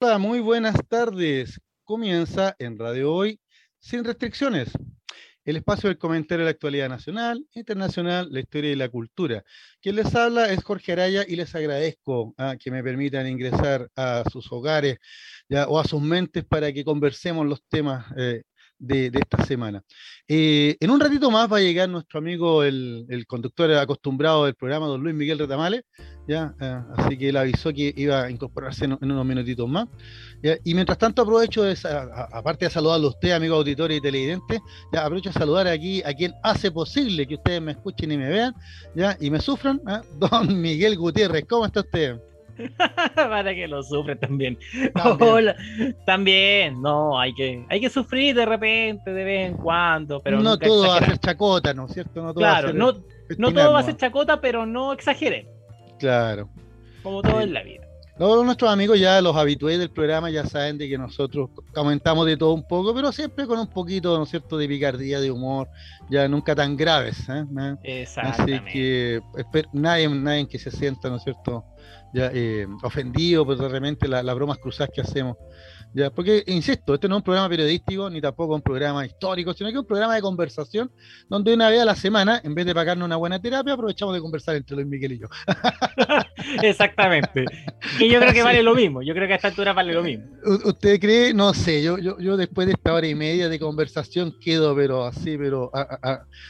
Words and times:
Hola, 0.00 0.18
muy 0.18 0.40
buenas 0.40 0.76
tardes. 0.88 1.60
Comienza 1.84 2.54
en 2.58 2.78
Radio 2.78 3.14
Hoy 3.14 3.40
sin 3.78 4.04
restricciones. 4.04 4.70
El 5.44 5.56
espacio 5.56 5.88
del 5.88 5.98
comentario 5.98 6.44
de 6.44 6.50
la 6.50 6.50
actualidad 6.50 6.88
nacional, 6.88 7.46
internacional, 7.54 8.28
la 8.30 8.40
historia 8.40 8.72
y 8.72 8.76
la 8.76 8.88
cultura. 8.88 9.44
Quien 9.80 9.96
les 9.96 10.14
habla 10.14 10.52
es 10.52 10.62
Jorge 10.64 10.92
Araya 10.92 11.24
y 11.26 11.36
les 11.36 11.54
agradezco 11.54 12.34
ah, 12.38 12.56
que 12.58 12.70
me 12.70 12.82
permitan 12.82 13.28
ingresar 13.28 13.88
a 13.96 14.24
sus 14.30 14.50
hogares 14.52 14.98
o 15.68 15.78
a 15.78 15.84
sus 15.84 16.02
mentes 16.02 16.44
para 16.44 16.72
que 16.72 16.84
conversemos 16.84 17.46
los 17.46 17.62
temas 17.68 18.06
eh, 18.16 18.42
de, 18.78 19.06
esta 19.06 19.44
semana. 19.44 19.82
Eh, 20.28 20.76
en 20.80 20.90
un 20.90 21.00
ratito 21.00 21.30
más 21.30 21.50
va 21.52 21.58
a 21.58 21.60
llegar 21.60 21.88
nuestro 21.88 22.18
amigo, 22.18 22.62
el, 22.62 23.24
conductor 23.26 23.72
acostumbrado 23.74 24.44
del 24.44 24.54
programa, 24.54 24.86
don 24.86 25.02
Luis 25.02 25.14
Miguel 25.14 25.38
Retamales, 25.38 25.82
¿ya? 26.28 26.54
Eh, 26.60 26.80
así 26.96 27.16
que 27.16 27.28
él 27.28 27.36
avisó 27.36 27.72
que 27.72 27.92
iba 27.96 28.24
a 28.24 28.30
incorporarse 28.30 28.84
en, 28.84 28.98
unos 29.00 29.26
minutitos 29.26 29.68
más. 29.68 29.88
Y 30.62 30.74
mientras 30.74 30.98
tanto 30.98 31.22
aprovecho, 31.22 31.62
de, 31.62 31.76
aparte 32.32 32.66
de 32.66 32.70
saludarlo 32.70 33.08
a 33.08 33.10
usted, 33.10 33.30
amigo 33.32 33.56
auditores 33.56 33.98
y 33.98 34.00
televidentes, 34.00 34.60
ya 34.92 35.02
aprovecho 35.04 35.30
de 35.30 35.34
saludar 35.34 35.68
aquí 35.68 36.02
a 36.02 36.12
quien 36.12 36.34
hace 36.42 36.70
posible 36.70 37.26
que 37.26 37.36
ustedes 37.36 37.62
me 37.62 37.72
escuchen 37.72 38.12
y 38.12 38.18
me 38.18 38.28
vean, 38.28 38.54
¿ya? 38.94 39.16
y 39.20 39.30
me 39.30 39.40
sufran, 39.40 39.80
¿ah? 39.86 40.02
don 40.18 40.60
Miguel 40.60 40.96
Gutiérrez. 40.96 41.44
¿Cómo 41.48 41.64
está 41.64 41.80
usted? 41.80 42.18
Para 43.14 43.54
que 43.54 43.68
lo 43.68 43.82
sufre 43.82 44.16
también. 44.16 44.58
También. 44.94 45.54
también, 46.06 46.82
no, 46.82 47.18
hay 47.18 47.34
que, 47.34 47.64
hay 47.68 47.80
que 47.80 47.90
sufrir 47.90 48.34
de 48.34 48.46
repente, 48.46 49.12
de 49.12 49.24
vez 49.24 49.50
en 49.50 49.56
cuando, 49.56 50.20
pero 50.22 50.40
no 50.40 50.58
todo 50.58 50.88
va 50.88 50.98
a 50.98 51.04
ser 51.04 51.18
chacota, 51.18 51.74
¿no 51.74 51.86
es 51.86 51.92
cierto? 51.92 52.22
No 52.22 52.32
todo 52.32 52.40
claro, 52.40 52.72
no, 52.72 52.94
no 53.38 53.52
todo 53.52 53.72
va 53.72 53.80
a 53.80 53.82
ser 53.84 53.96
chacota, 53.96 54.40
pero 54.40 54.66
no 54.66 54.92
exagere. 54.92 55.48
Claro. 55.98 56.48
Como 57.02 57.22
todo 57.22 57.40
en 57.40 57.52
la 57.52 57.62
vida. 57.62 57.84
Todos 58.16 58.44
nuestros 58.44 58.70
amigos 58.70 59.00
ya, 59.00 59.20
los 59.20 59.34
habitués 59.34 59.76
del 59.76 59.90
programa, 59.90 60.30
ya 60.30 60.46
saben 60.46 60.78
de 60.78 60.88
que 60.88 60.96
nosotros 60.96 61.50
comentamos 61.74 62.26
de 62.26 62.36
todo 62.36 62.52
un 62.52 62.62
poco, 62.62 62.94
pero 62.94 63.10
siempre 63.10 63.44
con 63.44 63.58
un 63.58 63.66
poquito, 63.66 64.16
¿no 64.16 64.22
es 64.22 64.30
cierto?, 64.30 64.56
de 64.56 64.68
picardía, 64.68 65.18
de 65.18 65.32
humor, 65.32 65.68
ya 66.10 66.28
nunca 66.28 66.54
tan 66.54 66.76
graves. 66.76 67.26
¿eh? 67.28 68.06
Así 68.16 68.60
que 68.72 69.20
nadie, 69.72 70.08
nadie 70.08 70.46
que 70.46 70.60
se 70.60 70.70
sienta, 70.70 71.08
¿no 71.08 71.16
es 71.16 71.24
cierto?, 71.24 71.64
ya, 72.14 72.30
eh, 72.32 72.66
ofendido 72.82 73.44
por 73.44 73.58
realmente 73.58 74.06
las 74.06 74.34
bromas 74.34 74.58
cruzadas 74.58 74.90
que 74.94 75.00
hacemos. 75.00 75.36
Ya, 75.94 76.10
porque, 76.10 76.42
insisto, 76.48 76.94
este 76.94 77.08
no 77.08 77.14
es 77.14 77.18
un 77.20 77.24
programa 77.24 77.48
periodístico 77.48 78.10
ni 78.10 78.20
tampoco 78.20 78.56
un 78.56 78.62
programa 78.62 79.06
histórico, 79.06 79.54
sino 79.54 79.68
que 79.68 79.74
es 79.74 79.80
un 79.80 79.86
programa 79.86 80.16
de 80.16 80.22
conversación 80.22 80.90
donde 81.28 81.54
una 81.54 81.70
vez 81.70 81.80
a 81.80 81.84
la 81.84 81.94
semana, 81.94 82.40
en 82.42 82.52
vez 82.52 82.66
de 82.66 82.74
pagarnos 82.74 83.06
una 83.06 83.14
buena 83.14 83.40
terapia, 83.40 83.74
aprovechamos 83.74 84.12
de 84.12 84.20
conversar 84.20 84.56
entre 84.56 84.74
Luis 84.74 84.88
Miguel 84.88 85.12
y 85.12 85.18
yo. 85.20 85.28
Exactamente. 86.62 87.44
Y 88.00 88.10
yo 88.10 88.18
creo 88.18 88.32
que 88.32 88.42
vale 88.42 88.64
lo 88.64 88.74
mismo, 88.74 89.02
yo 89.02 89.14
creo 89.14 89.28
que 89.28 89.34
a 89.34 89.36
esta 89.36 89.48
altura 89.48 89.72
vale 89.72 89.94
lo 89.94 90.02
mismo. 90.02 90.24
¿Usted 90.64 90.98
cree? 90.98 91.32
No 91.32 91.54
sé, 91.54 91.80
yo, 91.80 91.96
yo, 91.98 92.18
yo 92.18 92.36
después 92.36 92.66
de 92.66 92.72
esta 92.72 92.92
hora 92.92 93.06
y 93.06 93.14
media 93.14 93.48
de 93.48 93.60
conversación 93.60 94.34
quedo, 94.40 94.74
pero 94.74 95.04
así, 95.04 95.38
pero 95.38 95.70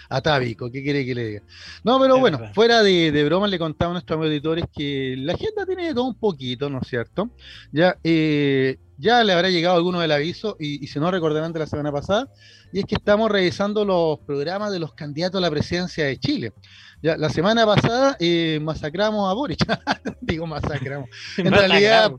atávico, 0.09 0.71
¿qué 0.73 0.83
quiere 0.83 1.05
que 1.05 1.15
le 1.15 1.27
diga? 1.27 1.43
No, 1.85 2.01
pero 2.01 2.19
bueno, 2.19 2.41
fuera 2.55 2.83
de, 2.83 3.13
de 3.13 3.25
broma 3.27 3.47
le 3.47 3.59
contaba 3.59 3.91
a 3.91 3.95
nuestros 3.95 4.19
auditores 4.19 4.65
que 4.75 5.17
la 5.19 5.35
agenda 5.35 5.67
tiene 5.67 5.93
todo 5.93 6.05
un 6.05 6.19
poquito, 6.19 6.71
¿no 6.71 6.79
es 6.81 6.89
cierto? 6.89 7.31
Ya, 7.73 7.99
eh, 8.03 8.79
ya 8.97 9.23
le 9.25 9.33
habrá 9.33 9.51
llegado 9.51 9.77
alguno 9.77 10.01
del 10.01 10.13
aviso, 10.13 10.57
y, 10.59 10.87
si 10.87 10.99
no 10.99 11.11
recordarán 11.11 11.53
de 11.53 11.61
la 11.61 11.67
semana 11.67 11.93
pasada, 11.93 12.29
y 12.73 12.81
es 12.81 12.85
que 12.87 12.95
estamos 12.95 13.31
revisando 13.31 13.85
los 13.85 14.19
programas 14.21 14.73
de 14.73 14.79
los 14.79 14.95
candidatos 14.95 15.39
a 15.39 15.43
la 15.43 15.51
presidencia 15.51 16.05
de 16.07 16.19
Chile. 16.19 16.53
Ya, 17.03 17.17
la 17.17 17.29
semana 17.29 17.67
pasada 17.67 18.17
eh, 18.19 18.59
masacramos 18.63 19.31
a 19.31 19.35
Boris, 19.35 19.59
digo 20.21 20.47
masacramos. 20.47 21.09
En 21.37 21.53
realidad 21.53 22.13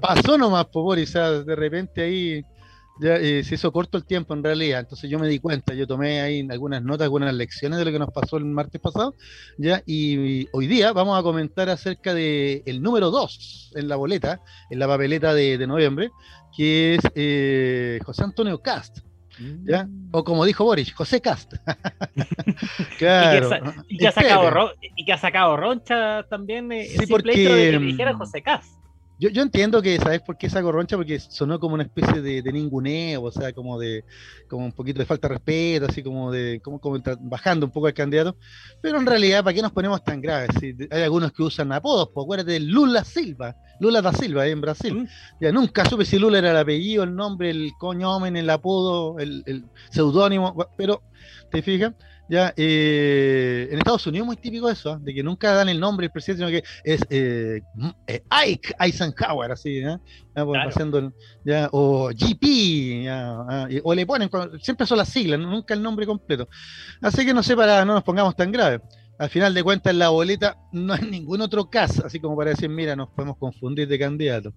pasó 0.00 0.36
nomás 0.36 0.66
por 0.66 0.82
Boris, 0.82 1.10
o 1.10 1.12
sea, 1.12 1.30
de 1.30 1.56
repente 1.56 2.02
ahí 2.02 2.44
ya, 3.00 3.16
eh, 3.16 3.42
se 3.42 3.54
hizo 3.54 3.72
corto 3.72 3.98
el 3.98 4.04
tiempo 4.04 4.34
en 4.34 4.44
realidad, 4.44 4.80
entonces 4.80 5.10
yo 5.10 5.18
me 5.18 5.28
di 5.28 5.38
cuenta, 5.38 5.74
yo 5.74 5.86
tomé 5.86 6.20
ahí 6.20 6.46
algunas 6.50 6.82
notas, 6.82 7.04
algunas 7.04 7.34
lecciones 7.34 7.78
de 7.78 7.84
lo 7.84 7.92
que 7.92 7.98
nos 7.98 8.10
pasó 8.10 8.36
el 8.36 8.44
martes 8.44 8.80
pasado, 8.80 9.14
ya, 9.58 9.82
y, 9.86 10.46
hoy 10.52 10.66
día 10.66 10.92
vamos 10.92 11.18
a 11.18 11.22
comentar 11.22 11.70
acerca 11.70 12.14
del 12.14 12.62
el 12.66 12.82
número 12.82 13.10
2 13.10 13.72
en 13.76 13.88
la 13.88 13.96
boleta, 13.96 14.40
en 14.70 14.78
la 14.78 14.86
papeleta 14.86 15.34
de, 15.34 15.66
noviembre, 15.66 16.10
que 16.56 16.96
es 16.96 17.00
eh, 17.14 17.98
José 18.04 18.24
Antonio 18.24 18.60
Cast. 18.60 18.98
¿Ya? 19.64 19.84
Mm. 19.84 20.10
O 20.12 20.22
como 20.22 20.44
dijo 20.44 20.62
Boris, 20.62 20.92
José 20.92 21.20
Cast. 21.20 21.54
claro. 22.98 23.72
Y 23.88 23.96
que, 23.96 24.08
ha 24.08 24.12
sacado, 24.12 24.72
y 24.96 25.04
que 25.04 25.12
ha 25.12 25.18
sacado 25.18 25.56
roncha 25.56 26.24
también. 26.28 26.70
Eh, 26.70 26.86
sí, 26.86 27.06
porque, 27.06 27.30
de 27.30 27.70
que 27.72 27.78
dijera 27.78 28.14
José 28.14 28.42
Cast. 28.42 28.81
Yo, 29.22 29.28
yo 29.28 29.42
entiendo 29.42 29.80
que, 29.80 29.98
¿sabes 29.98 30.20
por 30.20 30.36
qué 30.36 30.50
saco 30.50 30.72
roncha? 30.72 30.96
Porque 30.96 31.20
sonó 31.20 31.60
como 31.60 31.74
una 31.74 31.84
especie 31.84 32.20
de, 32.20 32.42
de 32.42 32.52
ninguneo, 32.52 33.22
o 33.22 33.30
sea, 33.30 33.52
como 33.52 33.78
de 33.78 34.04
como 34.48 34.64
un 34.64 34.72
poquito 34.72 34.98
de 34.98 35.06
falta 35.06 35.28
de 35.28 35.34
respeto, 35.34 35.86
así 35.88 36.02
como 36.02 36.32
de 36.32 36.60
como, 36.60 36.80
como 36.80 37.00
bajando 37.20 37.66
un 37.66 37.70
poco 37.70 37.86
al 37.86 37.94
candidato. 37.94 38.36
Pero 38.80 38.98
en 38.98 39.06
realidad, 39.06 39.44
¿para 39.44 39.54
qué 39.54 39.62
nos 39.62 39.70
ponemos 39.70 40.02
tan 40.02 40.20
graves? 40.20 40.50
hay 40.90 41.02
algunos 41.02 41.30
que 41.30 41.44
usan 41.44 41.70
apodos, 41.70 42.08
pues 42.12 42.24
acuérdate 42.24 42.50
de 42.50 42.60
Lula 42.60 43.04
Silva, 43.04 43.54
Lula 43.78 44.02
da 44.02 44.12
Silva 44.12 44.44
en 44.48 44.60
Brasil. 44.60 44.94
Mm. 44.94 45.08
Ya 45.40 45.52
nunca 45.52 45.84
supe 45.84 46.04
si 46.04 46.18
Lula 46.18 46.38
era 46.38 46.50
el 46.50 46.56
apellido, 46.56 47.04
el 47.04 47.14
nombre, 47.14 47.50
el 47.50 47.70
coñomen, 47.78 48.36
el 48.36 48.50
apodo, 48.50 49.20
el, 49.20 49.44
el 49.46 49.66
seudónimo, 49.90 50.66
pero, 50.76 51.00
¿te 51.48 51.62
fijas? 51.62 51.92
Ya, 52.28 52.54
eh, 52.56 53.68
en 53.70 53.78
Estados 53.78 54.06
Unidos 54.06 54.24
es 54.24 54.26
muy 54.26 54.36
típico 54.36 54.70
eso, 54.70 54.92
¿ah? 54.92 54.98
de 55.00 55.12
que 55.12 55.22
nunca 55.22 55.52
dan 55.52 55.68
el 55.68 55.78
nombre 55.78 56.04
del 56.04 56.12
presidente, 56.12 56.46
sino 56.46 56.50
que 56.50 56.64
es 56.84 57.02
eh, 57.10 57.60
eh, 58.06 58.22
Ike 58.30 58.74
Eisenhower, 58.78 59.52
así, 59.52 59.82
pues, 60.34 61.10
ya, 61.44 61.68
o 61.72 62.08
GP, 62.08 63.06
ah, 63.10 63.68
o 63.82 63.94
le 63.94 64.06
ponen, 64.06 64.30
siempre 64.60 64.86
son 64.86 64.98
las 64.98 65.08
siglas, 65.08 65.40
nunca 65.40 65.74
el 65.74 65.82
nombre 65.82 66.06
completo. 66.06 66.48
Así 67.02 67.26
que 67.26 67.34
no 67.34 67.42
sé, 67.42 67.54
para 67.56 67.84
no 67.84 67.94
nos 67.94 68.04
pongamos 68.04 68.34
tan 68.34 68.50
graves 68.50 68.80
al 69.22 69.30
final 69.30 69.54
de 69.54 69.62
cuentas 69.62 69.92
en 69.92 70.00
la 70.00 70.08
boleta 70.08 70.56
no 70.72 70.94
hay 70.94 71.02
ningún 71.02 71.40
otro 71.42 71.70
caso, 71.70 72.04
así 72.04 72.18
como 72.18 72.36
para 72.36 72.50
decir, 72.50 72.68
mira, 72.68 72.96
nos 72.96 73.08
podemos 73.08 73.36
confundir 73.36 73.86
de 73.86 73.96
candidato. 73.96 74.52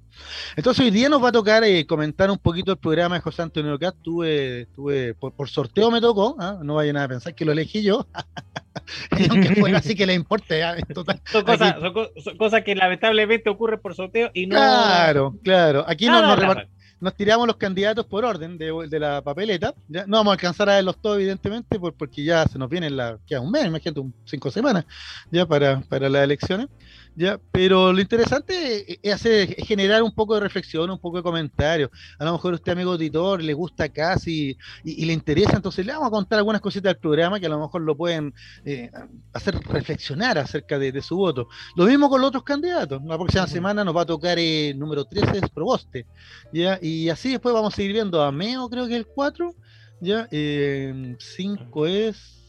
Entonces 0.55 0.83
hoy 0.83 0.89
día 0.89 1.07
nos 1.07 1.23
va 1.23 1.29
a 1.29 1.31
tocar 1.31 1.63
eh, 1.63 1.85
comentar 1.85 2.31
un 2.31 2.39
poquito 2.39 2.71
el 2.71 2.79
programa 2.79 3.13
de 3.15 3.21
José 3.21 3.43
Antonio 3.43 3.77
Cast. 3.77 3.97
Tuve, 4.01 4.65
tuve 4.73 5.13
por, 5.13 5.49
sorteo 5.49 5.91
me 5.91 6.01
tocó, 6.01 6.35
¿ah? 6.39 6.57
no 6.63 6.75
vayan 6.75 6.97
a 6.97 7.07
pensar 7.07 7.35
que 7.35 7.45
lo 7.45 7.51
elegí 7.51 7.83
yo. 7.83 8.07
aunque 9.29 9.55
fuera 9.55 9.77
así 9.77 9.93
que 9.93 10.07
le 10.07 10.15
importe. 10.15 10.61
son, 10.95 12.37
cosas, 12.37 12.63
que 12.63 12.73
lamentablemente 12.73 13.51
ocurren 13.51 13.79
por 13.79 13.93
sorteo 13.93 14.31
y 14.33 14.47
no. 14.47 14.55
Claro, 14.55 15.35
claro. 15.43 15.85
Aquí 15.87 16.07
no, 16.07 16.21
nos, 16.21 16.57
nos 16.99 17.15
tiramos 17.15 17.47
los 17.47 17.57
candidatos 17.57 18.05
por 18.05 18.25
orden 18.25 18.57
de, 18.57 18.99
la 18.99 19.21
papeleta. 19.21 19.73
No 19.87 20.17
vamos 20.17 20.31
a 20.31 20.33
alcanzar 20.33 20.69
a 20.69 20.75
verlos 20.75 20.97
todos, 21.01 21.17
evidentemente, 21.17 21.79
porque 21.79 22.23
ya 22.23 22.45
se 22.45 22.57
nos 22.57 22.69
viene 22.69 22.89
la, 22.89 23.19
queda 23.25 23.41
un 23.41 23.51
mes, 23.51 23.65
imagínate, 23.65 23.99
un, 23.99 24.13
cinco 24.25 24.49
semanas 24.51 24.85
ya 25.31 25.45
para, 25.45 25.81
para 25.81 26.09
las 26.09 26.23
elecciones. 26.23 26.67
¿Ya? 27.15 27.39
Pero 27.51 27.93
lo 27.93 28.01
interesante 28.01 28.99
es, 29.01 29.13
hacer, 29.13 29.55
generar 29.63 30.03
un 30.03 30.13
poco 30.13 30.35
de 30.35 30.41
reflexión, 30.41 30.89
un 30.89 30.99
poco 30.99 31.17
de 31.17 31.23
comentario. 31.23 31.89
A 32.19 32.25
lo 32.25 32.33
mejor 32.33 32.53
usted, 32.53 32.73
amigo 32.73 32.91
auditor, 32.91 33.41
le 33.41 33.53
gusta 33.53 33.89
casi 33.89 34.57
y, 34.83 35.05
le 35.05 35.13
interesa, 35.13 35.55
entonces 35.55 35.85
le 35.85 35.93
vamos 35.93 36.07
a 36.07 36.11
contar 36.11 36.39
algunas 36.39 36.61
cositas 36.61 36.93
del 36.93 36.97
programa 36.97 37.39
que 37.39 37.45
a 37.45 37.49
lo 37.49 37.59
mejor 37.59 37.81
lo 37.81 37.95
pueden 37.95 38.33
eh, 38.65 38.91
hacer 39.33 39.55
reflexionar 39.65 40.37
acerca 40.37 40.77
de, 40.79 41.01
su 41.01 41.17
voto. 41.17 41.47
Lo 41.75 41.85
mismo 41.85 42.09
con 42.09 42.21
los 42.21 42.29
otros 42.29 42.43
candidatos. 42.43 43.01
La 43.03 43.17
próxima 43.17 43.47
semana 43.47 43.83
nos 43.83 43.95
va 43.95 44.01
a 44.01 44.05
tocar 44.05 44.39
el 44.39 44.71
eh, 44.71 44.73
número 44.75 45.05
13, 45.05 45.37
es 45.37 45.49
Proboste. 45.49 46.05
¿ya? 46.53 46.79
Y 46.81 47.09
así 47.09 47.31
después 47.31 47.53
vamos 47.53 47.73
a 47.73 47.75
seguir 47.75 47.93
viendo 47.93 48.21
a 48.23 48.31
Meo, 48.31 48.69
creo 48.69 48.87
que 48.87 48.95
el 48.95 49.05
4. 49.05 49.53
¿ya? 50.01 50.27
5 50.29 50.31
eh, 50.31 52.07
es... 52.07 52.41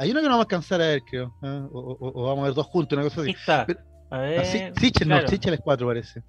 Hay 0.00 0.12
uno 0.12 0.20
que 0.20 0.26
no 0.26 0.34
vamos 0.34 0.44
a 0.44 0.46
alcanzar 0.46 0.80
a 0.80 0.86
ver, 0.86 1.02
creo. 1.02 1.34
¿ah? 1.42 1.66
O, 1.72 2.22
vamos 2.22 2.44
a 2.44 2.46
ver 2.46 2.54
dos 2.54 2.66
juntos, 2.66 2.96
una 2.96 3.08
cosa 3.08 3.22
así. 3.22 3.34
A 4.10 4.18
ver, 4.18 4.74
Sichel, 4.76 5.08
no, 5.08 5.26
Sichel 5.26 5.54
es 5.54 5.60
4 5.60 5.86
parece. 5.86 6.22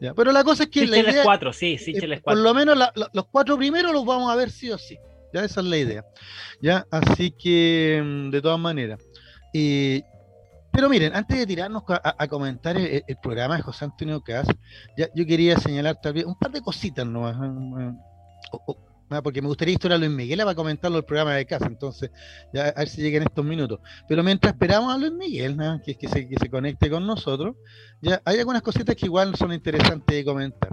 Ya, 0.00 0.14
pero 0.14 0.32
la 0.32 0.44
cosa 0.44 0.64
es 0.64 0.68
que 0.68 0.80
Sichel 0.80 0.90
la 0.90 1.10
idea, 1.10 1.20
es 1.20 1.24
4, 1.26 1.52
sí, 1.52 1.78
Sichel 1.78 2.12
es 2.12 2.20
4. 2.20 2.22
Por 2.22 2.36
lo 2.38 2.54
menos 2.54 2.76
los 3.12 3.26
cuatro 3.26 3.56
primeros 3.56 3.92
los 3.92 4.04
vamos 4.04 4.30
a 4.30 4.36
ver 4.36 4.50
sí 4.50 4.70
o 4.70 4.78
sí. 4.78 4.98
Ya 5.32 5.44
esa 5.44 5.60
es 5.60 5.66
la 5.66 5.76
idea. 5.78 6.04
Ya, 6.60 6.86
así 6.90 7.30
que 7.30 8.02
mm, 8.04 8.30
de 8.30 8.42
todas 8.42 8.58
maneras. 8.58 9.00
pero 9.52 10.88
miren, 10.88 11.14
antes 11.14 11.38
de 11.38 11.46
tirarnos 11.46 11.84
a, 11.88 12.28
comentar 12.28 12.76
el, 12.76 13.16
programa 13.22 13.56
de 13.56 13.62
José 13.62 13.86
Antonio 13.86 14.20
Cas, 14.22 14.46
ya, 14.96 15.08
yo 15.14 15.26
quería 15.26 15.58
señalar 15.58 16.00
también 16.00 16.26
un 16.26 16.38
par 16.38 16.50
de 16.50 16.60
cositas 16.60 17.06
nomás. 17.06 17.36
¿eh? 17.36 17.92
Porque 19.20 19.42
me 19.42 19.48
gustaría 19.48 19.74
historiar 19.74 19.96
a 19.96 20.00
Luis 20.00 20.16
Miguel 20.16 20.38
para 20.38 20.54
comentarlo 20.54 20.98
el 20.98 21.04
programa 21.04 21.34
de 21.34 21.44
casa, 21.44 21.66
entonces 21.66 22.10
ya 22.54 22.68
a 22.68 22.78
ver 22.78 22.88
si 22.88 23.02
llega 23.02 23.18
en 23.18 23.24
estos 23.24 23.44
minutos. 23.44 23.80
Pero 24.08 24.22
mientras 24.22 24.54
esperamos 24.54 24.94
a 24.94 24.98
Luis 24.98 25.12
Miguel, 25.12 25.58
que, 25.84 25.96
que, 25.96 26.08
se, 26.08 26.50
conecte 26.50 26.88
con 26.88 27.06
nosotros, 27.06 27.56
ya 28.00 28.22
hay 28.24 28.38
algunas 28.38 28.62
cositas 28.62 28.94
que 28.96 29.06
igual 29.06 29.34
son 29.34 29.52
interesantes 29.52 30.16
de 30.16 30.24
comentar. 30.24 30.70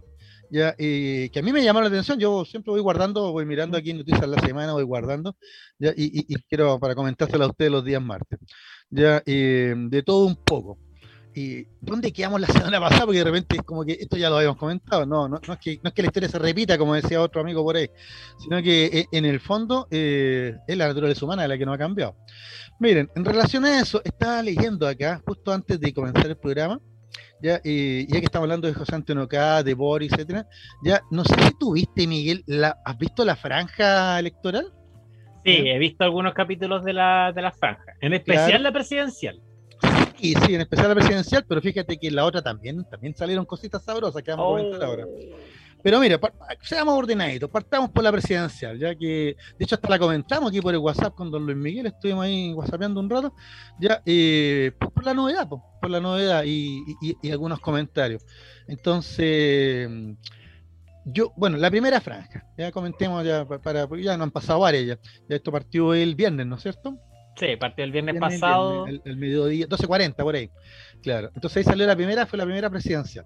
Ya, 0.52 0.74
que 0.76 1.32
a 1.36 1.42
mí 1.42 1.52
me 1.52 1.64
llamaron 1.64 1.92
la 1.92 1.96
atención, 1.96 2.20
yo 2.20 2.44
siempre 2.46 2.72
voy 2.72 2.82
guardando, 2.82 3.32
voy 3.32 3.46
mirando 3.46 3.78
aquí 3.78 3.94
noticias 3.94 4.28
la 4.28 4.40
semana, 4.40 4.74
voy 4.74 4.84
guardando, 4.84 5.36
ya, 5.78 5.94
y, 5.96 6.36
quiero 6.48 6.80
para 6.80 6.96
comentárselo 6.96 7.46
a 7.46 7.50
ustedes 7.50 7.72
los 7.72 7.84
días 7.84 8.02
martes. 8.02 8.40
Ya, 8.90 9.22
de 9.26 10.04
todo 10.06 10.26
un 10.26 10.36
poco. 10.36 10.78
¿Y 11.34 11.66
dónde 11.80 12.12
quedamos 12.12 12.42
la 12.42 12.48
semana 12.48 12.80
pasada? 12.80 13.06
Porque 13.06 13.20
de 13.20 13.24
repente 13.24 13.56
es 13.58 13.64
como 13.64 13.86
que 13.86 13.94
esto 13.94 14.18
ya 14.18 14.30
lo 14.30 14.38
habíamos 14.38 14.58
comentado. 14.58 15.06
No, 15.06 15.28
no, 15.28 15.40
no, 15.46 15.54
es, 15.54 15.60
que, 15.60 15.80
no 15.84 15.90
es 15.90 15.94
que 15.94 16.02
la 16.02 16.08
historia 16.08 16.30
se 16.30 16.40
repita, 16.40 16.78
como 16.78 16.96
decía 16.96 17.22
otro 17.22 17.42
amigo 17.42 17.64
por 17.64 17.76
ahí, 17.76 17.90
sino 18.38 18.62
que 18.62 18.86
eh, 18.86 19.06
en 19.12 19.26
el 19.26 19.40
fondo 19.40 19.88
eh, 19.92 20.56
es 20.68 20.78
la 20.78 20.88
naturaleza 20.88 21.26
humana 21.26 21.48
la 21.48 21.58
que 21.58 21.66
no 21.66 21.74
ha 21.74 21.78
cambiado. 21.78 22.16
Miren, 22.80 23.10
en 23.16 23.26
relación 23.26 23.66
a 23.66 23.80
eso, 23.80 24.02
estaba 24.04 24.42
leyendo 24.42 24.88
acá, 24.88 25.22
justo 25.26 25.52
antes 25.52 25.80
de 25.80 25.94
comenzar 25.94 26.28
el 26.28 26.38
programa, 26.38 26.80
ya, 27.42 27.60
eh, 27.64 28.06
ya 28.08 28.20
que 28.20 28.26
estamos 28.26 28.46
hablando 28.46 28.68
de 28.68 28.74
José 28.74 28.96
Antonio 28.96 29.28
K, 29.28 29.64
de 29.64 29.74
Boris, 29.74 30.12
etcétera, 30.14 30.48
ya, 30.84 31.02
no 31.12 31.24
sé 31.26 31.36
si 31.42 31.58
tuviste, 31.60 32.08
Miguel, 32.08 32.44
la, 32.48 32.78
¿has 32.86 32.98
visto 32.98 33.26
la 33.26 33.36
franja 33.36 34.18
electoral? 34.20 34.74
Sí, 35.44 35.52
he 35.52 35.78
visto 35.78 36.04
algunos 36.04 36.34
capítulos 36.34 36.84
de 36.84 36.94
la, 36.94 37.32
de 37.34 37.42
la 37.42 37.52
franja, 37.52 37.94
en 38.02 38.14
especial 38.14 38.64
la 38.64 38.72
presidencial. 38.72 39.42
Y 40.20 40.36
sí, 40.36 40.56
en 40.56 40.62
especial 40.62 40.90
la 40.90 40.96
presidencial, 40.96 41.46
pero 41.48 41.62
fíjate 41.62 41.98
que 41.98 42.08
en 42.08 42.16
la 42.16 42.26
otra 42.26 42.42
también, 42.42 42.84
también 42.86 43.16
salieron 43.16 43.46
cositas 43.46 43.84
sabrosas 43.84 44.22
que 44.22 44.32
vamos 44.32 44.46
a 44.46 44.58
comentar 44.58 44.84
ahora. 44.84 45.06
Oh. 45.06 45.60
Pero 45.82 46.00
mira, 46.00 46.20
seamos 46.62 46.98
ordenaditos, 46.98 47.50
partamos 47.50 47.90
por 47.92 48.04
la 48.04 48.12
presidencial, 48.12 48.78
ya 48.78 48.94
que 48.96 49.38
de 49.58 49.66
hecho 49.66 49.76
hasta 49.76 49.88
la 49.88 49.98
comentamos 49.98 50.50
aquí 50.50 50.60
por 50.60 50.74
el 50.74 50.80
WhatsApp 50.80 51.16
con 51.16 51.32
don 51.32 51.46
Luis 51.46 51.58
Miguel, 51.58 51.86
estuvimos 51.86 52.26
ahí 52.26 52.54
whatsappeando 52.54 53.00
un 53.00 53.10
rato, 53.10 53.34
ya 53.80 54.02
eh, 54.06 54.74
por 54.78 55.06
la 55.06 55.14
novedad, 55.14 55.48
por, 55.48 55.90
la 55.90 56.02
novedad 56.02 56.44
y, 56.46 56.84
algunos 57.32 57.62
comentarios. 57.62 58.26
Entonces, 58.68 59.90
yo, 61.06 61.32
bueno, 61.38 61.56
la 61.56 61.70
primera 61.70 62.02
franja, 62.02 62.46
ya 62.58 62.74
comentemos 62.74 63.26
ya 63.26 63.46
para, 63.46 63.88
ya 63.98 64.18
no 64.18 64.26
han 64.26 64.32
pasado 64.32 64.60
varias 64.60 64.86
ya, 64.86 65.00
ya 65.30 65.36
esto 65.38 65.50
partió 65.50 65.94
el 65.94 66.14
viernes, 66.14 66.46
¿no 66.46 66.58
es 66.58 66.62
cierto? 66.62 66.98
Sí, 67.40 67.56
partió 67.58 67.86
el 67.86 67.92
viernes, 67.92 68.20
pasado. 68.20 68.86
El, 68.86 69.02
el, 69.06 69.18
mediodía, 69.18 69.68
12.40 69.68 70.16
por 70.16 70.36
ahí. 70.36 70.50
Claro. 71.02 71.32
Entonces 71.34 71.58
ahí 71.58 71.64
salió 71.64 71.88
la 71.88 71.96
primera, 71.96 72.26
fue 72.26 72.38
la 72.38 72.46
primera 72.46 72.70
presidencial. 72.70 73.26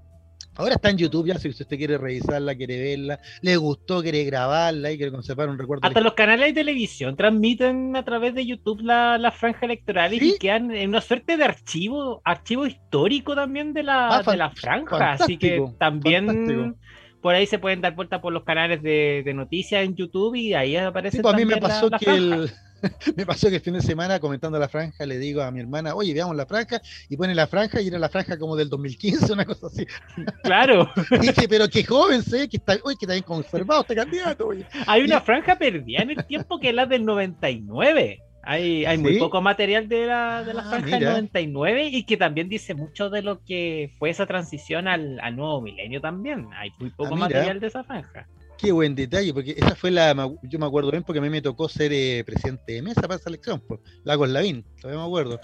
Ahora 0.55 0.75
está 0.75 0.91
en 0.91 0.97
YouTube, 0.97 1.27
ya 1.27 1.39
si 1.39 1.49
usted 1.49 1.65
quiere 1.65 1.97
revisarla, 1.97 2.53
quiere 2.53 2.79
verla, 2.79 3.19
le 3.41 3.57
gustó, 3.57 4.03
quiere 4.03 4.23
grabarla 4.23 4.91
y 4.91 4.97
quiere 4.97 5.11
conservar 5.11 5.49
un 5.49 5.57
recuerdo. 5.57 5.87
Hasta 5.87 5.99
los 5.99 6.13
canales 6.13 6.47
de 6.49 6.53
televisión 6.53 7.15
transmiten 7.15 7.95
a 7.95 8.05
través 8.05 8.35
de 8.35 8.45
YouTube 8.45 8.81
la, 8.81 9.33
franja 9.35 9.65
electoral 9.65 10.13
y 10.13 10.37
quedan 10.37 10.69
en 10.71 10.89
una 10.89 11.01
suerte 11.01 11.37
de 11.37 11.43
archivo, 11.43 12.21
archivo 12.23 12.67
histórico 12.67 13.33
también 13.33 13.73
de 13.73 13.81
la, 13.81 14.17
ah, 14.17 14.23
de 14.23 14.37
la 14.37 14.51
franja. 14.51 15.13
Así 15.13 15.37
que 15.37 15.65
también 15.79 16.75
por 17.23 17.33
ahí 17.33 17.47
se 17.47 17.57
pueden 17.57 17.81
dar 17.81 17.95
vuelta 17.95 18.21
por 18.21 18.31
los 18.31 18.43
canales 18.43 18.83
de, 18.83 19.23
noticias 19.33 19.83
en 19.83 19.95
YouTube 19.95 20.35
y 20.35 20.53
ahí 20.53 20.75
aparece. 20.75 21.17
Sí, 21.17 21.23
pues 21.23 21.33
a 21.33 21.37
mí 21.37 21.45
me 21.45 21.57
pasó 21.57 21.89
que 21.89 22.11
el 22.11 22.51
me 23.15 23.25
pasó 23.25 23.49
que 23.49 23.55
el 23.55 23.61
fin 23.61 23.73
de 23.73 23.81
semana 23.81 24.19
comentando 24.19 24.59
la 24.59 24.69
franja 24.69 25.05
le 25.05 25.17
digo 25.17 25.41
a 25.41 25.51
mi 25.51 25.59
hermana, 25.59 25.95
oye, 25.95 26.13
veamos 26.13 26.35
la 26.35 26.45
franja, 26.45 26.81
y 27.09 27.17
pone 27.17 27.35
la 27.35 27.47
franja 27.47 27.81
y 27.81 27.87
era 27.87 27.99
la 27.99 28.09
franja 28.09 28.37
como 28.37 28.55
del 28.55 28.69
2015, 28.69 29.33
una 29.33 29.45
cosa 29.45 29.67
así. 29.67 29.85
Claro. 30.43 30.89
Dije, 31.21 31.47
pero 31.47 31.67
qué 31.67 31.83
joven 31.83 32.21
sé, 32.21 32.49
que 32.49 32.57
está, 32.57 32.77
oye, 32.83 32.95
que 32.97 33.05
está 33.05 33.13
bien 33.13 33.23
conservado 33.23 33.81
este 33.81 33.95
candidato. 33.95 34.49
Hay 34.87 35.03
una 35.03 35.21
franja 35.21 35.57
perdida 35.57 36.01
en 36.01 36.11
el 36.11 36.25
tiempo 36.25 36.59
que 36.59 36.69
es 36.69 36.75
la 36.75 36.85
del 36.85 37.05
99. 37.05 38.19
Hay, 38.45 38.85
hay 38.85 38.97
muy 38.97 39.17
poco 39.19 39.41
material 39.41 39.87
de 39.87 40.05
la, 40.05 40.43
de 40.43 40.53
la 40.53 40.63
ah, 40.63 40.69
franja 40.69 40.99
del 40.99 41.09
99 41.09 41.87
y 41.87 42.03
que 42.03 42.17
también 42.17 42.49
dice 42.49 42.73
mucho 42.75 43.09
de 43.09 43.21
lo 43.21 43.43
que 43.43 43.91
fue 43.97 44.09
esa 44.09 44.25
transición 44.25 44.87
al, 44.87 45.17
nuevo 45.35 45.61
milenio 45.61 46.01
también. 46.01 46.47
Hay 46.55 46.71
muy 46.77 46.89
poco 46.89 47.15
ah, 47.15 47.17
material 47.17 47.59
de 47.59 47.67
esa 47.67 47.83
franja. 47.83 48.27
Qué 48.63 48.71
buen 48.71 48.95
detalle, 48.95 49.33
porque 49.33 49.55
esa 49.57 49.75
fue 49.75 49.91
la, 49.91 50.15
yo 50.43 50.57
me 50.57 50.65
acuerdo 50.65 50.89
bien 50.89 51.03
porque 51.03 51.19
a 51.19 51.21
mí 51.21 51.29
me 51.29 51.41
tocó 51.41 51.67
ser 51.67 51.91
eh, 51.91 52.23
presidente 52.25 52.71
de 52.71 52.81
mesa 52.81 53.01
para 53.01 53.15
esa 53.15 53.29
elección, 53.29 53.59
pues, 53.59 53.81
Lagos 54.05 54.29
Lavín, 54.29 54.63
todavía 54.79 55.01
me 55.01 55.05
acuerdo. 55.05 55.41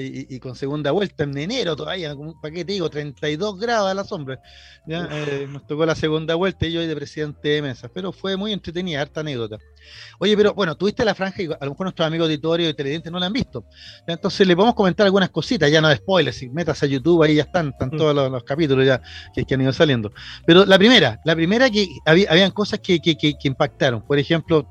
Y, 0.00 0.40
con 0.40 0.56
segunda 0.56 0.90
vuelta 0.90 1.24
en 1.24 1.36
enero 1.36 1.76
todavía, 1.76 2.16
¿para 2.40 2.54
qué 2.54 2.64
te 2.64 2.72
digo? 2.72 2.88
32 2.88 3.60
grados 3.60 3.90
a 3.90 3.94
la 3.94 4.04
sombra. 4.04 4.40
¿ya? 4.86 5.06
Eh, 5.12 5.46
nos 5.48 5.66
tocó 5.66 5.84
la 5.84 5.94
segunda 5.94 6.34
vuelta 6.34 6.66
y 6.66 6.72
yo 6.72 6.80
de 6.80 6.96
presidente 6.96 7.50
de 7.50 7.60
mesa, 7.62 7.90
pero 7.92 8.10
fue 8.10 8.38
muy 8.38 8.54
entretenida, 8.54 9.02
harta 9.02 9.20
anécdota. 9.20 9.58
Oye, 10.18 10.36
pero 10.36 10.54
bueno, 10.54 10.76
tuviste 10.76 11.04
la 11.04 11.14
franja 11.14 11.42
y 11.42 11.46
a 11.46 11.64
lo 11.64 11.70
mejor 11.70 11.86
nuestros 11.86 12.06
amigos 12.06 12.26
auditorio 12.26 12.68
y 12.68 12.74
televidentes 12.74 13.12
no 13.12 13.18
la 13.18 13.26
han 13.26 13.32
visto. 13.32 13.64
Entonces 14.06 14.46
le 14.46 14.54
podemos 14.54 14.74
comentar 14.74 15.04
algunas 15.04 15.30
cositas, 15.30 15.70
ya 15.70 15.80
no 15.80 15.88
de 15.88 15.96
spoilers, 15.96 16.36
si 16.36 16.48
metas 16.48 16.82
a 16.82 16.86
YouTube, 16.86 17.22
ahí 17.22 17.36
ya 17.36 17.42
están, 17.42 17.68
están 17.68 17.90
mm. 17.92 17.96
todos 17.96 18.30
los, 18.32 18.44
capítulos 18.44 18.86
ya 18.86 19.00
que, 19.34 19.54
han 19.54 19.60
ido 19.60 19.72
saliendo. 19.72 20.12
Pero 20.46 20.64
la 20.64 20.78
primera, 20.78 21.20
la 21.24 21.34
primera 21.34 21.70
que 21.70 21.88
había, 22.04 22.30
habían 22.30 22.50
cosas 22.50 22.80
que, 22.80 23.00
que, 23.00 23.16
que 23.16 23.36
impactaron. 23.44 24.02
Por 24.02 24.18
ejemplo, 24.18 24.66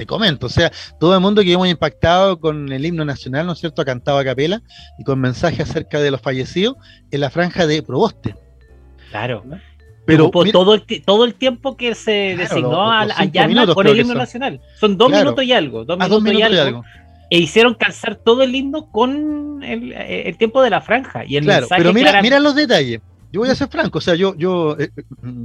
te 0.00 0.06
comento, 0.06 0.46
o 0.46 0.48
sea, 0.48 0.72
todo 0.98 1.14
el 1.14 1.20
mundo 1.20 1.42
que 1.42 1.52
hemos 1.52 1.68
impactado 1.68 2.40
con 2.40 2.72
el 2.72 2.86
himno 2.86 3.04
nacional, 3.04 3.44
¿no 3.44 3.52
es 3.52 3.58
cierto?, 3.58 3.84
cantado 3.84 4.16
a 4.16 4.24
capela 4.24 4.62
y 4.98 5.04
con 5.04 5.20
mensajes 5.20 5.68
acerca 5.68 6.00
de 6.00 6.10
los 6.10 6.22
fallecidos 6.22 6.76
en 7.10 7.20
la 7.20 7.28
franja 7.28 7.66
de 7.66 7.82
Proboste. 7.82 8.34
Claro. 9.10 9.44
Pero 10.16 10.30
todo, 10.30 10.74
el, 10.74 10.84
todo 11.04 11.24
el 11.24 11.34
tiempo 11.34 11.76
que 11.76 11.94
se 11.94 12.36
designó 12.36 12.90
a, 12.90 13.02
a 13.02 13.74
con 13.74 13.86
el 13.86 14.00
himno 14.00 14.14
nacional. 14.14 14.60
Son 14.78 14.96
dos 14.96 15.10
minutos 15.10 15.44
y 15.44 15.52
algo. 15.52 15.84
Dos 15.84 15.98
minutos, 15.98 16.32
y, 16.32 16.42
algo, 16.42 16.84
E 17.30 17.38
hicieron 17.38 17.74
calzar 17.74 18.16
todo 18.16 18.42
el 18.42 18.54
himno 18.54 18.90
con 18.90 19.62
el, 19.62 20.36
tiempo 20.36 20.62
de 20.62 20.70
la 20.70 20.80
franja. 20.80 21.24
Y 21.24 21.36
el 21.36 21.44
claro, 21.44 21.66
pero 21.68 21.92
mira, 21.92 22.20
mira 22.22 22.40
los 22.40 22.54
detalles. 22.54 23.00
Yo 23.32 23.40
voy 23.40 23.48
a 23.48 23.54
ser 23.54 23.68
franco, 23.68 23.98
o 23.98 24.00
sea, 24.00 24.16
yo, 24.16 24.34
yo 24.36 24.76
eh, 24.80 24.90
eh, 24.96 25.02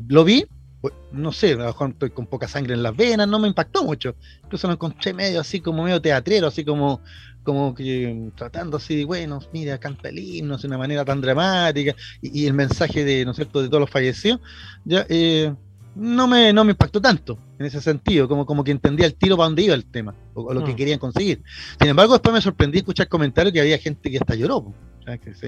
lo 0.07 0.23
vi, 0.23 0.43
pues, 0.81 0.93
no 1.11 1.31
sé, 1.31 1.53
a 1.53 1.57
lo 1.57 1.65
mejor 1.65 1.91
estoy 1.91 2.09
con 2.09 2.25
poca 2.25 2.47
sangre 2.47 2.73
en 2.73 2.81
las 2.81 2.95
venas, 2.95 3.27
no 3.27 3.37
me 3.37 3.47
impactó 3.47 3.83
mucho. 3.83 4.15
Incluso 4.43 4.65
lo 4.67 4.73
encontré 4.73 5.13
medio 5.13 5.39
así 5.41 5.59
como 5.59 5.83
medio 5.83 6.01
teatrero, 6.01 6.47
así 6.47 6.65
como, 6.65 7.01
como 7.45 7.73
que 7.73 8.31
tratando 8.35 8.77
así, 8.77 9.05
bueno, 9.05 9.39
mira, 9.53 9.77
canta 9.79 10.09
el 10.09 10.19
himno 10.19 10.57
de 10.57 10.67
una 10.67 10.77
manera 10.77 11.05
tan 11.05 11.21
dramática, 11.21 11.95
y, 12.21 12.45
el 12.47 12.53
mensaje 12.53 13.05
de, 13.05 13.23
¿no 13.23 13.31
es 13.31 13.37
cierto?, 13.37 13.61
de 13.61 13.69
todos 13.69 13.79
los 13.79 13.89
fallecidos, 13.89 14.41
ya 14.83 15.05
eh, 15.07 15.53
no 15.95 16.27
me, 16.27 16.53
no 16.53 16.63
me 16.63 16.71
impactó 16.71 17.01
tanto 17.01 17.37
en 17.57 17.65
ese 17.65 17.81
sentido, 17.81 18.27
como, 18.27 18.45
como 18.45 18.63
que 18.63 18.71
entendía 18.71 19.05
el 19.05 19.15
tiro 19.15 19.37
para 19.37 19.47
dónde 19.47 19.63
iba 19.63 19.73
el 19.73 19.85
tema, 19.85 20.13
o, 20.33 20.53
lo 20.53 20.63
que 20.63 20.73
mm. 20.73 20.75
querían 20.75 20.99
conseguir. 20.99 21.41
Sin 21.79 21.89
embargo, 21.89 22.13
después 22.13 22.33
me 22.33 22.41
sorprendí 22.41 22.79
escuchar 22.79 23.07
comentarios 23.07 23.53
que 23.53 23.61
había 23.61 23.77
gente 23.77 24.11
que 24.11 24.17
hasta 24.17 24.35
lloró 24.35 24.73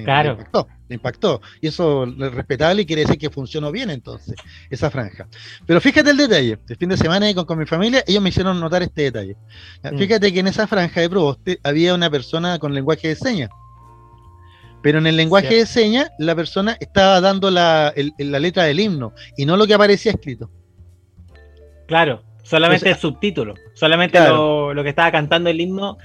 claro. 0.03 0.29
Le 0.29 0.31
impactó, 0.31 0.67
impactó. 0.89 1.41
Y 1.61 1.67
eso 1.67 2.03
es 2.05 2.33
respetable 2.33 2.83
y 2.83 2.85
quiere 2.85 3.03
decir 3.03 3.17
que 3.17 3.29
funcionó 3.29 3.71
bien 3.71 3.89
entonces, 3.89 4.35
esa 4.69 4.89
franja. 4.89 5.27
Pero 5.65 5.81
fíjate 5.81 6.11
el 6.11 6.17
detalle, 6.17 6.59
el 6.67 6.77
fin 6.77 6.89
de 6.89 6.97
semana 6.97 7.33
con, 7.33 7.45
con 7.45 7.57
mi 7.57 7.65
familia, 7.65 8.03
ellos 8.07 8.21
me 8.21 8.29
hicieron 8.29 8.59
notar 8.59 8.83
este 8.83 9.03
detalle. 9.03 9.35
Mm. 9.83 9.97
Fíjate 9.97 10.31
que 10.31 10.39
en 10.39 10.47
esa 10.47 10.67
franja 10.67 11.01
de 11.01 11.09
Proboste 11.09 11.59
había 11.63 11.93
una 11.93 12.09
persona 12.09 12.59
con 12.59 12.73
lenguaje 12.73 13.09
de 13.09 13.15
señas. 13.15 13.49
Pero 14.87 14.99
en 14.99 15.07
el 15.07 15.17
lenguaje 15.17 15.53
de 15.53 15.65
señas, 15.65 16.09
la 16.17 16.33
persona 16.33 16.77
estaba 16.79 17.19
dando 17.19 17.51
la, 17.51 17.93
la 18.19 18.39
letra 18.39 18.63
del 18.63 18.79
himno 18.79 19.13
y 19.35 19.45
no 19.45 19.57
lo 19.57 19.67
que 19.67 19.73
aparecía 19.73 20.13
escrito. 20.13 20.49
Claro. 21.87 22.23
Solamente 22.47 22.89
el 22.89 22.95
subtítulo, 22.95 23.55
solamente 23.73 24.19
lo, 24.19 24.73
que 24.81 24.89
estaba 24.89 25.11
cantando 25.11 25.49
el 25.49 25.59
himno, 25.59 25.97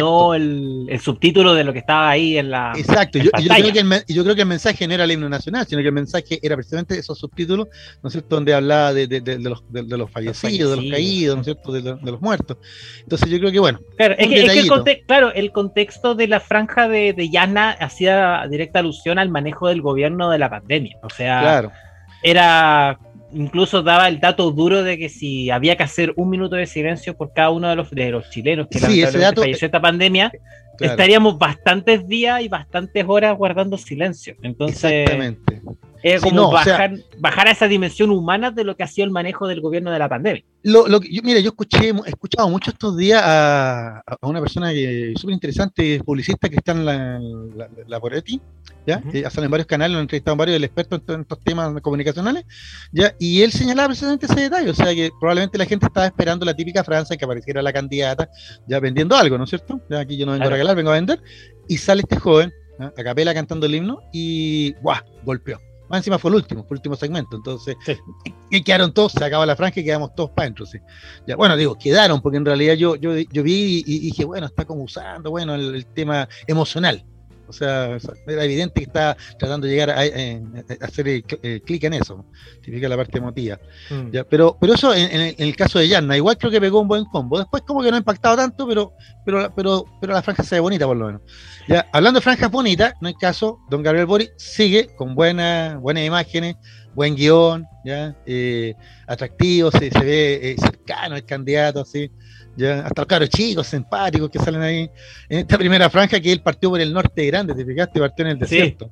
no 0.00 0.34
el, 0.34 1.00
subtítulo 1.00 1.54
de 1.54 1.62
lo 1.62 1.72
que 1.72 1.78
estaba 1.78 2.10
ahí 2.10 2.36
en 2.36 2.50
la. 2.50 2.72
Exacto, 2.76 3.18
yo, 3.18 3.30
creo 3.30 3.72
que 3.72 3.78
el, 3.78 4.04
yo 4.08 4.24
creo 4.24 4.34
que 4.34 4.42
el 4.42 4.48
mensaje 4.48 4.88
no 4.88 4.94
era 4.94 5.04
el 5.04 5.12
himno 5.12 5.28
nacional, 5.28 5.66
sino 5.68 5.82
que 5.82 5.86
el 5.86 5.94
mensaje 5.94 6.40
era 6.42 6.56
precisamente 6.56 6.98
esos 6.98 7.16
subtítulos, 7.16 7.68
¿no 8.02 8.08
es 8.08 8.12
cierto?, 8.12 8.34
donde 8.34 8.54
hablaba 8.54 8.92
de, 8.92 9.06
los, 9.40 9.62
de, 9.68 9.96
los, 9.96 10.10
fallecidos, 10.10 10.70
de 10.70 10.82
los 10.82 10.90
caídos, 10.90 11.36
¿no 11.36 11.42
es 11.42 11.44
cierto?, 11.44 11.70
de, 11.70 12.10
los 12.10 12.20
muertos. 12.20 12.56
Entonces 13.00 13.30
yo 13.30 13.38
creo 13.38 13.52
que, 13.52 13.60
bueno. 13.60 13.78
Claro, 13.96 14.16
es 14.18 14.26
que, 14.26 14.40
el, 14.42 15.04
claro, 15.06 15.32
el 15.32 15.52
contexto 15.52 16.16
de 16.16 16.26
la 16.26 16.40
franja 16.40 16.88
de, 16.88 17.12
de 17.12 17.30
Yana 17.30 17.70
hacía 17.70 18.44
directa 18.50 18.80
alusión 18.80 19.20
al 19.20 19.28
manejo 19.28 19.68
del 19.68 19.80
gobierno 19.80 20.28
de 20.30 20.38
la 20.38 20.50
pandemia. 20.50 20.98
O 21.04 21.10
sea, 21.10 21.70
era 22.24 22.98
incluso 23.34 23.82
daba 23.82 24.08
el 24.08 24.20
dato 24.20 24.50
duro 24.50 24.82
de 24.82 24.98
que 24.98 25.08
si 25.08 25.50
había 25.50 25.76
que 25.76 25.82
hacer 25.82 26.12
un 26.16 26.30
minuto 26.30 26.56
de 26.56 26.66
silencio 26.66 27.16
por 27.16 27.32
cada 27.32 27.50
uno 27.50 27.68
de 27.68 27.76
los, 27.76 27.90
de 27.90 28.10
los 28.10 28.30
chilenos 28.30 28.68
que 28.70 28.78
sí, 28.78 29.02
falleció 29.02 29.66
esta 29.66 29.80
pandemia, 29.80 30.32
estaríamos 30.80 31.38
bastantes 31.38 32.06
días 32.06 32.42
y 32.42 32.48
bastantes 32.48 33.04
horas 33.06 33.36
guardando 33.36 33.76
silencio. 33.76 34.36
Entonces, 34.42 35.02
Exactamente. 35.02 35.62
Es 36.04 36.20
como 36.20 36.50
bajar, 36.50 36.98
bajar 37.16 37.48
a 37.48 37.52
esa 37.52 37.66
dimensión 37.66 38.10
humana 38.10 38.50
de 38.50 38.62
lo 38.62 38.76
que 38.76 38.82
ha 38.82 38.86
sido 38.86 39.06
el 39.06 39.10
manejo 39.10 39.48
del 39.48 39.62
gobierno 39.62 39.90
de 39.90 39.98
la 39.98 40.06
pandemia. 40.06 40.44
Lo, 40.62 40.86
lo, 40.86 41.00
yo, 41.00 41.22
mira, 41.22 41.40
yo 41.40 41.48
escuché, 41.48 41.88
he 41.88 42.10
escuchado 42.10 42.46
mucho 42.50 42.72
estos 42.72 42.94
días 42.98 43.22
a, 43.24 44.02
una 44.20 44.40
persona 44.40 44.68
súper 45.16 45.32
interesante, 45.32 46.02
publicista 46.04 46.50
que 46.50 46.56
está 46.56 46.72
en 46.72 46.84
la, 46.84 47.18
la, 47.56 47.70
la 47.86 48.00
Poretti, 48.00 48.38
¿ya? 48.86 49.02
Uh 49.02 49.30
salen 49.30 49.50
varios 49.50 49.66
canales, 49.66 49.92
lo 49.92 49.98
han 49.98 50.02
entrevistado 50.02 50.36
varios 50.36 50.62
expertos 50.62 51.00
en, 51.08 51.22
estos 51.22 51.40
temas 51.40 51.80
comunicacionales, 51.80 52.44
¿ya? 52.92 53.14
Y 53.18 53.40
él 53.40 53.50
señalaba 53.50 53.88
precisamente 53.88 54.26
ese 54.26 54.42
detalle, 54.42 54.68
o 54.68 54.74
sea 54.74 54.94
que 54.94 55.10
probablemente 55.18 55.56
la 55.56 55.64
gente 55.64 55.86
estaba 55.86 56.04
esperando 56.04 56.44
la 56.44 56.54
típica 56.54 56.84
frase 56.84 57.16
que 57.16 57.24
apareciera 57.24 57.62
la 57.62 57.72
candidata 57.72 58.28
ya 58.68 58.78
vendiendo 58.78 59.16
algo, 59.16 59.38
¿no 59.38 59.44
es 59.44 59.50
cierto? 59.50 59.80
Ya 59.88 60.00
aquí 60.00 60.18
yo 60.18 60.26
no 60.26 60.32
vengo 60.32 60.44
a 60.44 60.50
regalar, 60.50 60.76
vengo 60.76 60.90
a 60.90 60.94
vender, 60.94 61.22
y 61.66 61.78
sale 61.78 62.02
este 62.02 62.18
joven, 62.18 62.52
a 62.78 62.90
capela 62.90 63.32
cantando 63.32 63.64
el 63.64 63.74
himno, 63.74 64.00
y 64.12 64.74
¡guau! 64.82 65.00
golpeó 65.24 65.58
más 65.88 65.98
encima 65.98 66.18
fue 66.18 66.30
el 66.30 66.36
último, 66.36 66.62
fue 66.62 66.74
el 66.74 66.78
último 66.78 66.96
segmento. 66.96 67.36
Entonces, 67.36 67.76
y 68.50 68.62
quedaron 68.62 68.92
todos, 68.92 69.12
se 69.12 69.24
acaba 69.24 69.46
la 69.46 69.56
franja 69.56 69.80
y 69.80 69.84
quedamos 69.84 70.14
todos 70.14 70.30
para 70.30 70.46
adentro. 70.46 70.66
Ya, 71.26 71.36
bueno, 71.36 71.56
digo, 71.56 71.76
quedaron, 71.76 72.20
porque 72.20 72.38
en 72.38 72.44
realidad 72.44 72.74
yo, 72.74 72.96
yo, 72.96 73.16
yo 73.16 73.42
vi 73.42 73.82
y, 73.86 73.98
dije, 74.00 74.24
bueno, 74.24 74.46
está 74.46 74.64
como 74.64 74.82
usando, 74.82 75.30
bueno, 75.30 75.54
el, 75.54 75.86
tema 75.86 76.28
emocional. 76.46 77.04
O 77.48 77.52
sea, 77.52 77.98
era 78.26 78.44
evidente 78.44 78.80
que 78.80 78.86
estaba 78.86 79.16
tratando 79.38 79.66
de 79.66 79.72
llegar 79.72 79.90
a, 79.90 80.00
hacer 80.84 81.08
el, 81.08 81.22
clic 81.62 81.84
en 81.84 81.94
eso, 81.94 82.24
significa 82.62 82.88
la 82.88 82.96
parte 82.96 83.18
emotiva. 83.18 83.58
Mm. 83.90 84.10
¿ya? 84.10 84.24
Pero, 84.24 84.56
pero 84.60 84.74
eso 84.74 84.94
en, 84.94 85.34
el 85.36 85.56
caso 85.56 85.78
de 85.78 85.88
Yanna, 85.88 86.16
igual 86.16 86.38
creo 86.38 86.50
que 86.50 86.60
pegó 86.60 86.80
un 86.80 86.88
buen 86.88 87.04
combo. 87.06 87.38
Después 87.38 87.62
como 87.62 87.82
que 87.82 87.90
no 87.90 87.96
ha 87.96 87.98
impactado 87.98 88.36
tanto, 88.36 88.66
pero, 88.66 88.92
pero, 89.24 89.52
pero, 89.54 89.84
pero 90.00 90.12
la 90.12 90.22
franja 90.22 90.42
se 90.42 90.56
ve 90.56 90.60
bonita 90.60 90.86
por 90.86 90.96
lo 90.96 91.06
menos. 91.06 91.22
Ya, 91.68 91.86
hablando 91.92 92.20
de 92.20 92.24
franjas 92.24 92.50
bonitas, 92.50 92.94
no 93.00 93.08
hay 93.08 93.14
caso, 93.14 93.58
don 93.70 93.82
Gabriel 93.82 94.06
Bori 94.06 94.30
sigue 94.36 94.94
con 94.96 95.14
buenas, 95.14 95.80
buenas 95.80 96.04
imágenes, 96.04 96.56
buen 96.94 97.14
guion, 97.14 97.66
ya, 97.84 98.16
eh, 98.26 98.74
atractivo, 99.06 99.70
se, 99.70 99.90
se 99.90 100.00
ve 100.00 100.50
eh, 100.50 100.56
cercano 100.58 101.16
el 101.16 101.24
candidato, 101.24 101.80
así. 101.80 102.10
¿Ya? 102.56 102.86
hasta 102.86 103.02
los 103.02 103.06
caros 103.06 103.28
chicos, 103.30 103.66
simpáticos 103.66 104.30
que 104.30 104.38
salen 104.38 104.62
ahí 104.62 104.90
en 105.28 105.40
esta 105.40 105.58
primera 105.58 105.88
franja 105.90 106.20
que 106.20 106.32
él 106.32 106.40
partió 106.40 106.70
por 106.70 106.80
el 106.80 106.92
norte 106.92 107.26
grande, 107.26 107.54
te 107.54 107.64
fijaste, 107.64 108.00
partió 108.00 108.24
en 108.24 108.30
el 108.32 108.38
desierto. 108.38 108.90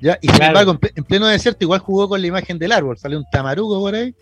¿ya? 0.00 0.18
Y 0.20 0.28
sin 0.28 0.42
embargo, 0.42 0.78
en, 0.94 1.04
pleno 1.04 1.26
desierto 1.26 1.64
igual 1.64 1.80
jugó 1.80 2.08
con 2.08 2.20
la 2.20 2.26
imagen 2.26 2.58
del 2.58 2.72
árbol, 2.72 2.98
sale 2.98 3.16
un 3.16 3.24
tamarugo 3.30 3.80
por 3.80 3.94
ahí. 3.94 4.14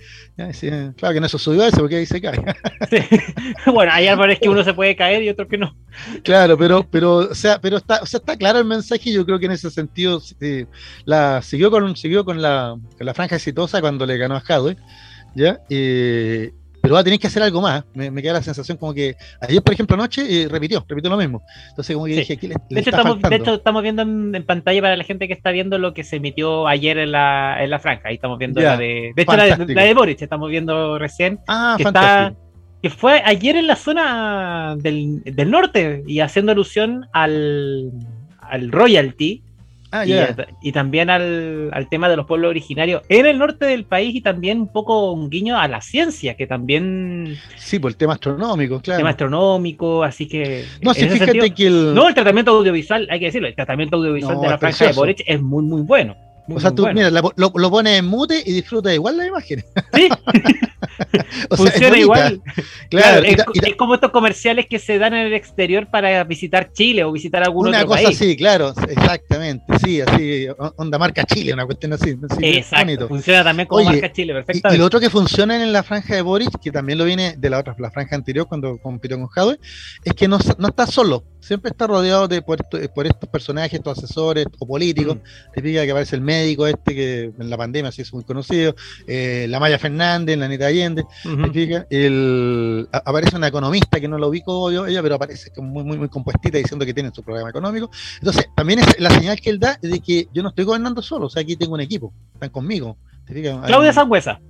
claro 0.96 1.14
que 1.14 1.20
no 1.20 1.28
se 1.28 1.38
subió 1.38 1.62
a 1.62 1.68
ese 1.68 1.78
porque 1.78 1.96
ahí 1.96 2.06
se 2.06 2.20
cae. 2.20 2.40
Bueno, 3.72 3.92
hay 3.92 4.06
árboles 4.06 4.38
que 4.40 4.48
uno 4.48 4.62
se 4.62 4.74
puede 4.74 4.94
caer 4.96 5.22
y 5.22 5.28
otros 5.28 5.48
que 5.48 5.58
no. 5.58 5.76
Claro, 6.22 6.56
pero, 6.56 6.86
pero, 6.90 7.16
o 7.16 7.34
sea, 7.34 7.60
pero 7.60 7.78
está, 7.78 8.00
o 8.02 8.06
sea, 8.06 8.18
está 8.18 8.36
claro 8.36 8.58
el 8.58 8.64
mensaje 8.64 9.10
y 9.10 9.12
yo 9.12 9.24
creo 9.24 9.38
que 9.38 9.46
en 9.46 9.52
ese 9.52 9.70
sentido 9.70 10.20
la, 11.04 11.42
siguió 11.42 11.70
con, 11.70 11.96
siguió 11.96 12.24
con 12.24 12.40
la, 12.40 12.76
la 12.98 13.14
franja 13.14 13.36
exitosa 13.36 13.80
cuando 13.80 14.06
le 14.06 14.18
ganó 14.18 14.36
a 14.36 14.40
Jadwe. 14.40 14.76
¿ya? 15.34 15.60
Eh, 15.68 16.52
pero 16.84 16.96
va 16.96 17.00
a 17.00 17.04
tener 17.04 17.18
que 17.18 17.28
hacer 17.28 17.42
algo 17.42 17.62
más. 17.62 17.82
Me, 17.94 18.12
queda 18.20 18.34
la 18.34 18.42
sensación 18.42 18.76
como 18.76 18.92
que 18.92 19.16
ayer, 19.40 19.62
por 19.62 19.72
ejemplo, 19.72 19.94
anoche 19.94 20.20
eh, 20.42 20.48
repitió, 20.50 20.84
repitió 20.86 21.08
lo 21.08 21.16
mismo. 21.16 21.42
Entonces, 21.70 21.94
como 21.94 22.04
que 22.04 22.16
dije, 22.16 22.34
aquí 22.34 22.46
le, 22.46 22.56
de, 22.68 22.80
hecho, 22.80 22.90
estamos, 22.90 23.22
de, 23.22 23.36
hecho, 23.36 23.54
estamos, 23.54 23.82
viendo 23.82 24.02
en, 24.02 24.44
pantalla 24.44 24.82
para 24.82 24.94
la 24.94 25.04
gente 25.04 25.26
que 25.26 25.32
está 25.32 25.50
viendo 25.50 25.78
lo 25.78 25.94
que 25.94 26.04
se 26.04 26.16
emitió 26.16 26.68
ayer 26.68 26.98
en 26.98 27.12
la, 27.12 27.56
en 27.64 27.70
la 27.70 27.78
franja. 27.78 28.10
Ahí 28.10 28.16
estamos 28.16 28.38
viendo 28.38 28.60
la 28.60 28.76
de. 28.76 29.12
De 29.16 29.22
hecho, 29.22 29.34
la 29.34 29.56
de, 29.56 29.74
la 29.74 29.94
Boris, 29.94 30.20
estamos 30.20 30.50
viendo 30.50 30.98
recién. 30.98 31.40
Ah, 31.48 31.76
que 31.78 31.84
fantástico. 31.84 32.38
que 32.82 32.90
fue 32.90 33.22
ayer 33.24 33.56
en 33.56 33.66
la 33.66 33.76
zona 33.76 34.76
del, 34.76 35.22
del 35.24 35.50
norte 35.50 36.04
y 36.06 36.20
haciendo 36.20 36.52
alusión 36.52 37.06
al, 37.14 37.92
al 38.42 38.70
royalty 38.70 39.42
Ah, 39.96 40.04
y, 40.60 40.72
también 40.72 41.08
al, 41.08 41.86
tema 41.88 42.08
de 42.08 42.16
los 42.16 42.26
pueblos 42.26 42.50
originarios 42.50 43.02
en 43.08 43.26
el 43.26 43.38
norte 43.38 43.64
del 43.66 43.84
país 43.84 44.12
y 44.16 44.20
también 44.20 44.62
un 44.62 44.66
poco 44.66 45.12
un 45.12 45.30
guiño 45.30 45.56
a 45.56 45.68
la 45.68 45.80
ciencia, 45.80 46.34
que 46.34 46.48
también... 46.48 47.38
Sí, 47.56 47.78
por 47.78 47.92
el 47.92 47.96
tema 47.96 48.14
astronómico, 48.14 48.80
claro. 48.80 48.98
Tema 48.98 49.10
astronómico, 49.10 50.02
así 50.02 50.26
que... 50.26 50.64
No, 50.82 50.94
si 50.94 51.08
fíjate 51.08 51.54
que 51.54 51.68
el... 51.68 51.94
No, 51.94 52.08
el 52.08 52.14
tratamiento 52.14 52.50
audiovisual, 52.50 53.06
hay 53.08 53.20
que 53.20 53.26
decirlo, 53.26 53.46
el 53.46 53.54
tratamiento 53.54 53.96
audiovisual 53.98 54.40
de 54.40 54.48
la 54.48 54.58
franja 54.58 54.86
de 54.86 54.92
Boric 54.94 55.22
es 55.24 55.40
muy, 55.40 55.62
muy 55.62 55.82
bueno 55.82 56.16
o 56.48 56.60
sea, 56.60 56.70
tú, 56.72 56.86
mira, 56.92 57.10
lo, 57.10 57.32
lo, 57.36 57.70
pones 57.70 57.98
en 57.98 58.04
mute 58.04 58.42
y 58.44 58.52
disfrutas 58.52 58.92
igual 58.92 59.16
la 59.16 59.26
imagen. 59.26 59.64
Sí. 59.94 60.08
Funciona 61.56 61.98
igual. 61.98 62.42
Claro. 62.90 63.24
es, 63.24 63.76
como 63.76 63.94
estos 63.94 64.10
comerciales 64.10 64.66
que 64.68 64.78
se 64.78 64.98
dan 64.98 65.14
en 65.14 65.26
el 65.26 65.34
exterior 65.34 65.86
para 65.86 66.22
visitar 66.24 66.72
Chile 66.72 67.04
o 67.04 67.12
visitar 67.12 67.42
algún 67.42 67.68
una 67.68 67.78
otro 67.78 67.90
cosa 67.90 68.08
así, 68.08 68.36
claro, 68.36 68.74
exactamente. 69.44 69.78
Sí, 69.84 70.00
así, 70.00 70.46
onda 70.76 70.98
marca 70.98 71.24
Chile, 71.24 71.52
una 71.52 71.66
cuestión 71.66 71.92
así. 71.92 72.16
Exacto. 72.40 73.08
Funciona 73.08 73.44
también 73.44 73.68
como 73.68 73.84
marca 73.84 74.12
Chile, 74.12 74.32
perfectamente. 74.32 74.76
Y, 74.76 74.78
lo 74.78 74.86
otro 74.86 75.00
que 75.00 75.10
funciona 75.10 75.62
en 75.62 75.72
la 75.72 75.82
franja 75.82 76.14
de 76.14 76.22
Boris, 76.22 76.48
que 76.62 76.70
también 76.70 76.98
lo 76.98 77.04
viene 77.04 77.34
de 77.36 77.50
la 77.50 77.58
otra, 77.58 77.74
la 77.78 77.90
franja 77.90 78.16
anterior 78.16 78.46
cuando 78.46 78.78
compitió 78.78 79.18
con 79.18 79.28
Jadwe, 79.28 79.58
es 80.04 80.14
que 80.14 80.28
no, 80.28 80.38
no 80.58 80.68
está 80.68 80.86
solo 80.86 81.24
siempre 81.44 81.70
está 81.70 81.86
rodeado 81.86 82.26
de 82.26 82.40
por, 82.40 82.58
estos 82.60 83.28
personajes, 83.28 83.74
estos 83.74 83.98
asesores 83.98 84.46
o 84.58 84.66
políticos. 84.66 85.18
Te 85.54 85.60
mm. 85.60 85.64
que 85.64 85.90
aparece 85.90 86.16
el 86.16 86.22
médico 86.22 86.66
este 86.66 86.94
que 86.94 87.32
en 87.38 87.50
la 87.50 87.56
pandemia 87.56 87.92
se 87.92 88.02
hizo 88.02 88.16
muy 88.16 88.24
conocido, 88.24 88.74
eh, 89.06 89.46
la 89.48 89.60
Maya 89.60 89.78
Fernández, 89.78 90.38
la 90.38 90.46
Anita 90.46 90.66
Allende, 90.66 91.04
el, 91.90 92.88
aparece 92.92 93.36
una 93.36 93.48
economista 93.48 94.00
que 94.00 94.08
no 94.08 94.18
lo 94.18 94.28
ubico 94.28 94.70
yo, 94.72 94.86
ella, 94.86 95.02
pero 95.02 95.16
aparece 95.16 95.50
muy, 95.60 95.84
muy, 95.84 95.98
muy 95.98 96.08
compuestita 96.08 96.58
diciendo 96.58 96.86
que 96.86 96.94
tiene 96.94 97.10
su 97.14 97.22
programa 97.22 97.50
económico. 97.50 97.90
Entonces, 98.18 98.48
también 98.56 98.78
es 98.78 98.98
la 98.98 99.10
señal 99.10 99.33
que 99.40 99.50
él 99.50 99.58
da 99.58 99.78
de 99.80 100.00
que 100.00 100.28
yo 100.32 100.42
no 100.42 100.50
estoy 100.50 100.64
gobernando 100.64 101.02
solo, 101.02 101.26
o 101.26 101.30
sea, 101.30 101.42
aquí 101.42 101.56
tengo 101.56 101.74
un 101.74 101.80
equipo, 101.80 102.12
están 102.34 102.50
conmigo. 102.50 102.96
Claudia 103.26 103.92
Sangüesa. 103.92 104.40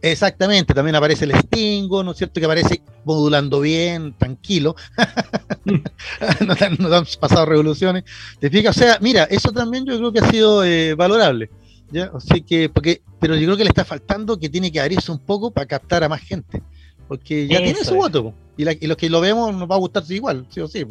Exactamente, 0.00 0.74
también 0.74 0.94
aparece 0.94 1.24
el 1.24 1.34
Stingo, 1.34 2.04
¿no 2.04 2.12
es 2.12 2.18
cierto? 2.18 2.38
Que 2.38 2.46
aparece 2.46 2.82
modulando 3.04 3.60
bien, 3.60 4.14
tranquilo. 4.16 4.76
no, 5.64 6.54
han, 6.94 7.04
pasado 7.20 7.46
revoluciones. 7.46 8.04
¿Te 8.38 8.48
fijas? 8.48 8.76
O 8.76 8.78
sea, 8.78 8.98
mira, 9.00 9.24
eso 9.24 9.50
también 9.50 9.84
yo 9.84 9.96
creo 9.96 10.12
que 10.12 10.20
ha 10.20 10.30
sido 10.30 10.64
eh, 10.64 10.94
valorable. 10.94 11.50
¿ya? 11.90 12.12
Así 12.14 12.42
que, 12.42 12.68
porque, 12.68 13.02
pero 13.18 13.34
yo 13.34 13.46
creo 13.46 13.56
que 13.56 13.64
le 13.64 13.70
está 13.70 13.84
faltando 13.84 14.38
que 14.38 14.48
tiene 14.48 14.70
que 14.70 14.80
abrirse 14.80 15.10
un 15.10 15.18
poco 15.18 15.50
para 15.50 15.66
captar 15.66 16.04
a 16.04 16.08
más 16.08 16.20
gente. 16.20 16.62
Porque 17.08 17.48
ya 17.48 17.58
tiene 17.58 17.82
su 17.82 17.96
voto. 17.96 18.34
Y, 18.58 18.86
los 18.88 18.96
que 18.96 19.08
lo 19.08 19.20
vemos 19.20 19.54
nos 19.54 19.70
va 19.70 19.76
a 19.76 19.78
gustar 19.78 20.02
igual, 20.08 20.44
sí 20.50 20.58
o 20.58 20.66
sí. 20.66 20.84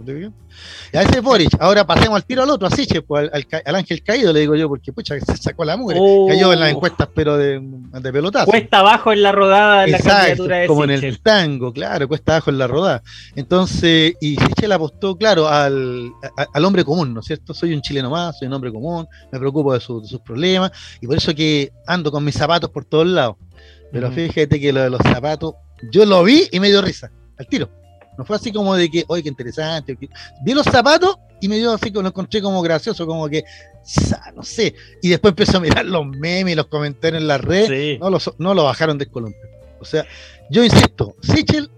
Y 0.94 0.98
a 0.98 1.02
ese 1.02 1.20
Boric, 1.20 1.50
ahora 1.60 1.86
pasemos 1.86 2.16
al 2.16 2.24
tiro 2.24 2.44
al 2.44 2.50
otro, 2.50 2.66
así, 2.66 2.88
pues, 3.06 3.30
al, 3.30 3.76
ángel 3.76 4.02
caído, 4.04 4.32
le 4.32 4.40
digo 4.40 4.56
yo, 4.56 4.70
porque 4.70 4.94
pucha, 4.94 5.20
se 5.20 5.36
sacó 5.36 5.66
la 5.66 5.76
mugre, 5.76 6.00
cayó 6.30 6.54
en 6.54 6.62
las 6.62 6.72
oh. 6.72 6.76
encuestas, 6.78 7.10
pero 7.14 7.36
de, 7.36 7.60
de 7.62 8.14
pelotazo. 8.14 8.46
Cuesta 8.46 8.80
abajo 8.80 9.12
en 9.12 9.22
la 9.22 9.34
rodada 9.34 9.82
de 9.82 9.92
la 9.92 10.00
candidatura 10.00 10.58
de 10.60 10.68
Como 10.68 10.86
en 10.86 10.92
el 10.92 11.20
tango, 11.20 11.74
claro, 11.74 12.08
cuesta 12.08 12.36
abajo 12.36 12.52
en 12.52 12.58
la 12.58 12.68
rodada. 12.68 13.04
Entonces, 13.36 14.14
y 14.22 14.38
Sichel 14.38 14.72
apostó, 14.72 15.18
claro, 15.18 15.50
al, 15.50 16.10
al 16.54 16.66
hombre 16.66 16.86
común, 16.86 17.14
¿no 17.14 17.20
es 17.20 17.26
cierto? 17.26 17.54
Soy 17.54 17.74
un 17.74 17.82
chileno 17.82 18.10
más, 18.10 18.40
soy 18.40 18.48
un 18.48 18.54
hombre 18.54 18.72
común, 18.72 19.06
me 19.30 19.40
preocupo 19.40 19.74
de, 19.74 19.82
sus 19.82 20.22
problemas, 20.22 20.72
y 21.02 21.08
por 21.08 21.18
eso 21.18 21.36
que 21.36 21.74
ando 21.86 22.14
con 22.14 22.24
mis 22.24 22.36
zapatos 22.36 22.70
por 22.70 22.86
todos 22.86 23.08
lados. 23.08 23.36
Pero 23.92 24.10
fíjate 24.10 24.58
que 24.58 24.72
lo 24.72 24.84
de 24.84 24.90
los 24.90 25.02
zapatos, 25.02 25.56
yo 25.92 26.06
lo 26.06 26.24
vi 26.24 26.48
y 26.50 26.62
me 26.62 26.70
dio 26.70 26.82
risa 26.82 27.12
al 27.38 27.48
tiro. 27.48 27.70
No 28.18 28.26
fue 28.26 28.36
así 28.36 28.52
como 28.52 28.76
de 28.76 28.90
que, 28.90 29.06
oye, 29.08 29.24
qué 29.24 29.30
interesante. 29.30 29.96
Vi 30.44 30.54
los 30.54 30.66
zapatos 30.66 31.18
y 31.40 31.48
me 31.48 31.58
dio 31.58 31.72
así 31.72 31.92
que 31.92 32.02
lo 32.02 32.08
encontré 32.08 32.42
como 32.42 32.62
gracioso, 32.64 33.06
como 33.06 33.30
que, 33.30 33.44
no 34.36 34.42
sé. 34.42 34.74
Y 35.04 35.10
después 35.10 35.34
empezó 35.34 35.58
a 35.58 35.62
mirar 35.62 35.86
los 35.86 36.06
memes 36.06 36.54
y 36.54 36.56
los 36.56 36.66
comentarios 36.66 37.22
en 37.22 37.28
la 37.28 37.38
red. 37.38 38.00
No, 38.00 38.10
lo, 38.10 38.18
no 38.40 38.54
lo 38.56 38.64
bajaron 38.64 38.98
de 38.98 39.06
columpio. 39.06 39.40
O 39.80 39.86
sea, 39.86 40.06
yo 40.50 40.64
insisto, 40.64 41.16
Sichel, 41.22 41.70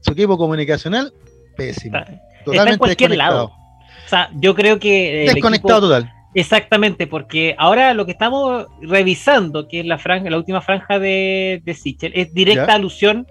su 0.00 0.12
equipo 0.12 0.36
comunicacional, 0.36 1.12
pésimo. 1.56 1.98
Totalmente 2.44 2.72
en 2.72 2.78
cualquier 2.78 3.16
lado. 3.16 3.44
O 3.44 4.08
sea, 4.08 4.30
yo 4.34 4.54
creo 4.54 4.78
que. 4.80 5.30
Desconectado 5.32 5.82
total. 5.82 6.12
Exactamente, 6.34 7.06
porque 7.06 7.54
ahora 7.56 7.94
lo 7.94 8.04
que 8.04 8.12
estamos 8.12 8.66
revisando, 8.82 9.68
que 9.68 9.80
es 9.80 9.86
la 9.86 9.98
franja, 9.98 10.28
la 10.28 10.36
última 10.36 10.60
franja 10.60 10.98
de, 10.98 11.62
de 11.64 11.74
Sichel, 11.74 12.12
es 12.14 12.34
directa 12.34 12.74
alusión 12.74 13.26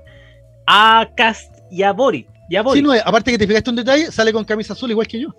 a 0.66 1.10
Cast 1.16 1.55
y 1.72 1.84
a 1.84 1.92
Boric. 1.92 2.28
Sí, 2.74 2.82
no, 2.82 2.92
aparte 2.94 3.32
que 3.32 3.38
te 3.38 3.48
fijaste 3.48 3.70
un 3.70 3.76
detalle, 3.76 4.12
sale 4.12 4.32
con 4.32 4.46
camisa 4.46 4.74
azul 4.74 4.92
igual 4.92 5.08
que 5.08 5.22
yo. 5.22 5.30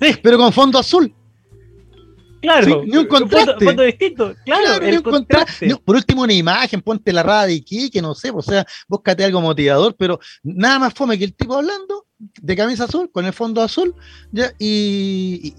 sí. 0.00 0.16
Pero 0.22 0.36
con 0.36 0.52
fondo 0.52 0.78
azul. 0.78 1.14
Claro, 2.44 2.82
ni 2.84 2.96
un 2.96 3.06
contraste. 3.06 3.64
fondo, 3.64 3.82
distinto. 3.82 4.34
Claro, 4.44 4.84
el 4.84 5.02
contraste. 5.02 5.74
por 5.82 5.96
último, 5.96 6.22
una 6.22 6.32
imagen, 6.34 6.82
ponte 6.82 7.10
la 7.12 7.22
rada 7.22 7.46
de 7.46 7.64
que 7.64 8.02
no 8.02 8.14
sé, 8.14 8.30
o 8.30 8.42
sea, 8.42 8.66
búscate 8.86 9.24
algo 9.24 9.40
motivador, 9.40 9.96
pero 9.98 10.20
nada 10.42 10.78
más 10.78 10.94
fome 10.94 11.18
que 11.18 11.24
el 11.24 11.34
tipo 11.34 11.54
hablando 11.54 12.06
de 12.18 12.56
camisa 12.56 12.84
azul, 12.84 13.10
con 13.10 13.26
el 13.26 13.32
fondo 13.32 13.62
azul, 13.62 13.94
¿ya? 14.30 14.52
Y, 14.58 15.54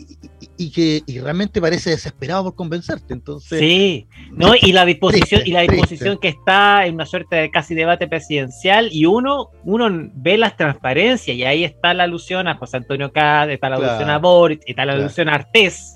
y, 0.57 0.71
que 0.71 1.03
realmente 1.21 1.59
parece 1.59 1.89
desesperado 1.89 2.45
por 2.45 2.55
convencerte. 2.55 3.13
Entonces, 3.13 3.59
sí, 3.59 4.07
¿no? 4.31 4.53
y 4.59 4.71
la 4.71 4.85
disposición, 4.85 5.41
y 5.45 5.51
la 5.51 5.61
disposición 5.61 6.17
que 6.19 6.29
está 6.29 6.85
en 6.85 6.95
una 6.95 7.05
suerte 7.05 7.35
de 7.35 7.51
casi 7.51 7.75
debate 7.75 8.07
presidencial, 8.07 8.89
y 8.91 9.05
uno, 9.05 9.49
uno 9.63 9.89
ve 10.15 10.37
las 10.37 10.55
transparencias, 10.55 11.35
y 11.35 11.43
ahí 11.43 11.63
está 11.63 11.93
la 11.93 12.03
alusión 12.03 12.47
a 12.47 12.55
José 12.55 12.77
Antonio 12.77 13.11
Cad, 13.11 13.49
está 13.51 13.69
la 13.69 13.75
alusión 13.77 14.09
a 14.09 14.19
Boris, 14.19 14.59
está 14.65 14.85
la 14.85 14.93
alusión 14.93 15.29
a 15.29 15.35
Artés. 15.35 15.94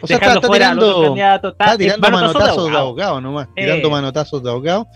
O 0.00 0.06
sea, 0.06 0.16
está, 0.18 0.40
tirando, 0.40 1.14
tirando 1.78 2.10
manotazos, 2.10 2.70
de 2.70 2.76
abogado, 2.76 3.20
nomás, 3.20 3.48
tirando 3.54 3.90
manotazos 3.90 4.42
de 4.42 4.50
abogado. 4.50 4.86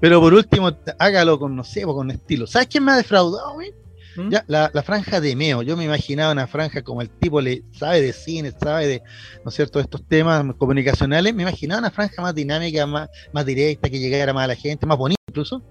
Pero 0.00 0.20
por 0.20 0.34
último, 0.34 0.70
hágalo 0.98 1.38
con, 1.38 1.56
no 1.56 1.64
sé, 1.64 1.82
con 1.82 2.10
estilo. 2.10 2.46
¿Sabes 2.46 2.68
quién 2.68 2.84
me 2.84 2.92
ha 2.92 2.96
defraudado, 2.96 3.54
güey? 3.54 3.72
¿Mm? 4.16 4.30
Ya, 4.30 4.44
la, 4.48 4.82
franja 4.82 5.20
de 5.20 5.36
Meo, 5.36 5.62
yo 5.62 5.76
me 5.76 5.84
imaginaba 5.84 6.32
una 6.32 6.46
franja 6.46 6.82
como 6.82 7.02
el 7.02 7.08
tipo 7.08 7.40
le 7.40 7.62
sabe 7.72 8.00
de 8.00 8.12
cine, 8.12 8.52
sabe 8.52 8.86
de, 8.86 9.02
¿no 9.44 9.50
es 9.50 9.54
cierto?, 9.54 9.78
estos 9.78 10.04
temas 10.06 10.44
comunicacionales, 10.56 11.34
me 11.34 11.42
imaginaba 11.42 11.80
una 11.80 11.90
franja 11.90 12.20
más 12.20 12.34
dinámica, 12.34 12.84
más, 12.86 13.08
más 13.32 13.46
directa, 13.46 13.88
que 13.88 14.00
llegara 14.00 14.32
más 14.32 14.44
a 14.44 14.48
la 14.48 14.56
gente, 14.56 14.86
más 14.86 14.98
bonita 14.98 15.22
incluso, 15.28 15.62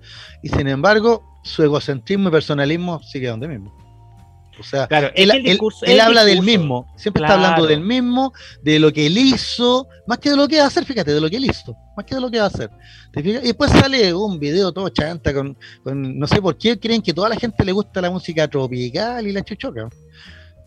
y 0.42 0.50
sin 0.50 0.68
embargo, 0.68 1.24
su 1.44 1.64
egocentrismo 1.64 2.30
y 2.30 2.32
personalismo 2.32 3.02
sigue 3.04 3.28
donde 3.28 3.50
mismo. 3.50 3.87
O 4.60 4.64
sea, 4.64 4.88
él, 5.16 6.00
habla 6.02 6.26
del 6.26 6.42
mismo, 6.42 6.92
siempre 6.98 7.24
está 7.24 7.36
hablando 7.36 7.66
del 7.68 7.82
mismo, 7.82 8.34
de 8.64 8.80
lo 8.80 8.92
que 8.92 9.06
él 9.06 9.18
hizo, 9.18 9.88
más 10.08 10.18
que 10.18 10.32
de 10.32 10.36
lo 10.36 10.48
que 10.48 10.58
va 10.58 10.64
a 10.64 10.68
hacer, 10.68 10.84
fíjate, 10.86 11.14
de 11.14 11.22
lo 11.22 11.30
que 11.30 11.38
él 11.38 11.46
hizo, 11.46 11.76
más 11.96 12.06
que 12.06 12.16
de 12.16 12.22
lo 12.22 12.32
que 12.32 12.40
va 12.40 12.46
a 12.46 12.48
hacer. 12.48 12.70
Y 13.16 13.22
después 13.22 13.72
sale 13.72 14.14
un 14.14 14.40
video 14.40 14.72
todo 14.72 14.90
chanta 14.90 15.34
con, 15.34 15.58
no 15.86 16.28
sé 16.28 16.42
por 16.42 16.58
qué 16.58 16.80
creen 16.80 17.02
que 17.02 17.14
toda 17.14 17.30
la 17.30 17.36
gente 17.36 17.64
le 17.64 17.72
gusta 17.72 18.02
la 18.02 18.10
música 18.10 18.48
tropical 18.48 19.28
y 19.28 19.32
la 19.32 19.44
chuchoca. 19.44 19.90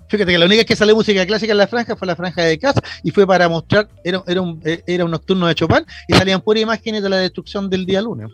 Fíjate 0.08 0.32
que 0.32 0.38
la 0.38 0.46
única 0.46 0.64
que 0.64 0.74
salió 0.74 0.96
música 0.96 1.24
clásica 1.24 1.52
en 1.52 1.58
la 1.58 1.68
franja 1.68 1.94
fue 1.94 2.06
la 2.06 2.16
franja 2.16 2.42
de 2.42 2.58
casa 2.58 2.80
y 3.04 3.10
fue 3.12 3.26
para 3.26 3.48
mostrar, 3.48 3.88
era, 4.02 4.22
era, 4.26 4.40
un, 4.40 4.60
era 4.64 5.04
un 5.04 5.10
nocturno 5.10 5.46
de 5.46 5.54
Chopin 5.54 5.84
y 6.08 6.14
salían 6.14 6.40
puras 6.40 6.62
imágenes 6.62 7.02
de 7.02 7.08
la 7.08 7.18
destrucción 7.18 7.70
del 7.70 7.86
día 7.86 8.02
lunes 8.02 8.28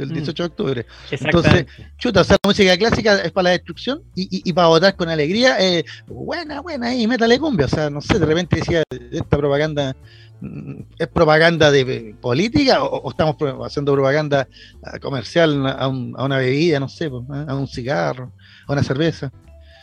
del 0.00 0.12
18 0.12 0.32
mm. 0.32 0.36
de 0.36 0.46
octubre. 0.46 0.86
Entonces, 1.10 1.66
chuta, 1.98 2.22
o 2.22 2.24
sea, 2.24 2.36
la 2.42 2.48
música 2.48 2.76
clásica 2.76 3.20
es 3.22 3.32
para 3.32 3.44
la 3.44 3.50
destrucción 3.50 4.02
y, 4.14 4.48
y, 4.48 4.52
para 4.52 4.68
votar 4.68 4.96
con 4.96 5.08
alegría, 5.08 5.56
eh, 5.60 5.84
buena, 6.06 6.60
buena, 6.60 6.94
y 6.94 7.06
métale 7.06 7.38
cumbia. 7.38 7.66
O 7.66 7.68
sea, 7.68 7.90
no 7.90 8.00
sé, 8.00 8.18
de 8.18 8.26
repente 8.26 8.56
decía, 8.56 8.82
esta 9.10 9.36
propaganda 9.36 9.94
mm, 10.40 10.82
es 10.98 11.08
propaganda 11.08 11.70
de 11.70 12.14
política 12.20 12.82
o, 12.82 13.10
estamos 13.10 13.36
haciendo 13.64 13.92
propaganda 13.92 14.48
ah, 14.82 14.98
comercial 14.98 15.66
a, 15.66 15.88
una 15.88 16.38
bebida, 16.38 16.80
no 16.80 16.88
sé, 16.88 17.10
pues, 17.10 17.24
a 17.30 17.54
un 17.54 17.68
cigarro, 17.68 18.32
a 18.66 18.72
una 18.72 18.82
cerveza. 18.82 19.30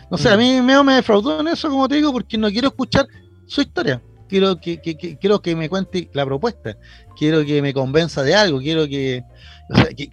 No 0.10 0.18
sé, 0.18 0.30
a 0.30 0.36
mm. 0.36 0.40
mí 0.40 0.62
me, 0.62 0.84
me 0.84 0.96
defraudó 0.96 1.42
en 1.42 1.50
eso, 1.50 1.70
como 1.70 1.88
te 1.88 1.96
digo, 1.96 2.12
porque 2.12 2.38
no 2.38 2.50
quiero 2.50 2.70
escuchar 2.70 3.08
su 3.46 3.62
historia. 3.62 4.02
Quiero 4.28 4.60
que, 4.60 4.82
que, 4.82 5.18
quiero 5.18 5.42
que 5.42 5.56
me 5.56 5.70
cuente 5.70 6.10
la 6.14 6.26
propuesta. 6.26 6.78
Quiero 7.18 7.46
que 7.46 7.62
me 7.62 7.74
convenza 7.74 8.24
de 8.24 8.36
algo. 8.36 8.60
Quiero 8.60 8.86
que, 8.88 9.24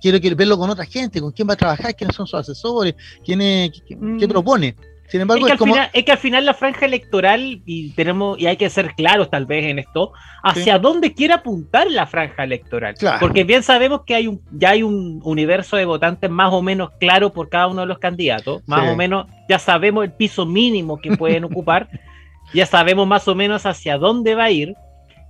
quiero 0.01 0.21
que 0.21 0.35
verlo 0.35 0.59
con 0.59 0.71
otra 0.71 0.85
gente, 0.85 1.21
con 1.21 1.33
quién 1.33 1.49
va 1.49 1.55
a 1.55 1.57
trabajar, 1.57 1.95
quiénes 1.95 2.17
son 2.17 2.27
sus 2.27 2.41
asesores, 2.41 2.95
quién 3.25 3.39
qué, 3.39 3.97
mm. 3.97 4.29
propone. 4.29 4.75
Sin 5.09 5.21
embargo, 5.21 5.47
es 5.47 6.05
que, 6.05 6.13
al 6.13 6.19
final, 6.19 6.47
la 6.47 6.55
franja 6.55 6.87
electoral, 6.87 7.61
y 7.67 7.91
tenemos, 7.91 8.39
y 8.39 8.47
hay 8.47 8.57
que 8.57 8.71
ser 8.71 8.95
claros 8.95 9.31
tal 9.31 9.45
vez 9.45 9.67
en 9.67 9.79
esto, 9.79 10.13
hacia 10.43 10.79
dónde 10.79 11.13
quiere 11.13 11.35
apuntar 11.35 11.91
la 11.91 12.07
franja 12.07 12.45
electoral. 12.45 12.95
Porque 13.21 13.45
bien 13.45 13.63
sabemos 13.63 14.03
que 14.07 14.15
hay 14.15 14.27
un, 14.27 14.41
ya 14.51 14.71
hay 14.71 14.83
un 14.83 15.21
universo 15.23 15.77
de 15.77 15.85
votantes 15.85 16.31
más 16.31 16.53
o 16.53 16.63
menos 16.63 16.91
claro 16.99 17.31
por 17.33 17.49
cada 17.49 17.67
uno 17.67 17.83
de 17.83 17.87
los 17.87 17.99
candidatos, 17.99 18.63
más 18.67 18.91
o 18.91 18.97
menos 18.97 19.27
ya 19.49 19.59
sabemos 19.59 20.05
el 20.05 20.13
piso 20.13 20.47
mínimo 20.47 20.99
que 20.99 21.17
pueden 21.17 21.45
ocupar, 21.45 21.89
ya 22.55 22.65
sabemos 22.65 23.07
más 23.07 23.29
o 23.29 23.35
menos 23.35 23.67
hacia 23.67 23.99
dónde 23.99 24.35
va 24.35 24.45
a 24.45 24.51
ir. 24.51 24.75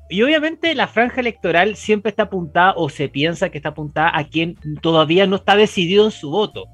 Y 0.08 0.23
obviamente 0.23 0.75
la 0.75 0.87
franja 0.87 1.20
electoral 1.20 1.76
siempre 1.76 2.11
está 2.11 2.25
apuntada 2.25 2.75
o 2.76 2.88
se 2.88 3.08
piensa 3.08 3.49
que 3.49 3.58
está 3.58 3.70
apuntada 3.70 4.11
a 4.14 4.25
quien 4.25 4.56
todavía 4.80 5.26
no 5.26 5.37
está 5.37 5.56
decidido 5.56 6.04
en 6.04 6.11
su 6.11 6.30
voto 6.30 6.66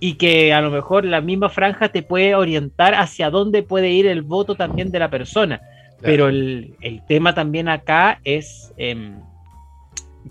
y 0.00 0.14
que 0.14 0.52
a 0.52 0.60
lo 0.60 0.70
mejor 0.70 1.04
la 1.04 1.22
misma 1.22 1.48
franja 1.48 1.88
te 1.88 2.02
puede 2.02 2.34
orientar 2.34 2.94
hacia 2.94 3.30
dónde 3.30 3.62
puede 3.62 3.90
ir 3.90 4.06
el 4.06 4.22
voto 4.22 4.54
también 4.54 4.90
de 4.90 4.98
la 4.98 5.08
persona. 5.08 5.62
Pero 6.02 6.28
el, 6.28 6.76
tema 7.08 7.34
también 7.34 7.70
acá 7.70 8.20
es 8.24 8.74
em, 8.76 9.18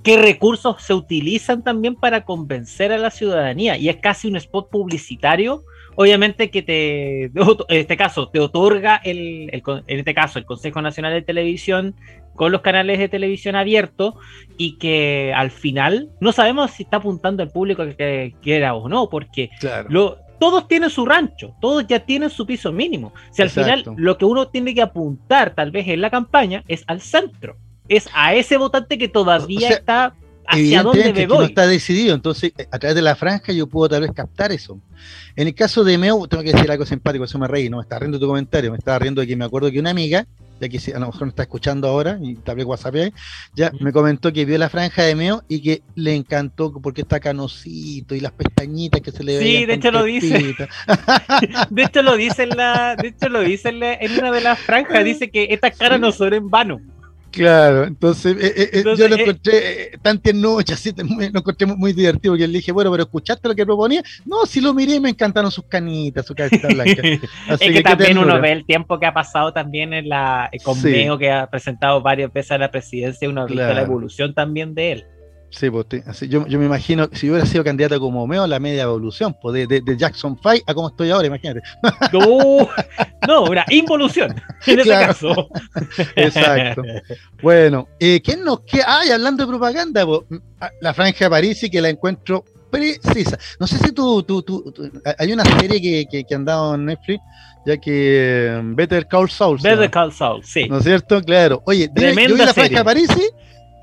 qué 0.04 0.18
recursos 0.18 0.84
se 0.84 0.94
utilizan 0.94 1.64
también 1.64 1.96
para 1.96 2.24
convencer 2.24 2.92
a 2.92 3.00
la 3.00 3.10
ciudadanía. 3.10 3.76
Y 3.78 3.90
es 3.90 3.98
casi 3.98 4.28
un 4.28 4.36
spot 4.36 4.70
publicitario 4.70 5.64
obviamente 5.96 6.50
que 6.50 6.62
te, 6.62 7.26
en 7.26 7.32
este 7.70 7.98
caso, 7.98 8.30
te 8.30 8.40
otorga 8.40 9.02
el, 9.04 9.50
en 9.52 10.00
este 10.00 10.14
caso, 10.14 10.40
el 10.40 10.46
Consejo 10.46 10.82
Nacional 10.82 11.14
de 11.14 11.22
Televisión 11.22 11.96
con 12.36 12.52
los 12.52 12.62
canales 12.62 13.00
de 13.00 13.10
televisión 13.10 13.56
abiertos 13.56 14.16
y 14.58 14.78
que 14.78 15.34
al 15.36 15.52
final 15.52 16.10
no 16.20 16.32
sabemos 16.32 16.72
si 16.72 16.84
está 16.84 16.98
apuntando 16.98 17.44
al 17.44 17.52
público 17.52 17.86
que 17.98 18.36
quiera 18.42 18.74
o 18.74 18.90
no, 18.90 19.10
porque 19.10 19.50
todos 20.40 20.68
tienen 20.68 20.90
su 20.90 21.06
rancho, 21.06 21.56
todos 21.62 21.86
ya 21.88 22.00
tienen 22.00 22.30
su 22.30 22.46
piso 22.46 22.72
mínimo. 22.72 23.14
Si 23.32 23.42
al 23.42 23.50
final 23.50 23.84
lo 23.96 24.18
que 24.18 24.26
uno 24.26 24.48
tiene 24.48 24.74
que 24.74 24.82
apuntar 24.82 25.54
tal 25.54 25.72
vez 25.72 25.88
en 25.88 26.02
la 26.02 26.10
campaña 26.10 26.64
es 26.68 26.84
al 26.88 27.02
centro, 27.02 27.56
es 27.88 28.10
a 28.14 28.34
ese 28.34 28.58
votante 28.58 28.98
que 28.98 29.08
todavía 29.08 29.70
está 29.70 30.16
hacia 30.48 30.84
dónde 30.84 31.14
me 31.14 31.28
voy. 31.28 31.38
no 31.38 31.44
está 31.46 31.68
decidido, 31.68 32.16
entonces 32.16 32.54
a 32.72 32.80
través 32.80 32.96
de 32.96 33.02
la 33.02 33.16
franja 33.16 33.54
yo 33.54 33.68
puedo 33.68 33.90
tal 33.90 34.02
vez 34.02 34.12
captar 34.12 34.52
eso. 34.52 34.80
En 35.36 35.48
el 35.48 35.56
caso 35.56 35.84
de 35.84 35.98
Meo, 35.98 36.28
tengo 36.28 36.44
que 36.44 36.54
decir 36.54 36.70
algo 36.70 36.86
simpático, 36.86 37.26
eso 37.26 37.40
me 37.40 37.48
reí, 37.48 37.70
no 37.70 37.78
me 37.78 37.84
está 37.84 38.00
riendo 38.00 38.20
tu 38.20 38.28
comentario, 38.28 38.72
me 38.72 38.78
estaba 38.78 39.00
riendo 39.00 39.22
de 39.22 39.28
que 39.28 39.36
me 39.36 39.46
acuerdo 39.46 39.72
que 39.72 39.80
una 39.80 39.90
amiga, 39.90 40.28
ya 40.60 40.70
que 40.70 40.80
a 40.94 41.00
lo 41.00 41.08
mejor 41.08 41.22
no 41.24 41.28
está 41.30 41.44
escuchando 41.44 41.88
ahora, 41.88 42.20
y 42.22 42.36
tal 42.36 42.56
vez 42.56 42.66
WhatsApp 42.66 42.96
ya 43.56 43.72
me 43.80 43.92
comentó 43.92 44.32
que 44.32 44.46
vio 44.46 44.58
la 44.58 44.70
franja 44.70 45.04
de 45.04 45.16
Meo 45.16 45.44
y 45.48 45.62
que 45.62 45.82
le 45.96 46.16
encantó 46.16 46.72
porque 46.72 47.02
está 47.02 47.20
canosito 47.20 48.16
y 48.16 48.20
las 48.20 48.32
pestañitas 48.32 49.02
que 49.02 49.12
se 49.12 49.24
le 49.24 49.38
ven. 49.38 49.48
Sí, 49.48 49.66
de 49.66 49.74
hecho 49.74 49.92
lo 49.92 50.04
dice. 50.04 50.56
de 51.70 51.84
hecho 51.84 52.02
lo 52.02 52.16
dice 52.16 52.44
en 52.44 52.50
la, 52.50 52.96
de 52.96 53.08
hecho 53.10 53.30
lo 53.30 53.42
dice 53.42 53.70
en, 53.70 53.84
en 53.84 54.20
una 54.20 54.32
de 54.32 54.42
las 54.42 54.60
franjas, 54.60 55.04
dice 55.04 55.30
que 55.30 55.48
estas 55.50 55.78
caras 55.78 56.00
no 56.00 56.12
son 56.12 56.34
en 56.34 56.50
vano. 56.50 56.80
Claro, 57.34 57.86
entonces, 57.86 58.38
eh, 58.40 58.54
eh, 58.56 58.70
eh, 58.74 58.84
yo 58.96 59.08
lo 59.08 59.16
encontré 59.16 59.98
tan 60.04 60.20
tiernoche, 60.20 60.76
así, 60.76 60.94
lo 60.96 61.40
encontré 61.40 61.66
muy, 61.66 61.92
divertido, 61.92 62.34
porque 62.34 62.48
le 62.48 62.60
dije, 62.60 62.72
bueno, 62.72 62.92
pero 62.92 63.04
¿escuchaste 63.04 63.48
lo 63.48 63.56
que 63.56 63.66
proponía? 63.66 64.04
No, 64.24 64.46
si 64.46 64.62
lo 64.62 64.72
miré 64.72 65.00
me 65.00 65.10
encantaron 65.10 65.50
sus 65.50 65.66
canitas, 65.66 66.28
su 66.28 66.36
cabecita 66.36 66.68
blanca. 66.68 67.02
Así 67.50 67.66
es 67.66 67.74
que, 67.74 67.82
también 67.82 68.20
uno 68.20 68.40
ve 68.40 68.52
el 68.52 68.66
tiempo 68.68 69.00
que 69.00 69.08
ha 69.08 69.16
pasado 69.16 69.52
también 69.52 69.94
en 69.94 70.10
la 70.10 70.52
con 70.64 70.80
que 70.80 71.32
ha 71.32 71.48
presentado 71.50 72.02
varias 72.02 72.32
veces 72.32 72.52
a 72.52 72.60
la 72.60 72.70
presidencia, 72.70 73.28
uno 73.28 73.42
ha 73.42 73.46
visto 73.46 73.74
la 73.74 73.82
evolución 73.82 74.36
también 74.36 74.76
de 74.76 74.92
él. 74.92 75.06
Sí, 75.54 75.70
pues, 75.70 75.86
así, 76.08 76.28
yo, 76.28 76.48
yo, 76.48 76.58
me 76.58 76.66
imagino, 76.66 77.08
si 77.14 77.28
yo 77.28 77.34
hubiera 77.34 77.48
sido 77.48 77.64
candidato 77.64 78.00
como 78.00 78.26
Meo, 78.26 78.48
la 78.48 78.60
media 78.60 78.84
evolución, 78.84 79.38
pues, 79.40 79.68
de, 79.68 79.82
de, 79.82 79.98
Jackson 79.98 80.36
5 80.42 80.64
a 80.66 80.74
como 80.74 80.90
estoy 80.90 81.12
ahora, 81.12 81.28
imagínate. 81.28 81.62
No, 82.12 82.68
no 83.28 83.44
una 83.44 83.64
involución, 83.70 84.36
en 84.66 84.80
ese 84.80 84.90
caso. 84.90 85.50
Exacto. 86.16 86.82
Bueno, 87.42 87.88
eh, 88.00 88.20
¿quién 88.24 88.44
nos 88.44 88.62
queda? 88.62 88.86
Ay, 88.88 89.12
hablando 89.12 89.44
de 89.44 89.50
propaganda, 89.50 90.06
ah, 90.60 90.72
la 90.82 90.94
franja 90.94 91.26
de 91.26 91.30
París 91.30 91.64
y 91.64 91.70
que 91.70 91.82
la 91.82 91.90
encuentro 91.90 92.44
precisa. 92.72 93.38
No 93.60 93.68
sé 93.68 93.78
si 93.78 93.92
tú, 93.92 94.24
tú, 94.24 94.42
tú, 94.42 94.74
hay 95.20 95.32
una 95.34 95.46
serie 95.60 95.80
que, 95.80 96.06
que, 96.10 96.24
que 96.24 96.36
han 96.36 96.46
dado 96.46 96.74
en 96.74 96.86
Netflix, 96.86 97.22
ya 97.66 97.78
que 97.78 98.58
um, 98.60 98.76
Better 98.76 99.08
Call 99.08 99.30
Saul. 99.30 99.60
Better 99.62 99.92
Call 99.92 100.12
Saul, 100.12 100.44
sí. 100.44 100.68
¿No 100.68 100.80
es 100.80 100.84
cierto? 100.84 101.22
Claro. 101.22 101.62
Oye, 101.66 101.90
yo 101.94 102.16
vi 102.16 102.28
la 102.28 102.54
franja 102.54 102.80
de 102.80 102.84
París 102.84 103.10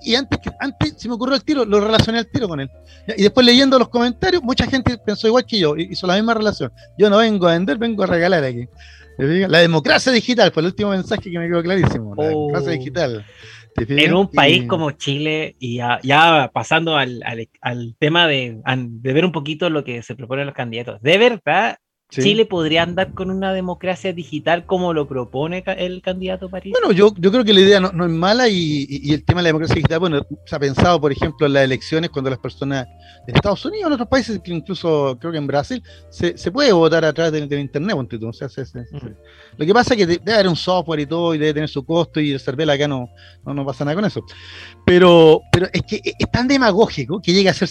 y 0.03 0.15
antes, 0.15 0.39
que, 0.39 0.51
antes 0.59 0.95
se 0.97 1.09
me 1.09 1.15
ocurrió 1.15 1.35
el 1.35 1.45
tiro, 1.45 1.65
lo 1.65 1.81
relacioné 1.81 2.19
al 2.19 2.31
tiro 2.31 2.49
con 2.49 2.61
él. 2.61 2.71
Y 3.17 3.23
después 3.23 3.45
leyendo 3.45 3.79
los 3.79 3.89
comentarios, 3.89 4.43
mucha 4.43 4.67
gente 4.67 4.99
pensó 4.99 5.27
igual 5.27 5.45
que 5.47 5.59
yo, 5.59 5.77
hizo 5.77 6.07
la 6.07 6.15
misma 6.15 6.35
relación. 6.35 6.73
Yo 6.99 7.11
no 7.11 7.19
vengo 7.19 7.49
a 7.49 7.53
vender, 7.53 7.79
vengo 7.79 8.03
a 8.03 8.07
regalar 8.07 8.45
aquí. 8.45 8.67
La 9.19 9.59
democracia 9.59 10.11
digital 10.13 10.51
fue 10.51 10.63
el 10.63 10.69
último 10.69 10.91
mensaje 10.91 11.31
que 11.31 11.39
me 11.39 11.47
quedó 11.47 11.63
clarísimo. 11.63 12.15
La 12.15 12.25
oh. 12.25 12.29
democracia 12.29 12.73
digital. 12.73 13.25
En 13.77 14.15
un 14.15 14.31
país 14.31 14.67
como 14.67 14.91
Chile, 14.93 15.57
y 15.59 15.77
ya, 15.77 16.51
pasando 16.53 16.97
al, 16.97 17.23
tema 17.99 18.27
de, 18.27 18.61
de, 18.65 19.13
ver 19.13 19.25
un 19.25 19.33
poquito 19.33 19.71
lo 19.71 19.85
que 19.85 20.03
se 20.03 20.15
proponen 20.17 20.47
los 20.47 20.55
candidatos, 20.55 21.01
de 21.03 21.19
verdad, 21.19 21.79
Chile 22.11 22.45
podría 22.45 22.83
andar 22.83 23.15
con 23.15 23.31
una 23.31 23.53
democracia 23.53 24.13
digital 24.13 24.67
como 24.67 24.93
lo 24.93 25.07
propone 25.07 25.63
el 25.67 26.03
candidato 26.03 26.49
París. 26.49 26.75
Bueno, 26.79 26.93
yo, 26.93 27.15
yo 27.17 27.31
creo 27.31 27.45
que 27.45 27.53
la 27.53 27.61
idea 27.61 27.81
no, 27.81 27.89
es 27.89 28.11
mala 28.11 28.49
y, 28.49 29.13
el 29.13 29.25
tema 29.25 29.41
de 29.41 29.45
la 29.45 29.49
democracia 29.49 29.77
digital, 29.77 30.01
bueno, 30.01 30.27
se 30.45 30.57
ha 30.57 30.59
pensado, 30.59 31.01
por 31.01 31.13
ejemplo, 31.13 31.47
en 31.47 31.53
las 31.53 31.65
elecciones 31.65 32.11
cuando 32.11 32.31
las 32.31 32.39
personas 32.39 32.87
en 33.27 33.37
Estados 33.37 33.65
Unidos, 33.65 33.87
en 33.87 33.93
otros 33.93 34.09
países, 34.09 34.41
incluso 34.45 35.17
creo 35.21 35.33
que 35.33 35.39
en 35.39 35.47
Brasil, 35.47 35.83
se, 36.11 36.35
puede 36.51 36.73
votar 36.73 37.05
a 37.05 37.13
través 37.13 37.33
del, 37.33 37.61
internet. 37.61 37.97
O 38.23 38.33
sea, 38.33 38.49
Lo 39.57 39.67
que 39.67 39.73
pasa 39.73 39.95
es 39.95 39.99
que 39.99 40.07
debe 40.07 40.33
haber 40.33 40.49
un 40.49 40.57
software 40.57 41.01
y 41.01 41.07
todo 41.07 41.35
y 41.35 41.39
debe 41.39 41.55
tener 41.55 41.69
su 41.69 41.85
costo 41.85 42.21
y 42.21 42.33
el 42.33 42.41
server 42.41 42.69
acá 42.71 42.89
no, 42.89 43.09
no, 43.45 43.65
pasa 43.65 43.85
nada 43.85 43.95
con 43.95 44.05
eso. 44.05 44.25
Pero, 44.85 45.43
pero 45.53 45.69
es 45.73 45.83
que 45.83 46.01
es 46.05 46.31
tan 46.31 46.49
demagógico 46.49 47.21
que 47.21 47.33
llega 47.33 47.51
a 47.51 47.55
ser, 47.55 47.69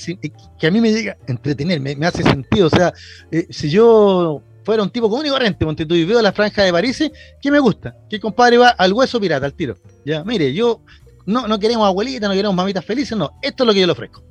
que 0.57 0.67
a 0.67 0.71
mí 0.71 0.79
me 0.79 0.91
llega 0.91 1.17
a 1.27 1.31
entretener, 1.31 1.79
me, 1.79 2.05
hace 2.05 2.23
sentido. 2.23 2.67
O 2.67 2.69
sea, 2.69 2.93
eh, 3.31 3.47
si 3.49 3.69
yo 3.69 4.28
fuera 4.69 4.83
un 4.83 4.91
tipo 4.91 5.09
común 5.09 5.25
y 5.25 5.29
corriente, 5.29 5.65
Montetu, 5.65 5.95
y 5.95 6.05
veo 6.05 6.21
la 6.21 6.31
franja 6.31 6.61
de 6.61 6.71
París, 6.71 7.03
¿qué 7.41 7.49
me 7.49 7.57
gusta? 7.57 7.95
Que 8.07 8.17
el 8.17 8.21
compadre 8.21 8.59
va 8.59 8.69
al 8.69 8.93
hueso 8.93 9.19
pirata, 9.19 9.47
al 9.47 9.55
tiro. 9.55 9.75
Ya, 10.05 10.23
mire, 10.23 10.53
yo 10.53 10.81
no, 11.25 11.47
no 11.47 11.57
queremos 11.57 11.87
abuelitas, 11.87 12.29
no 12.29 12.35
queremos 12.35 12.55
mamitas 12.55 12.85
felices, 12.85 13.17
no, 13.17 13.31
esto 13.41 13.63
es 13.63 13.67
lo 13.67 13.73
que 13.73 13.79
yo 13.79 13.87
le 13.87 13.93
ofrezco. 13.93 14.23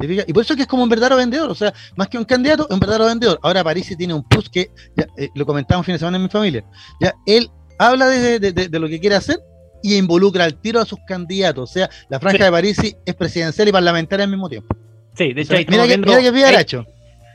Y 0.00 0.32
por 0.32 0.42
eso 0.42 0.54
es 0.54 0.56
que 0.56 0.62
es 0.62 0.68
como 0.68 0.82
un 0.82 0.88
verdadero 0.88 1.14
vendedor, 1.14 1.48
o 1.48 1.54
sea, 1.54 1.72
más 1.94 2.08
que 2.08 2.18
un 2.18 2.24
candidato, 2.24 2.66
un 2.68 2.80
verdadero 2.80 3.04
vendedor. 3.04 3.38
Ahora 3.44 3.62
París 3.62 3.94
tiene 3.96 4.12
un 4.12 4.24
plus 4.24 4.50
que, 4.50 4.72
ya, 4.96 5.06
eh, 5.16 5.28
lo 5.36 5.46
comentamos 5.46 5.86
fin 5.86 5.92
de 5.92 6.00
semana 6.00 6.16
en 6.16 6.24
mi 6.24 6.28
familia, 6.28 6.64
ya, 7.00 7.14
él 7.24 7.48
habla 7.78 8.08
de, 8.08 8.68
lo 8.72 8.88
que 8.88 8.98
quiere 8.98 9.14
hacer 9.14 9.38
y 9.84 9.94
involucra 9.94 10.46
al 10.46 10.60
tiro 10.60 10.80
a 10.80 10.84
sus 10.84 10.98
candidatos. 11.06 11.70
O 11.70 11.72
sea, 11.72 11.88
la 12.08 12.18
franja 12.18 12.46
de 12.46 12.50
París 12.50 12.76
es 13.06 13.14
presidencial 13.14 13.68
y 13.68 13.72
parlamentaria 13.72 14.24
al 14.24 14.30
mismo 14.30 14.48
tiempo. 14.48 14.74
Sí, 15.16 15.32
de 15.32 15.42
hecho, 15.42 15.54
mira, 15.68 15.86
que, 15.86 15.96
mira 15.96 16.20
que 16.20 16.30
bien 16.32 16.58
hecho. 16.58 16.84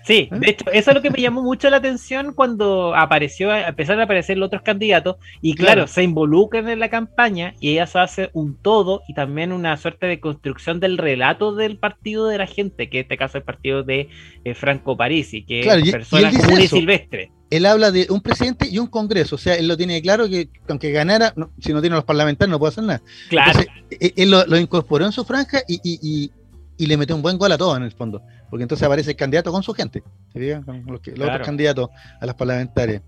Sí, 0.06 0.30
¿Eh? 0.32 0.40
de 0.40 0.50
hecho, 0.52 0.66
eso 0.72 0.92
es 0.92 0.96
lo 0.96 1.02
que 1.02 1.10
me 1.10 1.20
llamó 1.20 1.42
mucho 1.42 1.70
la 1.70 1.78
atención 1.78 2.34
cuando 2.34 2.96
apareció, 2.96 3.54
empezaron 3.54 4.02
a 4.02 4.04
aparecer 4.04 4.38
los 4.38 4.48
otros 4.48 4.62
candidatos 4.62 5.18
y 5.42 5.56
claro, 5.56 5.88
se 5.88 6.04
involucran 6.04 6.70
en 6.70 6.80
la 6.80 6.90
campaña 6.90 7.56
y 7.60 7.72
ella 7.72 7.88
se 7.88 8.00
hace 8.00 8.30
un 8.34 8.56
todo 8.56 9.02
y 9.08 9.16
también 9.16 9.52
una 9.52 9.76
suerte 9.78 10.06
de 10.06 10.20
construcción 10.20 10.80
del 10.80 11.00
relato 11.00 11.56
del 11.56 11.78
partido 11.78 12.28
de 12.28 12.38
la 12.38 12.46
gente, 12.46 12.90
que 12.90 13.00
en 13.00 13.04
este 13.04 13.18
caso 13.18 13.38
es 13.38 13.42
el 13.42 13.46
partido 13.46 13.84
de 13.84 14.10
eh, 14.44 14.54
Franco 14.54 14.96
Parisi, 14.96 15.44
que 15.44 15.62
es 15.62 15.92
persona 15.92 16.32
común 16.32 16.62
y 16.62 16.68
silvestre. 16.68 17.32
Él 17.50 17.66
habla 17.66 17.92
de 17.92 18.08
un 18.10 18.22
presidente 18.22 18.68
y 18.70 18.80
un 18.80 18.88
congreso, 18.88 19.36
o 19.36 19.40
sea, 19.40 19.56
él 19.56 19.68
lo 19.68 19.78
tiene 19.78 20.02
claro 20.02 20.28
que 20.30 20.50
aunque 20.68 20.92
ganara, 20.92 21.34
si 21.60 21.74
no 21.74 21.82
tiene 21.82 21.96
los 21.96 22.06
parlamentarios 22.06 22.52
no 22.52 22.60
puede 22.60 22.72
hacer 22.72 22.84
nada. 22.84 23.02
Claro. 23.30 23.60
E, 23.90 24.14
él 24.16 24.32
lo, 24.32 24.58
incorporó 24.58 25.06
en 25.06 25.12
su 25.12 25.24
franja 25.26 25.62
y, 25.68 25.80
y, 25.84 26.32
y 26.78 26.86
le 26.86 26.98
metió 26.98 27.16
un 27.16 27.22
buen 27.22 27.38
gol 27.38 27.52
a 27.52 27.58
todo 27.58 27.76
en 27.76 27.84
el 27.84 27.92
fondo 27.92 28.22
porque 28.50 28.64
entonces 28.64 28.86
aparece 28.86 29.12
el 29.12 29.16
candidato 29.16 29.52
con 29.52 29.64
su 29.64 29.74
gente, 29.74 30.04
¿se 30.34 30.40
fijan? 30.40 30.64
Con 30.64 30.86
los, 30.86 31.00
otros 31.00 31.46
candidatos 31.46 31.90
a 32.20 32.26
las 32.26 32.36
parlamentarias. 32.36 33.02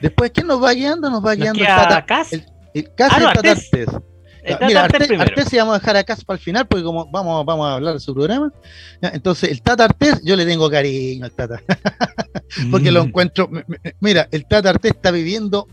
Después, 0.00 0.30
¿quién 0.30 0.46
nos 0.46 0.62
va 0.62 0.72
guiando? 0.72 1.10
Nos 1.10 1.24
va 1.24 1.34
guiando 1.34 1.60
el 1.60 1.66
Tata, 1.66 2.26
el, 2.30 2.46
el, 2.74 2.90
ah, 2.98 4.66
Mira, 4.66 4.84
Artés, 4.84 5.52
vamos 5.52 5.76
a 5.76 5.78
dejar 5.78 5.96
a 5.96 6.04
casa 6.04 6.22
para 6.24 6.36
el 6.36 6.42
final, 6.42 6.66
porque 6.66 6.84
como 6.84 7.10
vamos, 7.10 7.44
vamos 7.44 7.66
a 7.66 7.74
hablar 7.74 7.94
de 7.94 8.00
su 8.00 8.14
programa. 8.14 8.52
Entonces, 9.00 9.50
el 9.50 9.62
Tata 9.62 9.84
Artés, 9.84 10.20
yo 10.24 10.36
le 10.36 10.46
tengo 10.46 10.70
cariño 10.70 11.24
al 11.24 11.32
Tata. 11.32 11.60
porque 12.70 12.90
lo 12.90 13.04
mm. 13.04 13.08
encuentro. 13.08 13.50
Mira, 14.00 14.28
el 14.30 14.46
Tata 14.46 14.70
Artés 14.70 14.92
está 14.92 15.10
viviendo 15.10 15.68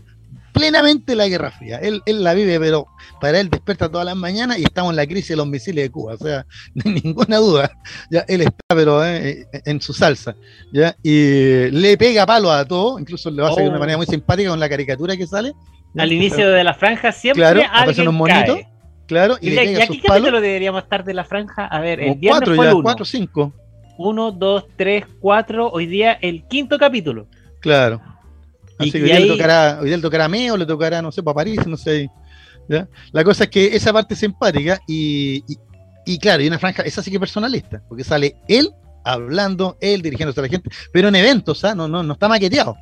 plenamente 0.56 1.14
la 1.14 1.28
Guerra 1.28 1.50
Fría. 1.50 1.78
Él, 1.78 2.02
él 2.06 2.24
la 2.24 2.34
vive, 2.34 2.58
pero 2.58 2.86
para 3.20 3.38
él 3.38 3.50
despierta 3.50 3.90
todas 3.90 4.06
las 4.06 4.16
mañanas 4.16 4.58
y 4.58 4.64
estamos 4.64 4.90
en 4.90 4.96
la 4.96 5.06
crisis 5.06 5.28
de 5.28 5.36
los 5.36 5.46
misiles 5.46 5.84
de 5.84 5.90
Cuba. 5.90 6.14
O 6.14 6.18
sea, 6.18 6.46
ninguna 6.84 7.36
duda. 7.36 7.70
Ya 8.10 8.24
él 8.26 8.40
está, 8.40 8.74
pero 8.74 9.04
eh, 9.04 9.46
en 9.64 9.80
su 9.80 9.92
salsa. 9.92 10.34
¿ya? 10.72 10.96
Y 11.02 11.70
le 11.70 11.96
pega 11.98 12.26
palo 12.26 12.50
a 12.50 12.64
todo, 12.64 12.98
incluso 12.98 13.30
le 13.30 13.42
va 13.42 13.48
a 13.48 13.50
hacer 13.52 13.64
de 13.64 13.68
una 13.68 13.78
oh. 13.78 13.80
manera 13.80 13.98
muy 13.98 14.06
simpática 14.06 14.50
con 14.50 14.60
la 14.60 14.68
caricatura 14.68 15.16
que 15.16 15.26
sale. 15.26 15.52
Al 15.96 16.12
inicio 16.12 16.50
de 16.50 16.64
la 16.64 16.74
franja 16.74 17.12
siempre 17.12 17.42
claro, 17.42 17.62
alguien 17.70 18.08
unos 18.08 18.28
cae. 18.28 18.68
Claro, 19.06 19.36
y, 19.40 19.50
y, 19.50 19.58
aquí 19.80 20.00
capítulo 20.00 20.40
deberíamos 20.40 20.82
estar 20.82 21.04
de 21.04 21.14
la 21.14 21.24
franja. 21.24 21.66
A 21.66 21.80
ver, 21.80 22.00
el 22.00 22.16
viernes 22.16 22.40
cuatro, 22.40 22.54
fue 22.56 22.64
ya, 22.64 22.70
el 22.70 22.76
uno. 22.76 22.82
cuatro, 22.82 23.04
cinco. 23.04 23.52
Uno, 23.98 24.32
dos, 24.32 24.66
tres, 24.76 25.04
cuatro. 25.20 25.70
Hoy 25.70 25.86
día 25.86 26.12
el 26.20 26.46
quinto 26.48 26.76
capítulo. 26.76 27.28
Claro. 27.60 28.00
Así 28.78 28.92
que 28.92 28.98
hoy 28.98 29.04
día, 29.04 29.20
le 29.20 29.26
tocará, 29.28 29.78
hoy 29.80 29.86
día 29.86 29.96
le 29.96 30.02
tocará 30.02 30.28
Meo, 30.28 30.56
le 30.56 30.66
tocará, 30.66 31.02
no 31.02 31.10
sé, 31.10 31.22
para 31.22 31.36
París, 31.36 31.66
no 31.66 31.76
sé. 31.76 32.10
¿ya? 32.68 32.88
La 33.12 33.24
cosa 33.24 33.44
es 33.44 33.50
que 33.50 33.76
esa 33.76 33.92
parte 33.92 34.14
es 34.14 34.20
simpática 34.20 34.80
y, 34.86 35.36
y, 35.48 35.58
y 36.04 36.18
claro, 36.18 36.42
y 36.42 36.48
una 36.48 36.58
franja, 36.58 36.82
esa 36.82 37.02
sí 37.02 37.10
que 37.10 37.20
personalista, 37.20 37.82
porque 37.88 38.04
sale 38.04 38.36
él 38.48 38.70
hablando, 39.04 39.76
él 39.80 40.02
dirigiéndose 40.02 40.40
a 40.40 40.42
la 40.42 40.48
gente, 40.48 40.70
pero 40.92 41.08
en 41.08 41.16
eventos, 41.16 41.64
¿ah? 41.64 41.74
no, 41.74 41.88
no, 41.88 42.02
no 42.02 42.14
está 42.14 42.28
maqueteado. 42.28 42.76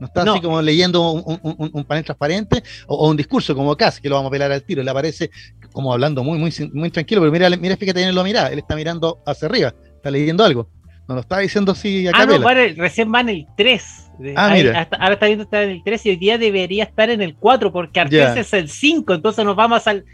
No 0.00 0.06
está 0.06 0.22
así 0.22 0.40
como 0.40 0.62
leyendo 0.62 1.10
un, 1.10 1.84
panel 1.84 2.04
transparente 2.04 2.62
o, 2.86 3.08
un 3.08 3.16
discurso 3.16 3.54
como 3.54 3.76
casi 3.76 4.00
que 4.00 4.08
lo 4.08 4.14
vamos 4.14 4.28
a 4.28 4.32
pelar 4.32 4.52
al 4.52 4.62
tiro. 4.62 4.82
Le 4.82 4.90
aparece 4.90 5.30
como 5.72 5.92
hablando 5.92 6.22
muy, 6.22 6.38
muy, 6.38 6.52
muy 6.72 6.90
tranquilo, 6.90 7.20
pero 7.20 7.32
mira, 7.32 7.50
mira, 7.56 7.76
fíjate 7.76 8.02
en 8.02 8.14
lo 8.14 8.22
mira, 8.22 8.46
él 8.46 8.60
está 8.60 8.76
mirando 8.76 9.18
hacia 9.26 9.48
arriba, 9.48 9.74
está 9.96 10.10
leyendo 10.10 10.44
algo. 10.44 10.70
No 11.08 11.14
lo 11.14 11.22
está 11.22 11.38
diciendo 11.38 11.72
así 11.72 12.06
acá. 12.06 12.18
Ah, 12.20 12.26
no, 12.26 12.38
recién 12.76 13.12
va 13.12 13.20
en 13.22 13.30
el 13.30 13.46
3. 13.56 14.10
Ah, 14.36 14.50
mira. 14.52 14.86
ahora 14.98 15.14
está 15.14 15.26
viendo 15.26 15.44
estar 15.44 15.62
en 15.62 15.70
el 15.70 15.82
3 15.82 16.06
y 16.06 16.10
hoy 16.10 16.16
día 16.16 16.36
debería 16.36 16.84
estar 16.84 17.08
en 17.08 17.22
el 17.22 17.34
4 17.34 17.72
porque 17.72 17.98
Artes 17.98 18.36
es 18.36 18.52
el 18.52 18.68
5, 18.68 19.14
entonces 19.14 19.44
nos 19.44 19.56
vamos 19.56 19.86
al. 19.86 20.04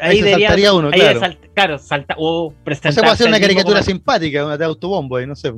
Ahí, 0.00 0.20
ahí 0.22 0.32
saltaría 0.32 0.72
uno, 0.72 0.88
ahí 0.90 1.00
claro. 1.00 1.36
claro, 1.54 1.78
salta, 1.78 2.14
o 2.18 2.52
presentarse. 2.64 2.98
O 2.98 3.02
sea, 3.02 3.10
puede 3.10 3.16
ser 3.18 3.28
una 3.28 3.40
caricatura 3.40 3.82
simpática, 3.82 4.44
una 4.44 4.56
de 4.56 4.64
autobombo, 4.64 5.20
no 5.20 5.36
sé. 5.36 5.52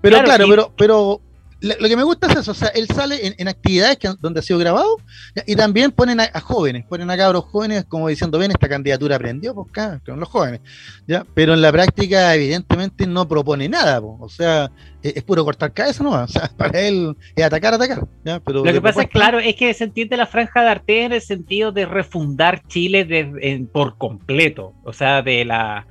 Pero 0.00 0.22
claro, 0.22 0.46
pero, 0.48 0.72
pero 0.76 1.20
lo 1.60 1.88
que 1.88 1.96
me 1.96 2.02
gusta 2.02 2.26
es 2.26 2.36
eso, 2.36 2.50
o 2.50 2.54
sea, 2.54 2.68
él 2.68 2.86
sale 2.88 3.34
en, 3.38 3.48
actividades 3.48 3.98
donde 4.20 4.40
ha 4.40 4.42
sido 4.42 4.58
grabado 4.58 4.98
y 5.46 5.56
también 5.56 5.90
ponen 5.90 6.20
a, 6.20 6.40
jóvenes, 6.40 6.84
ponen 6.84 7.10
a 7.10 7.16
cabros 7.16 7.44
jóvenes 7.44 7.84
como 7.86 8.08
diciendo, 8.08 8.38
ven, 8.38 8.50
esta 8.50 8.68
candidatura 8.68 9.16
aprendió, 9.16 9.54
pues 9.54 9.68
acá, 9.70 10.00
con 10.04 10.20
los 10.20 10.28
jóvenes, 10.28 10.60
¿ya? 11.06 11.24
Pero 11.34 11.54
en 11.54 11.62
la 11.62 11.72
práctica 11.72 12.34
evidentemente 12.34 13.06
no 13.06 13.26
propone 13.26 13.68
nada, 13.68 14.00
o 14.00 14.28
sea, 14.28 14.70
es, 15.02 15.22
puro 15.22 15.44
cortar 15.44 15.72
cabeza, 15.72 16.04
¿no? 16.04 16.10
O 16.10 16.28
sea, 16.28 16.50
para 16.56 16.80
él 16.80 17.16
es 17.34 17.44
atacar, 17.44 17.74
atacar, 17.74 18.06
¿ya? 18.24 18.40
Pero 18.40 18.64
lo 18.64 18.72
que 18.72 18.82
pasa 18.82 19.02
es, 19.02 19.08
claro, 19.08 19.38
es 19.38 19.56
que 19.56 19.72
se 19.72 19.84
entiende 19.84 20.16
la 20.16 20.26
franja 20.26 20.62
de 20.62 20.68
arte 20.68 21.04
en 21.04 21.12
el 21.12 21.22
sentido 21.22 21.72
de 21.72 21.86
refundar 21.86 22.62
Chile 22.68 23.66
por 23.72 23.96
completo, 23.96 24.74
o 24.84 24.92
sea, 24.92 25.22
de 25.22 25.44
la 25.44 25.86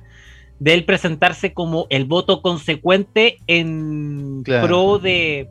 de 0.58 0.74
él 0.74 0.84
presentarse 0.84 1.52
como 1.52 1.86
el 1.90 2.04
voto 2.04 2.42
consecuente 2.42 3.38
en 3.46 4.42
pro 4.44 4.98
de 4.98 5.48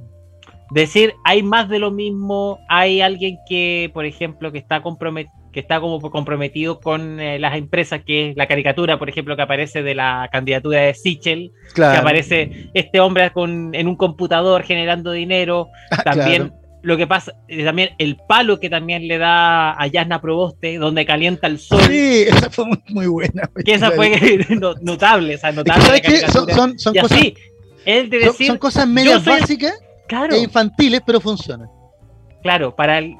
decir 0.71 1.13
hay 1.23 1.43
más 1.43 1.69
de 1.69 1.79
lo 1.79 1.91
mismo, 1.91 2.59
hay 2.69 3.01
alguien 3.01 3.37
que, 3.47 3.91
por 3.93 4.05
ejemplo, 4.05 4.51
que 4.51 4.57
está 4.57 4.81
comprometido 4.81 5.33
que 5.55 5.61
está 5.61 5.79
como 5.79 6.01
comprometido 6.11 6.81
con 6.81 7.21
eh, 7.21 7.39
las 7.39 7.55
empresas, 7.55 8.01
que 8.05 8.31
es 8.31 8.35
la 8.35 8.45
caricatura, 8.45 8.99
por 8.99 9.07
ejemplo, 9.07 9.37
que 9.37 9.41
aparece 9.41 9.83
de 9.83 9.95
la 9.95 10.27
candidatura 10.29 10.81
de 10.81 10.93
Sichel, 10.93 11.53
que 11.73 11.81
aparece 11.81 12.69
este 12.73 12.99
hombre 12.99 13.31
con, 13.31 13.73
en 13.73 13.87
un 13.87 13.95
computador 13.95 14.63
generando 14.63 15.13
dinero, 15.13 15.69
ah, 15.91 16.03
también 16.03 16.51
lo 16.85 16.97
que 16.97 17.07
pasa, 17.07 17.33
eh, 17.47 17.65
también 17.65 17.89
el 17.97 18.15
palo 18.27 18.59
que 18.59 18.69
también 18.69 19.07
le 19.07 19.17
da 19.17 19.71
a 19.71 19.87
Yasna 19.87 20.21
Proboste, 20.21 20.77
donde 20.77 21.03
calienta 21.03 21.47
el 21.47 21.57
sol. 21.57 21.81
Sí, 21.81 22.25
esa 22.27 22.51
fue 22.51 22.65
muy, 22.89 23.07
buena. 23.07 23.49
Que 23.65 23.73
esa 23.73 23.89
fue 23.89 24.45
notable, 24.81 25.33
o 25.33 25.37
sea, 25.39 25.51
notable. 25.51 26.03
son, 26.31 26.47
son, 26.47 26.79
son, 26.79 26.93
cosas, 26.93 27.19
él 27.85 28.09
de 28.11 28.19
decir, 28.19 28.47
son, 28.47 28.57
cosas 28.59 28.87
medias 28.87 29.25
básicas 29.25 29.73
e 30.29 30.37
infantiles, 30.37 31.01
pero 31.03 31.19
funcionan. 31.19 31.67
Claro, 32.43 32.75
para 32.75 32.99
el, 32.99 33.15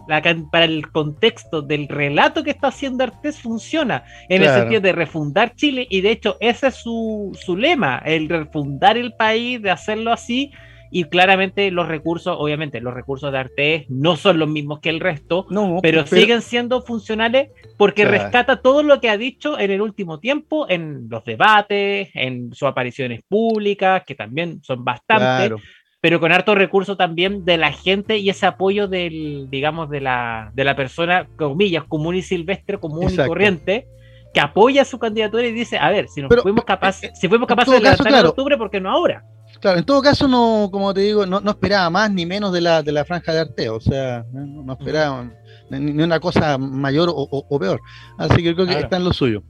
para 0.51 0.65
el 0.65 0.91
contexto 0.91 1.63
del 1.63 1.88
relato 1.88 2.43
que 2.43 2.51
está 2.51 2.67
haciendo 2.67 3.04
Artés 3.04 3.39
funciona, 3.39 4.04
en 4.30 4.43
el 4.43 4.49
sentido 4.54 4.82
de 4.82 4.91
refundar 4.91 5.56
Chile, 5.56 5.88
y 5.89 6.01
de 6.01 6.12
hecho 6.12 6.38
ese 6.39 6.67
es 6.67 6.75
su, 6.75 7.36
su 7.43 7.58
lema, 7.58 7.97
el 8.06 8.30
refundar 8.30 8.95
el 8.95 9.13
país, 9.13 9.60
de 9.60 9.71
hacerlo 9.71 10.13
así, 10.13 10.51
y 10.95 11.03
claramente 11.03 11.69
los 11.71 11.89
recursos, 11.89 12.38
obviamente 12.39 12.79
los 12.79 12.93
recursos 12.93 13.29
de 13.29 13.38
Arte 13.38 13.86
no 13.89 14.15
son 14.15 14.39
los 14.39 14.47
mismos 14.47 14.79
que 14.79 14.88
el 14.88 15.01
resto, 15.01 15.45
pero, 15.81 16.08
siguen 16.08 16.41
siendo 16.41 16.84
funcionales 16.84 17.49
porque 17.77 18.05
rescata 18.05 18.62
todo 18.62 18.81
lo 18.81 19.01
que 19.01 19.10
ha 19.10 19.17
dicho 19.17 19.60
en 19.60 19.71
el 19.71 19.81
último 19.81 20.21
tiempo 20.21 20.67
en 20.69 21.10
los 21.10 21.25
debates, 21.25 22.12
en 22.13 22.53
sus 22.53 22.69
apariciones 22.69 23.23
públicas, 23.27 24.03
que 24.08 24.15
también 24.15 24.63
son 24.63 24.86
bastantes. 24.86 25.60
pero 25.99 26.21
con 26.21 26.31
harto 26.31 26.55
recurso 26.55 26.95
también 26.95 27.43
de 27.43 27.58
la 27.58 27.73
gente 27.73 28.17
y 28.17 28.29
ese 28.29 28.45
apoyo 28.45 28.88
del, 28.88 29.49
digamos, 29.49 29.89
de 29.89 29.99
la, 29.99 30.53
de 30.53 30.63
la 30.63 30.77
persona, 30.77 31.27
comillas, 31.36 31.84
común 31.84 32.15
y 32.15 32.21
silvestre, 32.21 32.79
común 32.79 33.12
y 33.12 33.17
corriente, 33.17 33.86
que 34.34 34.39
apoya 34.39 34.86
su 34.86 34.97
candidatura 34.97 35.45
y 35.45 35.51
dice, 35.51 35.77
a 35.77 35.89
ver, 35.89 36.08
si 36.08 36.21
nos 36.21 36.34
fuimos 36.41 36.63
capaces, 36.63 37.12
si 37.19 37.27
fuimos 37.27 37.49
capaces 37.49 37.73
de 37.73 37.81
lanzar 37.81 38.08
en 38.08 38.25
octubre, 38.27 38.55
¿por 38.55 38.71
qué 38.71 38.79
no 38.79 38.89
ahora? 38.89 39.25
Claro, 39.65 39.80
en 39.80 39.86
todo 39.86 39.99
caso, 40.04 40.28
no, 40.28 40.69
como 40.71 40.93
te 40.93 41.01
digo, 41.01 41.25
no, 41.25 41.39
esperaba 41.49 41.89
más 41.89 42.12
ni 42.12 42.23
menos 42.23 42.54
de 42.54 42.62
la, 42.62 42.84
de 42.84 42.91
la 42.91 43.04
franja 43.04 43.34
de 43.34 43.39
arteo, 43.39 43.78
o 43.78 43.82
sea, 43.82 44.23
no, 44.32 44.71
esperaba 44.71 45.28
ni, 45.71 46.04
una 46.04 46.19
cosa 46.19 46.60
mayor 46.60 47.12
o, 47.12 47.60
peor. 47.60 47.82
Así 48.19 48.43
que 48.43 48.54
creo 48.54 48.67
que 48.67 48.78
está 48.78 48.97
en 48.97 49.06
lo 49.06 49.12
suyo. 49.12 49.41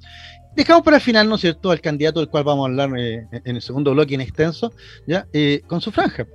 Dejamos 0.56 0.84
para 0.84 0.96
el 0.96 1.04
final, 1.04 1.28
¿no 1.28 1.36
es 1.36 1.42
cierto?, 1.42 1.70
al 1.70 1.82
candidato 1.82 2.22
del 2.22 2.30
cual 2.30 2.46
vamos 2.46 2.66
a 2.66 2.70
hablar 2.70 2.98
eh, 2.98 3.28
en 3.44 3.58
el 3.58 3.62
segundo 3.62 3.92
bloque 3.92 4.16
en 4.16 4.22
extenso, 4.22 4.72
¿ya? 5.06 5.28
Eh, 5.34 5.64
con 5.68 5.82
su 5.82 5.92
franja. 5.92 6.26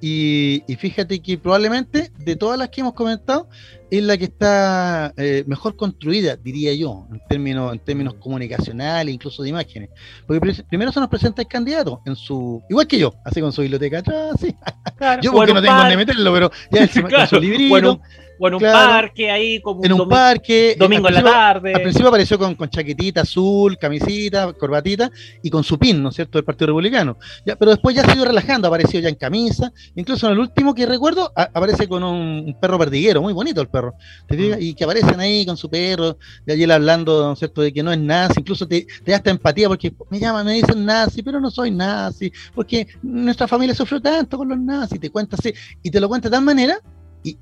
Y, 0.00 0.62
fíjate 0.78 1.20
que 1.20 1.38
probablemente 1.38 2.12
de 2.18 2.36
todas 2.36 2.58
las 2.58 2.68
que 2.68 2.82
hemos 2.82 2.94
comentado 2.94 3.48
es 3.90 4.02
la 4.02 4.16
que 4.16 4.24
está 4.24 5.12
eh, 5.16 5.44
mejor 5.46 5.76
construida, 5.76 6.36
diría 6.36 6.74
yo, 6.74 7.06
en 7.10 7.20
términos, 7.28 7.72
en 7.72 7.78
términos 7.80 8.14
comunicacionales, 8.14 9.14
incluso 9.14 9.42
de 9.42 9.48
imágenes. 9.48 9.90
Porque 10.26 10.62
primero 10.68 10.92
se 10.92 11.00
nos 11.00 11.08
presenta 11.08 11.42
el 11.42 11.48
candidato 11.48 12.00
en 12.04 12.14
su, 12.16 12.62
igual 12.68 12.86
que 12.86 12.98
yo, 12.98 13.14
así 13.24 13.40
con 13.40 13.52
su 13.52 13.62
biblioteca 13.62 13.98
atrás, 13.98 14.36
sí. 14.40 14.54
yo 15.22 15.32
porque 15.32 15.54
no 15.54 15.62
tengo 15.62 15.76
dónde 15.76 15.96
meterlo, 15.96 16.32
pero 16.32 16.50
ya 16.70 16.82
encima, 16.82 17.10
con 17.10 17.26
su 17.26 17.40
librito. 17.40 18.00
O 18.38 18.48
en 18.48 18.54
un 18.54 18.60
parque 18.60 19.30
ahí, 19.30 19.60
como 19.60 19.84
en 19.84 19.92
un, 19.92 20.08
parque. 20.08 20.76
Domingo 20.78 21.08
en 21.08 21.14
la 21.14 21.22
tarde. 21.22 21.74
Al 21.74 21.82
principio 21.82 22.08
apareció 22.08 22.38
con, 22.38 22.54
con, 22.54 22.68
chaquetita 22.68 23.22
azul, 23.22 23.78
camisita, 23.78 24.52
corbatita 24.52 25.10
y 25.42 25.50
con 25.50 25.64
su 25.64 25.78
pin, 25.78 26.02
¿no 26.02 26.10
es 26.10 26.16
cierto?, 26.16 26.38
del 26.38 26.44
Partido 26.44 26.68
Republicano. 26.68 27.16
Ya, 27.44 27.56
pero 27.56 27.70
después 27.70 27.96
ya 27.96 28.04
se 28.04 28.12
ha 28.12 28.14
ido 28.14 28.24
relajando, 28.24 28.68
apareció 28.68 29.00
ya 29.00 29.08
en 29.08 29.14
camisa. 29.14 29.72
Incluso 29.94 30.26
en 30.26 30.34
el 30.34 30.38
último 30.38 30.74
que 30.74 30.86
recuerdo, 30.86 31.32
aparece 31.34 31.88
con 31.88 32.02
un, 32.02 32.56
perro 32.60 32.78
perdiguero, 32.78 33.22
muy 33.22 33.32
bonito 33.32 33.60
el 33.60 33.68
perro. 33.68 33.94
¿te 34.26 34.36
mm. 34.36 34.56
Y 34.60 34.74
que 34.74 34.84
aparecen 34.84 35.18
ahí 35.20 35.46
con 35.46 35.56
su 35.56 35.68
perro, 35.68 36.18
de 36.44 36.52
allí 36.52 36.70
hablando, 36.70 37.26
¿no 37.26 37.32
es 37.32 37.38
cierto?, 37.38 37.62
de 37.62 37.72
que 37.72 37.82
no 37.82 37.92
es 37.92 37.98
nazi. 37.98 38.40
Incluso 38.40 38.66
te, 38.66 38.86
te 39.04 39.10
da 39.10 39.16
esta 39.18 39.30
empatía 39.30 39.68
porque 39.68 39.94
me 40.10 40.18
llaman, 40.18 40.46
me 40.46 40.54
dicen 40.54 40.84
nazi, 40.84 41.22
pero 41.22 41.40
no 41.40 41.50
soy 41.50 41.70
nazi, 41.70 42.32
porque 42.54 42.86
nuestra 43.02 43.48
familia 43.48 43.74
sufrió 43.74 44.00
tanto 44.00 44.36
con 44.36 44.48
los 44.48 44.58
nazis. 44.58 45.00
Te 45.00 45.10
cuenta 45.10 45.36
así, 45.38 45.52
y 45.82 45.90
te 45.90 46.00
lo 46.00 46.08
cuenta 46.08 46.28
de 46.28 46.36
tal 46.36 46.44
manera 46.44 46.78
y, 47.22 47.38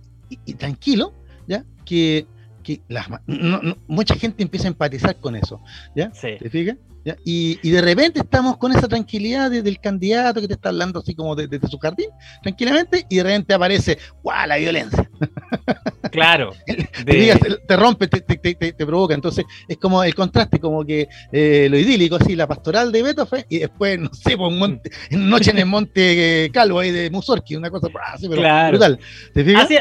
tranquilo, 0.58 1.12
¿ya? 1.46 1.64
Que, 1.84 2.26
que 2.62 2.80
mucha 3.86 4.14
gente 4.16 4.42
empieza 4.42 4.66
a 4.66 4.70
empatizar 4.70 5.16
con 5.16 5.36
eso, 5.36 5.60
¿ya? 5.94 6.10
¿Te 6.38 6.50
fijas? 6.50 6.76
Y, 7.24 7.70
de 7.70 7.82
repente 7.82 8.20
estamos 8.20 8.56
con 8.56 8.72
esa 8.72 8.88
tranquilidad 8.88 9.50
del 9.50 9.78
candidato 9.80 10.40
que 10.40 10.48
te 10.48 10.54
está 10.54 10.70
hablando 10.70 11.00
así 11.00 11.14
como 11.14 11.34
desde 11.34 11.58
de 11.58 11.68
su 11.68 11.78
jardín, 11.78 12.08
tranquilamente, 12.42 13.04
y 13.08 13.16
de 13.16 13.22
repente 13.22 13.54
aparece, 13.54 13.98
¡guau! 14.22 14.46
La 14.46 14.56
violencia. 14.56 15.10
Claro. 16.10 16.52
te, 17.06 17.76
rompe, 17.76 18.08
te, 18.08 18.20
te, 18.20 18.54
te, 18.54 18.86
provoca. 18.86 19.14
Entonces, 19.14 19.44
es 19.68 19.76
como 19.78 20.02
el 20.02 20.14
contraste, 20.14 20.58
como 20.60 20.84
que 20.84 21.08
eh, 21.32 21.66
lo 21.70 21.78
idílico, 21.78 22.16
así, 22.16 22.36
la 22.36 22.46
pastoral 22.46 22.92
de 22.92 23.02
Beethoven, 23.02 23.44
y 23.48 23.58
después, 23.58 23.98
no 23.98 24.12
sé, 24.12 24.36
pues, 24.36 24.52
monte, 24.52 24.90
Noche 25.10 25.50
en 25.50 25.58
el 25.58 25.66
Monte 25.66 26.50
Calvo 26.52 26.78
ahí 26.78 26.90
de 26.90 27.10
Mussorgsky, 27.10 27.56
una 27.56 27.70
cosa 27.70 27.88
así, 28.12 28.28
pero 28.28 28.42
brutal. 28.68 28.98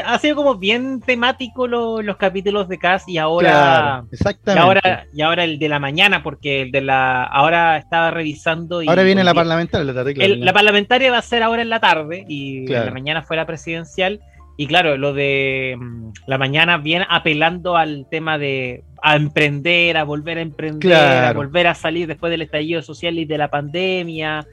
Ha, 0.04 0.18
sido 0.18 0.36
como 0.36 0.56
bien 0.56 1.00
temático 1.00 1.66
los 1.66 2.16
capítulos 2.16 2.68
de 2.68 2.78
Cass 2.78 3.04
y 3.06 3.18
ahora. 3.18 4.04
exactamente. 4.10 4.60
Y 4.60 4.66
ahora, 4.66 5.06
y 5.12 5.22
ahora 5.22 5.44
el 5.44 5.58
de 5.58 5.68
la 5.68 5.78
mañana, 5.78 6.22
porque 6.22 6.62
el 6.62 6.72
de 6.72 6.80
la 6.80 7.13
la, 7.14 7.24
ahora 7.24 7.76
estaba 7.76 8.10
revisando. 8.10 8.82
Y, 8.82 8.88
ahora 8.88 9.02
viene 9.02 9.24
la 9.24 9.34
parlamentaria, 9.34 9.84
la 9.84 9.94
tarde, 9.94 10.36
La 10.36 10.52
parlamentaria 10.52 11.10
va 11.10 11.18
a 11.18 11.22
ser 11.22 11.42
ahora 11.42 11.62
en 11.62 11.68
la 11.68 11.80
tarde 11.80 12.24
y 12.28 12.66
la 12.66 12.90
mañana 12.90 13.22
fue 13.22 13.36
la 13.36 13.46
presidencial. 13.46 14.20
Y 14.56 14.68
claro, 14.68 14.96
lo 14.96 15.12
de 15.12 15.76
mm, 15.78 16.12
la 16.26 16.38
mañana 16.38 16.78
viene 16.78 17.06
apelando 17.08 17.76
al 17.76 18.06
tema 18.08 18.38
de 18.38 18.84
a 19.02 19.16
emprender, 19.16 19.96
a 19.96 20.04
volver 20.04 20.38
a 20.38 20.42
emprender, 20.42 20.94
a 20.94 21.32
volver 21.32 21.66
a 21.66 21.74
salir 21.74 22.06
después 22.06 22.30
del 22.30 22.42
estallido 22.42 22.80
social 22.82 23.18
y 23.18 23.24
de 23.24 23.38
la 23.38 23.50
pandemia. 23.50 24.46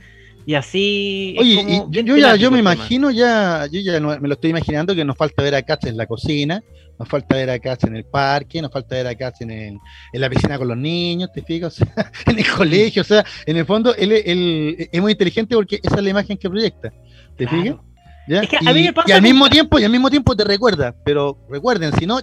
Y 0.45 0.56
así. 0.56 1.36
Oye, 1.39 1.84
yo, 1.89 2.17
ya 2.17 2.36
yo 2.36 2.50
me 2.50 2.60
imagino 2.60 3.12
ya, 3.12 3.67
yo 3.71 3.80
ya 3.80 4.00
me 4.00 4.28
lo 4.28 4.34
estoy 4.34 4.50
imaginando 4.50 4.95
que 4.95 5.06
nos 5.06 5.15
falta 5.15 5.43
ver 5.43 5.54
a 5.54 5.62
Katz 5.62 5.86
en 5.86 5.97
la 5.97 6.08
cocina, 6.08 6.63
nos 7.01 7.09
falta 7.09 7.35
ver 7.35 7.49
a 7.49 7.57
Katz 7.57 7.85
en 7.85 7.95
el 7.95 8.05
parque, 8.05 8.61
nos 8.61 8.71
falta 8.71 8.95
ver 8.95 9.07
a 9.07 9.15
Katz 9.15 9.41
en, 9.41 9.49
en 9.49 9.79
la 10.13 10.29
piscina 10.29 10.59
con 10.59 10.67
los 10.67 10.77
niños, 10.77 11.31
¿te 11.33 11.41
fijas? 11.41 11.79
en 12.27 12.37
el 12.37 12.47
colegio, 12.47 13.01
o 13.01 13.05
sea, 13.05 13.25
en 13.47 13.57
el 13.57 13.65
fondo 13.65 13.95
él, 13.95 14.11
es 14.91 15.01
muy 15.01 15.13
inteligente 15.13 15.55
porque 15.55 15.79
esa 15.81 15.95
es 15.95 16.03
la 16.03 16.09
imagen 16.11 16.37
que 16.37 16.47
proyecta, 16.47 16.93
¿te 17.35 17.47
fijas? 17.47 17.77
y, 18.27 19.11
al 19.11 19.21
mismo 19.23 19.49
tiempo, 19.49 19.79
y 19.79 19.83
al 19.83 19.91
mismo 19.91 20.11
tiempo 20.11 20.35
te 20.35 20.43
recuerda, 20.43 20.93
pero 21.03 21.39
recuerden, 21.49 21.91
si 21.97 22.05
no, 22.05 22.19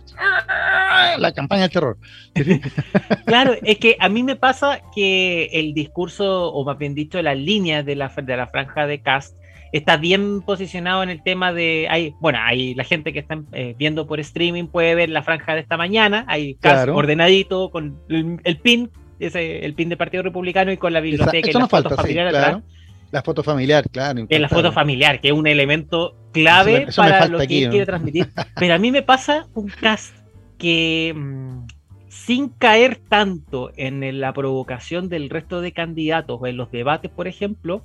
la 1.19 1.33
campaña 1.33 1.63
del 1.63 1.71
terror. 1.73 1.99
claro, 3.27 3.55
es 3.61 3.79
que 3.79 3.97
a 3.99 4.09
mí 4.09 4.23
me 4.23 4.37
pasa 4.37 4.81
que 4.95 5.47
el 5.55 5.75
discurso, 5.75 6.53
o 6.53 6.65
más 6.65 6.79
bien 6.79 6.95
dicho, 6.95 7.21
la 7.21 7.35
línea 7.35 7.83
de 7.83 7.97
la, 7.97 8.13
de 8.17 8.37
la 8.37 8.47
franja 8.47 8.87
de 8.87 9.03
cast 9.03 9.35
está 9.73 9.97
bien 9.97 10.43
posicionado 10.43 11.03
en 11.03 11.11
el 11.11 11.23
tema 11.23 11.53
de, 11.53 11.87
hay, 11.91 12.15
bueno, 12.21 12.39
hay 12.43 12.75
la 12.75 12.85
gente 12.85 13.13
que 13.13 13.19
está 13.19 13.41
eh, 13.53 13.75
viendo 13.79 14.07
por 14.07 14.21
streaming 14.21 14.67
puede 14.67 14.95
ver 14.95 15.11
la 15.11 15.23
franja 15.23 15.55
de 15.55 15.61
esta 15.61 15.77
mañana, 15.77 16.25
hay 16.29 16.55
cast 16.55 16.89
ordenadito 16.89 17.71
con 17.71 17.99
el, 18.09 18.59
pin, 18.59 18.91
ese, 19.19 19.65
el 19.65 19.75
pin 19.75 19.89
del 19.89 19.99
Partido 19.99 20.23
Republicano 20.23 20.73
y 20.73 20.77
con 20.77 20.93
la 20.93 21.01
biblioteca 21.01 21.51
y 21.51 21.53
la 21.53 21.69
falta, 21.69 21.95
atrás. 21.95 22.63
La 23.11 23.23
foto 23.23 23.43
familiar, 23.43 23.89
claro. 23.91 24.27
En 24.29 24.43
la 24.43 24.49
foto 24.49 24.71
familiar, 24.71 25.21
que 25.21 25.29
es 25.29 25.35
un 25.35 25.47
elemento 25.47 26.15
clave 26.33 26.89
para 26.95 27.27
lo 27.27 27.39
que 27.39 27.47
quiere 27.47 27.87
transmitir. 27.87 28.29
Pero 28.57 28.75
a 28.75 28.79
mí 28.79 28.91
me 28.91 29.03
pasa 29.03 29.47
un 29.55 29.69
cast 29.69 30.15
que, 30.59 31.15
mm, 31.17 31.67
sin 32.09 32.51
caer 32.51 33.01
tanto 33.09 33.71
en 33.77 34.21
la 34.21 34.35
provocación 34.35 35.09
del 35.09 35.31
resto 35.31 35.63
de 35.63 35.73
candidatos 35.73 36.39
o 36.39 36.47
en 36.47 36.59
los 36.59 36.71
debates, 36.71 37.11
por 37.11 37.29
ejemplo, 37.29 37.83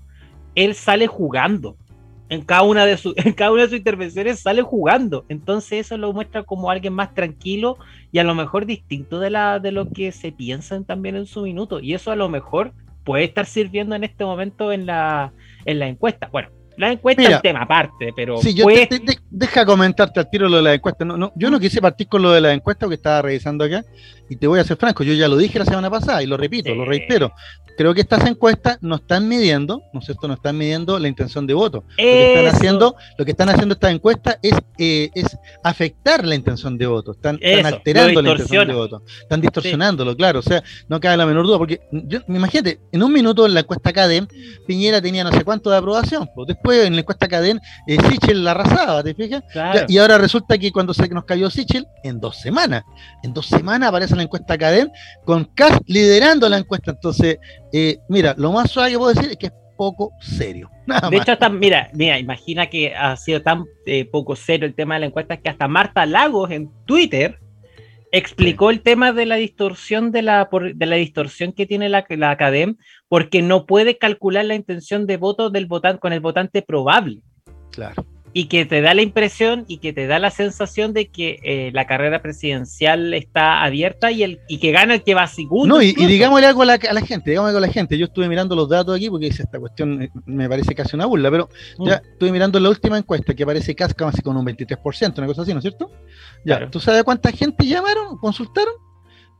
él 0.56 0.76
sale 0.76 1.08
jugando. 1.08 1.78
En 2.30 2.42
cada, 2.42 2.64
una 2.64 2.86
de 2.86 2.98
sus, 2.98 3.14
en 3.18 3.34
cada 3.34 3.52
una 3.52 3.64
de 3.64 3.70
sus 3.70 3.78
intervenciones 3.78 4.40
sale 4.40 4.62
jugando. 4.62 5.26
Entonces 5.30 5.86
eso 5.86 5.98
lo 5.98 6.14
muestra 6.14 6.44
como 6.44 6.70
alguien 6.70 6.94
más 6.94 7.14
tranquilo 7.14 7.78
y 8.12 8.20
a 8.20 8.24
lo 8.24 8.36
mejor 8.36 8.66
distinto 8.66 9.20
de, 9.20 9.30
la, 9.30 9.60
de 9.60 9.72
lo 9.72 9.90
que 9.90 10.12
se 10.12 10.32
piensan 10.32 10.86
también 10.86 11.16
en 11.16 11.26
su 11.26 11.44
minuto. 11.44 11.80
Y 11.80 11.94
eso 11.94 12.12
a 12.12 12.16
lo 12.16 12.30
mejor 12.30 12.74
puede 13.04 13.26
estar 13.26 13.46
sirviendo 13.46 13.96
en 13.96 14.04
este 14.04 14.26
momento 14.26 14.72
en 14.72 14.86
la, 14.86 15.34
en 15.66 15.80
la 15.80 15.88
encuesta. 15.88 16.30
Bueno, 16.32 16.50
la 16.78 16.92
encuesta 16.92 17.22
es 17.22 17.36
un 17.36 17.42
tema 17.42 17.62
aparte, 17.62 18.12
pero. 18.16 18.38
Sí, 18.38 18.54
yo 18.56 18.66
deja 19.30 19.66
comentarte 19.66 20.20
al 20.20 20.30
tiro 20.30 20.50
lo 20.50 20.58
de 20.58 20.64
la 20.64 20.74
encuesta. 20.74 21.06
No, 21.06 21.18
no, 21.18 21.32
yo 21.36 21.52
no 21.52 21.60
quise 21.60 21.82
partir 21.82 22.08
con 22.08 22.24
lo 22.24 22.32
de 22.32 22.42
la 22.42 22.52
encuesta 22.52 22.88
que 22.88 22.96
estaba 22.96 23.22
revisando 23.22 23.64
acá, 23.64 23.84
y 24.28 24.38
te 24.38 24.48
voy 24.48 24.60
a 24.60 24.64
ser 24.64 24.78
franco, 24.78 25.04
yo 25.04 25.14
ya 25.14 25.28
lo 25.28 25.38
dije 25.38 25.60
la 25.60 25.66
semana 25.66 25.92
pasada 25.92 26.24
y 26.24 26.26
lo 26.26 26.36
repito, 26.36 26.74
lo 26.74 26.86
reitero 26.86 27.32
creo 27.78 27.94
que 27.94 28.02
estas 28.02 28.26
encuestas 28.28 28.78
no 28.82 28.96
están 28.96 29.28
midiendo, 29.28 29.82
¿no 29.94 30.00
es 30.00 30.06
cierto? 30.06 30.28
No 30.28 30.34
están 30.34 30.58
midiendo 30.58 31.00
la 31.00 31.08
intención 31.08 31.48
de 31.48 31.54
voto. 31.54 31.84
Lo 31.90 31.96
que 31.98 32.34
están 32.34 32.56
haciendo, 32.56 32.96
lo 33.18 33.26
que 33.26 33.32
están 33.32 33.50
haciendo 33.50 33.74
estas 33.74 33.92
encuestas 33.92 34.38
es, 34.42 34.54
eh, 34.78 35.10
es 35.14 35.38
afectar 35.64 36.26
la 36.26 36.36
intención 36.36 36.78
de 36.78 36.88
voto, 36.88 37.12
están, 37.12 37.40
alterando 37.66 38.22
la 38.22 38.32
intención 38.32 38.68
de 38.68 38.74
voto, 38.74 39.02
están 39.22 39.42
distorsionándolo, 39.42 40.16
claro, 40.16 40.40
o 40.40 40.42
sea, 40.42 40.64
no 40.88 41.00
cabe 41.00 41.18
la 41.18 41.26
menor 41.26 41.46
duda, 41.46 41.58
porque 41.58 41.82
yo, 41.92 42.20
imagínate, 42.28 42.80
en 42.92 43.04
un 43.04 43.12
minuto 43.12 43.46
en 43.46 43.54
la 43.54 43.62
encuesta 43.62 43.92
Cadem, 43.92 44.28
Piñera 44.68 45.02
tenía 45.02 45.24
no 45.24 45.32
sé 45.32 45.44
cuánto 45.44 45.70
de 45.70 45.78
aprobación, 45.78 46.30
pues 46.36 46.48
después 46.48 46.86
en 46.86 46.94
la 46.94 47.02
encuesta 47.02 47.28
Cadem, 47.28 47.60
eh, 47.88 47.98
Sichel 48.10 48.44
la 48.44 48.52
arrasaba, 48.52 49.04
¿te 49.04 49.14
fijas? 49.14 49.44
y 49.88 49.98
ahora 49.98 50.18
resulta 50.18 50.58
que 50.58 50.72
cuando 50.72 50.94
se 50.94 51.08
nos 51.10 51.26
cayó 51.26 51.50
Sichel, 51.50 51.88
en 52.04 52.20
dos 52.20 52.38
semanas, 52.38 52.84
en 53.24 53.34
dos 53.34 53.48
semanas 53.48 53.90
aparece 53.90 54.16
la 54.16 54.24
encuesta 54.24 54.58
Cadem 54.58 54.90
con 55.26 55.46
Kass 55.46 55.80
liderando 55.88 56.50
la 56.50 56.58
encuesta, 56.58 56.92
entonces 56.92 57.38
eh, 57.74 58.00
mira, 58.08 58.36
lo 58.38 58.52
más 58.52 58.70
suave 58.70 58.92
que 58.92 58.98
puedo 58.98 59.14
decir 59.14 59.32
es 59.32 59.38
que 59.38 59.48
es 59.48 59.54
poco 59.76 60.12
serio. 60.22 60.70
de 61.10 61.18
hecho, 61.18 61.32
hasta, 61.32 61.50
mira, 61.50 61.90
mira, 61.94 62.20
imagina 62.20 62.68
que 62.68 62.96
ha 62.96 63.18
sido 63.18 63.42
tan 63.42 63.66
eh, 63.88 64.06
poco 64.06 64.36
serio 64.36 64.68
el 64.68 64.76
tema 64.76 64.94
de 64.94 65.02
la 65.02 65.06
encuesta 65.08 65.38
que 65.38 65.50
hasta 65.50 65.68
Marta 65.68 66.06
Lagos 66.06 66.52
en 66.52 66.70
Twitter 66.86 67.40
explicó 68.12 68.70
el 68.70 68.82
tema 68.82 69.12
de 69.12 69.26
la 69.26 69.38
distorsión 69.38 70.12
de 70.12 70.22
la, 70.22 70.48
de 70.76 70.86
la 70.86 70.96
distorsión 70.98 71.52
que 71.52 71.66
tiene 71.66 71.90
la, 71.90 72.06
la 72.10 72.30
Academ 72.30 72.78
porque 73.10 73.42
no 73.42 73.66
puede 73.66 73.98
calcular 73.98 74.46
la 74.46 74.54
intención 74.54 75.08
de 75.08 75.18
voto 75.18 75.50
del 75.50 75.66
votante 75.66 76.00
con 76.00 76.14
el 76.14 76.20
votante 76.20 76.62
probable. 76.62 77.22
Claro 77.72 78.06
y 78.34 78.46
que 78.46 78.66
te 78.66 78.82
da 78.82 78.94
la 78.94 79.02
impresión 79.02 79.66
y 79.68 79.78
que 79.78 79.94
te 79.94 80.08
da 80.08 80.20
la 80.20 80.32
sensación 80.32 80.94
de 80.94 81.10
que 81.10 81.40
eh, 81.44 81.72
la 81.74 81.86
carrera 81.86 82.22
presidencial 82.22 83.14
está 83.14 83.64
abierta 83.64 84.12
y 84.12 84.24
el 84.24 84.40
y 84.48 84.58
que 84.58 84.72
gana 84.72 84.96
el 84.96 85.04
que 85.04 85.14
va 85.14 85.28
segundo. 85.28 85.76
No, 85.76 85.82
y, 85.82 85.94
digámosle 85.94 86.48
algo 86.48 86.64
a 86.64 86.66
la, 86.66 86.78
gente, 87.02 87.30
digámosle 87.30 87.58
a 87.58 87.62
la 87.62 87.68
gente. 87.68 87.98
Yo 87.98 88.06
estuve 88.06 88.28
mirando 88.28 88.56
los 88.56 88.68
datos 88.68 88.96
aquí 88.96 89.10
porque 89.10 89.28
esta 89.28 89.60
cuestión 89.60 90.02
eh, 90.02 90.10
me 90.26 90.50
parece 90.50 90.74
casi 90.74 90.96
una 90.96 91.06
burla, 91.06 91.30
pero 91.30 91.50
mm. 91.78 91.88
ya 91.88 91.96
estuve 91.96 92.32
mirando 92.32 92.60
la 92.60 92.70
última 92.70 92.98
encuesta 92.98 93.34
que 93.34 93.44
aparece 93.44 93.76
casi 93.76 93.94
con 94.24 94.36
un 94.36 94.46
23%, 94.46 95.18
una 95.18 95.28
cosa 95.28 95.44
así, 95.44 95.54
¿no 95.54 95.60
es 95.60 95.64
cierto? 95.64 95.92
Ya, 96.44 96.70
¿tú 96.70 96.80
sabes 96.80 97.04
cuánta 97.04 97.32
gente 97.32 97.66
llamaron, 97.66 98.18
consultaron? 98.18 98.74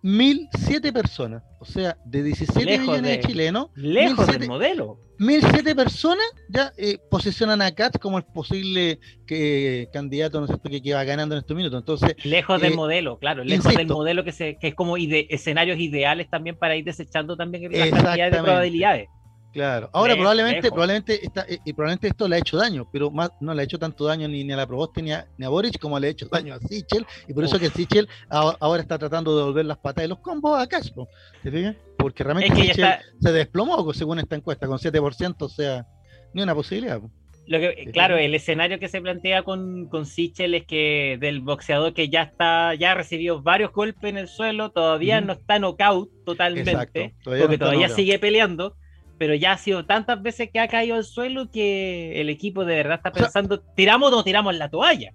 1007 0.04 0.92
personas, 0.92 1.44
o 1.60 1.66
sea, 1.66 1.98
de 2.04 2.24
17 2.24 2.78
millones 2.78 3.04
de, 3.04 3.20
chilenos. 3.22 3.70
Lejos 3.74 4.28
del 4.28 4.48
modelo. 4.50 5.00
1007 5.18 5.74
personas 5.76 6.26
ya 6.50 6.74
eh, 6.78 6.98
posicionan 7.10 7.62
a 7.62 7.72
Katz 7.72 7.98
como 8.00 8.18
el 8.18 8.26
posible 8.26 9.00
que, 9.26 9.88
candidato 9.94 10.42
¿no 10.42 10.62
que, 10.62 10.82
que, 10.82 10.94
va 10.94 11.06
ganando 11.06 11.36
en 11.36 11.40
estos 11.40 11.56
minutos. 11.56 11.80
Entonces, 11.80 12.16
lejos 12.26 12.60
del 12.60 12.74
eh, 12.74 12.76
modelo, 12.76 13.18
claro, 13.18 13.46
lejos 13.46 13.74
del 13.74 13.88
modelo 13.88 14.26
que, 14.26 14.34
se, 14.34 14.58
que 14.60 14.68
es 14.68 14.76
como 14.76 14.98
ide 14.98 15.34
escenarios 15.34 15.80
ideales 15.80 16.30
también 16.30 16.58
para 16.58 16.76
ir 16.76 16.84
desechando 16.84 17.38
también 17.38 17.72
la 17.72 17.90
cantidad 17.90 18.30
de 18.30 18.44
probabilidades. 18.44 19.08
Claro. 19.54 19.88
Ahora 19.94 20.16
probablemente, 20.16 20.70
probablemente 20.70 21.24
esta, 21.24 21.46
eh, 21.48 21.60
y 21.64 21.74
probablemente 21.74 22.08
esto 22.08 22.28
le 22.28 22.38
ha 22.38 22.40
hecho 22.40 22.58
daño, 22.58 22.90
pero 22.92 23.12
más, 23.12 23.30
no 23.40 23.54
le 23.54 23.62
ha 23.62 23.66
hecho 23.66 23.78
tanto 23.78 24.06
daño 24.06 24.28
ni, 24.28 24.52
a 24.52 24.56
la 24.56 24.66
Proboste 24.66 25.04
ni 25.04 25.12
a, 25.12 25.28
ni 25.38 25.46
a 25.46 25.50
Boric 25.50 25.78
como 25.80 26.00
le 26.00 26.08
ha 26.08 26.10
hecho 26.10 26.28
daño 26.28 26.56
a 26.56 26.60
Sichel, 26.60 27.06
y 27.28 27.34
por 27.34 27.44
eso 27.44 27.60
que 27.60 27.70
Sichel 27.70 28.10
ahora 28.30 28.82
está 28.82 28.98
tratando 28.98 29.38
de 29.38 29.44
volver 29.44 29.66
las 29.66 29.78
patas 29.78 30.04
de 30.04 30.08
los 30.08 30.20
combos 30.20 30.60
a 30.60 30.66
Castro. 30.66 31.08
¿Te 31.44 31.52
fijas? 31.52 31.76
Porque 31.98 32.24
realmente 32.24 32.56
Sichel 32.56 32.96
se 33.22 33.32
desplomó 33.32 33.94
según 33.94 34.18
esta 34.18 34.36
encuesta, 34.36 34.66
con 34.66 34.80
7%, 34.80 35.36
o 35.40 35.50
sea, 35.50 35.86
ni 36.34 36.42
una 36.42 36.56
posibilidad. 36.56 37.00
Lo 37.46 37.60
que, 37.60 37.92
claro, 37.92 38.18
el 38.18 38.34
escenario 38.34 38.80
que 38.80 38.88
se 38.88 39.02
plantea 39.02 39.44
con, 39.44 39.88
con 39.90 40.08
Sichel 40.08 40.56
es 40.56 40.66
que 40.66 41.18
del 41.20 41.42
boxeador 41.42 41.94
que 41.94 42.10
ya 42.10 42.24
está, 42.24 42.74
ya 42.74 42.94
ha 42.94 42.96
recibido 42.96 43.44
varios 43.44 43.72
golpes 43.72 44.10
en 44.10 44.18
el 44.18 44.28
suelo, 44.28 44.72
todavía 44.72 45.22
no 45.22 45.34
está 45.34 45.60
knockout 45.60 46.10
totalmente, 46.26 47.14
porque 47.24 47.58
todavía 47.60 47.90
sigue 47.90 48.18
peleando 48.18 48.78
pero 49.24 49.36
ya 49.36 49.54
ha 49.54 49.58
sido 49.58 49.86
tantas 49.86 50.22
veces 50.22 50.50
que 50.52 50.60
ha 50.60 50.68
caído 50.68 50.98
al 50.98 51.06
suelo 51.06 51.50
que 51.50 52.20
el 52.20 52.28
equipo 52.28 52.66
de 52.66 52.76
verdad 52.76 52.98
está 52.98 53.10
pensando, 53.10 53.62
¿tiramos 53.62 54.12
o 54.12 54.18
no 54.18 54.24
tiramos 54.26 54.54
la 54.54 54.70
toalla? 54.70 55.14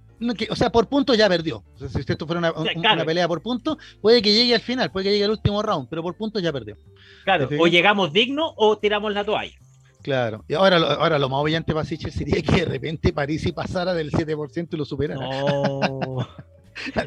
o 0.49 0.57
sea, 0.57 0.73
por 0.73 0.89
puntos 0.89 1.19
ya 1.19 1.29
perdió. 1.29 1.63
si 1.77 1.99
esto 1.99 2.27
fuera 2.27 2.55
una, 2.57 3.05
pelea 3.05 3.29
por 3.29 3.43
puntos, 3.43 3.77
puede 4.01 4.23
que 4.23 4.33
llegue 4.33 4.55
al 4.55 4.63
final, 4.63 4.91
puede 4.91 5.05
que 5.05 5.11
llegue 5.11 5.25
al 5.25 5.33
último 5.33 5.61
round, 5.61 5.91
pero 5.91 6.03
por 6.03 6.17
puntos 6.17 6.43
ya 6.43 6.51
perdió. 6.51 6.79
Claro, 7.25 7.51
o 7.59 7.67
llegamos 7.67 8.11
dignos 8.15 8.51
o 8.57 8.79
tiramos 8.79 9.13
la 9.13 9.25
toalla. 9.25 9.59
Claro, 10.01 10.43
y 10.49 10.55
ahora, 10.55 10.79
ahora 10.79 11.19
lo 11.19 11.29
más 11.29 11.43
brillante 11.43 11.75
para 11.75 11.85
Sichel 11.85 12.11
sería 12.11 12.41
que 12.41 12.61
de 12.61 12.65
repente 12.65 13.13
París 13.13 13.45
y 13.45 13.53
pasara 13.53 13.93
del 13.93 14.11
7% 14.11 14.69
y 14.73 14.77
lo 14.79 14.87
superara. 14.87 15.21
No. 15.21 16.27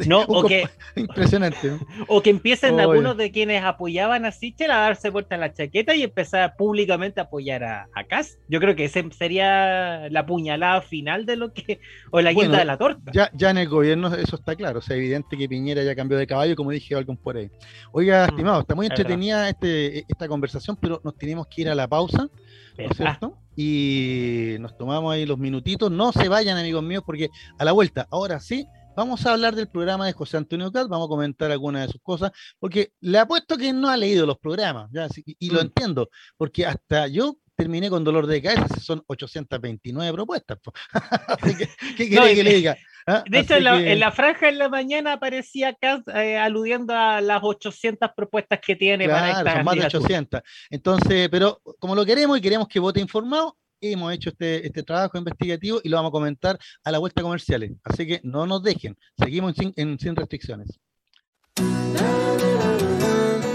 No, 0.08 0.22
o 0.28 0.44
que, 0.44 0.68
impresionante. 0.96 1.78
O 2.08 2.22
que 2.22 2.30
empiecen 2.30 2.80
algunos 2.80 3.18
de 3.18 3.32
quienes 3.32 3.64
apoyaban 3.64 4.26
a 4.26 4.32
Sichel 4.32 4.72
a 4.72 4.78
darse 4.78 5.10
vuelta 5.10 5.36
en 5.36 5.42
la 5.42 5.54
chaqueta 5.54 5.96
y 5.96 6.04
empezar 6.04 6.56
públicamente 6.58 7.20
a 7.20 7.24
apoyar 7.24 7.64
a, 7.64 7.90
a 7.94 8.06
Yo 8.48 8.60
creo 8.60 8.76
que 8.76 8.86
ese 8.86 9.06
sería 9.12 10.10
la 10.10 10.26
puñalada 10.26 10.82
final 10.82 11.26
de 11.26 11.36
lo 11.36 11.54
que, 11.54 11.80
o 12.12 12.22
la 12.22 12.34
guinda 12.34 12.60
de 12.60 12.66
la 12.66 12.78
torta. 12.78 13.12
Ya, 13.14 13.30
ya 13.34 13.50
en 13.50 13.58
el 13.58 13.70
gobierno 13.70 14.14
eso 14.14 14.36
está 14.36 14.56
claro, 14.56 14.80
o 14.80 14.82
sea, 14.82 14.96
evidente 14.98 15.38
que 15.38 15.48
Piñera 15.48 15.84
ya 15.84 15.96
cambió 15.96 16.18
de 16.18 16.28
caballo, 16.28 16.56
como 16.56 16.72
dije 16.72 16.96
algo 16.96 17.16
por 17.16 17.38
ahí. 17.38 17.50
Oiga, 17.92 18.26
mm, 18.26 18.30
estimado, 18.30 18.62
está 18.62 18.76
muy 18.76 18.86
entretenida 18.88 19.50
este, 19.50 20.00
esta 20.08 20.28
conversación, 20.28 20.78
pero 20.80 21.02
nos 21.04 21.16
tenemos 21.16 21.48
que 21.48 21.62
ir 21.62 21.70
a 21.70 21.76
la 21.76 21.88
pausa. 21.88 22.30
¿no 22.78 22.86
es 22.90 22.98
cierto? 22.98 23.38
Y 23.56 24.56
nos 24.60 24.78
tomamos 24.78 25.14
ahí 25.14 25.26
los 25.26 25.38
minutitos. 25.38 25.92
No 25.92 26.12
se 26.12 26.30
vayan, 26.30 26.58
amigos 26.58 26.84
míos, 26.84 27.04
porque 27.06 27.30
a 27.58 27.66
la 27.66 27.74
vuelta, 27.74 28.08
ahora 28.10 28.40
sí, 28.40 28.68
Vamos 28.96 29.26
a 29.26 29.34
hablar 29.34 29.56
del 29.56 29.70
programa 29.70 30.06
de 30.06 30.12
José 30.12 30.36
Antonio 30.36 30.72
Cat, 30.72 30.88
vamos 30.90 31.06
a 31.06 31.10
comentar 31.10 31.50
algunas 31.50 31.88
de 31.88 31.94
sus 31.94 32.02
cosas, 32.02 32.32
porque 32.60 32.92
le 33.00 33.20
apuesto 33.20 33.58
que 33.58 33.72
no 33.72 33.90
ha 33.90 33.96
leído 33.96 34.26
los 34.26 34.38
programas, 34.38 34.90
y, 35.26 35.50
lo 35.50 35.60
mm. 35.60 35.62
entiendo, 35.62 36.10
porque 36.36 36.66
hasta 36.66 37.08
yo 37.08 37.38
terminé 37.56 37.90
con 37.90 38.04
dolor 38.04 38.28
de 38.28 38.42
cabeza, 38.42 38.68
son 38.82 39.02
829 39.08 40.14
propuestas. 40.14 40.58
¿Qué, 41.96 42.10
quiere 42.10 42.36
que 42.36 42.44
le 42.44 42.54
diga? 42.54 42.78
¿ah? 43.08 43.24
De 43.30 43.40
hecho, 43.40 43.56
en 43.56 44.00
la, 44.00 44.12
franja 44.12 44.50
en 44.50 44.58
la 44.58 44.68
mañana 44.68 45.14
aparecía 45.14 45.70
acá 45.70 46.04
eh, 46.14 46.38
aludiendo 46.38 46.94
a 46.94 47.22
las 47.22 47.42
800 47.42 48.12
propuestas 48.16 48.60
que 48.60 48.76
tiene 48.76 49.08
para 49.08 49.32
esta 49.32 49.54
son 49.54 49.64
más 49.64 49.76
de 49.76 49.86
800. 49.86 50.42
Entonces, 50.70 51.30
pero 51.30 51.62
como 51.80 51.96
lo 51.96 52.06
queremos 52.06 52.38
y 52.38 52.42
queremos 52.42 52.68
que 52.68 52.80
vote 52.80 53.00
informado, 53.00 53.58
hemos 53.82 54.14
hecho 54.14 54.30
este, 54.30 54.66
este 54.66 54.84
trabajo 54.84 55.18
investigativo 55.18 55.80
y 55.84 55.90
lo 55.90 55.98
vamos 55.98 56.10
a 56.10 56.12
comentar 56.12 56.60
a 56.84 56.92
la 56.92 57.00
vuelta 57.00 57.22
comerciales. 57.22 57.72
Así 57.84 58.06
que 58.06 58.22
no 58.24 58.46
nos 58.46 58.64
dejen, 58.64 58.96
seguimos 59.18 59.56
en, 59.58 60.00
sin 60.00 60.16
restricciones. 60.16 60.80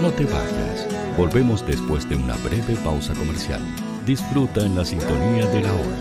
No 0.01 0.11
te 0.11 0.25
vayas. 0.25 0.87
Volvemos 1.17 1.65
después 1.65 2.07
de 2.07 2.15
una 2.15 2.35
breve 2.37 2.75
pausa 2.83 3.13
comercial. 3.13 3.61
Disfruta 4.05 4.63
en 4.65 4.75
la 4.75 4.85
sintonía 4.85 5.47
de 5.47 5.61
la 5.61 5.73
hora. 5.73 5.97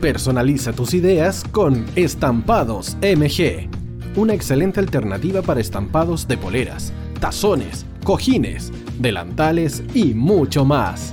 Personaliza 0.00 0.72
tus 0.72 0.94
ideas 0.94 1.44
con 1.50 1.84
Estampados 1.96 2.96
MG, 3.02 3.68
una 4.16 4.34
excelente 4.34 4.80
alternativa 4.80 5.42
para 5.42 5.60
estampados 5.60 6.28
de 6.28 6.38
poleras, 6.38 6.92
tazones, 7.20 7.84
cojines, 8.04 8.72
delantales 8.98 9.82
y 9.94 10.14
mucho 10.14 10.64
más. 10.64 11.12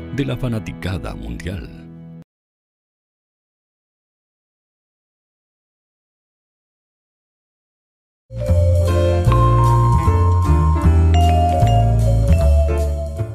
de 0.15 0.25
la 0.25 0.35
fanaticada 0.35 1.15
mundial. 1.15 1.69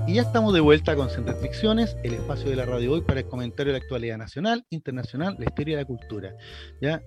Y 0.06 0.14
ya 0.14 0.22
estamos 0.22 0.52
de 0.52 0.60
vuelta 0.60 0.94
con 0.96 1.08
Sin 1.08 1.26
Restricciones, 1.26 1.96
el 2.04 2.14
espacio 2.14 2.50
de 2.50 2.56
la 2.56 2.66
radio 2.66 2.92
hoy 2.92 3.00
para 3.00 3.20
el 3.20 3.26
comentario 3.26 3.72
de 3.72 3.78
la 3.78 3.82
actualidad 3.82 4.18
nacional, 4.18 4.66
internacional, 4.68 5.36
la 5.38 5.46
historia 5.46 5.74
y 5.74 5.76
la 5.76 5.84
cultura. 5.86 6.34
¿ya? 6.82 7.00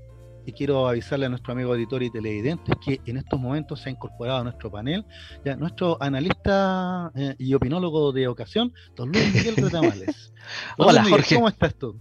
Y 0.46 0.52
quiero 0.52 0.88
avisarle 0.88 1.26
a 1.26 1.30
nuestro 1.30 1.54
amigo 1.54 1.76
editor 1.76 2.04
y 2.04 2.10
televidente 2.10 2.72
que 2.84 3.02
en 3.06 3.18
estos 3.18 3.40
momentos 3.40 3.82
se 3.82 3.90
ha 3.90 3.92
incorporado 3.92 4.40
a 4.40 4.44
nuestro 4.44 4.72
panel 4.72 5.06
ya 5.46 5.56
nuestro 5.56 5.98
analista 6.02 7.12
eh, 7.16 7.36
y 7.38 7.54
opinólogo 7.54 8.12
de 8.12 8.28
ocasión, 8.28 8.74
don 8.96 9.12
Luis 9.12 9.34
Miguel 9.34 9.56
Retamales. 9.58 10.34
Hola, 10.78 11.04
Jorge. 11.04 11.36
¿Cómo 11.36 11.48
estás 11.48 11.76
tú? 11.76 12.00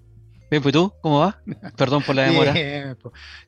Bien, 0.51 0.63
pues 0.63 0.73
tú, 0.73 0.91
¿cómo 1.03 1.21
va? 1.21 1.43
Perdón 1.77 2.03
por 2.03 2.15
la 2.15 2.23
demora. 2.23 2.55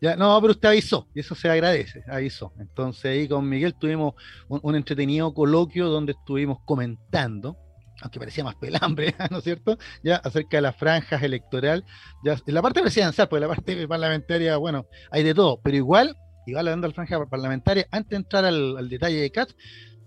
ya, 0.01 0.17
no, 0.17 0.39
pero 0.41 0.53
usted 0.53 0.69
avisó, 0.69 1.09
y 1.15 1.21
eso 1.21 1.35
se 1.35 1.49
agradece, 1.49 2.05
avisó. 2.07 2.53
Entonces 2.59 3.07
ahí 3.07 3.27
con 3.27 3.49
Miguel 3.49 3.75
tuvimos 3.75 4.15
un 4.49 4.75
entretenido 4.75 5.33
coloquio 5.33 5.89
donde 5.89 6.13
estuvimos 6.13 6.59
comentando 6.67 7.57
aunque 8.03 8.19
parecía 8.19 8.45
más 8.45 8.55
pelambre, 8.57 9.15
¿no 9.31 9.39
es 9.39 9.45
cierto? 9.45 9.79
Ya 10.03 10.17
acerca 10.17 10.59
de 10.59 10.63
las 10.63 10.77
franjas 10.77 11.23
electoral, 11.23 11.85
ya 12.25 12.37
en 12.45 12.55
la 12.55 12.63
parte 12.63 12.81
presidencial, 12.81 13.29
porque 13.29 13.41
la 13.41 13.49
parte 13.49 13.89
parlamentaria, 13.89 14.57
bueno, 14.57 14.87
hay 15.11 15.23
de 15.23 15.35
todo, 15.35 15.61
pero 15.63 15.77
igual, 15.77 16.17
igual 16.47 16.69
hablando 16.69 16.87
de 16.87 16.91
la 16.91 16.95
franja 16.95 17.27
parlamentaria, 17.27 17.87
antes 17.91 18.11
de 18.11 18.17
entrar 18.17 18.45
al, 18.45 18.89
detalle 18.89 19.21
de 19.21 19.31
CAT, 19.31 19.51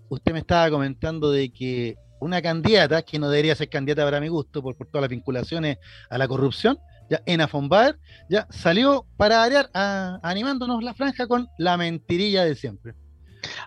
usted 0.08 0.32
me 0.32 0.40
estaba 0.40 0.70
comentando 0.70 1.30
de 1.30 1.50
que 1.52 1.96
una 2.20 2.40
candidata, 2.40 3.02
que 3.02 3.18
no 3.18 3.28
debería 3.28 3.54
ser 3.54 3.68
candidata 3.68 4.04
para 4.04 4.20
mi 4.20 4.28
gusto, 4.28 4.62
por, 4.62 4.76
todas 4.76 5.02
las 5.02 5.10
vinculaciones 5.10 5.78
a 6.08 6.18
la 6.18 6.28
corrupción, 6.28 6.78
ya 7.10 7.20
en 7.26 7.42
Afombar, 7.42 7.98
ya 8.30 8.46
salió 8.50 9.06
para 9.18 9.38
variar, 9.38 9.68
animándonos 9.74 10.82
la 10.82 10.94
franja 10.94 11.26
con 11.26 11.48
la 11.58 11.76
mentirilla 11.76 12.44
de 12.44 12.54
siempre 12.54 12.94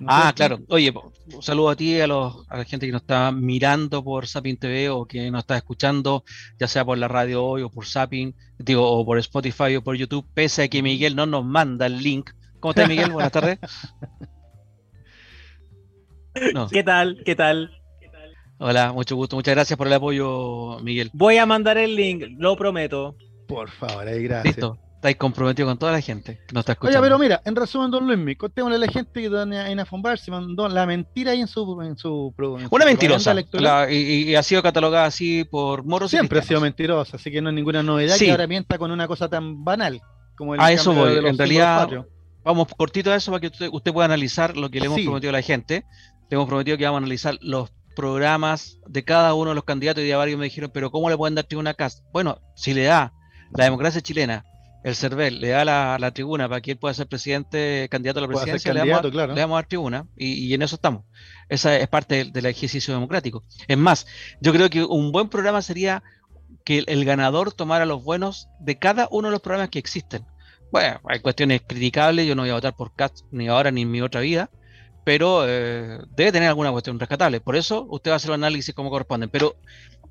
ah, 0.07 0.33
claro. 0.35 0.59
Oye, 0.69 0.93
un 1.33 1.43
saludo 1.43 1.69
a 1.69 1.75
ti, 1.75 1.99
a, 1.99 2.07
los, 2.07 2.45
a 2.49 2.57
la 2.57 2.65
gente 2.65 2.85
que 2.85 2.91
nos 2.91 3.01
está 3.01 3.31
mirando 3.31 4.03
por 4.03 4.27
Sapin 4.27 4.57
TV 4.57 4.89
o 4.89 5.05
que 5.05 5.29
nos 5.31 5.41
está 5.41 5.57
escuchando, 5.57 6.23
ya 6.59 6.67
sea 6.67 6.85
por 6.85 6.97
la 6.97 7.07
radio 7.07 7.43
hoy 7.43 7.61
o 7.61 7.69
por 7.69 7.85
Sapin, 7.85 8.35
digo, 8.57 8.89
o 8.89 9.05
por 9.05 9.17
Spotify 9.19 9.75
o 9.75 9.83
por 9.83 9.95
YouTube, 9.95 10.25
pese 10.33 10.63
a 10.63 10.67
que 10.67 10.81
Miguel 10.81 11.15
no 11.15 11.25
nos 11.25 11.45
manda 11.45 11.85
el 11.85 12.01
link. 12.01 12.31
¿Cómo 12.59 12.71
estás, 12.71 12.89
Miguel? 12.89 13.11
Buenas 13.11 13.31
tardes. 13.31 13.59
¿Qué 16.71 16.83
tal? 16.83 17.21
¿Qué 17.25 17.35
tal? 17.35 17.71
Hola, 18.59 18.91
mucho 18.91 19.15
gusto. 19.15 19.35
Muchas 19.35 19.53
gracias 19.53 19.77
por 19.77 19.87
el 19.87 19.93
apoyo, 19.93 20.79
Miguel. 20.81 21.11
Voy 21.13 21.37
a 21.37 21.45
mandar 21.45 21.77
el 21.77 21.95
link, 21.95 22.23
lo 22.37 22.55
prometo. 22.55 23.15
Por 23.47 23.69
favor, 23.69 24.07
ahí 24.07 24.23
gracias. 24.23 24.57
Listo. 24.57 24.79
Estáis 24.97 25.15
comprometido 25.15 25.67
con 25.67 25.77
toda 25.77 25.91
la 25.91 26.01
gente 26.01 26.39
que 26.47 26.53
nos 26.53 26.61
está 26.61 26.71
escuchando. 26.71 26.99
Oye, 26.99 27.05
pero 27.07 27.19
mira, 27.19 27.39
en 27.45 27.55
resumen, 27.55 27.91
don 27.91 28.07
Luis, 28.07 28.35
contémosle 28.35 28.77
a 28.77 28.79
la 28.79 28.87
gente 28.87 29.21
que 29.21 29.27
en 29.27 29.79
Afombar 29.79 30.17
se 30.17 30.31
mandó 30.31 30.67
la 30.67 30.87
mentira 30.87 31.33
ahí 31.33 31.41
en 31.41 31.47
su. 31.47 31.79
En 31.83 31.95
su, 31.95 32.33
Una 32.71 32.85
mentirosa. 32.85 33.35
y, 33.91 34.33
ha 34.33 34.41
sido 34.41 34.63
catalogada 34.63 35.05
así 35.05 35.43
por 35.43 35.85
moros 35.85 36.09
Siempre 36.09 36.39
ha 36.39 36.41
sido 36.41 36.59
mentirosa, 36.61 37.17
así 37.17 37.31
que 37.31 37.43
no 37.43 37.49
es 37.49 37.55
ninguna 37.55 37.83
novedad 37.83 38.17
que 38.17 38.31
ahora 38.31 38.47
mienta 38.47 38.79
con 38.79 38.89
una 38.89 39.07
cosa 39.07 39.29
tan 39.29 39.63
banal 39.63 40.01
como 40.35 40.55
el 40.55 40.61
A 40.61 40.71
eso 40.71 40.93
voy. 40.93 41.15
en 41.15 41.37
realidad, 41.37 41.89
vamos 42.43 42.67
cortito 42.75 43.11
a 43.11 43.15
eso 43.15 43.31
para 43.31 43.41
que 43.41 43.47
usted, 43.47 43.93
pueda 43.93 44.05
analizar 44.05 44.57
lo 44.57 44.71
que 44.71 44.79
le 44.79 44.87
hemos 44.87 45.01
prometido 45.01 45.29
a 45.29 45.33
la 45.33 45.43
gente. 45.43 45.85
Le 46.29 46.35
hemos 46.35 46.47
prometido 46.47 46.75
que 46.75 46.85
vamos 46.85 46.97
a 46.97 47.03
analizar 47.03 47.37
los 47.41 47.71
programas 47.95 48.79
de 48.87 49.03
cada 49.03 49.35
uno 49.35 49.51
de 49.51 49.55
los 49.55 49.63
candidatos 49.63 50.03
y 50.03 50.07
ya 50.07 50.17
varios 50.17 50.39
me 50.39 50.45
dijeron, 50.45 50.71
pero 50.73 50.89
¿cómo 50.89 51.07
le 51.09 51.17
pueden 51.17 51.35
dar 51.35 51.45
una 51.55 51.75
casa? 51.75 52.01
Bueno, 52.11 52.39
si 52.55 52.73
le 52.73 52.83
da 52.83 53.13
la 53.55 53.65
democracia 53.65 54.01
chilena 54.01 54.43
el 54.87 54.95
CERVEL 54.95 55.41
le 55.41 55.49
da 55.49 55.65
la, 55.65 56.11
tribuna 56.11 56.47
para 56.47 56.61
que 56.61 56.71
él 56.71 56.77
pueda 56.77 56.93
ser 56.93 57.07
presidente, 57.07 57.89
candidato 57.91 58.19
a 58.19 58.21
la 58.21 58.29
presidencia, 58.29 58.73
le, 58.73 58.79
damos, 58.79 59.03
a 59.03 59.47
dar 59.47 59.67
tribuna 59.67 60.07
y, 60.15 60.53
en 60.53 60.61
eso 60.61 60.75
estamos. 60.75 61.03
Esa 61.49 61.75
es 61.77 61.89
parte 61.89 62.23
del, 62.23 62.45
ejercicio 62.45 62.93
democrático. 62.93 63.43
Es 63.67 63.77
más, 63.77 64.07
yo 64.39 64.53
creo 64.53 64.69
que 64.69 64.85
un 64.85 65.11
buen 65.11 65.27
programa 65.27 65.61
sería 65.61 66.03
que 66.63 66.85
el, 66.87 67.03
ganador 67.03 67.51
tomara 67.51 67.85
los 67.85 68.01
buenos 68.01 68.47
de 68.61 68.79
cada 68.79 69.09
uno 69.11 69.27
de 69.27 69.33
los 69.33 69.41
programas 69.41 69.69
que 69.69 69.79
existen. 69.79 70.25
Bueno, 70.71 71.01
hay 71.03 71.19
cuestiones 71.19 71.63
criticables, 71.67 72.25
yo 72.25 72.35
no 72.35 72.43
voy 72.43 72.51
a 72.51 72.55
votar 72.55 72.73
por 72.73 72.95
CAT 72.95 73.11
ni 73.29 73.49
ahora 73.49 73.71
ni 73.71 73.81
en 73.81 73.91
mi 73.91 74.01
otra 74.01 74.21
vida, 74.21 74.49
pero 75.03 75.43
eh, 75.45 75.99
debe 76.15 76.31
tener 76.31 76.47
alguna 76.47 76.71
cuestión 76.71 76.97
rescatable. 76.97 77.41
Por 77.41 77.57
eso 77.57 77.85
usted 77.89 78.11
va 78.11 78.15
a 78.15 78.17
hacer 78.17 78.29
el 78.29 78.35
análisis 78.35 78.73
como 78.73 78.89
corresponde. 78.89 79.27
Pero 79.27 79.57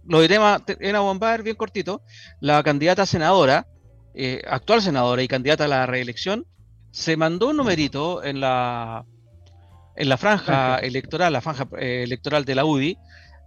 lo 0.07 0.21
de 0.21 0.29
tema, 0.29 0.63
en 0.67 0.97
bombar 0.97 1.43
bien 1.43 1.57
cortito, 1.57 2.03
la 2.41 2.63
candidata 2.63 3.07
senadora, 3.07 3.67
eh, 4.17 4.43
actual 4.49 4.81
senadora 4.81 5.23
y 5.23 5.29
candidata 5.29 5.67
a 5.67 5.69
la 5.69 5.87
reelección, 5.87 6.47
se 6.91 7.17
mandó 7.19 7.49
un 7.49 7.59
numerito 7.59 8.25
en 8.25 8.41
la, 8.41 9.05
en 9.95 10.09
la 10.09 10.17
franja 10.17 10.79
electoral, 10.79 11.35
la 11.35 11.43
franja 11.43 11.69
eh, 11.79 12.03
electoral 12.03 12.47
de 12.47 12.55
la 12.55 12.65
UDI, 12.65 12.97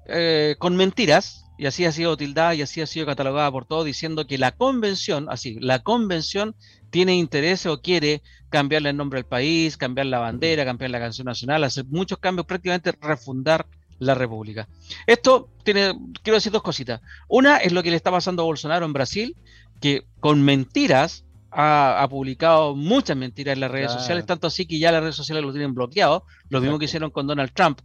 eh, 0.06 0.56
con 0.60 0.76
mentiras, 0.76 1.46
y 1.58 1.66
así 1.66 1.86
ha 1.86 1.92
sido 1.92 2.16
tildada 2.16 2.54
y 2.54 2.62
así 2.62 2.82
ha 2.82 2.86
sido 2.86 3.06
catalogada 3.06 3.52
por 3.52 3.66
todos, 3.66 3.84
diciendo 3.84 4.28
que 4.28 4.38
la 4.38 4.52
convención, 4.52 5.28
así, 5.30 5.58
la 5.60 5.80
convención 5.80 6.56
tiene 6.92 7.16
interés 7.16 7.66
o 7.66 7.82
quiere 7.82 8.22
cambiarle 8.50 8.92
el 8.92 8.98
nombre 8.98 9.20
al 9.20 9.26
país, 9.26 9.76
cambiar 9.76 10.06
la 10.06 10.20
bandera, 10.20 10.66
cambiar 10.66 10.92
la 10.92 11.00
canción 11.00 11.26
nacional, 11.26 11.64
hacer 11.64 11.86
muchos 11.86 12.20
cambios, 12.20 12.46
prácticamente 12.46 12.92
refundar 13.02 13.66
la 14.00 14.16
República. 14.16 14.68
Esto 15.06 15.50
tiene, 15.64 15.94
quiero 16.24 16.36
decir 16.36 16.52
dos 16.52 16.64
cositas. 16.64 17.02
Una 17.28 17.58
es 17.58 17.74
lo 17.74 17.84
que 17.84 17.92
le 17.92 17.98
está 17.98 18.12
pasando 18.12 18.44
a 18.44 18.46
Bolsonaro 18.46 18.86
en 18.86 18.94
Brasil, 18.94 19.36
que 19.80 20.06
con 20.20 20.42
mentiras 20.44 21.26
ha, 21.52 22.08
publicado 22.10 22.76
muchas 22.76 23.18
mentiras 23.18 23.54
en 23.54 23.62
las 23.62 23.72
redes 23.72 23.92
sociales, 23.92 24.26
tanto 24.26 24.48
así 24.48 24.66
que 24.66 24.80
ya 24.80 24.92
las 24.92 25.02
redes 25.02 25.16
sociales 25.16 25.44
lo 25.44 25.52
tienen 25.52 25.74
bloqueado, 25.74 26.26
lo 26.50 26.62
mismo 26.62 26.78
que 26.78 26.86
hicieron 26.86 27.10
con 27.10 27.28
Donald 27.28 27.52
Trump. 27.54 27.80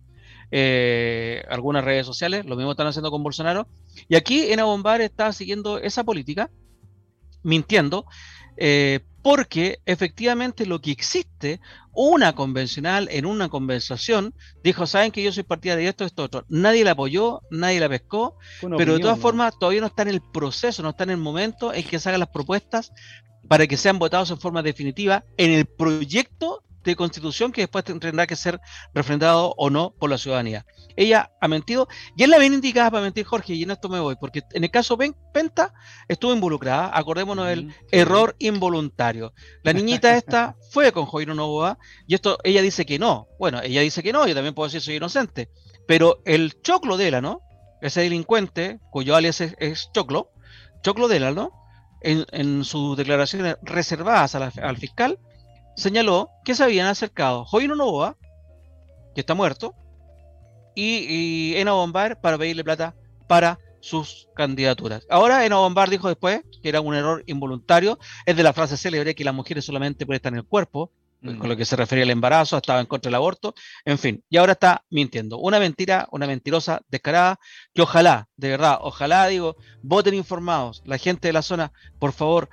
Eh, 0.51 1.43
algunas 1.49 1.83
redes 1.85 2.07
sociales, 2.07 2.45
lo 2.45 2.57
mismo 2.57 2.73
están 2.73 2.87
haciendo 2.87 3.11
con 3.11 3.23
Bolsonaro. 3.23 3.67
Y 4.09 4.17
aquí 4.17 4.53
en 4.53 4.61
Abombar 4.61 5.01
está 5.01 5.33
siguiendo 5.33 5.79
esa 5.79 6.05
política, 6.05 6.51
mintiendo, 7.43 8.07
eh, 8.57 9.01
porque 9.25 9.81
efectivamente 9.87 10.67
lo 10.67 10.83
que 10.83 10.91
existe, 10.91 11.59
una 11.95 12.35
convencional 12.35 13.09
en 13.11 13.25
una 13.25 13.49
conversación, 13.49 14.35
dijo, 14.63 14.87
saben 14.87 15.13
que 15.13 15.23
yo 15.23 15.33
soy 15.33 15.45
partida 15.45 15.77
de 15.77 15.89
esto, 15.89 16.05
esto, 16.05 16.25
otro. 16.25 16.45
Nadie 16.51 16.85
la 16.85 16.91
apoyó, 16.91 17.41
nadie 17.51 17.81
la 17.81 17.89
pescó, 17.89 18.37
pero 18.77 18.93
de 18.93 19.01
todas 19.01 19.19
formas 19.19 19.59
todavía 19.59 19.81
no 19.81 19.87
está 19.87 20.03
en 20.03 20.09
el 20.09 20.21
proceso, 20.21 20.83
no 20.83 20.91
está 20.91 21.05
en 21.05 21.11
el 21.11 21.17
momento 21.17 21.73
en 21.73 21.85
que 21.85 21.99
se 21.99 22.11
hagan 22.11 22.21
las 22.21 22.29
propuestas 22.29 22.93
para 23.49 23.67
que 23.67 23.79
sean 23.79 23.99
votados 23.99 24.31
en 24.31 24.39
forma 24.39 24.63
definitiva 24.63 25.25
en 25.39 25.53
el 25.53 25.65
proyecto 25.65 26.63
de 26.91 26.97
constitución 26.97 27.53
que 27.53 27.63
después 27.63 27.85
tendrá 27.85 28.27
que 28.27 28.37
ser 28.37 28.61
refrendado 28.93 29.55
o 29.57 29.71
no 29.71 29.95
por 29.99 30.11
la 30.11 30.19
ciudadanía. 30.19 30.67
Ella 30.97 31.33
ha 31.41 31.49
mentido 31.49 31.89
y 32.17 32.23
es 32.23 32.29
la 32.29 32.39
bien 32.39 32.55
indicada 32.55 32.91
para 32.91 33.03
mentir, 33.03 33.25
Jorge, 33.25 33.55
y 33.55 33.63
en 33.63 33.71
esto 33.71 33.89
me 33.89 34.01
voy, 34.01 34.17
porque 34.17 34.43
en 34.53 34.65
el 34.65 34.71
caso 34.71 34.97
Penta 34.97 35.75
estuvo 36.09 36.33
involucrada, 36.33 36.91
acordémonos 36.93 37.47
del 37.47 37.75
error 37.91 38.37
involuntario. 38.39 39.33
La 39.63 39.73
niñita 39.73 40.15
esta 40.17 40.57
fue 40.71 40.93
con 40.93 41.07
Joiro 41.07 41.35
Novoa 41.35 41.79
y 42.07 42.15
esto 42.15 42.39
ella 42.45 42.63
dice 42.63 42.87
que 42.87 42.99
no. 42.99 43.29
Bueno, 43.39 43.61
ella 43.63 43.81
dice 43.81 44.03
que 44.03 44.13
no, 44.13 44.27
yo 44.27 44.35
también 44.35 44.55
puedo 44.55 44.69
decir 44.69 44.81
soy 44.81 44.97
inocente, 44.97 45.51
pero 45.87 46.23
el 46.25 46.61
choclo 46.63 46.97
de 46.97 47.09
ella, 47.09 47.21
¿no? 47.21 47.41
Ese 47.81 48.01
delincuente, 48.01 48.79
cuyo 48.91 49.15
alias 49.15 49.41
es, 49.41 49.91
Choclo, 49.93 50.31
Choclo 50.83 51.09
de 51.09 51.21
¿no? 51.21 51.53
En, 52.01 52.65
sus 52.65 52.97
declaraciones 52.97 53.57
reservadas 53.63 54.35
al 54.35 54.77
fiscal, 54.77 55.19
señaló 55.77 56.31
que 56.45 56.55
se 56.55 56.65
habían 56.65 56.87
acercado 56.87 57.45
Joino 57.45 57.75
Novoa, 57.75 58.17
que 59.15 59.21
está 59.21 59.35
muerto, 59.35 59.75
y, 60.75 61.07
y 61.09 61.57
Ena 61.57 61.73
Bombar 61.73 62.21
para 62.21 62.39
pedirle 62.39 62.65
plata 62.65 62.95
para 63.27 63.59
sus 63.81 64.29
candidaturas. 64.35 65.07
Ahora 65.11 65.45
Ena 65.45 65.57
Bombar 65.57 65.91
dijo 65.91 66.09
después 66.09 66.43
que 66.63 66.69
era 66.69 66.81
un 66.81 66.95
error 66.95 67.23
involuntario, 67.27 67.99
es 68.25 68.37
de 68.37 68.43
la 68.43 68.53
frase 68.53 68.77
célebre 68.77 69.15
que 69.15 69.25
las 69.25 69.35
mujeres 69.35 69.65
solamente 69.65 70.07
pueden 70.07 70.17
estar 70.17 70.33
en 70.33 70.39
el 70.39 70.47
cuerpo, 70.47 70.91
con 71.39 71.49
lo 71.49 71.57
que 71.57 71.65
se 71.65 71.77
refería 71.77 72.05
al 72.05 72.11
embarazo, 72.11 72.59
estaba 72.59 72.81
en 72.81 72.87
contra 72.87 73.09
del 73.09 73.15
aborto, 73.15 73.55
en 73.87 73.99
fin, 73.99 74.23
y 74.29 74.37
ahora 74.37 74.53
está 74.53 74.85
mintiendo. 74.91 75.39
Una 75.39 75.59
mentira, 75.59 76.07
una 76.13 76.27
mentirosa 76.27 76.83
descarada, 76.89 77.41
que 77.73 77.81
ojalá, 77.81 78.29
de 78.37 78.51
verdad, 78.51 78.79
ojalá, 78.83 79.27
digo, 79.29 79.57
voten 79.83 80.13
informados, 80.13 80.83
la 80.85 80.99
gente 80.99 81.29
de 81.29 81.33
la 81.33 81.41
zona, 81.41 81.73
por 81.99 82.13
favor, 82.13 82.51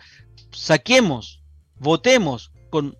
saquemos, 0.51 1.43
votemos 1.75 2.53
con 2.69 2.97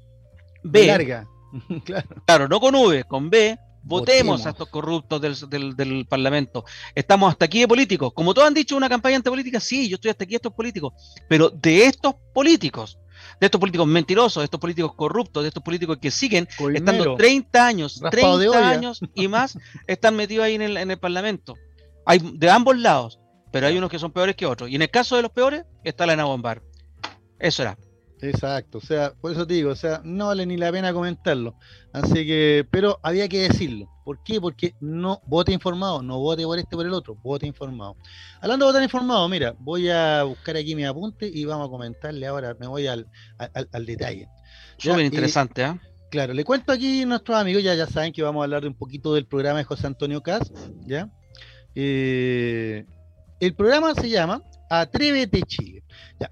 B. 0.64 0.88
Larga. 0.88 1.28
claro. 2.26 2.48
no 2.48 2.60
con 2.60 2.76
V, 2.76 3.04
con 3.06 3.30
B. 3.30 3.58
Votemos, 3.84 4.46
a 4.46 4.52
estos 4.52 4.70
corruptos 4.70 5.20
del, 5.50 6.06
Parlamento. 6.08 6.66
Estamos 6.94 7.32
hasta 7.32 7.46
aquí 7.46 7.62
de 7.62 7.68
políticos. 7.68 8.14
Como 8.14 8.34
todos 8.34 8.48
han 8.48 8.54
dicho, 8.54 8.78
una 8.78 8.88
campaña 8.88 9.16
antipolítica, 9.16 9.60
sí, 9.60 9.90
yo 9.90 9.96
estoy 9.96 10.12
hasta 10.12 10.24
aquí 10.24 10.32
de 10.32 10.38
estos 10.38 10.54
políticos. 10.54 10.94
Pero 11.28 11.50
de 11.50 11.86
estos 11.86 12.14
políticos, 12.34 13.00
de 13.40 13.48
estos 13.48 13.60
políticos 13.60 13.88
mentirosos, 13.88 14.42
de 14.42 14.46
estos 14.46 14.60
políticos 14.60 14.94
corruptos, 14.96 15.44
de 15.44 15.48
estos 15.48 15.64
políticos 15.64 15.98
que 16.00 16.12
siguen 16.12 16.48
estando 16.76 17.16
30 17.16 17.66
años, 17.66 18.02
30 18.12 18.70
años 18.70 19.00
y 19.16 19.28
más, 19.28 19.58
están 19.88 20.16
metidos 20.16 20.46
ahí 20.46 20.56
en 20.56 20.62
el, 20.62 20.78
en 20.78 20.92
el 20.92 21.00
Parlamento. 21.00 21.56
Hay 22.06 22.20
de 22.20 22.50
ambos 22.52 22.78
lados, 22.78 23.20
pero 23.52 23.68
hay 23.68 23.78
unos 23.78 23.90
que 23.90 24.00
son 24.00 24.12
peores 24.12 24.36
que 24.36 24.46
otros. 24.46 24.70
Y 24.70 24.76
en 24.76 24.84
el 24.84 24.92
caso 24.92 25.16
de 25.16 25.24
los 25.24 25.32
peores, 25.32 25.66
está 25.84 26.06
la 26.06 26.24
Bombar. 26.24 26.62
Eso 27.40 27.64
era. 27.64 27.78
Exacto, 28.22 28.78
o 28.78 28.82
sea, 28.82 29.14
por 29.20 29.32
eso 29.32 29.48
te 29.48 29.56
digo, 29.56 29.72
o 29.72 29.76
sea, 29.76 30.02
no 30.04 30.28
vale 30.28 30.46
ni 30.46 30.56
la 30.56 30.72
pena 30.72 30.94
comentarlo. 30.94 31.56
Así 31.92 32.26
que, 32.26 32.66
pero 32.70 33.00
había 33.02 33.28
que 33.28 33.50
decirlo. 33.50 33.90
¿Por 34.06 34.22
qué? 34.24 34.40
Porque 34.40 34.76
no 34.80 35.22
vote 35.26 35.52
informado, 35.52 36.04
no 36.04 36.20
vote 36.20 36.44
por 36.44 36.60
este 36.60 36.76
por 36.76 36.86
el 36.86 36.94
otro, 36.94 37.16
vote 37.16 37.48
informado. 37.48 37.98
Hablando 38.40 38.66
de 38.66 38.72
votar 38.72 38.84
informado, 38.84 39.28
mira, 39.28 39.56
voy 39.60 39.90
a 39.90 40.22
buscar 40.24 40.56
aquí 40.56 40.76
mi 40.76 40.86
apunte 40.86 41.28
y 41.34 41.46
vamos 41.46 41.68
a 41.68 41.72
comentarle 41.72 42.28
ahora, 42.28 42.56
me 42.60 42.68
voy 42.68 42.86
al, 42.86 43.08
al, 43.38 43.86
detalle. 43.88 44.28
Súper 44.78 45.06
interesante, 45.06 45.64
¿eh? 45.64 45.80
Claro, 46.12 46.34
le 46.34 46.44
cuento 46.44 46.72
aquí 46.72 47.02
a 47.02 47.06
nuestros 47.08 47.38
amigos, 47.38 47.64
ya, 47.64 47.74
ya 47.74 47.88
saben 47.88 48.14
que 48.14 48.22
vamos 48.22 48.42
a 48.42 48.44
hablar 48.44 48.62
de 48.62 48.68
un 48.68 48.76
poquito 48.76 49.14
del 49.16 49.26
programa 49.26 49.60
de 49.60 49.64
José 49.64 49.88
Antonio 49.88 50.22
Cas, 50.22 50.52
¿ya? 50.86 51.10
Eh, 51.74 52.86
el 53.40 53.56
programa 53.56 53.96
se 53.96 54.10
llama 54.10 54.44
Atrévete 54.74 55.42
Chile. 55.42 55.84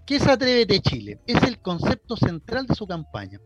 ¿Qué 0.05 0.15
es 0.15 0.25
Atrévete 0.25 0.79
Chile? 0.79 1.19
Es 1.27 1.43
el 1.43 1.59
concepto 1.59 2.15
central 2.15 2.65
de 2.65 2.73
su 2.73 2.87
campaña. 2.87 3.37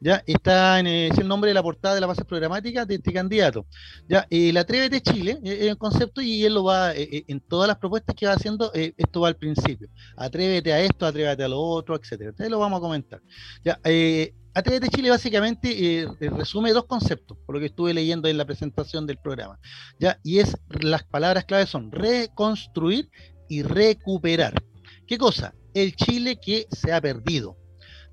Ya 0.00 0.20
está 0.26 0.80
en 0.80 0.88
es 0.88 1.16
el 1.16 1.28
nombre 1.28 1.50
de 1.50 1.54
la 1.54 1.62
portada 1.62 1.94
de 1.94 2.00
la 2.00 2.08
base 2.08 2.24
programática 2.24 2.84
de 2.84 2.96
este 2.96 3.12
candidato. 3.12 3.66
Ya, 4.08 4.26
el 4.30 4.56
Atrévete 4.56 5.00
Chile 5.00 5.38
es 5.44 5.68
el 5.68 5.78
concepto 5.78 6.20
y 6.20 6.44
él 6.44 6.54
lo 6.54 6.64
va 6.64 6.92
eh, 6.92 7.08
eh, 7.12 7.24
en 7.28 7.38
todas 7.38 7.68
las 7.68 7.78
propuestas 7.78 8.16
que 8.16 8.26
va 8.26 8.32
haciendo. 8.32 8.72
Eh, 8.74 8.92
esto 8.96 9.20
va 9.20 9.28
al 9.28 9.36
principio. 9.36 9.88
Atrévete 10.16 10.72
a 10.72 10.80
esto, 10.80 11.06
atrévete 11.06 11.44
a 11.44 11.48
lo 11.48 11.60
otro, 11.60 11.94
etcétera. 11.94 12.30
Entonces 12.30 12.50
lo 12.50 12.58
vamos 12.58 12.78
a 12.78 12.80
comentar. 12.80 13.22
Ya, 13.64 13.78
Atrévete 14.54 14.88
Chile 14.88 15.08
básicamente 15.08 16.06
resume 16.20 16.72
dos 16.72 16.84
conceptos, 16.84 17.38
por 17.46 17.54
lo 17.54 17.60
que 17.60 17.66
estuve 17.66 17.94
leyendo 17.94 18.28
en 18.28 18.36
la 18.36 18.44
presentación 18.44 19.06
del 19.06 19.16
programa. 19.16 19.58
¿ya? 19.98 20.18
Y 20.22 20.40
es 20.40 20.58
las 20.68 21.04
palabras 21.04 21.46
claves 21.46 21.70
son 21.70 21.90
reconstruir 21.90 23.08
y 23.52 23.62
recuperar. 23.62 24.54
¿Qué 25.06 25.18
cosa? 25.18 25.54
El 25.74 25.94
Chile 25.94 26.38
que 26.40 26.66
se 26.70 26.90
ha 26.90 27.02
perdido. 27.02 27.58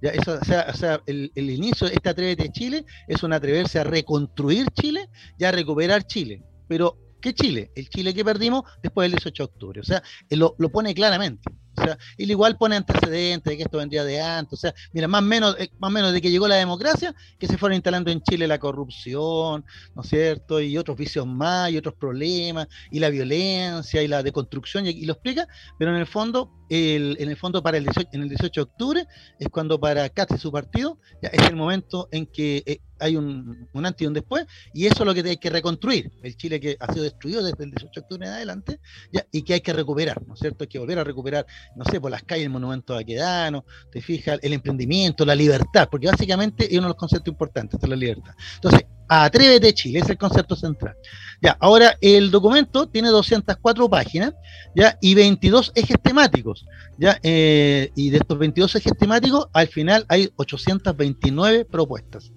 Ya, 0.02 0.10
eso, 0.10 0.38
o 0.38 0.74
sea, 0.74 1.02
el, 1.06 1.32
inicio 1.36 1.88
de 1.88 1.94
este 1.94 2.10
Atrévete 2.10 2.52
Chile 2.52 2.86
es 3.08 3.24
un 3.24 3.32
atreverse 3.32 3.80
a 3.80 3.86
reconstruir 3.86 4.68
Chile 4.72 5.10
y 5.38 5.46
a 5.46 5.52
recuperar 5.54 6.06
Chile. 6.06 6.44
Pero, 6.68 6.98
¿qué 7.22 7.34
Chile? 7.34 7.72
El 7.74 7.88
Chile 7.88 8.14
que 8.14 8.26
perdimos 8.26 8.64
después 8.84 9.06
del 9.06 9.14
18 9.14 9.44
de 9.44 9.46
octubre. 9.46 9.80
O 9.80 9.84
sea, 9.84 10.04
lo, 10.30 10.56
lo 10.58 10.70
pone 10.74 10.94
claramente. 10.94 11.50
O 11.80 11.84
sea, 11.84 11.98
igual 12.18 12.58
pone 12.58 12.76
antecedentes 12.76 13.52
de 13.52 13.58
que 13.58 13.64
esto 13.64 13.78
vendría 13.78 14.04
de 14.04 14.22
antes. 14.22 14.54
O 14.54 14.62
sea, 14.62 14.74
mira, 14.94 15.08
más 15.08 15.24
menos, 15.24 15.56
eh, 15.60 15.70
más 15.80 15.92
menos 15.92 16.14
de 16.14 16.22
que 16.22 16.32
llegó 16.32 16.48
la 16.48 16.56
democracia, 16.56 17.14
que 17.38 17.48
se 17.48 17.58
fueron 17.58 17.76
instalando 17.76 18.12
en 18.12 18.22
Chile 18.22 18.48
la 18.48 18.60
corrupción, 18.60 19.66
¿no 19.96 20.02
es 20.02 20.10
cierto? 20.10 20.60
Y 20.60 20.78
otros 20.78 20.98
vicios 20.98 21.26
más, 21.26 21.72
y 21.72 21.78
otros 21.78 21.96
problemas, 21.96 22.68
y 22.92 23.00
la 23.00 23.10
violencia, 23.10 24.02
y 24.02 24.08
la 24.08 24.24
deconstrucción, 24.24 24.86
y, 24.86 25.06
lo 25.06 25.14
explica, 25.14 25.48
pero 25.78 25.92
en 25.92 25.98
el 25.98 26.08
fondo, 26.08 26.52
el, 26.70 27.18
en 27.20 27.30
el 27.30 27.38
fondo 27.38 27.64
para 27.64 27.78
el 27.78 27.84
18, 27.84 28.10
en 28.14 28.22
el 28.22 28.30
18 28.30 28.60
de 28.60 28.64
octubre, 28.64 29.08
es 29.40 29.50
cuando 29.50 29.80
para 29.80 30.08
Katz 30.10 30.36
y 30.36 30.38
su 30.38 30.52
partido, 30.52 31.00
ya 31.22 31.30
es 31.30 31.48
el 31.48 31.56
momento 31.56 32.08
en 32.12 32.26
que 32.26 32.64
eh, 32.66 32.80
hay 33.00 33.16
un, 33.16 33.68
un, 33.74 33.86
antes 33.86 34.02
y 34.02 34.08
un 34.08 34.14
después, 34.14 34.46
y 34.74 34.86
eso 34.86 35.04
es 35.04 35.06
lo 35.06 35.14
que 35.14 35.28
hay 35.28 35.38
que 35.38 35.50
reconstruir. 35.50 36.12
El 36.22 36.36
Chile 36.36 36.60
que 36.60 36.78
ha 36.80 36.92
sido 36.92 37.04
destruido 37.04 37.44
desde 37.44 37.64
el 37.64 37.72
18 37.72 37.92
de 37.94 38.02
octubre 38.02 38.28
en 38.28 38.34
adelante, 38.34 38.80
ya, 39.12 39.26
y 39.32 39.44
que 39.44 39.54
hay 39.54 39.62
que 39.62 39.74
recuperar, 39.74 40.26
¿no 40.28 40.34
es 40.34 40.40
cierto? 40.40 40.64
Hay 40.64 40.68
que 40.68 40.80
volver 40.80 41.00
a 41.00 41.04
recuperar 41.04 41.46
no 41.76 41.86
sé, 41.86 42.00
por 42.02 42.12
las 42.12 42.24
calles, 42.24 42.46
el 42.46 42.52
monumento 42.52 42.96
Aquedano, 42.96 43.66
te 43.92 44.02
fijas, 44.02 44.40
el 44.42 44.54
emprendimiento, 44.54 45.26
la 45.26 45.36
libertad, 45.36 45.88
porque 45.90 46.08
básicamente 46.08 46.66
es 46.66 46.74
uno 46.74 46.84
de 46.84 46.90
los 46.90 46.98
conceptos 46.98 47.32
importantes 47.32 47.80
de 47.80 47.88
la 47.88 47.96
libertad. 47.96 48.34
Entonces, 48.56 48.86
Atrévete 49.12 49.74
Chile, 49.74 50.00
es 50.00 50.10
el 50.10 50.20
concepto 50.20 50.56
central. 50.56 50.96
Ya, 51.42 51.58
ahora 51.60 51.98
el 52.00 52.30
documento 52.30 52.88
tiene 52.88 53.10
204 53.10 53.90
páginas, 53.90 54.36
ya, 54.76 55.00
y 55.02 55.16
22 55.16 55.72
ejes 55.74 55.98
temáticos, 56.00 56.64
ya, 57.00 57.20
eh, 57.24 57.92
y 57.96 58.12
de 58.12 58.18
estos 58.18 58.38
22 58.38 58.76
ejes 58.76 58.96
temáticos, 58.98 59.48
al 59.52 59.68
final 59.68 60.06
hay 60.10 60.30
829 60.36 61.66
propuestas. 61.66 62.32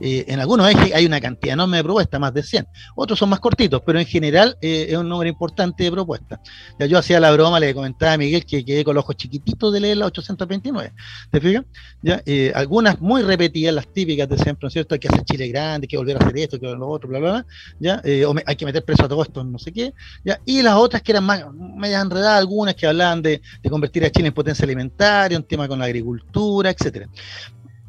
Eh, 0.00 0.24
en 0.28 0.40
algunos 0.40 0.68
ejes 0.68 0.92
hay 0.94 1.06
una 1.06 1.20
cantidad 1.20 1.54
enorme 1.54 1.78
de 1.78 1.84
propuestas, 1.84 2.20
más 2.20 2.34
de 2.34 2.42
100. 2.42 2.66
Otros 2.94 3.18
son 3.18 3.28
más 3.28 3.40
cortitos, 3.40 3.82
pero 3.84 3.98
en 3.98 4.06
general 4.06 4.56
eh, 4.60 4.86
es 4.90 4.96
un 4.96 5.08
número 5.08 5.28
importante 5.28 5.84
de 5.84 5.92
propuestas. 5.92 6.40
Ya 6.78 6.86
yo 6.86 6.98
hacía 6.98 7.20
la 7.20 7.30
broma, 7.30 7.60
le 7.60 7.74
comentaba 7.74 8.12
a 8.12 8.18
Miguel 8.18 8.44
que 8.44 8.64
quedé 8.64 8.84
con 8.84 8.94
los 8.94 9.04
ojos 9.04 9.16
chiquititos 9.16 9.72
de 9.72 9.80
leer 9.80 9.96
las 9.98 10.08
829. 10.08 10.92
¿Te 11.30 11.40
fijas? 11.40 11.64
¿Ya? 12.02 12.22
Eh, 12.26 12.52
algunas 12.54 13.00
muy 13.00 13.22
repetidas, 13.22 13.74
las 13.74 13.86
típicas 13.92 14.28
de 14.28 14.36
siempre, 14.38 14.64
¿no 14.64 14.68
es 14.68 14.72
cierto? 14.72 14.94
Hay 14.94 14.98
que 14.98 15.08
hacer 15.08 15.24
Chile 15.24 15.48
grande, 15.48 15.84
hay 15.84 15.88
que 15.88 15.96
volver 15.96 16.16
a 16.16 16.24
hacer 16.24 16.38
esto, 16.38 16.58
que 16.58 16.66
lo 16.66 16.88
otro, 16.88 17.08
bla, 17.08 17.18
bla, 17.18 17.30
bla. 17.32 17.46
¿ya? 17.78 18.02
o 18.28 18.34
hay 18.46 18.56
que 18.56 18.64
meter 18.64 18.84
preso 18.84 19.04
a 19.04 19.08
todo 19.08 19.22
esto, 19.22 19.44
no 19.44 19.58
sé 19.58 19.72
qué. 19.72 19.94
¿ya? 20.24 20.40
Y 20.44 20.62
las 20.62 20.74
otras 20.74 21.02
que 21.02 21.12
eran 21.12 21.24
más 21.24 21.44
medias 21.76 22.02
enredadas, 22.02 22.38
algunas 22.38 22.74
que 22.74 22.86
hablaban 22.86 23.22
de, 23.22 23.40
de 23.62 23.70
convertir 23.70 24.04
a 24.04 24.10
Chile 24.10 24.28
en 24.28 24.34
potencia 24.34 24.64
alimentaria, 24.64 25.38
un 25.38 25.44
tema 25.44 25.68
con 25.68 25.78
la 25.78 25.84
agricultura, 25.84 26.70
etcétera. 26.70 27.08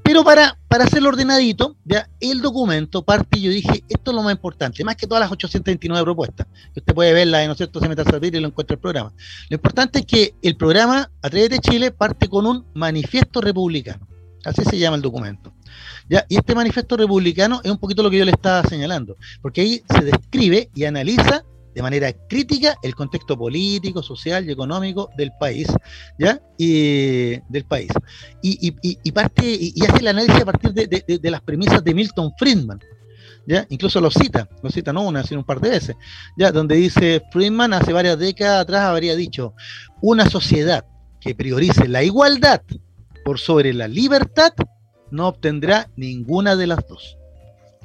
Pero 0.03 0.23
para, 0.23 0.57
para 0.67 0.83
hacerlo 0.83 1.09
ordenadito, 1.09 1.77
ya 1.85 2.09
el 2.19 2.41
documento 2.41 3.03
parte 3.03 3.39
yo 3.39 3.49
dije, 3.49 3.83
esto 3.87 4.11
es 4.11 4.15
lo 4.15 4.21
más 4.21 4.33
importante, 4.33 4.83
más 4.83 4.97
que 4.97 5.07
todas 5.07 5.21
las 5.21 5.31
829 5.31 6.03
propuestas, 6.03 6.45
que 6.73 6.81
usted 6.81 6.93
puede 6.93 7.13
verla, 7.13 7.45
¿no 7.45 7.53
es 7.53 7.57
cierto?, 7.57 7.79
se 7.79 7.87
mete 7.87 8.01
a 8.01 8.05
servir 8.05 8.35
y 8.35 8.39
lo 8.39 8.47
encuentra 8.47 8.75
el 8.75 8.81
programa. 8.81 9.13
Lo 9.49 9.55
importante 9.55 9.99
es 9.99 10.05
que 10.05 10.35
el 10.41 10.57
programa 10.57 11.09
Atrévete 11.21 11.59
Chile 11.59 11.91
parte 11.91 12.27
con 12.27 12.45
un 12.45 12.65
manifiesto 12.73 13.39
republicano. 13.39 14.05
Así 14.43 14.63
se 14.65 14.77
llama 14.77 14.97
el 14.97 15.01
documento. 15.01 15.53
¿Ya? 16.09 16.25
Y 16.27 16.35
este 16.35 16.53
manifiesto 16.53 16.97
republicano 16.97 17.61
es 17.63 17.71
un 17.71 17.77
poquito 17.77 18.03
lo 18.03 18.09
que 18.09 18.17
yo 18.17 18.25
le 18.25 18.31
estaba 18.31 18.67
señalando, 18.67 19.15
porque 19.41 19.61
ahí 19.61 19.83
se 19.89 20.03
describe 20.03 20.69
y 20.75 20.83
analiza 20.83 21.45
de 21.73 21.81
manera 21.81 22.11
crítica 22.27 22.75
el 22.83 22.95
contexto 22.95 23.37
político, 23.37 24.03
social 24.03 24.47
y 24.47 24.51
económico 24.51 25.09
del 25.17 25.31
país, 25.39 25.67
¿ya? 26.17 26.41
Y, 26.57 27.39
del 27.49 27.65
país. 27.67 27.91
Y, 28.41 28.75
y, 28.81 29.11
parte, 29.11 29.43
y, 29.45 29.73
hace 29.85 29.99
el 29.99 30.07
análisis 30.07 30.41
a 30.41 30.45
partir 30.45 30.73
de, 30.73 30.87
de, 30.87 31.31
las 31.31 31.41
premisas 31.41 31.83
de 31.83 31.93
Milton 31.93 32.31
Friedman, 32.37 32.79
¿ya? 33.47 33.65
Incluso 33.69 33.99
lo 33.99 34.11
cita, 34.11 34.47
lo 34.61 34.69
cita 34.69 34.93
no 34.93 35.01
una, 35.01 35.23
sino 35.23 35.41
un 35.41 35.45
par 35.45 35.59
de 35.59 35.69
veces, 35.69 35.95
¿ya? 36.37 36.51
Donde 36.51 36.75
dice 36.75 37.23
Friedman 37.31 37.73
hace 37.73 37.93
varias 37.93 38.19
décadas 38.19 38.61
atrás 38.61 38.83
habría 38.83 39.15
dicho, 39.15 39.53
una 40.01 40.29
sociedad 40.29 40.85
que 41.19 41.35
priorice 41.35 41.87
la 41.87 42.03
igualdad 42.03 42.61
por 43.23 43.39
sobre 43.39 43.73
la 43.73 43.87
libertad 43.87 44.53
no 45.11 45.27
obtendrá 45.27 45.89
ninguna 45.95 46.55
de 46.55 46.67
las 46.67 46.87
dos. 46.87 47.17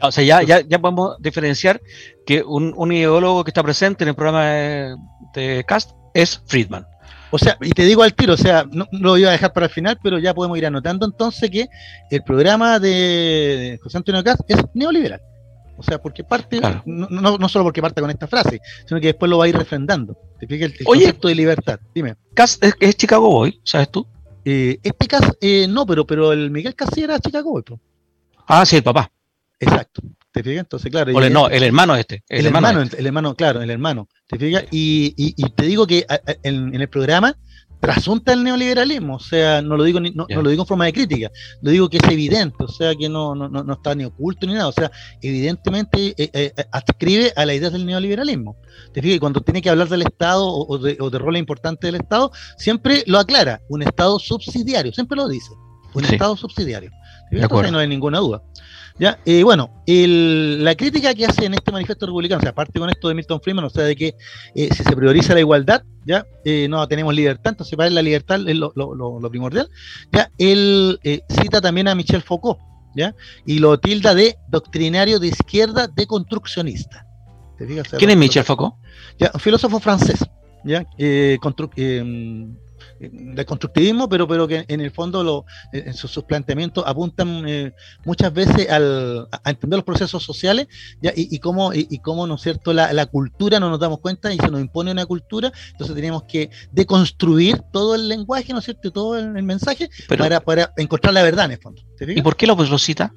O 0.00 0.12
sea, 0.12 0.24
ya, 0.24 0.42
ya, 0.42 0.60
ya 0.60 0.78
podemos 0.78 1.16
diferenciar 1.20 1.80
que 2.26 2.42
un, 2.42 2.92
ideólogo 2.92 3.44
que 3.44 3.50
está 3.50 3.62
presente 3.62 4.04
en 4.04 4.08
el 4.08 4.14
programa 4.14 4.44
de, 4.44 5.64
Cast 5.66 5.92
es 6.14 6.42
Friedman. 6.46 6.86
O 7.30 7.38
sea, 7.38 7.58
y 7.60 7.70
te 7.72 7.84
digo 7.84 8.02
al 8.02 8.14
tiro, 8.14 8.34
o 8.34 8.36
sea, 8.36 8.64
no, 8.70 8.86
lo 8.92 9.18
iba 9.18 9.28
a 9.28 9.32
dejar 9.32 9.52
para 9.52 9.66
el 9.66 9.72
final, 9.72 9.98
pero 10.02 10.18
ya 10.18 10.32
podemos 10.32 10.56
ir 10.56 10.66
anotando 10.66 11.04
entonces 11.04 11.50
que 11.50 11.68
el 12.10 12.22
programa 12.22 12.78
de 12.78 13.78
José 13.82 13.98
Antonio 13.98 14.24
Caz 14.24 14.38
es 14.48 14.58
neoliberal. 14.74 15.20
O 15.76 15.82
sea, 15.82 16.00
porque 16.02 16.24
parte, 16.24 16.60
no, 16.86 17.38
no, 17.38 17.48
solo 17.48 17.64
porque 17.64 17.80
parte 17.80 18.00
con 18.00 18.10
esta 18.10 18.26
frase, 18.26 18.60
sino 18.86 19.00
que 19.00 19.08
después 19.08 19.30
lo 19.30 19.38
va 19.38 19.44
a 19.44 19.48
ir 19.48 19.56
refrendando. 19.56 20.16
Te 20.40 20.46
fijas 20.46 20.72
el, 20.76 20.84
concepto 20.84 21.28
de 21.28 21.34
libertad. 21.34 21.78
Dime. 21.94 22.16
¿Cas 22.34 22.58
es, 22.80 22.96
Chicago 22.96 23.30
Boy, 23.30 23.60
sabes 23.62 23.90
tú? 23.90 24.06
Eh, 24.44 24.80
este 24.82 25.06
Cas, 25.06 25.32
eh, 25.40 25.66
no, 25.68 25.86
pero, 25.86 26.04
pero 26.06 26.32
el 26.32 26.50
Miguel 26.50 26.74
Casi 26.74 27.02
era 27.02 27.20
Chicago 27.20 27.50
Boy. 27.50 27.62
Ah, 28.46 28.66
sí, 28.66 28.76
el 28.76 28.82
papá. 28.82 29.10
Exacto. 29.60 30.02
¿Te 30.32 30.42
fijas? 30.42 30.60
Entonces, 30.60 30.90
claro. 30.90 31.14
O 31.16 31.30
no, 31.30 31.48
el 31.48 31.62
hermano 31.62 31.96
este. 31.96 32.22
El, 32.28 32.46
hermano, 32.46 32.82
el 32.82 33.06
hermano, 33.06 33.34
claro, 33.34 33.62
el 33.62 33.70
hermano. 33.70 34.08
¿Te 34.26 34.38
fijas? 34.38 34.64
Y, 34.70 35.14
y, 35.16 35.50
te 35.50 35.64
digo 35.64 35.86
que 35.86 36.06
en, 36.42 36.74
el 36.74 36.88
programa 36.88 37.36
trasunta 37.80 38.32
el 38.32 38.42
neoliberalismo, 38.42 39.16
o 39.16 39.20
sea, 39.20 39.62
no 39.62 39.76
lo 39.76 39.84
digo 39.84 40.00
no, 40.00 40.26
lo 40.28 40.50
digo 40.50 40.64
en 40.64 40.66
forma 40.66 40.86
de 40.86 40.92
crítica, 40.92 41.30
lo 41.62 41.70
digo 41.70 41.88
que 41.88 41.98
es 41.98 42.02
evidente, 42.10 42.56
o 42.58 42.68
sea, 42.68 42.92
que 42.96 43.08
no, 43.08 43.36
no, 43.36 43.48
no 43.48 43.72
está 43.72 43.94
ni 43.94 44.04
oculto 44.04 44.48
ni 44.48 44.54
nada, 44.54 44.66
o 44.66 44.72
sea, 44.72 44.90
evidentemente 45.22 46.12
eh, 46.18 46.30
eh, 46.32 46.52
adscribe 46.72 47.32
a 47.36 47.46
la 47.46 47.54
idea 47.54 47.70
del 47.70 47.86
neoliberalismo. 47.86 48.56
Te 48.92 49.00
fijas, 49.00 49.20
cuando 49.20 49.40
tiene 49.42 49.62
que 49.62 49.70
hablar 49.70 49.88
del 49.88 50.02
Estado 50.02 50.44
o, 50.44 50.78
de, 50.78 50.96
o 51.00 51.08
de 51.08 51.18
roles 51.18 51.38
importantes 51.38 51.86
del 51.86 52.00
Estado, 52.00 52.32
siempre 52.56 53.04
lo 53.06 53.18
aclara, 53.18 53.60
un 53.68 53.82
Estado 53.82 54.18
subsidiario, 54.18 54.92
siempre 54.92 55.16
lo 55.16 55.28
dice, 55.28 55.50
un 55.94 56.04
Estado 56.04 56.36
subsidiario. 56.36 56.90
Entonces 57.30 57.72
no 57.72 57.78
hay 57.78 57.88
ninguna 57.88 58.18
duda. 58.18 58.42
¿Ya? 58.98 59.20
Eh, 59.24 59.44
bueno, 59.44 59.70
la 59.86 60.74
crítica 60.74 61.14
que 61.14 61.24
hace 61.24 61.44
en 61.44 61.54
este 61.54 61.70
manifiesto 61.70 62.06
republicano, 62.06 62.40
o 62.40 62.42
sea, 62.42 62.50
aparte 62.50 62.80
con 62.80 62.90
esto 62.90 63.08
de 63.08 63.14
Milton 63.14 63.40
Friedman, 63.40 63.64
o 63.64 63.70
sea, 63.70 63.84
de 63.84 63.94
que 63.94 64.16
eh, 64.54 64.68
si 64.74 64.82
se 64.82 64.96
prioriza 64.96 65.34
la 65.34 65.40
igualdad, 65.40 65.84
ya 66.04 66.26
eh, 66.44 66.66
no 66.68 66.86
tenemos 66.88 67.14
libertad, 67.14 67.52
entonces 67.52 67.76
para 67.76 67.86
él 67.86 67.94
la 67.94 68.02
libertad 68.02 68.40
es 68.48 68.56
lo, 68.56 69.30
primordial. 69.30 69.70
Ya, 70.10 70.30
él 70.38 70.98
cita 71.28 71.60
también 71.60 71.86
a 71.86 71.94
Michel 71.94 72.22
Foucault, 72.22 72.58
¿ya? 72.96 73.14
Y 73.46 73.60
lo 73.60 73.78
tilda 73.78 74.14
de 74.14 74.36
doctrinario 74.48 75.20
de 75.20 75.28
izquierda 75.28 75.86
deconstruccionista. 75.86 77.06
¿Quién 77.98 78.10
es 78.10 78.16
Michel 78.16 78.44
Foucault? 78.44 78.74
Ya, 79.18 79.30
un 79.32 79.40
filósofo 79.40 79.78
francés, 79.78 80.24
¿ya? 80.64 80.84
De 83.00 83.44
constructivismo, 83.44 84.08
pero, 84.08 84.26
pero 84.26 84.48
que 84.48 84.64
en 84.68 84.80
el 84.80 84.90
fondo 84.90 85.22
lo, 85.22 85.44
en 85.72 85.94
sus, 85.94 86.18
planteamientos 86.24 86.84
apuntan 86.86 87.48
eh, 87.48 87.72
muchas 88.04 88.32
veces 88.32 88.68
al, 88.70 89.28
a 89.30 89.50
entender 89.50 89.78
los 89.78 89.84
procesos 89.84 90.22
sociales 90.22 90.66
¿ya? 91.00 91.12
Y, 91.14 91.34
y, 91.34 91.38
cómo, 91.38 91.72
y, 91.72 91.98
cómo, 92.00 92.26
¿no 92.26 92.34
es 92.34 92.42
cierto?, 92.42 92.72
la, 92.72 92.92
la, 92.92 93.06
cultura 93.06 93.60
no 93.60 93.70
nos 93.70 93.78
damos 93.78 94.00
cuenta 94.00 94.32
y 94.32 94.38
se 94.38 94.50
nos 94.50 94.60
impone 94.60 94.90
una 94.90 95.06
cultura, 95.06 95.52
entonces 95.70 95.94
tenemos 95.94 96.24
que 96.24 96.50
deconstruir 96.72 97.62
todo 97.72 97.94
el 97.94 98.08
lenguaje, 98.08 98.52
¿no 98.52 98.58
es 98.58 98.64
cierto?, 98.64 98.90
todo 98.90 99.18
el, 99.18 99.42
mensaje 99.42 99.88
para, 100.08 100.40
para, 100.40 100.72
encontrar 100.76 101.14
la 101.14 101.22
verdad 101.22 101.46
en 101.46 101.52
el 101.52 101.58
fondo. 101.58 101.82
¿Y 102.00 102.22
por 102.22 102.36
qué 102.36 102.46
lo, 102.46 102.56
pues, 102.56 102.68
lo 102.70 102.78
cita? 102.78 103.14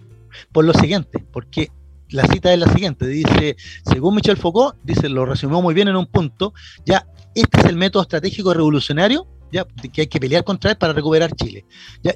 Por 0.52 0.66
lo 0.66 0.74
siguiente, 0.74 1.26
porque 1.32 1.72
la 2.10 2.26
cita 2.28 2.54
es 2.54 2.60
la 2.60 2.72
siguiente, 2.72 3.08
dice, 3.08 3.56
según 3.86 4.16
Michel 4.16 4.38
Foucault, 4.38 4.76
dice, 4.84 5.10
lo 5.10 5.26
resumió 5.26 5.62
muy 5.62 5.74
bien 5.74 5.88
en 5.88 5.96
un 5.96 6.06
punto, 6.06 6.54
ya, 6.86 7.08
este 7.34 7.62
es 7.62 7.66
el 7.66 7.78
método 7.78 8.04
estratégico 8.04 8.54
revolucionario 8.54 9.28
que 9.94 10.02
hay 10.02 10.08
que 10.08 10.20
pelear 10.20 10.44
contra 10.44 10.72
él 10.72 10.78
para 10.78 10.94
recuperar 10.94 11.36
Chile. 11.36 11.66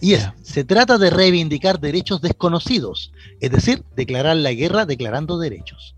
Y 0.02 0.14
es, 0.14 0.30
se 0.42 0.64
trata 0.64 0.98
de 0.98 1.10
reivindicar 1.10 1.80
derechos 1.80 2.22
desconocidos, 2.22 3.12
es 3.40 3.52
decir, 3.52 3.84
declarar 3.96 4.38
la 4.38 4.54
guerra 4.54 4.86
declarando 4.86 5.38
derechos. 5.38 5.96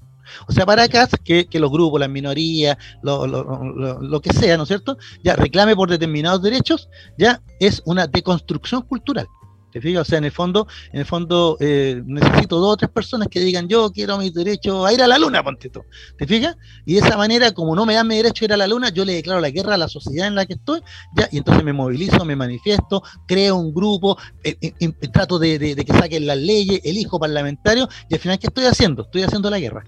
O 0.48 0.52
sea, 0.52 0.66
para 0.66 0.84
acá, 0.84 1.08
que, 1.24 1.48
que 1.48 1.60
los 1.60 1.72
grupos, 1.72 2.00
las 2.00 2.10
minorías, 2.10 2.78
lo, 3.02 3.28
lo, 3.28 4.22
que 4.22 4.34
sea, 4.34 4.58
¿no 4.58 4.64
es 4.64 4.68
cierto? 4.68 4.98
Ya 5.24 5.36
reclame 5.36 5.76
por 5.76 5.90
determinados 5.90 6.42
derechos, 6.42 6.90
ya 7.18 7.42
es 7.60 7.82
una 7.86 8.08
deconstrucción 8.08 8.82
cultural. 8.82 9.28
¿Te 9.78 9.82
fijas? 9.82 10.02
O 10.02 10.06
sea, 10.06 10.18
en 10.18 10.24
el 10.24 10.32
fondo, 10.32 10.68
en 10.92 11.02
el 11.02 11.06
fondo 11.06 11.56
eh, 11.60 12.02
necesito 12.04 12.60
dos 12.60 12.74
o 12.74 12.78
tres 12.78 12.90
personas 12.90 13.28
que 13.28 13.40
digan 13.40 13.68
yo 13.68 13.92
quiero 13.92 14.18
mi 14.18 14.32
derecho 14.32 14.84
a 14.88 14.92
ir 14.92 15.04
a 15.04 15.08
la 15.08 15.20
luna, 15.20 15.44
ponte 15.44 15.70
tú. 15.70 15.84
¿Te 16.18 16.26
fijas? 16.26 16.58
Y 16.84 16.96
de 16.96 17.02
esa 17.02 17.16
manera, 17.16 17.52
como 17.52 17.76
no 17.76 17.86
me 17.86 17.94
dan 17.94 18.08
mi 18.08 18.16
derecho 18.16 18.44
a 18.44 18.46
ir 18.46 18.54
a 18.54 18.58
la 18.58 18.66
luna, 18.66 18.90
yo 18.90 19.06
le 19.06 19.14
declaro 19.14 19.40
la 19.40 19.52
guerra 19.52 19.76
a 19.76 19.78
la 19.78 19.88
sociedad 19.88 20.28
en 20.28 20.34
la 20.34 20.48
que 20.48 20.54
estoy, 20.54 20.82
ya, 21.16 21.30
y 21.32 21.38
entonces 21.38 21.64
me 21.64 21.74
movilizo, 21.74 22.26
me 22.26 22.36
manifiesto, 22.36 23.04
creo 23.28 23.58
un 23.58 23.72
grupo, 23.72 24.18
eh, 24.44 24.58
eh, 24.62 24.92
trato 25.14 25.38
de, 25.38 25.76
que 25.76 25.94
saquen 25.94 26.26
las 26.26 26.38
leyes, 26.38 26.82
elijo 26.84 27.20
parlamentario, 27.20 27.88
y 28.10 28.16
al 28.16 28.20
final, 28.20 28.40
¿qué 28.40 28.48
estoy 28.48 28.66
haciendo? 28.66 29.04
Estoy 29.04 29.22
haciendo 29.22 29.52
la 29.52 29.60
guerra. 29.60 29.84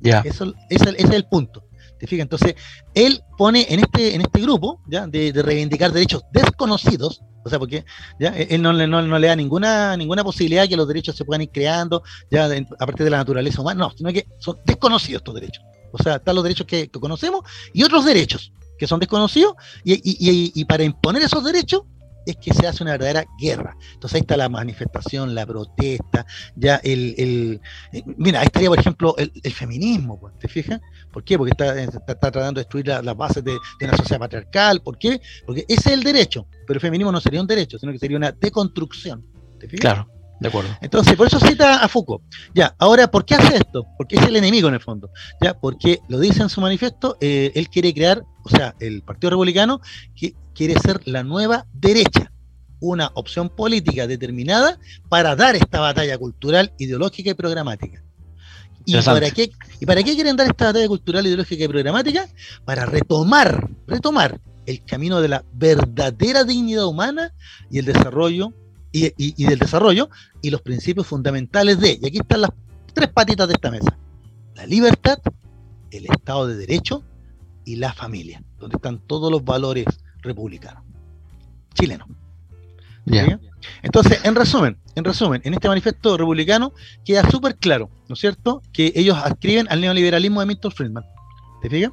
Ya. 0.00 0.20
Eso, 0.22 0.52
ese, 0.68 0.94
es 0.98 1.10
el 1.10 1.24
punto. 1.24 1.64
Entonces, 2.10 2.54
él 2.94 3.22
pone 3.38 3.66
en 3.68 3.80
este, 3.80 4.14
en 4.14 4.22
este 4.22 4.40
grupo 4.40 4.80
¿ya? 4.88 5.06
De, 5.06 5.32
de 5.32 5.42
reivindicar 5.42 5.92
derechos 5.92 6.22
desconocidos, 6.32 7.22
o 7.44 7.48
sea, 7.48 7.58
porque 7.58 7.84
ya 8.18 8.30
él 8.30 8.62
no, 8.62 8.72
no, 8.72 9.18
le 9.18 9.26
da 9.26 9.36
ninguna, 9.36 9.96
ninguna 9.96 10.22
posibilidad 10.24 10.68
que 10.68 10.76
los 10.76 10.88
derechos 10.88 11.16
se 11.16 11.24
puedan 11.24 11.42
ir 11.42 11.50
creando 11.50 12.02
ya 12.30 12.46
a 12.46 12.86
partir 12.86 13.04
de 13.04 13.10
la 13.10 13.18
naturaleza 13.18 13.60
humana, 13.60 13.86
no, 13.86 13.92
sino 13.96 14.12
que 14.12 14.26
son 14.38 14.58
desconocidos 14.64 15.20
estos 15.20 15.34
derechos. 15.34 15.64
O 15.92 16.02
sea, 16.02 16.16
están 16.16 16.34
los 16.34 16.44
derechos 16.44 16.66
que, 16.66 16.88
conocemos 16.90 17.42
y 17.72 17.82
otros 17.82 18.04
derechos 18.04 18.52
que 18.78 18.86
son 18.86 18.98
desconocidos, 18.98 19.54
y, 19.84 19.94
y, 19.94 20.52
y, 20.54 20.64
para 20.64 20.82
imponer 20.82 21.22
esos 21.22 21.44
derechos 21.44 21.82
es 22.26 22.36
que 22.36 22.52
se 22.52 22.66
hace 22.66 22.82
una 22.82 22.92
verdadera 22.92 23.24
guerra. 23.38 23.76
Entonces 23.94 24.16
ahí 24.16 24.20
está 24.20 24.36
la 24.36 24.48
manifestación, 24.48 25.34
la 25.34 25.46
protesta, 25.46 26.26
ya 26.56 26.76
el, 26.76 27.14
el 27.18 27.60
eh, 27.92 28.02
mira, 28.16 28.40
ahí 28.40 28.46
estaría 28.46 28.68
por 28.68 28.78
ejemplo 28.78 29.14
el, 29.18 29.52
feminismo, 29.52 30.18
pues, 30.18 30.38
¿te 30.38 30.48
fijas? 30.48 30.80
¿Por 31.12 31.24
qué? 31.24 31.36
Porque 31.36 31.52
está, 31.52 31.78
está, 31.80 32.14
tratando 32.14 32.54
de 32.54 32.60
destruir 32.60 32.86
las 32.88 33.16
bases 33.16 33.44
de, 33.44 33.56
una 33.80 33.96
sociedad 33.96 34.20
patriarcal, 34.20 34.80
¿por 34.80 34.98
qué? 34.98 35.20
Porque 35.46 35.64
ese 35.68 35.90
es 35.90 35.94
el 35.94 36.02
derecho, 36.02 36.46
pero 36.66 36.78
el 36.78 36.80
feminismo 36.80 37.12
no 37.12 37.20
sería 37.20 37.40
un 37.40 37.46
derecho, 37.46 37.78
sino 37.78 37.92
que 37.92 37.98
sería 37.98 38.16
una 38.16 38.32
deconstrucción. 38.32 39.24
¿te 39.58 39.68
fijas? 39.68 39.80
Claro. 39.80 40.08
De 40.42 40.48
acuerdo. 40.48 40.70
Entonces, 40.80 41.14
por 41.14 41.28
eso 41.28 41.38
cita 41.38 41.84
a 41.84 41.88
Foucault. 41.88 42.24
Ya, 42.52 42.74
ahora, 42.80 43.08
¿por 43.08 43.24
qué 43.24 43.36
hace 43.36 43.58
esto? 43.58 43.86
Porque 43.96 44.16
es 44.16 44.26
el 44.26 44.34
enemigo 44.34 44.66
en 44.66 44.74
el 44.74 44.80
fondo. 44.80 45.08
Ya, 45.40 45.54
porque 45.54 46.00
lo 46.08 46.18
dice 46.18 46.42
en 46.42 46.48
su 46.48 46.60
manifiesto, 46.60 47.16
eh, 47.20 47.52
él 47.54 47.68
quiere 47.68 47.94
crear, 47.94 48.24
o 48.42 48.48
sea, 48.48 48.74
el 48.80 49.02
Partido 49.02 49.30
Republicano 49.30 49.80
que 50.16 50.34
quiere 50.54 50.78
ser 50.78 51.00
la 51.06 51.22
nueva 51.22 51.66
derecha, 51.72 52.32
una 52.80 53.10
opción 53.14 53.48
política 53.48 54.06
determinada 54.06 54.78
para 55.08 55.36
dar 55.36 55.56
esta 55.56 55.80
batalla 55.80 56.18
cultural, 56.18 56.72
ideológica 56.78 57.30
y 57.30 57.34
programática. 57.34 58.02
¿Y 58.84 59.00
para, 59.00 59.30
qué, 59.30 59.52
¿Y 59.78 59.86
para 59.86 60.02
qué 60.02 60.14
quieren 60.14 60.36
dar 60.36 60.48
esta 60.48 60.66
batalla 60.66 60.88
cultural, 60.88 61.24
ideológica 61.26 61.64
y 61.64 61.68
programática? 61.68 62.28
Para 62.64 62.84
retomar, 62.84 63.70
retomar 63.86 64.40
el 64.66 64.84
camino 64.84 65.20
de 65.20 65.28
la 65.28 65.44
verdadera 65.52 66.44
dignidad 66.44 66.86
humana 66.86 67.32
y 67.70 67.78
el 67.78 67.84
desarrollo 67.84 68.52
y, 68.92 69.44
del 69.44 69.58
desarrollo 69.58 70.10
y 70.42 70.50
los 70.50 70.60
principios 70.62 71.06
fundamentales 71.06 71.80
de, 71.80 71.98
y 72.00 72.06
aquí 72.06 72.18
están 72.18 72.42
las 72.42 72.50
tres 72.92 73.08
patitas 73.08 73.48
de 73.48 73.54
esta 73.54 73.70
mesa, 73.70 73.96
la 74.54 74.66
libertad, 74.66 75.18
el 75.90 76.06
Estado 76.06 76.46
de 76.46 76.56
Derecho 76.56 77.02
y 77.64 77.76
la 77.76 77.92
familia, 77.92 78.42
donde 78.58 78.76
están 78.76 78.98
todos 79.06 79.30
los 79.30 79.44
valores 79.44 79.86
republicanos, 80.22 80.82
chilenos. 81.74 82.08
Entonces, 83.82 84.20
en 84.24 84.34
resumen, 84.34 84.78
en 84.94 85.04
resumen, 85.04 85.42
en 85.44 85.54
este 85.54 85.68
manifiesto 85.68 86.16
republicano 86.16 86.72
queda 87.04 87.28
súper 87.30 87.56
claro, 87.56 87.90
¿no 88.08 88.14
es 88.14 88.20
cierto?, 88.20 88.62
que 88.72 88.92
ellos 88.94 89.16
adscriben 89.16 89.66
al 89.70 89.80
neoliberalismo 89.80 90.40
de 90.40 90.46
Milton 90.46 90.72
Friedman. 90.72 91.04
¿Te 91.60 91.70
fijas? 91.70 91.92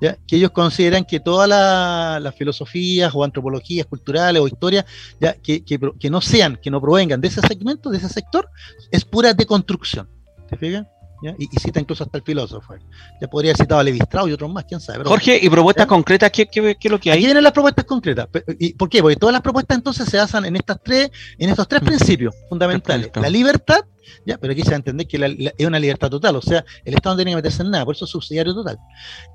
que 0.00 0.36
ellos 0.36 0.50
consideran 0.52 1.04
que 1.04 1.20
todas 1.20 1.48
las 1.48 2.34
filosofías 2.34 3.12
o 3.14 3.24
antropologías 3.24 3.86
culturales 3.86 4.40
o 4.40 4.46
historias 4.46 4.84
ya, 5.20 5.34
que, 5.34 5.64
que, 5.64 6.10
no 6.10 6.20
sean, 6.20 6.56
que 6.62 6.70
no 6.70 6.80
provengan 6.80 7.20
de 7.20 7.28
ese 7.28 7.40
segmento, 7.40 7.90
de 7.90 7.98
ese 7.98 8.08
sector, 8.08 8.48
es 8.90 9.04
pura 9.04 9.34
deconstrucción. 9.34 10.08
¿Te 10.48 10.56
fijas? 10.56 10.86
Y, 11.22 11.46
cita 11.58 11.80
incluso 11.80 12.04
hasta 12.04 12.18
el 12.18 12.24
filósofo. 12.24 12.74
Ya 13.20 13.28
podría 13.28 13.50
haber 13.50 13.58
citado 13.58 13.80
a 13.80 13.84
Levi 13.84 13.98
Strauss 13.98 14.30
y 14.30 14.32
otros 14.32 14.52
más, 14.52 14.64
quién 14.64 14.80
sabe. 14.80 15.04
Jorge, 15.04 15.38
¿y 15.42 15.48
propuestas 15.48 15.86
concretas? 15.86 16.30
¿qué, 16.30 16.46
¿qué, 16.46 16.76
es 16.80 16.90
lo 16.90 17.00
que 17.00 17.10
hay? 17.10 17.18
Aquí 17.18 17.26
vienen 17.26 17.42
las 17.42 17.52
propuestas 17.52 17.84
concretas. 17.84 18.28
¿Y 18.58 18.74
¿Por 18.74 18.88
qué? 18.88 19.02
Porque 19.02 19.16
todas 19.16 19.32
las 19.32 19.42
propuestas 19.42 19.76
entonces 19.76 20.08
se 20.08 20.16
basan 20.16 20.44
en 20.44 20.56
estas 20.56 20.78
tres, 20.82 21.10
en 21.38 21.50
estos 21.50 21.66
tres 21.66 21.82
mm. 21.82 21.86
principios 21.86 22.34
fundamentales. 22.48 23.10
La 23.14 23.28
libertad, 23.28 23.80
ya, 24.24 24.38
pero 24.38 24.52
aquí 24.52 24.62
se 24.62 24.70
va 24.70 24.74
a 24.74 24.78
entender 24.78 25.06
que 25.06 25.52
es 25.56 25.66
una 25.66 25.78
libertad 25.78 26.08
total, 26.10 26.36
o 26.36 26.42
sea, 26.42 26.64
el 26.84 26.94
Estado 26.94 27.14
no 27.14 27.18
tiene 27.18 27.32
que 27.32 27.36
meterse 27.36 27.62
en 27.62 27.70
nada, 27.70 27.84
por 27.84 27.94
eso 27.94 28.04
es 28.04 28.10
subsidiario 28.10 28.54
total. 28.54 28.78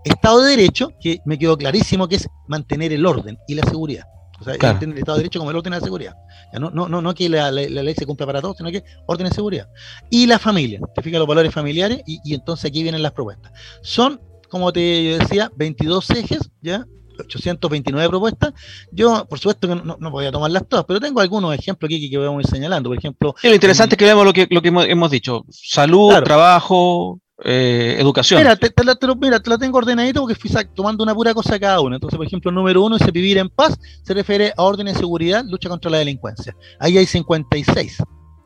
Estado 0.04 0.42
de 0.42 0.52
Derecho, 0.52 0.90
que 1.00 1.20
me 1.26 1.38
quedó 1.38 1.58
clarísimo 1.58 2.08
que 2.08 2.16
es 2.16 2.28
mantener 2.48 2.94
el 2.94 3.06
orden 3.06 3.38
y 3.48 3.56
la 3.56 3.64
seguridad. 3.64 4.06
O 4.44 4.46
sea, 4.46 4.78
el 4.82 4.98
Estado 4.98 5.18
de 5.18 5.24
Derecho 5.24 5.40
como 5.40 5.52
el 5.52 5.58
orden 5.58 5.74
de 5.74 5.80
seguridad. 5.80 6.16
no, 6.60 6.70
no, 6.70 6.88
no, 6.88 7.02
no 7.02 7.14
que 7.14 7.30
la, 7.30 7.52
ley 7.52 7.96
se 7.96 8.06
cumpla 8.06 8.26
para 8.26 8.42
todos, 8.42 8.58
sino 8.58 8.72
que 8.72 8.84
orden 9.06 9.30
de 9.30 9.34
seguridad. 9.34 9.68
Y 10.10 10.28
la 10.28 10.40
familia, 10.40 10.80
te 10.94 11.02
fijas 11.02 11.20
los 11.20 11.28
valores 11.28 11.54
familiares 11.54 12.02
y, 12.06 12.20
y, 12.24 12.34
entonces 12.34 12.66
aquí 12.66 12.84
vienen 12.84 13.02
las 13.02 13.14
propuestas. 13.14 13.52
Son, 13.82 14.20
como 14.50 14.72
te 14.74 15.18
decía, 15.20 15.52
22 15.56 16.10
ejes, 16.12 16.52
¿ya? 16.62 16.86
829 17.20 18.10
propuestas. 18.10 18.54
Yo, 18.92 19.26
por 19.26 19.40
supuesto 19.40 19.68
que 19.68 19.76
no, 19.76 19.98
no 20.00 20.12
podía 20.12 20.32
tomarlas 20.32 20.68
todas, 20.68 20.86
pero 20.86 21.00
tengo 21.00 21.20
algunos 21.20 21.54
ejemplos 21.54 21.88
aquí 21.88 22.10
que, 22.10 22.18
vamos 22.18 22.40
a 22.40 22.42
ir 22.42 22.48
señalando. 22.48 22.90
Por 22.90 22.98
ejemplo. 22.98 23.36
lo 23.42 23.54
interesante 23.54 23.96
es 23.96 23.98
que 23.98 24.06
vemos 24.06 24.26
lo 24.26 24.34
que, 24.34 24.48
lo 24.50 24.62
que 24.62 24.70
hemos, 24.70 25.12
dicho: 25.12 25.46
salud, 25.50 26.14
trabajo, 26.24 27.20
eh, 27.44 27.98
educación. 28.00 28.42
Mira 28.42 28.56
te, 28.56 28.70
te 28.70 29.58
tengo 29.60 29.78
ordenadito 29.78 30.22
porque 30.22 30.36
fui 30.36 30.50
tomando 30.74 31.04
una 31.04 31.14
pura 31.14 31.34
cosa 31.34 31.60
cada 31.60 31.82
uno. 31.82 31.96
Entonces, 31.96 32.18
por 32.18 32.26
ejemplo, 32.26 32.50
el 32.50 32.56
número 32.56 32.84
uno 32.84 32.98
dice 32.98 33.12
vivir 33.12 33.38
en 33.38 33.50
paz, 33.50 33.78
se 34.02 34.14
refiere 34.14 34.54
a 34.56 34.64
orden 34.64 34.86
de 34.86 34.96
seguridad, 34.96 35.44
lucha 35.46 35.70
contra 35.70 35.92
la 35.92 35.98
delincuencia. 35.98 36.56
Ahí 36.80 36.98
hay 36.98 37.06
56 37.06 37.98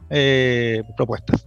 eh, 0.09 0.83
propuestas. 0.95 1.45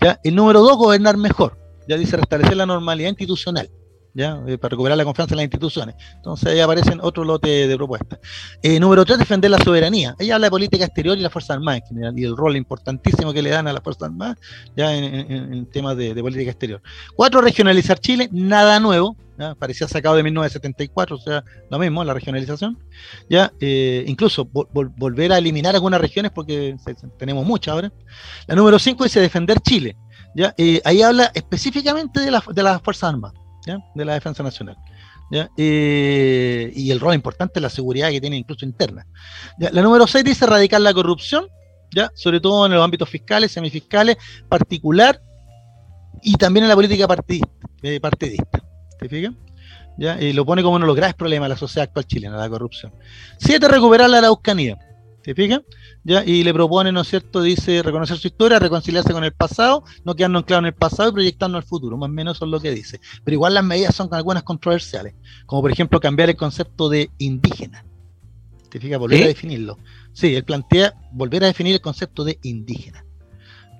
¿ya? 0.00 0.20
El 0.22 0.34
número 0.34 0.60
dos, 0.60 0.76
gobernar 0.76 1.16
mejor. 1.16 1.58
Ya 1.88 1.96
dice 1.96 2.16
restablecer 2.16 2.56
la 2.56 2.66
normalidad 2.66 3.08
institucional. 3.08 3.70
Eh, 4.16 4.58
para 4.58 4.70
recuperar 4.70 4.98
la 4.98 5.04
confianza 5.04 5.34
en 5.34 5.36
las 5.36 5.44
instituciones. 5.44 5.94
Entonces 6.16 6.48
ahí 6.48 6.60
aparecen 6.60 6.98
otro 7.00 7.22
lote 7.22 7.68
de 7.68 7.76
propuestas. 7.76 8.18
Eh, 8.60 8.80
número 8.80 9.04
tres, 9.04 9.18
defender 9.18 9.50
la 9.50 9.58
soberanía. 9.58 10.16
Ella 10.18 10.34
habla 10.34 10.48
de 10.48 10.50
política 10.50 10.84
exterior 10.84 11.16
y 11.16 11.20
la 11.20 11.30
Fuerza 11.30 11.54
Armada 11.54 11.80
y 12.16 12.24
el 12.24 12.36
rol 12.36 12.56
importantísimo 12.56 13.32
que 13.32 13.40
le 13.40 13.50
dan 13.50 13.68
a 13.68 13.72
la 13.72 13.80
Fuerza 13.80 14.06
Armada 14.06 14.36
ya 14.76 14.94
en, 14.94 15.64
temas 15.66 15.96
de, 15.96 16.14
política 16.14 16.50
exterior. 16.50 16.82
Cuatro, 17.14 17.40
regionalizar 17.40 18.00
Chile, 18.00 18.28
nada 18.32 18.80
nuevo. 18.80 19.16
Parecía 19.58 19.88
sacado 19.88 20.16
de 20.16 20.22
1974, 20.24 21.16
o 21.16 21.18
sea, 21.18 21.42
lo 21.70 21.78
mismo, 21.78 22.04
la 22.04 22.12
regionalización. 22.12 22.78
Ya, 23.30 23.50
eh, 23.58 24.04
incluso 24.06 24.44
volver 24.44 25.32
a 25.32 25.38
eliminar 25.38 25.74
algunas 25.74 25.98
regiones 25.98 26.30
porque 26.32 26.76
tenemos 27.16 27.46
muchas 27.46 27.72
ahora. 27.72 27.92
La 28.46 28.54
número 28.54 28.78
cinco 28.78 29.04
dice 29.04 29.18
defender 29.20 29.60
Chile. 29.60 29.96
¿ya? 30.34 30.54
ahí 30.84 31.00
habla 31.00 31.30
específicamente 31.32 32.20
de, 32.20 32.30
la, 32.30 32.42
de 32.52 32.62
las 32.62 32.82
Fuerzas 32.82 33.14
Armadas 33.14 33.39
de 33.94 34.04
la 34.04 34.14
Defensa 34.14 34.42
Nacional. 34.42 34.76
y 35.56 36.90
el 36.90 37.00
rol 37.00 37.14
importante 37.14 37.60
la 37.60 37.70
seguridad 37.70 38.10
que 38.10 38.20
tiene 38.20 38.36
incluso 38.36 38.64
interna. 38.64 39.06
La 39.58 39.82
número 39.82 40.06
6 40.06 40.24
dice 40.24 40.44
erradicar 40.44 40.80
la 40.80 40.92
corrupción, 40.92 41.46
¿ya? 41.94 42.10
sobre 42.14 42.40
todo 42.40 42.66
en 42.66 42.72
los 42.72 42.84
ámbitos 42.84 43.08
fiscales, 43.08 43.52
semifiscales, 43.52 44.16
particular 44.48 45.20
y 46.22 46.34
también 46.34 46.64
en 46.64 46.68
la 46.68 46.74
política 46.74 47.06
eh, 47.82 48.00
partidista. 48.00 48.62
¿Te 48.98 49.08
fijas? 49.08 49.34
¿Ya? 49.98 50.20
Y 50.20 50.32
lo 50.32 50.44
pone 50.44 50.62
como 50.62 50.76
uno 50.76 50.84
de 50.84 50.88
los 50.88 50.96
graves 50.96 51.14
problemas 51.14 51.48
de 51.48 51.54
la 51.54 51.58
sociedad 51.58 51.84
actual 51.84 52.06
chilena, 52.06 52.36
la 52.36 52.48
corrupción. 52.48 52.92
7. 53.38 53.68
Recuperar 53.68 54.08
la 54.08 54.18
Araucanía. 54.18 54.78
¿Te 55.30 55.34
fijas? 55.36 55.60
¿Ya? 56.02 56.24
Y 56.24 56.42
le 56.42 56.52
propone, 56.52 56.90
¿no 56.90 57.02
es 57.02 57.08
cierto? 57.08 57.40
Dice 57.40 57.84
reconocer 57.84 58.18
su 58.18 58.26
historia, 58.26 58.58
reconciliarse 58.58 59.12
con 59.12 59.22
el 59.22 59.30
pasado, 59.30 59.84
no 60.04 60.16
quedarnos 60.16 60.40
anclados 60.40 60.62
en 60.62 60.66
el 60.66 60.74
pasado 60.74 61.10
y 61.10 61.12
proyectarnos 61.12 61.62
al 61.62 61.68
futuro. 61.68 61.96
Más 61.96 62.08
o 62.08 62.12
menos 62.12 62.36
eso 62.36 62.46
es 62.46 62.50
lo 62.50 62.58
que 62.58 62.72
dice. 62.72 63.00
Pero 63.22 63.36
igual 63.36 63.54
las 63.54 63.62
medidas 63.62 63.94
son 63.94 64.08
algunas 64.10 64.42
controversiales, 64.42 65.14
como 65.46 65.62
por 65.62 65.70
ejemplo 65.70 66.00
cambiar 66.00 66.30
el 66.30 66.36
concepto 66.36 66.88
de 66.88 67.12
indígena. 67.18 67.84
¿Te 68.70 68.80
fijas? 68.80 68.98
Volver 68.98 69.22
a 69.22 69.26
definirlo. 69.28 69.78
Sí, 70.12 70.34
él 70.34 70.42
plantea 70.42 70.94
volver 71.12 71.44
a 71.44 71.46
definir 71.46 71.74
el 71.74 71.80
concepto 71.80 72.24
de 72.24 72.40
indígena. 72.42 73.04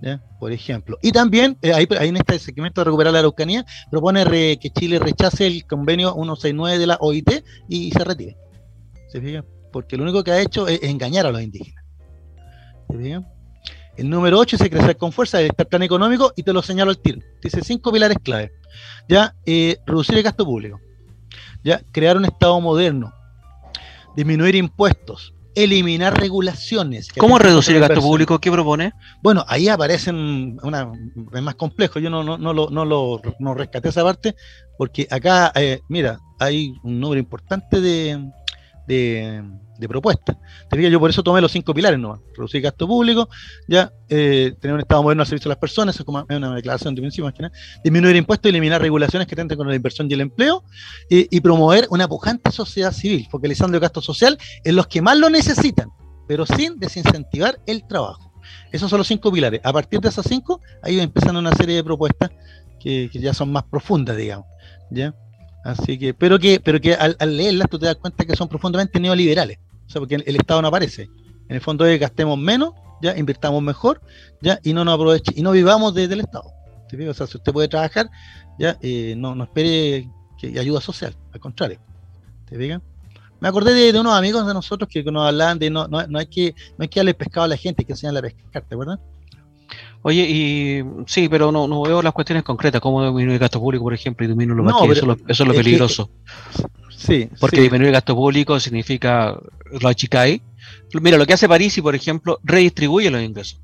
¿Ya? 0.03 0.23
Por 0.39 0.53
ejemplo. 0.53 0.99
Y 1.03 1.11
también, 1.11 1.59
eh, 1.63 1.73
ahí, 1.73 1.89
en 1.91 2.17
este 2.17 2.39
segmento 2.39 2.81
de 2.81 2.85
recuperar 2.85 3.13
la 3.13 3.19
Araucanía, 3.19 3.67
propone 3.91 4.25
que 4.57 4.71
Chile 4.71 5.01
rechace 5.01 5.49
el 5.49 5.67
convenio 5.67 6.13
169 6.13 6.79
de 6.79 6.87
la 6.87 6.97
OIT 7.01 7.45
y 7.69 7.91
se 7.91 8.05
retire. 8.05 8.37
¿Se 9.09 9.21
fija? 9.21 9.45
Porque 9.73 9.97
lo 9.97 10.05
único 10.05 10.25
que 10.25 10.33
ha 10.33 10.41
hecho 10.41 10.69
es 10.69 10.83
engañar 10.83 11.27
a 11.27 11.33
los 11.33 11.43
indígenas. 11.43 11.85
El 13.97 14.09
número 14.09 14.39
8 14.39 14.57
es 14.57 14.71
crecer 14.71 14.97
con 14.97 15.13
fuerza, 15.13 15.41
el 15.41 15.53
plan 15.53 15.83
económico, 15.83 16.33
y 16.37 16.43
te 16.43 16.53
lo 16.53 16.63
señalo 16.63 16.91
al 16.91 16.99
tiro. 16.99 17.21
Dice 17.43 17.61
cinco 17.63 17.93
pilares 17.93 18.17
clave. 18.23 18.53
Ya, 19.09 19.35
eh, 19.45 19.77
reducir 19.87 20.17
el 20.17 20.23
gasto 20.23 20.45
público. 20.45 20.81
Ya, 21.63 21.83
crear 21.93 22.17
un 22.17 22.25
Estado 22.25 22.59
moderno. 22.61 23.13
Disminuir 24.17 24.55
impuestos. 24.55 25.35
Eliminar 25.55 26.19
regulaciones. 26.19 27.09
¿Cómo 27.19 27.39
reducir 27.39 27.75
el 27.75 27.83
gasto 27.83 28.01
público? 28.01 28.39
¿Qué 28.39 28.51
propone? 28.51 28.93
Bueno, 29.23 29.45
ahí 29.49 29.69
aparecen 29.69 30.59
una, 30.63 30.91
es 31.35 31.43
más 31.43 31.57
complejo. 31.57 31.99
Yo 31.99 32.09
no, 32.09 32.23
no, 32.23 32.39
no, 32.39 32.53
lo, 32.55 32.71
no 32.71 32.85
lo 32.85 33.21
no 33.41 33.55
rescaté 33.55 33.89
esa 33.89 34.05
parte, 34.05 34.37
porque 34.79 35.09
acá, 35.11 35.53
eh, 35.57 35.81
mira, 35.89 36.21
hay 36.39 36.73
un 36.85 37.01
número 37.01 37.19
importante 37.19 37.81
de, 37.81 38.33
de, 38.91 39.89
propuestas. 39.89 40.37
Te 40.69 40.91
yo 40.91 41.01
por 41.01 41.09
eso 41.09 41.23
tomé 41.23 41.41
los 41.41 41.53
cinco 41.53 41.73
pilares, 41.73 41.99
¿no? 41.99 42.23
Reducir 42.35 42.61
gasto 42.61 42.87
público, 42.87 43.29
ya, 43.67 43.93
eh, 44.09 44.55
tener 44.61 44.75
un 44.75 44.81
Estado 44.81 45.03
moderno 45.03 45.23
al 45.23 45.27
servicio 45.27 45.49
de 45.49 45.55
las 45.55 45.59
personas, 45.59 45.99
es 45.99 46.05
como 46.05 46.27
una 46.29 46.55
declaración 46.55 46.95
de 46.95 47.01
principio, 47.01 47.33
disminuir 47.83 48.17
impuestos 48.17 48.51
eliminar 48.51 48.83
regulaciones 48.83 49.27
que 49.27 49.35
tenten 49.35 49.57
con 49.57 49.69
la 49.69 49.75
inversión 49.75 50.11
y 50.11 50.15
el 50.15 50.21
empleo, 50.21 50.65
y, 51.09 51.41
promover 51.41 51.87
una 51.91 52.07
pujante 52.07 52.51
sociedad 52.53 52.93
civil, 52.93 53.27
focalizando 53.31 53.77
el 53.77 53.81
gasto 53.81 54.03
social 54.03 54.37
en 54.65 54.77
los 54.77 54.87
que 54.87 55.01
más 55.01 55.17
lo 55.17 55.31
necesitan, 55.31 55.89
pero 56.29 56.45
sin 56.45 56.79
desincentivar 56.79 57.59
el 57.67 57.87
trabajo. 57.87 58.33
Esos 58.73 58.91
son 58.91 58.99
los 58.99 59.07
cinco 59.07 59.33
pilares. 59.33 59.61
A 59.65 59.73
partir 59.73 60.01
de 60.01 60.09
esas 60.09 60.27
cinco, 60.29 60.61
ahí 60.83 60.97
va 60.97 61.03
empezando 61.03 61.41
una 61.41 61.55
serie 61.55 61.77
de 61.77 61.85
propuestas 61.85 62.31
que, 62.81 63.09
que 63.11 63.19
ya 63.19 63.33
son 63.33 63.51
más 63.51 63.65
profundas, 63.65 64.17
digamos. 64.17 64.47
¿ya? 64.91 65.15
Así 65.65 65.99
que, 65.99 66.15
pero 66.15 66.39
que, 66.39 66.61
pero 66.61 66.81
que 66.81 66.95
al, 66.95 67.17
leerlas 67.37 67.69
tú 67.69 67.79
te 67.79 67.87
das 67.87 67.97
cuenta 67.97 68.25
que 68.25 68.37
son 68.37 68.49
profundamente 68.49 68.99
neoliberales. 68.99 69.59
O 69.87 69.91
sea, 69.91 70.01
porque 70.01 70.17
el, 70.17 70.37
Estado 70.37 70.63
no 70.63 70.69
aparece. 70.69 71.11
En 71.49 71.57
el 71.57 71.61
fondo 71.61 71.85
es 71.85 71.99
gastemos 71.99 72.39
menos, 72.39 72.73
ya 73.03 73.17
invirtamos 73.17 73.63
mejor, 73.63 74.01
ya, 74.41 74.59
y 74.63 74.73
no 74.73 74.85
nos 74.85 74.95
aproveche, 74.95 75.33
y 75.35 75.43
no 75.43 75.53
vivamos 75.53 75.95
desde 75.95 76.15
el 76.15 76.21
Estado. 76.21 76.53
O 77.09 77.15
sea, 77.15 77.27
si 77.27 77.37
usted 77.37 77.53
puede 77.53 77.69
trabajar, 77.69 78.11
ya, 78.59 78.77
eh, 78.83 79.15
no, 79.17 79.35
no 79.35 79.45
espere 79.45 80.09
que 80.39 80.59
ayuda 80.59 80.81
social, 80.81 81.15
al 81.33 81.41
contrario. 81.41 81.79
¿Te 82.49 82.57
fijas? 82.57 82.81
Me 83.41 83.49
acordé 83.49 83.93
de, 83.93 83.99
unos 83.99 84.15
amigos 84.15 84.47
de 84.47 84.53
nosotros 84.53 84.89
que 84.89 85.03
nos 85.05 85.27
hablaban 85.27 85.59
de 85.59 85.71
no, 85.71 85.89
no, 85.89 86.07
no 86.07 86.19
hay 86.19 86.27
que 86.27 86.55
no 86.77 86.83
hay 86.83 86.89
que 86.89 87.01
darle 87.01 87.15
pescado 87.15 87.45
a 87.45 87.49
la 87.49 87.57
gente, 87.57 87.85
que 87.85 87.93
enseñarle 87.93 88.19
a 88.19 88.23
pescar, 88.23 88.63
¿te 88.65 88.75
acuerdas? 88.75 88.99
Oye, 90.03 90.27
y 90.29 90.85
sí, 91.07 91.29
pero 91.29 91.53
no, 91.53 91.69
no 91.69 91.83
veo 91.83 92.01
las 92.01 92.13
cuestiones 92.13 92.43
concretas, 92.43 92.81
cómo 92.81 93.05
disminuir 93.05 93.35
el 93.35 93.39
gasto 93.39 93.61
público, 93.61 93.85
por 93.85 93.93
ejemplo, 93.93 94.25
y 94.25 94.29
disminuir 94.29 94.57
los 94.57 94.67
no, 94.67 94.93
eso, 94.93 95.17
eso, 95.29 95.43
es 95.43 95.49
lo 95.49 95.55
peligroso. 95.55 96.11
sí. 96.97 97.29
Porque 97.39 97.61
disminuir 97.61 97.89
el 97.89 97.95
gasto 97.95 98.15
público 98.15 98.59
significa 98.59 99.39
lo 99.81 99.89
achicáis. 99.89 100.41
Mira, 101.01 101.19
lo 101.19 101.27
que 101.27 101.35
hace 101.35 101.49
París, 101.49 101.79
por 101.83 101.95
ejemplo, 101.95 102.41
redistribuye 102.43 103.11
los 103.11 103.23
ingresos. 103.23 103.61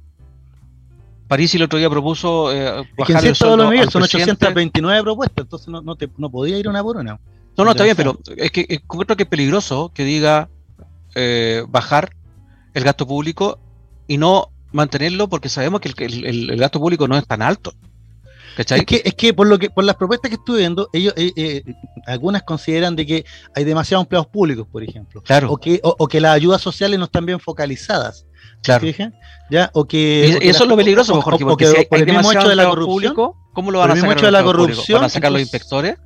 París 1.26 1.54
el 1.54 1.62
otro 1.62 1.78
día 1.78 1.90
propuso 1.90 2.52
eh, 2.52 2.88
bajar 2.96 3.24
el 3.24 3.34
sueldo 3.34 3.90
Son 3.90 4.02
829 4.02 5.02
propuestas, 5.02 5.44
entonces 5.44 5.68
no, 5.68 5.82
no, 5.82 5.96
te, 5.96 6.08
no 6.18 6.30
podía 6.30 6.56
ir 6.58 6.68
una 6.68 6.82
por 6.82 6.98
una. 6.98 7.18
No, 7.56 7.64
no, 7.64 7.70
está 7.70 7.84
bien, 7.84 7.96
pero 7.96 8.18
es 8.36 8.50
que 8.50 8.66
encuentro 8.68 9.16
que 9.16 9.24
es 9.24 9.28
peligroso 9.28 9.90
que 9.94 10.04
diga 10.04 10.48
eh, 11.14 11.64
bajar 11.68 12.14
el 12.74 12.84
gasto 12.84 13.06
público 13.06 13.58
y 14.06 14.18
no 14.18 14.50
mantenerlo 14.72 15.28
porque 15.28 15.48
sabemos 15.48 15.80
que 15.80 15.88
el, 16.04 16.56
gasto 16.56 16.80
público 16.80 17.08
no 17.08 17.16
es 17.16 17.26
tan 17.26 17.42
alto. 17.42 17.72
Es 18.58 18.84
que, 18.86 19.02
es 19.04 19.14
que 19.14 19.34
por 19.34 19.46
lo 19.46 19.58
que 19.58 19.68
por 19.68 19.84
las 19.84 19.96
propuestas 19.96 20.30
que 20.30 20.36
estuve 20.36 20.60
viendo, 20.60 20.88
ellos 20.94 21.12
eh, 21.16 21.30
eh, 21.36 21.62
algunas 22.06 22.42
consideran 22.42 22.96
de 22.96 23.04
que 23.04 23.24
hay 23.54 23.64
demasiados 23.64 24.04
empleados 24.04 24.28
públicos, 24.28 24.66
por 24.70 24.82
ejemplo. 24.82 25.22
Claro. 25.22 25.52
O 25.52 25.58
que, 25.58 25.78
o, 25.82 26.08
que 26.08 26.20
las 26.20 26.34
ayudas 26.34 26.62
sociales 26.62 26.98
no 26.98 27.04
están 27.04 27.26
bien 27.26 27.38
focalizadas. 27.38 28.26
Claro. 28.62 28.86
¿Ya? 29.50 29.70
O 29.74 29.84
que, 29.84 30.38
y, 30.42 30.48
eso 30.48 30.64
es 30.64 30.68
lo 30.70 30.76
peligroso, 30.76 31.20
porque 31.20 31.66
si 31.66 31.76
hay, 31.76 31.84
por 31.84 31.98
el 31.98 32.06
mismo 32.06 32.32
hecho 32.32 32.48
de 32.48 32.56
la 32.56 32.66
corrupción, 32.66 33.14
¿cómo 33.52 33.70
lo 33.70 33.80
van 33.80 33.90
a 33.90 33.96
sacar? 33.96 34.20
de 34.22 34.30
la 34.30 34.42
corrupción, 34.42 35.00
¿Van 35.00 35.06
a 35.06 35.10
sacar 35.10 35.30
los 35.30 35.40
inspectores? 35.40 35.98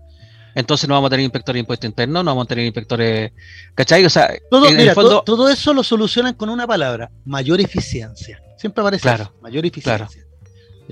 Entonces 0.55 0.89
no 0.89 0.95
vamos 0.95 1.09
a 1.09 1.11
tener 1.11 1.25
inspectores 1.25 1.55
de 1.55 1.61
impuestos 1.61 1.89
internos, 1.89 2.25
no 2.25 2.31
vamos 2.33 2.45
a 2.47 2.49
tener 2.49 2.65
inspectores. 2.65 3.33
¿Cachai? 3.75 4.05
O 4.05 4.11
sea, 4.11 4.31
todo, 4.51 4.69
mira, 4.73 4.95
todo, 4.95 5.49
eso 5.49 5.73
lo 5.73 5.85
solucionan 5.85 6.35
con 6.35 6.49
una 6.49 6.67
palabra: 6.67 7.11
mayor 7.25 7.61
eficiencia. 7.61 8.43
Siempre 8.61 8.83
aparece 8.83 9.03
claro, 9.03 9.33
mayor 9.41 9.65
eficiencia. 9.65 10.27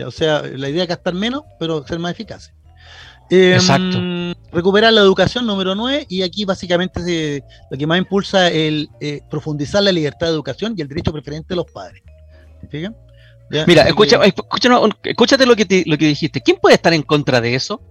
o 0.07 0.11
sea, 0.11 0.41
la 0.41 0.71
idea 0.71 0.85
es 0.85 0.89
gastar 0.89 1.13
menos, 1.13 1.43
pero 1.61 1.87
ser 1.87 1.99
más 1.99 2.13
eficaces. 2.13 2.55
Em, 3.29 3.53
Exacto. 3.53 3.99
Recuperar 4.51 4.91
la 4.91 5.03
educación, 5.03 5.47
número 5.47 5.75
9, 5.75 6.07
y 6.09 6.23
aquí 6.23 6.47
básicamente 6.47 7.45
lo 7.71 7.77
que 7.77 7.87
más 7.87 7.99
impulsa 7.99 8.49
es 8.49 8.89
eh, 9.03 9.21
profundizar 9.29 9.83
la 9.83 9.93
libertad 9.93 10.29
de 10.29 10.33
educación 10.33 10.75
y 10.79 10.81
el 10.81 10.89
derecho 10.89 11.13
preferente 11.13 11.49
de 11.51 11.57
los 11.57 11.71
padres. 11.71 12.03
¿Me 12.73 13.67
Mira, 13.67 13.83
escucha, 13.83 14.19
escúchate 14.25 15.45
lo 15.45 15.55
que, 15.55 15.85
lo 15.85 15.99
que 15.99 16.07
dijiste. 16.07 16.41
¿Quién 16.41 16.57
puede 16.63 16.77
estar 16.77 16.95
en 16.95 17.03
contra 17.03 17.43
de 17.43 17.55
eso? 17.55 17.83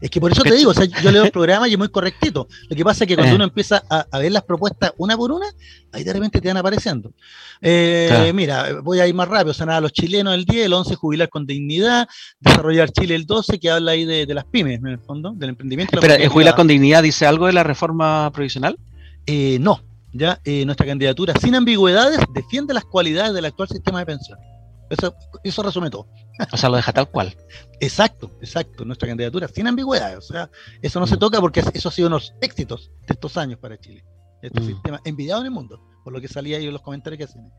Es 0.00 0.10
que 0.10 0.20
por 0.20 0.32
eso 0.32 0.42
te 0.42 0.54
digo, 0.54 0.70
o 0.70 0.74
sea, 0.74 0.84
yo 0.84 1.10
leo 1.10 1.24
el 1.24 1.30
programa 1.32 1.68
y 1.68 1.72
es 1.72 1.78
muy 1.78 1.88
correctito. 1.88 2.48
Lo 2.68 2.76
que 2.76 2.84
pasa 2.84 3.04
es 3.04 3.08
que 3.08 3.14
cuando 3.14 3.32
eh. 3.32 3.36
uno 3.36 3.44
empieza 3.44 3.82
a, 3.88 4.18
ver 4.18 4.32
las 4.32 4.42
propuestas 4.42 4.92
una 4.96 5.16
por 5.16 5.32
una, 5.32 5.46
ahí 5.92 6.04
de 6.04 6.12
repente 6.12 6.40
te 6.40 6.48
van 6.48 6.56
apareciendo. 6.56 7.12
Eh, 7.60 8.32
mira, 8.34 8.80
voy 8.82 9.00
a 9.00 9.06
ir 9.06 9.14
más 9.14 9.28
rápido. 9.28 9.52
O 9.52 9.54
sea, 9.54 9.66
nada, 9.66 9.80
los 9.80 9.92
chilenos 9.92 10.34
el 10.34 10.44
10, 10.44 10.66
el 10.66 10.72
11, 10.72 10.94
jubilar 10.96 11.28
con 11.28 11.46
dignidad, 11.46 12.08
desarrollar 12.40 12.90
Chile 12.90 13.14
el 13.14 13.26
12, 13.26 13.58
que 13.58 13.70
habla 13.70 13.92
ahí 13.92 14.04
de, 14.04 14.26
las 14.34 14.44
pymes, 14.44 14.78
en 14.78 14.86
el 14.86 14.98
fondo, 14.98 15.32
del 15.34 15.50
emprendimiento. 15.50 15.96
Espera, 15.96 16.16
¿el 16.16 16.28
jubilar 16.28 16.54
con 16.54 16.66
dignidad 16.66 17.02
dice 17.02 17.26
algo 17.26 17.46
de 17.46 17.52
la 17.52 17.62
reforma 17.62 18.30
provisional? 18.32 18.78
Eh, 19.26 19.58
no, 19.60 19.80
ya 20.12 20.40
nuestra 20.64 20.86
candidatura, 20.86 21.34
sin 21.40 21.54
ambigüedades, 21.54 22.20
defiende 22.32 22.74
las 22.74 22.84
cualidades 22.84 23.34
del 23.34 23.46
actual 23.46 23.68
sistema 23.68 24.00
de 24.00 24.06
pensiones. 24.06 24.53
Eso, 24.90 25.14
eso 25.42 25.62
resume 25.62 25.90
todo. 25.90 26.08
O 26.52 26.56
sea, 26.56 26.68
lo 26.68 26.76
deja 26.76 26.92
tal 26.92 27.08
cual. 27.10 27.36
Exacto, 27.80 28.30
exacto. 28.40 28.84
Nuestra 28.84 29.08
candidatura 29.08 29.48
sin 29.48 29.66
ambigüedad. 29.66 30.16
O 30.18 30.20
sea, 30.20 30.50
eso 30.82 31.00
no 31.00 31.06
se 31.06 31.16
mm. 31.16 31.18
toca 31.18 31.40
porque 31.40 31.62
eso 31.72 31.88
ha 31.88 31.92
sido 31.92 32.08
unos 32.08 32.34
éxitos 32.40 32.90
de 33.06 33.14
estos 33.14 33.36
años 33.36 33.58
para 33.58 33.78
Chile. 33.78 34.04
Este 34.42 34.60
mm. 34.60 34.66
sistema 34.66 35.00
envidiado 35.04 35.40
en 35.40 35.46
el 35.46 35.52
mundo. 35.52 35.80
por 36.04 36.12
lo 36.12 36.20
que 36.20 36.28
salía 36.28 36.58
ahí 36.58 36.66
en 36.66 36.72
los 36.72 36.82
comentarios 36.82 37.16
que 37.16 37.24
hacen. 37.24 37.50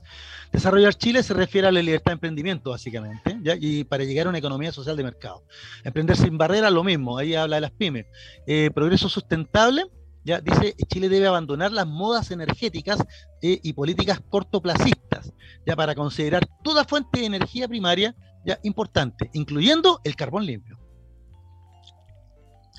Desarrollar 0.51 0.93
Chile 0.93 1.23
se 1.23 1.34
refiere 1.34 1.67
a 1.67 1.71
la 1.71 1.82
libertad 1.82 2.11
de 2.11 2.13
emprendimiento, 2.13 2.69
básicamente, 2.69 3.39
¿ya? 3.41 3.55
y 3.59 3.84
para 3.86 4.03
llegar 4.03 4.28
a 4.28 4.30
una 4.30 4.38
economía 4.38 4.71
social 4.71 4.95
de 4.95 5.03
mercado. 5.03 5.43
Emprender 5.84 6.15
sin 6.15 6.38
barreras, 6.38 6.71
lo 6.71 6.84
mismo, 6.84 7.17
ahí 7.17 7.34
habla 7.34 7.55
de 7.55 7.61
las 7.61 7.71
pymes. 7.71 8.05
Eh, 8.45 8.69
progreso 8.69 9.09
sustentable, 9.09 9.86
ya 10.26 10.41
dice 10.41 10.76
Chile 10.88 11.07
debe 11.07 11.28
abandonar 11.28 11.71
las 11.71 11.86
modas 11.86 12.32
energéticas 12.32 12.99
eh, 13.41 13.59
y 13.61 13.73
políticas 13.73 14.19
cortoplacistas, 14.28 15.32
ya 15.65 15.76
para 15.76 15.93
considerar 15.95 16.45
toda 16.63 16.84
fuente 16.84 17.19
de 17.19 17.28
energía 17.28 17.67
primaria 17.67 18.15
ya 18.43 18.59
importante, 18.63 19.30
incluyendo 19.34 20.01
el 20.03 20.15
carbón 20.15 20.45
limpio. 20.45 20.78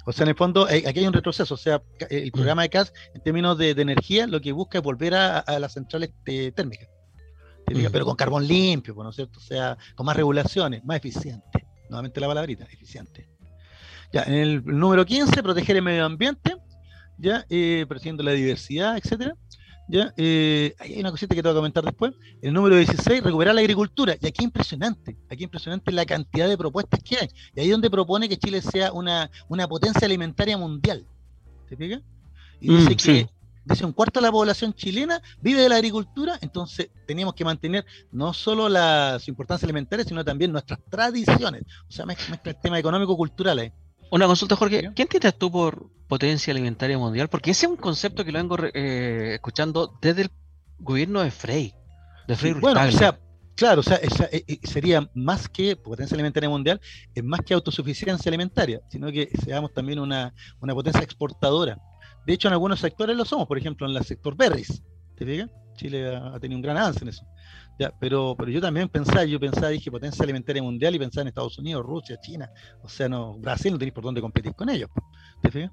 O 0.09 0.13
sea, 0.13 0.23
en 0.23 0.29
el 0.31 0.37
fondo, 0.37 0.69
eh, 0.69 0.85
aquí 0.87 1.01
hay 1.01 1.07
un 1.07 1.13
retroceso. 1.13 1.55
O 1.55 1.57
sea, 1.57 1.83
el 2.11 2.31
programa 2.31 2.63
de 2.63 2.71
CAS, 2.71 2.93
en 3.13 3.21
términos 3.23 3.59
de, 3.59 3.71
energía, 3.71 4.29
lo 4.29 4.41
que 4.41 4.53
busca 4.53 4.79
es 4.79 4.85
volver 4.85 5.15
a, 5.15 5.45
las 5.59 5.73
centrales 5.73 6.13
eh, 6.27 6.53
térmicas. 6.55 6.89
Pero 7.67 8.05
con 8.05 8.15
carbón 8.15 8.47
limpio, 8.47 8.95
pues, 8.95 9.03
¿no 9.03 9.11
es 9.11 9.17
cierto? 9.17 9.41
O 9.41 9.43
sea, 9.43 9.77
con 9.97 10.07
más 10.07 10.17
regulaciones, 10.17 10.85
más 10.85 10.99
eficiente. 10.99 11.67
Nuevamente 11.91 12.21
la 12.21 12.29
palabrita, 12.29 12.65
eficiente. 12.65 13.29
Ya, 14.13 14.23
en 14.23 14.35
el, 14.35 14.65
número 14.65 15.05
15, 15.05 15.43
proteger 15.43 15.75
el 15.75 15.83
medio 15.83 16.05
ambiente, 16.05 16.57
ya, 17.19 17.45
eh, 17.49 17.85
protegiendo 17.89 18.23
la 18.23 18.33
diversidad, 18.33 18.97
etcétera. 18.97 19.35
¿ya? 19.89 20.13
Eh, 20.17 20.75
hay 20.79 21.01
una 21.01 21.11
cosita 21.11 21.35
que 21.35 21.43
te 21.43 21.49
voy 21.49 21.57
a 21.57 21.61
comentar 21.61 21.85
después. 21.85 22.13
El 22.43 22.53
número 22.53 22.77
16, 22.77 23.23
recuperar 23.23 23.55
la 23.55 23.61
agricultura. 23.61 24.17
Y 24.21 24.27
aquí 24.27 24.45
impresionante, 24.45 25.17
aquí 25.31 25.45
impresionante 25.45 25.93
la 25.93 26.05
cantidad 26.05 26.49
de 26.49 26.57
propuestas 26.57 27.01
que 27.03 27.17
hay. 27.17 27.29
Y 27.55 27.61
ahí 27.61 27.67
es 27.67 27.73
donde 27.73 27.91
propone 27.91 28.29
que 28.29 28.37
Chile 28.37 28.61
sea 28.63 28.93
una, 28.93 29.31
una 29.49 29.67
potencia 29.69 30.07
alimentaria 30.07 30.57
mundial. 30.59 31.07
¿Te 31.69 31.77
fijas? 31.77 32.03
Y 32.61 32.75
dice 32.75 32.91
mm, 32.91 32.97
que 32.97 33.29
dice 33.67 33.85
un 33.85 33.93
cuarto 33.93 34.21
de 34.21 34.27
la 34.27 34.33
población 34.33 34.73
chilena 34.73 35.21
vive 35.41 35.61
de 35.61 35.69
la 35.69 35.77
agricultura, 35.77 36.39
entonces 36.41 36.89
teníamos 37.07 37.35
que 37.35 37.45
mantener 37.45 37.85
no 38.13 38.33
solo 38.33 38.69
la, 38.69 39.19
su 39.21 39.31
importancia 39.31 39.67
alimentaria, 39.67 40.05
sino 40.05 40.25
también 40.25 40.53
nuestras 40.53 40.79
tradiciones. 40.89 41.63
O 41.89 41.93
sea, 41.93 42.07
mezcla, 42.07 42.41
el 42.45 42.61
tema 42.61 42.79
económico-cultural 42.79 43.59
ahí. 43.59 43.73
Una 44.11 44.27
consulta, 44.27 44.57
Jorge. 44.57 44.91
¿Qué 44.95 45.03
entiendes 45.03 45.37
tú 45.37 45.51
por 45.51 45.91
potencia 46.09 46.53
alimentaria 46.53 46.99
mundial? 46.99 47.29
Porque 47.29 47.51
ese 47.51 47.67
es 47.67 47.71
un 47.71 47.77
concepto 47.77 48.25
que 48.25 48.33
lo 48.33 48.39
vengo 48.39 48.57
eh, 48.75 49.35
escuchando 49.35 49.99
desde 50.01 50.23
el 50.23 50.31
gobierno 50.79 51.23
de 51.23 51.31
Frey. 51.31 51.75
De 52.29 52.37
Frey 52.37 52.53
bueno, 52.53 52.81
o 52.81 52.93
sea, 52.93 53.19
claro, 53.55 53.81
o 53.81 53.83
sea, 53.83 53.97
eh, 53.97 54.45
eh, 54.47 54.59
sería 54.63 55.09
más 55.15 55.49
que 55.49 55.77
potencia 55.77 56.15
alimentaria 56.15 56.49
mundial, 56.49 56.81
es 57.15 57.25
más 57.25 57.41
que 57.41 57.55
autosuficiencia 57.55 58.29
alimentaria, 58.29 58.81
sino 58.89 59.11
que 59.11 59.29
seamos 59.45 59.73
también 59.73 59.99
una, 59.99 60.33
una 60.61 60.75
potencia 60.75 61.03
exportadora. 61.03 61.79
De 62.27 62.33
hecho, 62.33 62.49
en 62.49 62.55
algunos 62.55 62.81
sectores 62.81 63.17
lo 63.17 63.25
somos, 63.25 63.47
por 63.47 63.59
ejemplo, 63.59 63.89
en 63.89 63.97
el 63.97 64.05
sector 64.05 64.37
berries. 64.37 64.83
¿Te 65.17 65.25
fijas? 65.25 65.51
Chile 65.77 66.17
ha, 66.17 66.39
tenido 66.41 66.59
un 66.59 66.63
gran 66.63 66.77
avance 66.77 67.01
en 67.03 67.09
eso. 67.09 67.25
Ya, 67.79 67.93
pero, 68.01 68.35
pero 68.39 68.51
yo 68.51 68.61
también 68.61 68.89
pensaba, 68.89 69.25
yo 69.25 69.39
pensaba, 69.39 69.69
dije 69.69 69.91
potencia 69.91 70.23
alimentaria 70.23 70.63
mundial 70.63 70.95
y 70.95 70.99
pensaba 70.99 71.23
en 71.23 71.29
Estados 71.29 71.59
Unidos, 71.59 71.85
Rusia, 71.85 72.19
China, 72.21 72.51
o 72.83 72.89
sea, 72.89 73.09
no, 73.09 73.35
Brasil 73.35 73.73
no 73.73 73.79
tenéis 73.79 73.93
por 73.93 74.05
dónde 74.05 74.21
competir 74.21 74.55
con 74.55 74.71
ellos. 74.71 74.89
¿Te 75.43 75.51
fijas? 75.51 75.71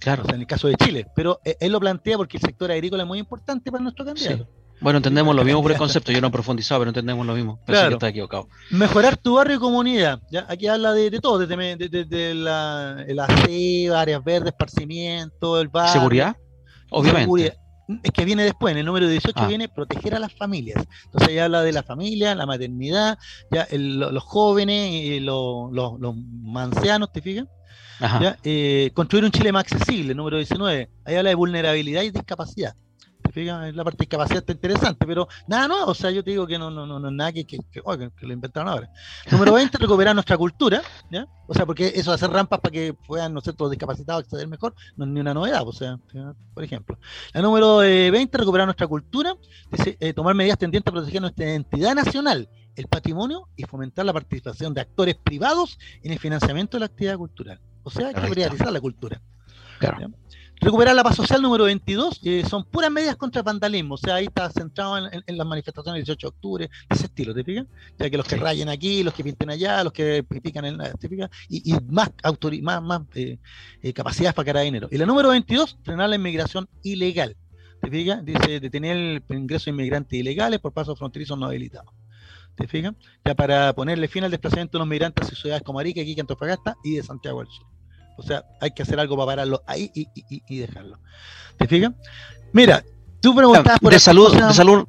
Claro. 0.00 0.22
O 0.24 0.26
sea, 0.26 0.34
en 0.34 0.40
el 0.40 0.46
caso 0.46 0.68
de 0.68 0.74
Chile. 0.74 1.06
Pero 1.14 1.40
eh, 1.44 1.56
él 1.60 1.72
lo 1.72 1.80
plantea 1.80 2.16
porque 2.16 2.36
el 2.36 2.42
sector 2.42 2.70
agrícola 2.70 3.04
es 3.04 3.06
muy 3.06 3.18
importante 3.18 3.70
para 3.70 3.82
nuestro 3.82 4.04
candidato. 4.04 4.48
Bueno, 4.80 4.98
entendemos 4.98 5.34
lo 5.34 5.44
mismo 5.44 5.62
por 5.62 5.72
el 5.72 5.78
concepto, 5.78 6.12
yo 6.12 6.20
no 6.20 6.28
he 6.28 6.30
profundizado, 6.30 6.80
pero 6.80 6.90
entendemos 6.90 7.24
lo 7.24 7.34
mismo. 7.34 7.60
Claro. 7.64 7.88
Que 7.88 7.94
está 7.94 8.08
equivocado. 8.08 8.48
Mejorar 8.70 9.16
tu 9.16 9.34
barrio 9.34 9.56
y 9.56 9.60
comunidad. 9.60 10.20
¿ya? 10.30 10.46
Aquí 10.48 10.66
habla 10.66 10.92
de, 10.92 11.10
todo, 11.20 11.38
desde, 11.38 11.76
de, 11.88 12.34
la, 12.34 13.04
el 13.06 13.18
aseo, 13.20 13.96
áreas 13.96 14.22
verdes, 14.22 14.48
esparcimiento, 14.48 15.60
el 15.60 15.68
barrio. 15.68 15.92
¿Seguridad? 15.92 16.36
Obviamente 16.90 17.56
es 18.02 18.10
que 18.10 18.24
viene 18.24 18.44
después, 18.44 18.72
en 18.72 18.78
el 18.78 18.86
número 18.86 19.08
18 19.08 19.32
ah. 19.36 19.46
viene 19.46 19.68
proteger 19.68 20.14
a 20.14 20.18
las 20.18 20.32
familias. 20.32 20.84
Entonces 21.04 21.34
ya 21.34 21.44
habla 21.44 21.62
de 21.62 21.72
la 21.72 21.82
familia, 21.82 22.34
la 22.34 22.46
maternidad, 22.46 23.18
ya 23.50 23.66
los 23.72 24.22
jóvenes, 24.24 24.92
y 24.92 25.20
los, 25.20 25.72
los, 25.72 25.98
los, 26.00 26.16
mancianos, 26.16 27.12
¿te 27.12 27.22
fijas? 27.22 27.46
Eh, 28.44 28.90
construir 28.94 29.24
un 29.24 29.30
Chile 29.30 29.52
más 29.52 29.62
accesible, 29.62 30.14
número 30.14 30.36
19. 30.36 30.90
Ahí 31.04 31.14
habla 31.14 31.30
de 31.30 31.34
vulnerabilidad 31.34 32.02
y 32.02 32.10
discapacidad. 32.10 32.74
La 33.44 33.84
parte 33.84 34.04
de 34.04 34.06
capacidad 34.06 34.38
está 34.38 34.52
interesante, 34.52 35.06
pero 35.06 35.28
nada 35.46 35.68
no, 35.68 35.86
o 35.86 35.94
sea, 35.94 36.10
yo 36.10 36.24
te 36.24 36.30
digo 36.30 36.46
que 36.46 36.58
no, 36.58 36.70
no, 36.70 36.86
no, 36.86 36.98
no 36.98 37.10
nada 37.10 37.32
que, 37.32 37.44
que, 37.44 37.58
que, 37.70 37.82
lo 37.82 38.32
inventaron 38.32 38.68
ahora. 38.68 38.90
Número 39.30 39.52
20, 39.52 39.76
recuperar 39.78 40.14
nuestra 40.14 40.38
cultura, 40.38 40.80
¿ya? 41.10 41.26
O 41.46 41.52
sea, 41.52 41.66
porque 41.66 41.92
eso 41.94 42.10
de 42.10 42.14
hacer 42.14 42.30
rampas 42.30 42.60
para 42.60 42.72
que 42.72 42.94
puedan, 42.94 43.34
no 43.34 43.42
sé, 43.42 43.52
los 43.58 43.70
discapacitados 43.70 44.24
acceder 44.24 44.48
mejor, 44.48 44.74
no 44.96 45.04
es 45.04 45.10
ni 45.10 45.20
una 45.20 45.34
novedad, 45.34 45.68
o 45.68 45.72
sea, 45.72 45.98
por 46.54 46.64
ejemplo. 46.64 46.98
La 47.34 47.42
número 47.42 47.78
20, 47.78 48.16
eh, 48.18 48.38
recuperar 48.38 48.66
nuestra 48.66 48.86
cultura, 48.86 49.34
dice, 49.70 49.98
eh, 50.00 50.14
tomar 50.14 50.34
medidas 50.34 50.56
tendientes 50.56 50.90
a 50.90 50.94
proteger 50.94 51.20
nuestra 51.20 51.44
identidad 51.44 51.94
nacional, 51.94 52.48
el 52.74 52.86
patrimonio 52.86 53.48
y 53.54 53.64
fomentar 53.64 54.06
la 54.06 54.14
participación 54.14 54.72
de 54.72 54.80
actores 54.80 55.14
privados 55.16 55.78
en 56.02 56.12
el 56.12 56.18
financiamiento 56.18 56.76
de 56.76 56.80
la 56.80 56.86
actividad 56.86 57.18
cultural. 57.18 57.60
O 57.82 57.90
sea, 57.90 58.08
hay 58.08 58.14
que 58.14 58.30
priorizar 58.30 58.72
la 58.72 58.80
cultura. 58.80 59.20
Claro. 59.78 60.10
Recuperar 60.60 60.96
la 60.96 61.04
paz 61.04 61.16
social 61.16 61.42
número 61.42 61.64
22, 61.64 62.18
que 62.18 62.44
son 62.44 62.64
puras 62.64 62.90
medidas 62.90 63.16
contra 63.16 63.40
el 63.40 63.44
vandalismo, 63.44 63.94
o 63.94 63.98
sea, 63.98 64.16
ahí 64.16 64.24
está 64.24 64.50
centrado 64.50 64.96
en, 64.96 65.36
las 65.36 65.46
manifestaciones 65.46 65.98
del 65.98 66.04
18 66.06 66.26
de 66.26 66.28
octubre, 66.28 66.70
ese 66.88 67.04
estilo, 67.04 67.34
¿te 67.34 67.44
fijas? 67.44 67.66
Ya 67.98 68.08
que 68.08 68.16
los 68.16 68.26
que 68.26 68.36
rayen 68.36 68.68
aquí, 68.70 69.02
los 69.02 69.12
que 69.12 69.22
pinten 69.22 69.50
allá, 69.50 69.84
los 69.84 69.92
que 69.92 70.24
pican 70.42 70.64
en 70.64 70.78
la, 70.78 70.92
¿te 70.92 71.08
Y, 71.48 71.74
más, 71.90 72.10
más, 72.62 72.82
más 72.82 73.02
eh, 73.14 73.38
eh, 73.82 73.92
capacidades 73.92 74.34
para 74.34 74.46
carabineros. 74.46 74.90
Y 74.90 74.96
la 74.96 75.04
número 75.04 75.28
22, 75.28 75.78
frenar 75.84 76.08
la 76.08 76.16
inmigración 76.16 76.68
ilegal, 76.82 77.36
¿te 77.82 77.90
fijas? 77.90 78.24
Dice 78.24 78.58
detener 78.58 78.96
el 78.96 79.22
ingreso 79.28 79.66
de 79.66 79.72
inmigrantes 79.72 80.18
ilegales 80.18 80.58
por 80.58 80.72
pasos 80.72 80.98
fronterizos 80.98 81.38
no 81.38 81.46
habilitados. 81.46 81.92
¿Te 82.56 82.66
fijas? 82.66 82.94
Ya 83.24 83.34
para 83.34 83.74
ponerle 83.74 84.08
fin 84.08 84.24
al 84.24 84.30
desplazamiento 84.30 84.78
de 84.78 84.80
los 84.80 84.88
migrantes 84.88 85.30
a 85.30 85.34
ciudades 85.34 85.62
como 85.62 85.78
Arica, 85.78 86.00
Iquique, 86.00 86.22
Antofagasta 86.22 86.76
y 86.82 86.96
de 86.96 87.02
Santiago 87.02 87.40
del 87.40 87.48
Sur. 87.48 87.75
O 88.16 88.22
sea, 88.22 88.44
hay 88.60 88.70
que 88.70 88.82
hacer 88.82 88.98
algo 88.98 89.16
para 89.16 89.26
pararlo 89.26 89.62
ahí 89.66 89.90
y, 89.94 90.58
dejarlo. 90.58 90.98
¿Te 91.58 91.66
fijas? 91.66 91.92
Mira, 92.52 92.82
tú 93.20 93.34
preguntabas 93.34 93.78
por... 93.78 93.92
De 93.92 94.00
salud, 94.00 94.34
de 94.34 94.54
salud, 94.54 94.86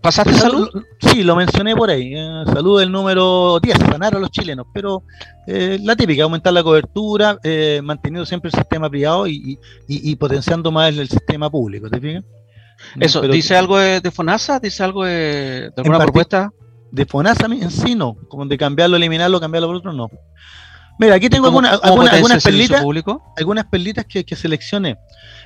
¿pasaste 0.00 0.34
salud? 0.34 0.68
Sí, 1.00 1.22
lo 1.22 1.36
mencioné 1.36 1.76
por 1.76 1.88
ahí. 1.88 2.14
Eh, 2.14 2.44
salud 2.46 2.80
del 2.80 2.90
número 2.90 3.58
10, 3.60 3.78
sanar 3.78 4.16
a 4.16 4.18
los 4.18 4.30
chilenos. 4.30 4.66
Pero 4.74 5.04
eh, 5.46 5.78
la 5.80 5.94
típica, 5.94 6.24
aumentar 6.24 6.52
la 6.52 6.62
cobertura, 6.62 7.38
eh, 7.42 7.80
manteniendo 7.82 8.26
siempre 8.26 8.50
el 8.50 8.54
sistema 8.54 8.90
privado 8.90 9.26
y, 9.26 10.16
potenciando 10.16 10.72
más 10.72 10.96
el, 10.96 11.08
sistema 11.08 11.48
público. 11.50 11.88
¿Te 11.88 12.00
fijas? 12.00 12.24
Eso, 12.98 13.22
¿dice 13.22 13.56
algo 13.56 13.78
de, 13.78 14.10
FONASA? 14.10 14.58
¿Dice 14.58 14.82
algo 14.82 15.04
de, 15.04 15.70
alguna 15.76 16.00
propuesta? 16.00 16.50
De 16.90 17.06
FONASA 17.06 17.46
en 17.46 17.70
sí 17.70 17.94
no, 17.94 18.16
como 18.28 18.44
de 18.46 18.58
cambiarlo, 18.58 18.96
eliminarlo, 18.96 19.40
cambiarlo 19.40 19.68
por 19.68 19.76
otro 19.76 19.92
no. 19.92 20.10
Mira, 20.98 21.14
aquí 21.16 21.28
tengo 21.28 21.46
algunas, 21.46 21.80
algunas, 21.82 22.42
perlitas, 22.42 22.84
algunas 23.36 23.64
perlitas 23.66 24.04
que, 24.06 24.24
que 24.24 24.36
seleccioné. 24.36 24.96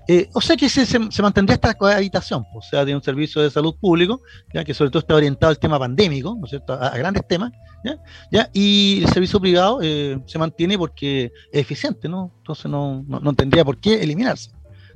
Eh, 0.07 0.28
o 0.32 0.40
sea 0.40 0.57
que 0.57 0.68
se, 0.68 0.86
se, 0.86 1.22
mantendría 1.22 1.55
esta 1.55 1.74
cohabitación, 1.74 2.44
o 2.55 2.62
sea, 2.62 2.84
de 2.84 2.94
un 2.94 3.03
servicio 3.03 3.42
de 3.42 3.51
salud 3.51 3.74
público, 3.78 4.22
ya 4.53 4.64
que 4.64 4.74
sobre 4.74 4.90
todo 4.90 5.01
está 5.01 5.14
orientado 5.14 5.51
al 5.51 5.59
tema 5.59 5.78
pandémico, 5.78 6.34
¿no 6.38 6.44
es 6.44 6.51
cierto?, 6.51 6.72
a, 6.72 6.90
grandes 6.96 7.26
temas, 7.26 7.53
¿ya? 7.84 7.99
¿ya? 8.30 8.51
Y 8.53 9.03
el 9.03 9.09
servicio 9.11 9.40
privado 9.40 9.80
eh, 9.82 10.18
se 10.26 10.38
mantiene 10.38 10.78
porque 10.78 11.32
es 11.53 11.61
eficiente, 11.61 12.09
¿no? 12.09 12.32
Entonces 12.38 12.66
no, 12.70 13.05
no, 13.07 13.32
tendría 13.34 13.64
por 13.64 13.78
qué 13.78 14.03
eliminarse. 14.03 14.51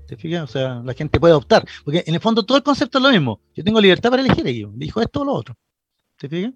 ¿Te 0.07 0.17
fijas? 0.17 0.45
O 0.45 0.53
sea, 0.53 0.83
la 0.85 0.95
gente 0.95 1.21
puede 1.21 1.35
optar, 1.35 1.65
porque 1.85 2.05
en 2.07 2.15
el 2.15 2.21
fondo 2.21 2.43
todo 2.43 2.59
el 2.59 2.65
concepto 2.65 2.99
es 2.99 3.05
lo 3.05 3.11
mismo. 3.11 3.41
Yo 3.55 3.65
tengo 3.65 3.81
libertad 3.81 4.11
para 4.11 4.23
elegir, 4.23 4.47
yo 4.49 4.71
dijo 4.75 5.01
esto 5.01 5.21
o 5.23 5.25
lo 5.25 5.33
otro. 5.33 5.57
¿Te 6.19 6.29
fijas? 6.29 6.53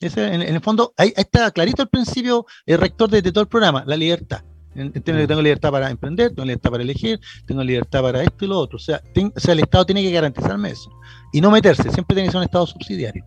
En, 0.00 0.42
el 0.42 0.60
fondo, 0.60 0.92
ahí, 0.96 1.12
está 1.16 1.50
clarito 1.50 1.82
el 1.82 1.88
principio 1.88 2.46
el 2.66 2.78
rector 2.78 3.08
de, 3.08 3.22
todo 3.22 3.42
el 3.42 3.48
programa, 3.48 3.84
la 3.86 3.96
libertad. 3.96 4.42
tengo 4.74 5.42
libertad 5.42 5.70
para 5.70 5.90
emprender, 5.90 6.30
tengo 6.30 6.44
libertad 6.44 6.70
para 6.70 6.82
elegir, 6.82 7.20
tengo 7.46 7.62
libertad 7.62 8.02
para 8.02 8.22
esto 8.22 8.44
y 8.44 8.48
lo 8.48 8.58
otro. 8.58 8.76
O 8.76 8.80
sea, 8.80 9.00
o 9.34 9.40
sea, 9.40 9.52
el 9.54 9.60
Estado 9.60 9.86
tiene 9.86 10.02
que 10.02 10.10
garantizarme 10.10 10.70
eso. 10.70 10.90
Y 11.32 11.40
no 11.40 11.50
meterse, 11.50 11.84
siempre 11.90 12.14
tiene 12.14 12.28
que 12.28 12.32
ser 12.32 12.38
un 12.38 12.44
Estado 12.44 12.66
subsidiario. 12.66 13.24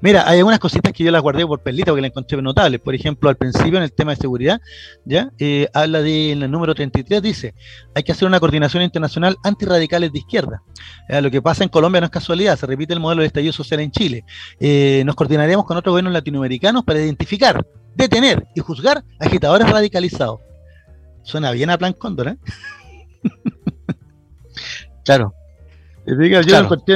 Mira, 0.00 0.28
hay 0.28 0.38
algunas 0.38 0.58
cositas 0.58 0.92
que 0.92 1.04
yo 1.04 1.10
las 1.10 1.22
guardé 1.22 1.46
por 1.46 1.60
perlita 1.62 1.90
porque 1.90 2.02
las 2.02 2.10
encontré 2.10 2.40
notables. 2.40 2.80
Por 2.80 2.94
ejemplo, 2.94 3.28
al 3.28 3.36
principio 3.36 3.76
en 3.76 3.84
el 3.84 3.92
tema 3.92 4.12
de 4.12 4.16
seguridad, 4.16 4.60
ya 5.04 5.30
eh, 5.38 5.68
habla 5.74 6.02
de 6.02 6.32
en 6.32 6.42
el 6.42 6.50
número 6.50 6.74
33 6.74 7.22
dice, 7.22 7.54
hay 7.94 8.02
que 8.02 8.12
hacer 8.12 8.26
una 8.26 8.40
coordinación 8.40 8.82
internacional 8.82 9.36
antirradicales 9.44 10.12
de 10.12 10.18
izquierda. 10.18 10.62
lo 11.08 11.30
que 11.30 11.42
pasa 11.42 11.62
en 11.64 11.68
Colombia 11.68 12.00
no 12.00 12.06
es 12.06 12.10
casualidad, 12.10 12.58
se 12.58 12.66
repite 12.66 12.94
el 12.94 13.00
modelo 13.00 13.22
de 13.22 13.26
estallido 13.26 13.52
social 13.52 13.80
en 13.80 13.90
Chile. 13.90 14.24
Eh, 14.60 15.02
nos 15.04 15.14
coordinaremos 15.14 15.64
con 15.64 15.76
otros 15.76 15.92
gobiernos 15.92 16.12
latinoamericanos 16.12 16.84
para 16.84 17.00
identificar, 17.00 17.66
detener 17.94 18.46
y 18.54 18.60
juzgar 18.60 19.04
agitadores 19.20 19.68
radicalizados. 19.70 20.40
Suena 21.22 21.52
bien 21.52 21.70
a 21.70 21.78
plan 21.78 21.92
cóndor, 21.92 22.28
¿eh? 22.28 22.36
Claro, 25.04 25.34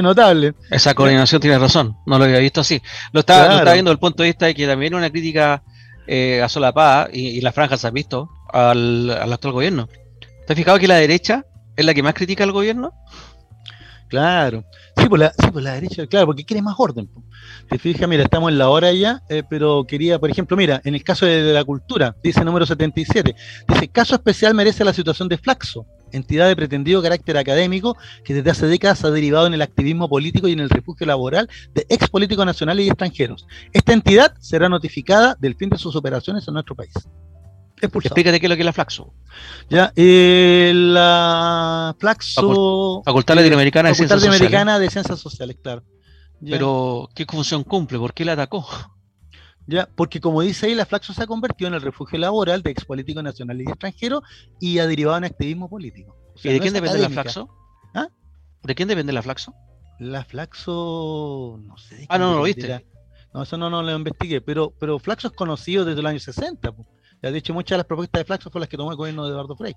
notable. 0.03 0.55
Esa 0.71 0.95
coordinación 0.95 1.41
tiene 1.41 1.59
razón, 1.59 1.97
no 2.07 2.19
lo 2.19 2.25
había 2.25 2.39
visto 2.39 2.61
así. 2.61 2.81
Lo 3.13 3.21
estaba, 3.21 3.49
viendo 3.49 3.73
desde 3.73 3.91
el 3.91 3.99
punto 3.99 4.23
de 4.23 4.31
vista 4.31 4.47
de 4.47 4.55
que 4.55 4.67
también 4.67 4.95
una 4.95 5.11
crítica 5.11 5.63
eh, 6.07 6.43
a 6.43 6.49
Solapá 6.49 7.09
y, 7.13 7.29
y 7.29 7.41
las 7.41 7.55
franjas 7.55 7.81
se 7.81 7.87
ha 7.87 7.91
visto 7.91 8.29
al, 8.53 9.11
actual 9.33 9.53
gobierno. 9.55 9.89
¿Te 10.47 10.53
has 10.53 10.57
fijado 10.57 10.79
que 10.79 10.89
la 10.89 10.97
derecha 10.97 11.45
es 11.77 11.85
la 11.85 11.95
que 11.95 12.03
más 12.03 12.15
critica 12.15 12.45
al 12.45 12.53
gobierno? 12.53 12.93
Claro. 14.09 14.65
Sí, 14.97 15.09
por 15.09 15.19
la, 15.19 15.33
sí, 15.37 15.51
por 15.51 15.63
la 15.63 15.75
derecha, 15.75 16.07
claro, 16.07 16.27
porque 16.27 16.45
quiere 16.45 16.63
más 16.63 16.77
orden. 16.79 17.11
Te 17.69 17.79
fijas, 17.79 18.09
mira, 18.09 18.23
estamos 18.23 18.51
en 18.51 18.59
la 18.59 18.69
hora 18.69 18.93
ya, 18.93 19.23
eh, 19.29 19.43
pero 19.49 19.85
quería, 19.87 20.19
por 20.19 20.31
ejemplo, 20.31 20.57
mira, 20.57 20.81
en 20.85 20.95
el 20.95 21.05
caso 21.05 21.27
de, 21.27 21.53
la 21.53 21.65
cultura, 21.65 22.17
dice 22.23 22.45
número 22.45 22.65
77, 22.65 23.35
dice, 23.69 23.89
caso 23.89 24.15
especial 24.15 24.55
merece 24.55 24.85
la 24.85 24.95
situación 24.95 25.29
de 25.29 25.37
Flaxo, 25.37 25.87
entidad 26.13 26.49
de 26.49 26.57
pretendido 26.57 27.03
carácter 27.03 27.37
académico 27.37 27.97
que 28.25 28.35
desde 28.35 28.51
hace 28.51 28.67
décadas 28.67 29.05
ha 29.05 29.11
derivado 29.11 29.47
en 29.47 29.55
el 29.55 29.63
activismo 29.63 30.09
político 30.09 30.49
y 30.49 30.53
en 30.53 30.61
el 30.61 30.71
refugio 30.71 31.07
laboral 31.07 31.49
de 31.75 31.87
ex 31.89 32.09
políticos 32.09 32.47
nacionales 32.47 32.87
y 32.87 32.89
extranjeros. 32.89 33.47
Esta 33.73 33.93
entidad 33.93 34.35
será 34.41 34.69
notificada 34.69 35.37
del 35.39 35.57
fin 35.57 35.71
de 35.71 35.79
sus 35.79 35.97
operaciones 35.97 36.47
en 36.49 36.55
nuestro 36.55 36.75
país. 36.75 36.95
Explícate 37.81 38.41
qué 38.41 38.47
es 38.47 38.51
lo 38.51 38.57
que 38.57 38.63
es 38.63 38.67
la 38.67 38.73
Flaxo. 38.73 39.13
Ya, 39.69 39.93
eh, 39.97 40.73
la 40.75 41.95
Flaxo. 41.99 43.03
Facultad 43.05 43.35
Latinoamericana, 43.35 43.91
de, 43.91 43.95
Ciencias 43.95 44.21
Sociales. 44.23 44.81
de 44.81 44.91
Ciencias 44.91 45.21
Sociales, 45.21 45.57
claro. 45.63 45.83
Pero, 46.43 47.09
¿qué 47.15 47.27
función 47.27 47.65
cumple? 47.65 47.99
¿Por 47.99 48.15
qué 48.15 48.25
la 48.25 48.33
atacó? 48.33 48.67
Ya, 49.67 49.89
porque 49.97 50.21
como 50.21 50.43
dice 50.43 50.67
ahí, 50.67 50.75
la 50.75 50.87
Flaxo 50.87 51.13
se 51.13 51.23
ha 51.23 51.27
convertido 51.27 51.69
en 51.69 51.75
el 51.75 51.83
refugio 51.83 52.19
laboral 52.19 52.63
de 52.63 52.71
ex 52.71 52.85
políticos 52.85 53.23
nacionales 53.23 53.67
y 53.67 53.71
extranjeros 53.71 54.23
y 54.61 54.79
ha 54.79 54.87
derivado 54.87 55.19
en 55.19 55.25
activismo 55.25 55.69
político. 55.69 56.17
¿Y 56.43 56.51
de 56.51 56.61
quién 56.61 56.73
depende 56.73 56.99
la 56.99 57.11
Flaxo? 57.11 57.49
¿Ah? 57.95 58.09
¿De 58.63 58.75
quién 58.75 58.89
depende 58.89 59.13
la 59.13 59.23
Flaxo? 59.23 59.55
La 59.99 60.25
Flaxo, 60.25 61.59
no 61.63 61.77
sé. 61.79 62.07
ah, 62.09 62.19
no, 62.19 62.31
no 62.33 62.37
lo 62.39 62.43
viste. 62.45 62.87
No, 63.35 63.43
eso 63.43 63.57
no, 63.57 63.69
no 63.69 63.83
lo 63.83 63.93
investigué, 63.93 64.41
pero, 64.41 64.73
pero 64.79 64.99
Flaxo 64.99 65.29
es 65.29 65.35
conocido 65.35 65.85
desde 65.85 66.01
los 66.01 66.11
años 66.11 66.23
60. 66.23 66.75
Ya 67.23 67.31
de 67.31 67.39
hecho, 67.39 67.53
muchas 67.53 67.77
de 67.77 67.79
las 67.79 67.87
propuestas 67.87 68.21
de 68.21 68.25
Flaxo 68.25 68.51
fueron 68.51 68.63
las 68.63 68.69
que 68.69 68.77
tomó 68.77 68.93
el 68.93 68.97
gobierno 68.97 69.25
de 69.25 69.31
Eduardo 69.31 69.57
Frey. 69.57 69.75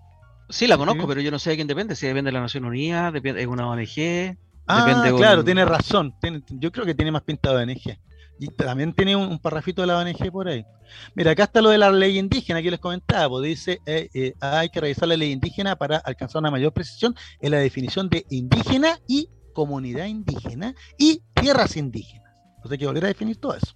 Sí, 0.50 0.68
la 0.68 0.78
conozco, 0.78 1.08
pero 1.08 1.22
yo 1.22 1.32
no 1.32 1.40
sé 1.40 1.52
de 1.52 1.56
quién 1.58 1.68
depende. 1.68 1.96
Si 1.96 2.08
depende 2.08 2.30
de 2.30 2.34
la 2.34 2.42
Nación 2.42 2.66
Unida, 2.66 3.12
depende, 3.12 3.42
es 3.42 3.48
una 3.48 3.68
ONG. 3.68 4.38
Ah, 4.68 5.12
claro, 5.18 5.44
tiene 5.44 5.66
razón. 5.66 6.14
yo 6.50 6.72
creo 6.72 6.86
que 6.86 6.94
tiene 6.94 7.12
más 7.12 7.24
pintado 7.24 7.58
de 7.58 7.64
ONG. 7.64 8.00
Y 8.40 8.48
también 8.48 8.94
tiene 8.94 9.18
un, 9.18 9.38
parrafito 9.38 9.82
de 9.82 9.88
la 9.88 9.98
ONG 9.98 10.32
por 10.32 10.48
ahí. 10.48 10.66
Mira, 11.14 11.32
acá 11.32 11.44
está 11.44 11.62
lo 11.62 11.70
de 11.70 11.78
la 11.78 11.92
ley 11.92 12.18
indígena 12.18 12.62
que 12.62 12.72
les 12.72 12.80
comentaba. 12.80 13.28
Pues 13.28 13.44
dice, 13.44 13.82
eh, 13.86 14.10
eh, 14.14 14.34
hay 14.40 14.70
que 14.70 14.80
revisar 14.80 15.10
la 15.10 15.18
ley 15.18 15.34
indígena 15.34 15.76
para 15.76 15.98
alcanzar 15.98 16.40
una 16.40 16.50
mayor 16.50 16.72
precisión 16.72 17.14
en 17.42 17.52
la 17.52 17.58
definición 17.58 18.10
de 18.10 18.26
indígena 18.30 18.98
y 19.08 19.30
comunidad 19.54 20.06
indígena 20.06 20.74
y 20.98 21.22
tierras 21.34 21.76
indígenas. 21.76 22.32
Entonces 22.56 22.72
hay 22.72 22.78
que 22.78 22.86
volver 22.88 23.06
a 23.06 23.08
definir 23.10 23.38
todo 23.38 23.56
eso. 23.56 23.76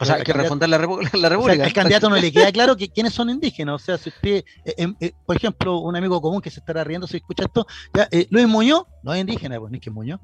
O 0.00 0.06
sea, 0.06 0.14
hay 0.16 0.22
que 0.22 0.32
refundar 0.32 0.70
la, 0.70 0.78
República. 0.78 1.18
O 1.38 1.48
al 1.48 1.72
candidato 1.72 2.08
no 2.08 2.16
le 2.16 2.32
queda 2.32 2.50
claro 2.50 2.76
que 2.76 2.88
quiénes 2.88 3.12
son 3.12 3.28
indígenas. 3.28 3.74
O 3.74 3.78
sea, 3.78 3.98
si 3.98 4.08
usted, 4.08 4.44
eh, 4.64 4.74
em, 4.76 4.94
por 5.26 5.36
ejemplo, 5.36 5.78
un 5.78 5.96
amigo 5.96 6.20
común 6.20 6.40
que 6.40 6.50
se 6.50 6.60
estará 6.60 6.82
riendo 6.84 7.06
si 7.06 7.18
escucha 7.18 7.44
esto, 7.44 7.66
ya, 7.94 8.08
Luis 8.30 8.48
Muñoz 8.48 8.84
no 9.02 9.12
es 9.12 9.20
indígena, 9.20 9.58
pues 9.58 9.70
ni 9.70 9.80
que 9.80 9.90
Muñoz. 9.90 10.20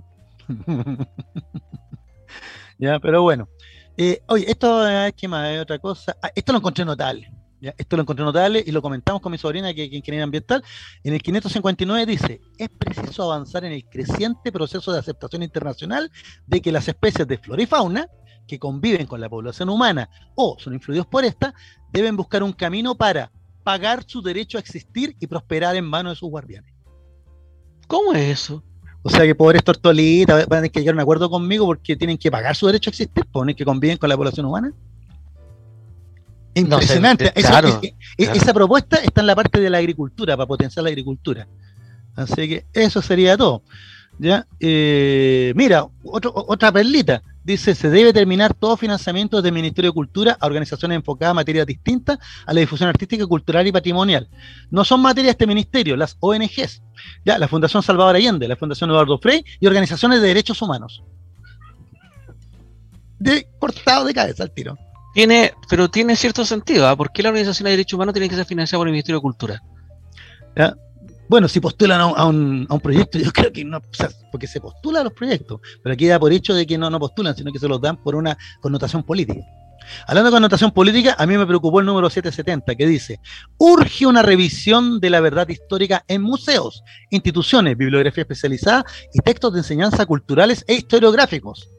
ya, 2.79 2.99
pero 2.99 3.22
bueno. 3.22 3.49
Eh, 3.97 4.22
oye, 4.29 4.51
esto 4.51 4.87
es 4.87 5.12
que 5.14 5.26
más 5.26 5.51
es 5.51 5.61
otra 5.61 5.79
cosa. 5.79 6.16
Ah, 6.22 6.31
esto 6.35 6.53
lo 6.53 6.59
encontré 6.59 6.85
notable. 6.85 7.31
Esto 7.61 7.97
lo 7.97 8.03
encontré 8.03 8.24
notable 8.24 8.62
y 8.64 8.70
lo 8.70 8.81
comentamos 8.81 9.20
con 9.20 9.33
mi 9.33 9.39
sobrina, 9.39 9.74
que 9.74 9.85
es 9.85 9.93
ingeniera 9.93 10.22
ambiental. 10.22 10.62
En 11.03 11.14
el 11.14 11.20
559 11.20 12.07
dice: 12.07 12.41
es 12.57 12.68
preciso 12.68 13.24
avanzar 13.24 13.64
en 13.64 13.72
el 13.72 13.85
creciente 13.85 14.53
proceso 14.53 14.93
de 14.93 15.01
aceptación 15.01 15.43
internacional 15.43 16.11
de 16.47 16.61
que 16.61 16.70
las 16.70 16.87
especies 16.87 17.26
de 17.26 17.39
flora 17.39 17.62
y 17.62 17.66
fauna 17.66 18.09
que 18.47 18.59
conviven 18.59 19.07
con 19.07 19.20
la 19.20 19.29
población 19.29 19.68
humana 19.68 20.09
o 20.37 20.57
son 20.59 20.74
influidos 20.74 21.07
por 21.07 21.24
esta, 21.24 21.53
deben 21.93 22.16
buscar 22.16 22.43
un 22.43 22.53
camino 22.53 22.95
para 22.95 23.31
pagar 23.62 24.05
su 24.07 24.22
derecho 24.22 24.57
a 24.57 24.61
existir 24.61 25.14
y 25.20 25.26
prosperar 25.26 25.76
en 25.76 25.85
manos 25.85 26.12
de 26.12 26.16
sus 26.16 26.31
guardianes. 26.31 26.72
¿Cómo 27.87 28.14
es 28.14 28.41
eso? 28.41 28.64
O 29.09 29.11
sea 29.11 29.24
que 29.24 29.34
pobres 29.34 29.64
tortolitas 29.64 30.46
van 30.46 30.59
a 30.59 30.61
tener 30.61 30.70
que 30.70 30.80
llegar 30.80 30.92
a 30.92 30.96
un 30.96 31.00
acuerdo 31.00 31.30
conmigo 31.30 31.64
porque 31.64 31.96
tienen 31.96 32.18
que 32.18 32.30
pagar 32.30 32.54
su 32.54 32.66
derecho 32.66 32.90
a 32.90 32.92
existir, 32.92 33.24
ponen 33.32 33.56
que 33.56 33.64
conviven 33.64 33.96
con 33.96 34.06
la 34.06 34.18
población 34.18 34.44
humana. 34.44 34.70
Impresionante. 36.52 37.32
esa, 37.34 38.52
propuesta 38.52 38.98
está 38.98 39.22
en 39.22 39.26
la 39.28 39.34
parte 39.34 39.61
de 39.61 39.70
la 39.70 39.78
agricultura, 39.78 40.36
para 40.36 40.46
potenciar 40.46 40.82
la 40.84 40.90
agricultura. 40.90 41.48
Así 42.16 42.48
que 42.50 42.66
eso 42.74 43.00
sería 43.00 43.34
todo. 43.38 43.62
¿ya? 44.18 44.46
Eh, 44.61 45.54
mira, 45.56 45.86
otra 46.02 46.70
perlita. 46.70 47.22
Dice, 47.49 47.74
se 47.74 47.88
debe 47.88 48.12
terminar 48.12 48.53
todo 48.53 48.76
financiamiento 48.76 49.40
del 49.40 49.55
Ministerio 49.55 49.90
de 49.90 49.94
Cultura 49.94 50.36
a 50.38 50.46
organizaciones 50.46 50.96
enfocadas 50.96 51.30
a 51.30 51.34
materias 51.34 51.66
distintas 51.66 52.18
a 52.44 52.53
la 52.53 52.61
difusión 52.61 52.90
artística, 52.90 53.26
cultural 53.26 53.66
y 53.66 53.72
patrimonial. 53.72 54.28
No 54.70 54.84
son 54.84 55.01
materias 55.01 55.28
de 55.28 55.30
este 55.30 55.46
ministerio, 55.46 55.96
las 55.96 56.18
ONGs, 56.20 56.82
ya, 57.24 57.38
la 57.38 57.49
Fundación 57.49 57.82
Salvador 57.82 58.16
Allende, 58.16 58.46
la 58.46 58.57
Fundación 58.57 58.90
Eduardo 58.90 59.16
Frey 59.16 59.42
y 59.61 59.66
organizaciones 59.66 60.20
de 60.20 60.28
derechos 60.28 60.61
humanos. 60.61 61.03
De 63.18 63.49
cortado 63.59 64.05
de 64.05 64.12
cabeza 64.12 64.42
al 64.42 64.51
tiro. 64.51 64.76
Tiene, 65.14 65.55
pero 65.70 65.88
tiene 65.88 66.16
cierto 66.16 66.44
sentido, 66.44 66.86
¿ah? 66.86 66.96
¿por 66.96 67.12
qué 67.12 67.22
la 67.22 67.30
organización 67.30 67.64
de 67.64 67.70
derechos 67.70 67.94
humanos 67.94 68.12
tiene 68.12 68.28
que 68.28 68.36
ser 68.36 68.44
financiada 68.44 68.80
por 68.80 68.88
el 68.88 68.92
Ministerio 68.92 69.20
de 69.20 69.22
Cultura? 69.22 69.62
¿Ya? 70.55 70.76
Bueno, 71.29 71.47
si 71.47 71.61
postulan 71.61 72.01
a 72.01 72.24
un, 72.24 72.81
proyecto, 72.83 73.18
yo 73.18 73.31
creo 73.33 73.53
que 73.53 73.64
no, 73.64 73.81
porque 74.31 74.47
se 74.47 74.61
postula 74.61 75.01
a 75.01 75.05
los 75.05 75.12
proyectos, 75.12 75.61
pero 75.83 75.93
aquí 75.93 76.07
da 76.07 76.18
por 76.18 76.33
hecho 76.33 76.55
de 76.55 76.66
que 76.66 76.79
no, 76.79 76.89
no 76.91 76.99
postulan, 76.99 77.37
sino 77.37 77.53
que 77.53 77.59
se 77.59 77.68
los 77.68 77.81
dan 77.81 77.97
por 78.03 78.14
una 78.14 78.37
connotación 78.61 79.03
política. 79.03 79.41
Hablando 80.07 80.31
de 80.31 80.37
connotación 80.37 80.70
política, 80.70 81.16
a 81.18 81.26
mí 81.26 81.39
me 81.39 81.47
preocupó 81.47 81.81
el 81.81 81.87
número 81.87 82.11
770, 82.11 82.74
que 82.74 82.87
dice, 82.87 83.20
urge 83.59 84.07
una 84.07 84.22
revisión 84.22 85.01
de 85.01 85.11
la 85.11 85.20
verdad 85.20 85.49
histórica 85.49 86.05
en 86.09 86.22
museos, 86.22 86.83
instituciones, 87.11 87.76
bibliografía 87.76 88.22
especializada 88.22 88.85
y 89.12 89.20
textos 89.20 89.53
de 89.53 89.61
enseñanza 89.61 90.05
culturales 90.05 90.64
e 90.66 90.74
historiográficos. 90.74 91.70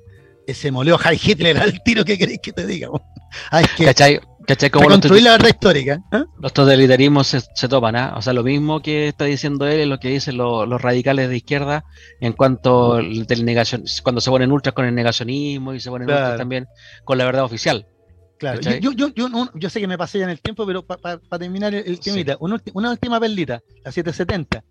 Ese 0.47 0.71
molió 0.71 0.97
High 0.97 1.19
Hitler 1.23 1.57
al 1.59 1.83
tiro 1.83 2.03
que 2.03 2.17
queréis 2.17 2.39
que 2.41 2.51
te 2.51 2.65
diga. 2.65 2.89
Ay, 3.51 3.65
que, 3.77 3.85
¿Cachai? 3.85 4.19
¿Cachai? 4.49 4.71
Como 4.71 4.87
construir 4.87 5.21
la 5.21 5.33
verdad 5.33 5.49
histórica. 5.49 6.01
¿eh? 6.11 6.23
Los 6.41 6.53
totalitarismos 6.53 7.27
se, 7.27 7.39
se 7.53 7.67
topan, 7.67 7.95
¿ah? 7.95 8.15
O 8.17 8.21
sea, 8.23 8.33
lo 8.33 8.43
mismo 8.43 8.81
que 8.81 9.09
está 9.09 9.25
diciendo 9.25 9.67
él 9.67 9.81
es 9.81 9.87
lo 9.87 9.99
que 9.99 10.07
dicen 10.07 10.37
los 10.37 10.81
radicales 10.81 11.29
de 11.29 11.37
izquierda 11.37 11.85
en 12.19 12.33
cuanto 12.33 12.95
del 12.95 13.45
negación, 13.45 13.83
cuando 14.01 14.21
se 14.21 14.31
ponen 14.31 14.51
ultras 14.51 14.73
con 14.73 14.85
el 14.85 14.95
negacionismo 14.95 15.75
y 15.75 15.79
se 15.79 15.91
ponen 15.91 16.09
ultras 16.09 16.35
también 16.35 16.65
con 17.05 17.19
la 17.19 17.25
verdad 17.25 17.43
oficial. 17.43 17.85
Claro, 18.39 18.59
yo, 18.59 18.91
yo, 18.91 19.09
yo, 19.13 19.29
yo, 19.53 19.69
sé 19.69 19.79
que 19.81 19.87
me 19.87 19.99
pasé 19.99 20.17
ya 20.17 20.23
en 20.23 20.31
el 20.31 20.41
tiempo, 20.41 20.65
pero 20.65 20.83
para 20.83 21.19
terminar 21.37 21.75
el, 21.75 21.99
temita, 21.99 22.35
una, 22.39 22.89
última 22.89 23.19
perlita, 23.19 23.61
la 23.83 23.91
770. 23.91 24.63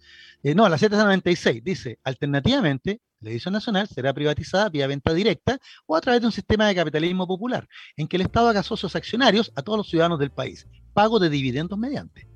Eh, 0.42 0.56
no, 0.56 0.68
la 0.68 0.76
796 0.76 1.62
dice, 1.62 1.98
alternativamente, 2.02 3.00
la 3.20 3.30
edición 3.30 3.52
nacional 3.52 3.88
será 3.88 4.12
privatizada 4.12 4.68
vía 4.68 4.86
venta 4.86 5.12
directa 5.12 5.58
o 5.86 5.96
a 5.96 6.00
través 6.00 6.20
de 6.20 6.26
un 6.26 6.32
sistema 6.32 6.68
de 6.68 6.74
capitalismo 6.74 7.26
popular, 7.26 7.68
en 7.96 8.06
que 8.06 8.16
el 8.16 8.22
Estado 8.22 8.48
haga 8.48 8.62
socios 8.62 8.94
accionarios 8.94 9.52
a 9.56 9.62
todos 9.62 9.78
los 9.78 9.88
ciudadanos 9.88 10.18
del 10.18 10.30
país, 10.30 10.66
pago 10.94 11.18
de 11.18 11.28
dividendos 11.28 11.78
mediante. 11.78 12.28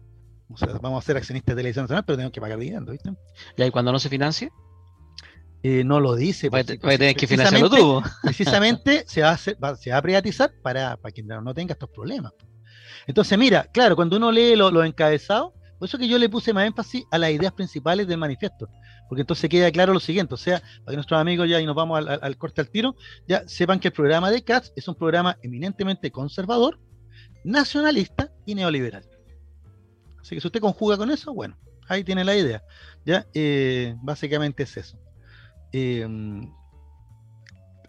O 0.48 0.56
sea, 0.56 0.68
vamos 0.80 1.02
a 1.02 1.06
ser 1.06 1.16
accionistas 1.16 1.56
de 1.56 1.62
la 1.62 1.68
edición 1.68 1.84
nacional, 1.84 2.04
pero 2.04 2.16
tenemos 2.16 2.32
que 2.32 2.40
pagar 2.40 2.58
dividendos, 2.58 2.92
¿viste? 2.92 3.10
¿Y 3.56 3.62
ahí 3.62 3.70
cuando 3.70 3.92
no 3.92 3.98
se 3.98 4.08
financie? 4.08 4.50
Eh, 5.62 5.84
no 5.84 6.00
lo 6.00 6.16
dice. 6.16 6.48
Va, 6.50 6.58
a 6.58 6.64
tener 6.64 7.14
que 7.14 7.26
financiarlo 7.26 7.70
tú. 7.70 8.02
Precisamente 8.22 9.04
se 9.06 9.22
va, 9.22 9.30
a 9.30 9.36
se 9.38 9.56
va 9.56 9.96
a 9.96 10.02
privatizar 10.02 10.52
para, 10.62 10.96
para 10.96 11.12
que 11.12 11.22
no 11.22 11.54
tenga 11.54 11.72
estos 11.72 11.88
problemas. 11.90 12.32
Entonces, 13.06 13.38
mira, 13.38 13.64
claro, 13.72 13.96
cuando 13.96 14.16
uno 14.16 14.30
lee 14.30 14.56
los 14.56 14.72
lo 14.72 14.84
encabezados, 14.84 15.52
por 15.78 15.88
eso 15.88 15.98
que 15.98 16.08
yo 16.08 16.18
le 16.18 16.28
puse 16.28 16.52
más 16.52 16.66
énfasis 16.66 17.04
a 17.10 17.18
las 17.18 17.30
ideas 17.30 17.52
principales 17.52 18.06
del 18.06 18.18
manifiesto 18.18 18.68
porque 19.12 19.20
entonces 19.20 19.50
queda 19.50 19.70
claro 19.70 19.92
lo 19.92 20.00
siguiente, 20.00 20.32
o 20.32 20.38
sea, 20.38 20.60
para 20.60 20.92
que 20.92 20.94
nuestros 20.94 21.20
amigos 21.20 21.46
ya, 21.46 21.60
y 21.60 21.66
nos 21.66 21.74
vamos 21.74 22.02
al, 22.08 22.36
corte 22.38 22.62
al 22.62 22.70
tiro, 22.70 22.96
ya 23.28 23.46
sepan 23.46 23.78
que 23.78 23.88
el 23.88 23.92
programa 23.92 24.30
de 24.30 24.42
CATS 24.42 24.72
es 24.74 24.88
un 24.88 24.94
programa 24.94 25.36
eminentemente 25.42 26.10
conservador, 26.10 26.80
nacionalista 27.44 28.32
y 28.46 28.54
neoliberal. 28.54 29.04
Así 30.18 30.34
que 30.34 30.40
si 30.40 30.46
usted 30.46 30.60
conjuga 30.60 30.96
con 30.96 31.10
eso, 31.10 31.34
bueno, 31.34 31.58
ahí 31.88 32.04
tiene 32.04 32.24
la 32.24 32.34
idea. 32.34 32.62
Ya, 33.04 33.26
eh, 33.34 33.94
básicamente 34.00 34.62
es 34.62 34.78
eso. 34.78 34.98
Em, 35.72 36.50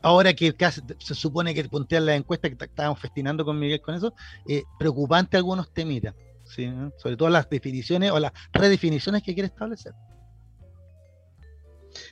ahora 0.01 0.33
que 0.33 0.53
se 0.99 1.15
supone 1.15 1.55
que 1.55 1.63
puntean 1.69 2.05
la 2.05 2.15
encuesta 2.15 2.49
que 2.49 2.65
estábamos 2.65 2.99
festinando 2.99 3.45
con 3.45 3.57
Miguel 3.57 3.79
con 3.79 3.95
eso, 3.95 4.13
eh, 4.45 4.63
preocupante 4.77 5.37
algunos 5.37 5.71
temitas, 5.71 6.15
¿sí? 6.43 6.69
sobre 6.97 7.15
todo 7.15 7.29
las 7.29 7.49
definiciones 7.49 8.11
o 8.11 8.19
las 8.19 8.33
redefiniciones 8.51 9.23
que 9.23 9.33
quiere 9.33 9.47
establecer. 9.47 9.93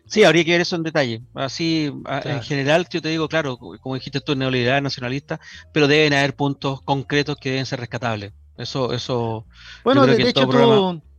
Sí, 0.05 0.23
habría 0.23 0.43
que 0.43 0.51
ver 0.51 0.61
eso 0.61 0.75
en 0.75 0.83
detalle. 0.83 1.21
Así, 1.33 1.91
en 2.23 2.41
general, 2.41 2.87
yo 2.89 3.01
te 3.01 3.09
digo, 3.09 3.27
claro, 3.27 3.57
como 3.57 3.95
dijiste 3.95 4.21
tú, 4.21 4.35
neoliberal, 4.35 4.83
nacionalista, 4.83 5.39
pero 5.71 5.87
deben 5.87 6.13
haber 6.13 6.35
puntos 6.35 6.81
concretos 6.81 7.37
que 7.37 7.51
deben 7.51 7.65
ser 7.65 7.79
rescatables. 7.79 8.33
Eso, 8.57 8.93
eso. 8.93 9.45
Bueno, 9.83 10.05
de, 10.05 10.21
hecho, 10.21 10.47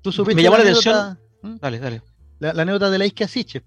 tú, 0.03 0.13
supiste. 0.13 0.37
Me 0.37 0.43
llamó 0.43 0.57
la, 0.57 0.63
atención. 0.63 1.19
¿Mm? 1.43 1.57
Dale, 1.61 1.79
dale. 1.79 2.03
La, 2.39 2.51
anécdota 2.51 2.91
de 2.91 2.99
la 2.99 3.07
Isquia 3.07 3.29
Siches, 3.29 3.63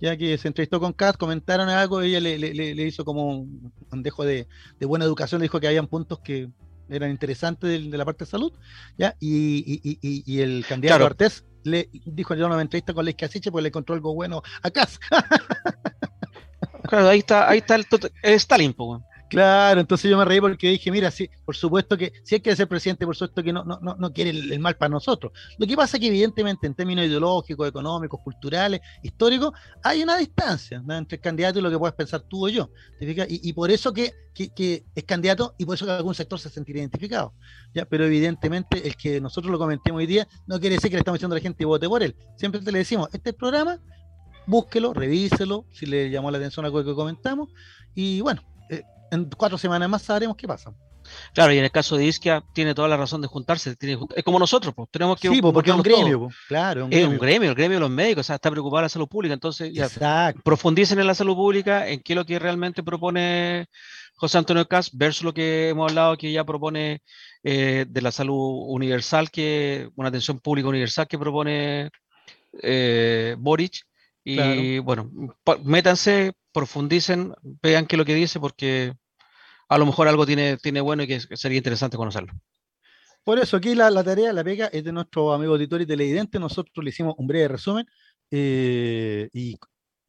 ya 0.00 0.16
que 0.16 0.38
se 0.38 0.48
entrevistó 0.48 0.80
con 0.80 0.92
Kat, 0.92 1.16
comentaron 1.16 1.68
algo, 1.68 2.00
ella 2.02 2.20
le, 2.20 2.38
le, 2.38 2.82
hizo 2.84 3.04
como 3.04 3.38
un 3.38 4.02
dejo 4.02 4.24
de, 4.24 4.46
buena 4.80 5.04
educación, 5.04 5.40
le 5.40 5.44
dijo 5.44 5.60
que 5.60 5.66
habían 5.66 5.88
puntos 5.88 6.20
que 6.20 6.48
eran 6.88 7.10
interesantes 7.10 7.90
de, 7.90 7.98
la 7.98 8.04
parte 8.04 8.24
de 8.24 8.30
salud, 8.30 8.52
¿ya? 8.96 9.16
Y, 9.18 9.80
y, 9.82 10.22
y, 10.24 10.40
el 10.40 10.64
candidato 10.68 11.06
Artés 11.06 11.44
le 11.64 11.88
dijo 11.92 12.34
yo 12.34 12.46
una 12.46 12.60
entrevista 12.60 12.94
con 12.94 13.04
Leis 13.04 13.16
Casiche 13.16 13.50
porque 13.50 13.62
le 13.62 13.68
encontró 13.68 13.94
algo 13.94 14.14
bueno 14.14 14.42
a 14.62 14.70
casa. 14.70 14.98
claro, 16.88 17.08
ahí 17.08 17.20
está, 17.20 17.48
ahí 17.48 17.58
está 17.58 17.74
el, 17.74 17.86
el 18.22 18.34
Stalin, 18.34 18.74
Claro, 19.32 19.80
entonces 19.80 20.10
yo 20.10 20.18
me 20.18 20.26
reí 20.26 20.42
porque 20.42 20.68
dije, 20.68 20.90
mira, 20.90 21.10
sí, 21.10 21.30
por 21.46 21.56
supuesto 21.56 21.96
que 21.96 22.12
si 22.22 22.34
hay 22.34 22.42
que 22.42 22.54
ser 22.54 22.68
presidente, 22.68 23.06
por 23.06 23.16
supuesto 23.16 23.42
que 23.42 23.50
no, 23.50 23.64
no, 23.64 23.78
no 23.80 24.12
quiere 24.12 24.28
el, 24.28 24.60
mal 24.60 24.76
para 24.76 24.90
nosotros. 24.90 25.32
Lo 25.56 25.66
que 25.66 25.74
pasa 25.74 25.96
es 25.96 26.02
que 26.02 26.08
evidentemente 26.08 26.66
en 26.66 26.74
términos 26.74 27.06
ideológicos, 27.06 27.66
económicos, 27.66 28.20
culturales, 28.22 28.82
históricos, 29.02 29.52
hay 29.82 30.02
una 30.02 30.18
distancia 30.18 30.82
entre 30.86 31.16
el 31.16 31.22
candidato 31.22 31.58
y 31.58 31.62
lo 31.62 31.70
que 31.70 31.78
puedes 31.78 31.94
pensar 31.94 32.20
tú 32.28 32.44
o 32.44 32.48
yo. 32.50 32.68
Y, 33.00 33.54
por 33.54 33.70
eso 33.70 33.94
que, 33.94 34.12
que, 34.34 34.84
es 34.94 35.04
candidato 35.04 35.54
y 35.56 35.64
por 35.64 35.76
eso 35.76 35.86
que 35.86 35.92
algún 35.92 36.14
sector 36.14 36.38
se 36.38 36.50
sentirá 36.50 36.80
identificado. 36.80 37.32
¿ya? 37.72 37.86
Pero 37.86 38.04
evidentemente 38.04 38.86
el 38.86 38.96
que 38.96 39.18
nosotros 39.18 39.50
lo 39.50 39.58
comentemos 39.58 39.98
hoy 39.98 40.06
día 40.06 40.28
no 40.46 40.60
quiere 40.60 40.74
decir 40.74 40.90
que 40.90 40.96
le 40.96 41.00
estamos 41.00 41.16
diciendo 41.16 41.36
a 41.36 41.38
la 41.38 41.42
gente 41.42 41.64
vote 41.64 41.88
por 41.88 42.02
él. 42.02 42.14
Siempre 42.36 42.60
te 42.60 42.70
le 42.70 42.80
decimos, 42.80 43.08
este 43.14 43.32
programa, 43.32 43.80
búsquelo, 44.46 44.92
revíselo, 44.92 45.64
si 45.72 45.86
le 45.86 46.10
llamó 46.10 46.30
la 46.30 46.36
atención 46.36 46.66
algo 46.66 46.84
que 46.84 46.94
comentamos, 46.94 47.48
y 47.94 48.20
bueno, 48.20 48.42
eh, 48.68 48.82
en 49.12 49.30
cuatro 49.36 49.58
semanas 49.58 49.88
más 49.88 50.02
sabremos 50.02 50.36
qué 50.36 50.48
pasa. 50.48 50.72
Claro, 51.34 51.52
y 51.52 51.58
en 51.58 51.64
el 51.64 51.70
caso 51.70 51.96
de 51.96 52.06
Isquia 52.06 52.42
tiene 52.54 52.74
toda 52.74 52.88
la 52.88 52.96
razón 52.96 53.20
de 53.20 53.28
juntarse. 53.28 53.74
es 53.80 54.24
como 54.24 54.38
nosotros, 54.38 54.74
pues 54.74 54.88
tenemos 54.90 55.20
que. 55.20 55.28
Sí, 55.28 55.42
porque 55.42 55.70
es 55.70 55.76
un 55.76 55.82
gremio, 55.82 56.28
claro. 56.48 56.88
Es 56.90 57.06
un 57.06 57.18
gremio, 57.18 57.50
el 57.50 57.54
gremio 57.54 57.76
de 57.76 57.80
los 57.80 57.90
médicos, 57.90 58.20
o 58.20 58.26
sea, 58.26 58.36
está 58.36 58.50
preocupado 58.50 58.78
de 58.78 58.84
la 58.84 58.88
salud 58.88 59.08
pública. 59.08 59.34
Entonces, 59.34 59.72
ya, 59.72 60.34
profundicen 60.44 60.98
en 60.98 61.06
la 61.06 61.14
salud 61.14 61.34
pública, 61.34 61.88
en 61.88 62.00
qué 62.00 62.12
es 62.12 62.16
lo 62.16 62.24
que 62.24 62.38
realmente 62.38 62.82
propone 62.82 63.66
José 64.14 64.38
Antonio 64.38 64.66
Cas 64.66 64.90
versus 64.92 65.24
lo 65.24 65.34
que 65.34 65.70
hemos 65.70 65.90
hablado 65.90 66.16
que 66.16 66.32
ya 66.32 66.44
propone 66.44 67.02
eh, 67.42 67.84
de 67.88 68.02
la 68.02 68.12
salud 68.12 68.64
universal, 68.68 69.30
que 69.30 69.90
una 69.96 70.08
atención 70.08 70.38
pública 70.38 70.68
universal 70.68 71.06
que 71.08 71.18
propone 71.18 71.90
eh, 72.62 73.36
Boric. 73.38 73.82
Y 74.24 74.78
bueno, 74.78 75.10
métanse, 75.64 76.34
profundicen, 76.52 77.34
vean 77.60 77.86
qué 77.86 77.96
es 77.96 77.98
lo 77.98 78.04
que 78.04 78.14
dice, 78.14 78.38
porque 78.38 78.94
a 79.72 79.78
lo 79.78 79.86
mejor 79.86 80.06
algo 80.06 80.26
tiene, 80.26 80.58
tiene 80.58 80.80
bueno 80.80 81.02
y 81.02 81.06
que 81.06 81.20
sería 81.36 81.56
interesante 81.56 81.96
conocerlo. 81.96 82.32
Por 83.24 83.38
eso, 83.38 83.56
aquí 83.56 83.74
la, 83.74 83.90
la 83.90 84.04
tarea, 84.04 84.32
la 84.32 84.44
pega, 84.44 84.66
es 84.66 84.84
de 84.84 84.92
nuestro 84.92 85.32
amigo 85.32 85.56
editor 85.56 85.80
y 85.80 85.86
televidente. 85.86 86.38
Nosotros 86.38 86.84
le 86.84 86.90
hicimos 86.90 87.14
un 87.16 87.26
breve 87.26 87.48
resumen 87.48 87.86
eh, 88.30 89.28
y 89.32 89.56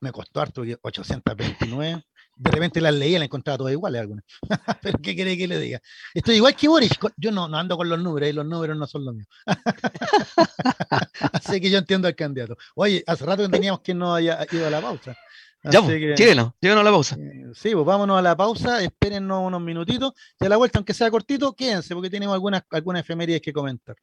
me 0.02 0.12
costó 0.12 0.42
harto, 0.42 0.64
829. 0.82 2.04
De 2.36 2.52
repente 2.52 2.82
las 2.82 2.94
leía 2.94 3.20
las 3.20 3.28
encontraba 3.28 3.60
todas 3.60 3.72
iguales 3.72 4.02
algunas. 4.02 4.26
Pero 4.82 4.98
¿qué 4.98 5.16
quiere 5.16 5.38
que 5.38 5.48
le 5.48 5.60
diga? 5.60 5.80
Estoy 6.14 6.36
igual 6.36 6.56
que 6.56 6.68
Boris. 6.68 6.92
Yo 7.16 7.32
no, 7.32 7.48
no 7.48 7.58
ando 7.58 7.78
con 7.78 7.88
los 7.88 8.02
números 8.02 8.30
y 8.30 8.34
los 8.34 8.46
números 8.46 8.76
no 8.76 8.88
son 8.88 9.06
los 9.06 9.16
míos. 9.16 9.28
Así 11.32 11.62
que 11.62 11.70
yo 11.70 11.78
entiendo 11.78 12.08
al 12.08 12.16
candidato. 12.16 12.58
Oye, 12.76 13.04
hace 13.06 13.26
rato 13.26 13.44
que 13.44 13.50
teníamos 13.50 13.82
que 13.82 13.94
no 13.94 14.16
haya 14.16 14.46
ido 14.52 14.68
a 14.68 14.72
la 14.72 14.82
pausa. 14.82 15.16
Ya, 15.64 15.82
pues, 15.82 16.18
llévenos, 16.18 16.54
a 16.62 16.84
la 16.84 16.92
pausa. 16.92 17.16
Eh, 17.18 17.46
sí, 17.54 17.72
pues 17.74 17.86
vámonos 17.86 18.20
a 18.20 18.22
la 18.22 18.36
pausa, 18.36 18.84
espérennos 18.84 19.48
unos 19.48 19.62
minutitos. 19.62 20.12
Y 20.40 20.46
a 20.46 20.50
la 20.50 20.58
vuelta, 20.58 20.80
aunque 20.80 20.94
sea 20.94 21.10
cortito, 21.10 21.54
quédense, 21.54 21.94
porque 21.94 22.10
tenemos 22.10 22.34
algunas, 22.34 22.64
algunas 22.70 23.02
efemérides 23.02 23.42
que 23.42 23.54
comentar. 23.54 23.96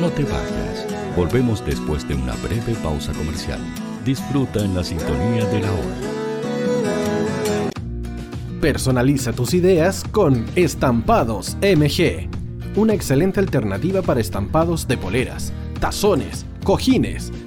No 0.00 0.10
te 0.10 0.24
vayas. 0.24 1.16
Volvemos 1.16 1.64
después 1.64 2.06
de 2.06 2.14
una 2.14 2.34
breve 2.36 2.74
pausa 2.82 3.14
comercial. 3.14 3.60
Disfruta 4.04 4.60
en 4.62 4.74
la 4.74 4.84
sintonía 4.84 5.46
de 5.46 5.60
la 5.60 5.72
hora. 5.72 5.96
Personaliza 8.60 9.32
tus 9.32 9.54
ideas 9.54 10.04
con 10.12 10.44
Estampados 10.56 11.56
MG. 11.62 12.28
Una 12.76 12.92
excelente 12.92 13.40
alternativa 13.40 14.02
para 14.02 14.20
estampados 14.20 14.86
de 14.86 14.98
poleras, 14.98 15.54
tazones, 15.80 16.44
cojines 16.62 17.32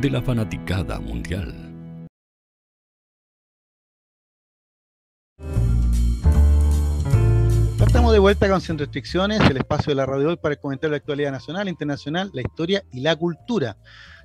de 0.00 0.10
la 0.10 0.20
fanaticada 0.20 1.00
mundial. 1.00 1.54
Estamos 7.80 8.12
de 8.12 8.18
vuelta 8.18 8.48
con 8.48 8.60
Sin 8.60 8.78
Restricciones, 8.78 9.40
el 9.48 9.56
espacio 9.56 9.90
de 9.90 9.94
la 9.94 10.06
radio 10.06 10.28
hoy 10.28 10.36
para 10.36 10.56
comentar 10.56 10.90
la 10.90 10.98
actualidad 10.98 11.32
nacional, 11.32 11.68
internacional, 11.68 12.30
la 12.34 12.42
historia 12.42 12.82
y 12.92 13.00
la 13.00 13.16
cultura. 13.16 13.78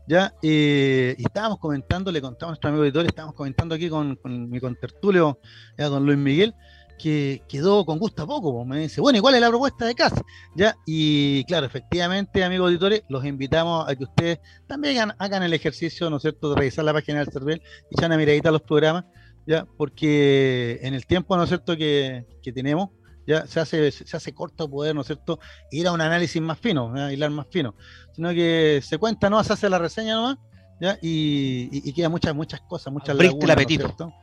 Ya, 0.07 0.33
eh, 0.41 1.15
estábamos 1.17 1.57
comentando, 1.59 2.11
le 2.11 2.21
contamos 2.21 2.49
a 2.49 2.51
nuestro 2.51 2.69
amigo 2.69 2.83
editor, 2.83 3.05
estábamos 3.05 3.35
comentando 3.35 3.75
aquí 3.75 3.87
con, 3.87 4.19
mi 4.25 4.59
contertulio, 4.59 5.39
ya, 5.77 5.89
con 5.89 6.05
Luis 6.05 6.17
Miguel, 6.17 6.53
que 7.01 7.41
quedó 7.47 7.83
con 7.85 7.97
gusto 7.97 8.23
a 8.23 8.27
poco. 8.27 8.63
Me 8.65 8.79
dice, 8.79 9.01
bueno, 9.01 9.17
¿y 9.17 9.21
cuál 9.21 9.35
es 9.35 9.41
la 9.41 9.49
propuesta 9.49 9.85
de 9.85 9.95
casa? 9.95 10.21
¿Ya? 10.55 10.75
Y 10.85 11.43
claro, 11.45 11.65
efectivamente, 11.65 12.43
amigos 12.43 12.67
auditores, 12.67 13.03
los 13.09 13.25
invitamos 13.25 13.89
a 13.89 13.95
que 13.95 14.03
ustedes 14.03 14.39
también 14.67 15.11
hagan, 15.17 15.43
el 15.43 15.53
ejercicio, 15.53 16.09
¿no 16.09 16.17
es 16.17 16.21
cierto?, 16.21 16.51
de 16.51 16.57
revisar 16.57 16.85
la 16.85 16.93
página 16.93 17.19
del 17.19 17.31
CERVEL 17.31 17.61
y 17.89 17.95
echar 17.95 18.07
una 18.07 18.17
miradita 18.17 18.49
a 18.49 18.51
los 18.51 18.61
programas, 18.61 19.05
¿ya? 19.47 19.65
Porque 19.77 20.79
en 20.83 20.93
el 20.93 21.05
tiempo, 21.05 21.35
¿no 21.35 21.43
es 21.43 21.49
cierto?, 21.49 21.75
que, 21.75 22.25
tenemos, 22.53 22.89
ya 23.25 23.47
se 23.47 23.59
hace, 23.59 23.91
se 23.91 24.17
hace 24.17 24.33
corto 24.33 24.69
poder, 24.69 24.93
¿no 24.93 25.01
es 25.01 25.07
cierto?, 25.07 25.39
ir 25.71 25.87
a 25.87 25.91
un 25.93 26.01
análisis 26.01 26.41
más 26.41 26.59
fino, 26.59 26.95
¿ya? 26.95 27.11
hilar 27.11 27.31
más 27.31 27.47
fino, 27.49 27.75
sino 28.13 28.29
que 28.29 28.81
se 28.83 28.97
cuenta, 28.97 29.29
¿no? 29.29 29.43
Se 29.43 29.53
hace 29.53 29.69
la 29.69 29.79
reseña 29.79 30.15
nomás, 30.15 30.37
¿ya? 30.79 30.99
Y, 31.01 31.69
y, 31.71 31.93
quedan 31.93 32.11
muchas, 32.11 32.35
muchas 32.35 32.61
cosas, 32.61 32.93
muchas 32.93 33.15
lagunas, 33.15 33.43
el 33.43 33.51
apetito. 33.51 34.13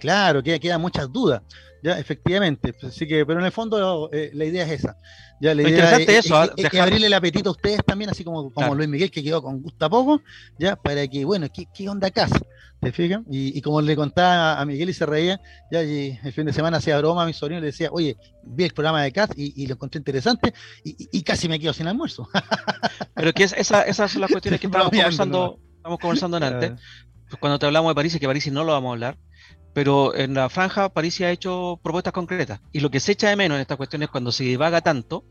Claro, 0.00 0.42
quedan 0.42 0.60
queda 0.60 0.78
muchas 0.78 1.12
dudas. 1.12 1.42
Ya, 1.82 1.98
efectivamente. 1.98 2.74
Así 2.82 3.06
que, 3.06 3.24
pero 3.26 3.40
en 3.40 3.46
el 3.46 3.52
fondo 3.52 4.10
eh, 4.12 4.30
la 4.34 4.44
idea 4.44 4.64
es 4.64 4.80
esa. 4.80 4.96
Ya, 5.40 5.54
la 5.54 5.62
idea 5.62 5.96
es, 5.96 6.08
eso, 6.08 6.50
es, 6.56 6.74
abrirle 6.74 7.06
el 7.08 7.14
apetito 7.14 7.50
a 7.50 7.52
ustedes 7.52 7.84
también, 7.84 8.10
así 8.10 8.24
como, 8.24 8.50
como 8.52 8.74
Luis 8.74 8.88
Miguel, 8.88 9.10
que 9.10 9.22
quedó 9.22 9.42
con 9.42 9.60
gusto 9.60 9.84
a 9.84 9.90
poco, 9.90 10.22
ya, 10.58 10.76
para 10.76 11.06
que, 11.06 11.24
bueno, 11.24 11.46
¿qué, 11.52 11.66
qué 11.74 11.88
onda 11.88 12.10
casa? 12.10 12.40
¿Te 12.80 12.92
fijas? 12.92 13.22
Y, 13.30 13.60
como 13.62 13.80
le 13.80 13.96
contaba 13.96 14.60
a 14.60 14.64
Miguel 14.64 14.90
y 14.90 14.94
se 14.94 15.06
reía, 15.06 15.40
ya 15.70 15.82
y 15.82 16.18
el 16.22 16.32
fin 16.32 16.46
de 16.46 16.52
semana 16.52 16.76
hacía 16.76 16.98
broma 16.98 17.22
a 17.22 17.26
mi 17.26 17.32
sobrino 17.32 17.58
y 17.58 17.62
le 17.62 17.66
decía, 17.68 17.88
oye, 17.90 18.16
vi 18.42 18.64
el 18.64 18.72
programa 18.72 19.02
de 19.02 19.12
CAS 19.12 19.30
y, 19.34 19.66
lo 19.66 19.74
encontré 19.74 19.98
interesante 19.98 20.52
y, 20.84 21.22
casi 21.22 21.48
me 21.48 21.58
quedo 21.58 21.72
sin 21.72 21.86
almuerzo. 21.86 22.28
Pero 23.14 23.32
que 23.32 23.44
es, 23.44 23.54
esa, 23.54 23.82
esas 23.82 24.10
son 24.10 24.20
las 24.22 24.30
cuestiones 24.30 24.60
que 24.60 24.66
estábamos 24.68 24.92
conversando, 24.92 25.58
estamos 25.76 25.98
conversando 25.98 26.36
antes. 26.36 26.72
Pues 27.28 27.40
cuando 27.40 27.58
te 27.58 27.66
hablamos 27.66 27.90
de 27.90 27.94
París, 27.94 28.14
y 28.14 28.20
que 28.20 28.26
París 28.26 28.50
no 28.52 28.62
lo 28.62 28.72
vamos 28.72 28.90
a 28.90 28.92
hablar, 28.92 29.18
pero 29.76 30.16
en 30.16 30.32
la 30.32 30.48
franja 30.48 30.88
París 30.88 31.20
ha 31.20 31.30
hecho 31.30 31.78
propuestas 31.82 32.14
concretas. 32.14 32.60
Y 32.72 32.80
lo 32.80 32.90
que 32.90 32.98
se 32.98 33.12
echa 33.12 33.28
de 33.28 33.36
menos 33.36 33.56
en 33.56 33.60
estas 33.60 33.76
cuestiones 33.76 34.08
cuando 34.08 34.32
se 34.32 34.42
divaga 34.42 34.80
tanto, 34.80 35.22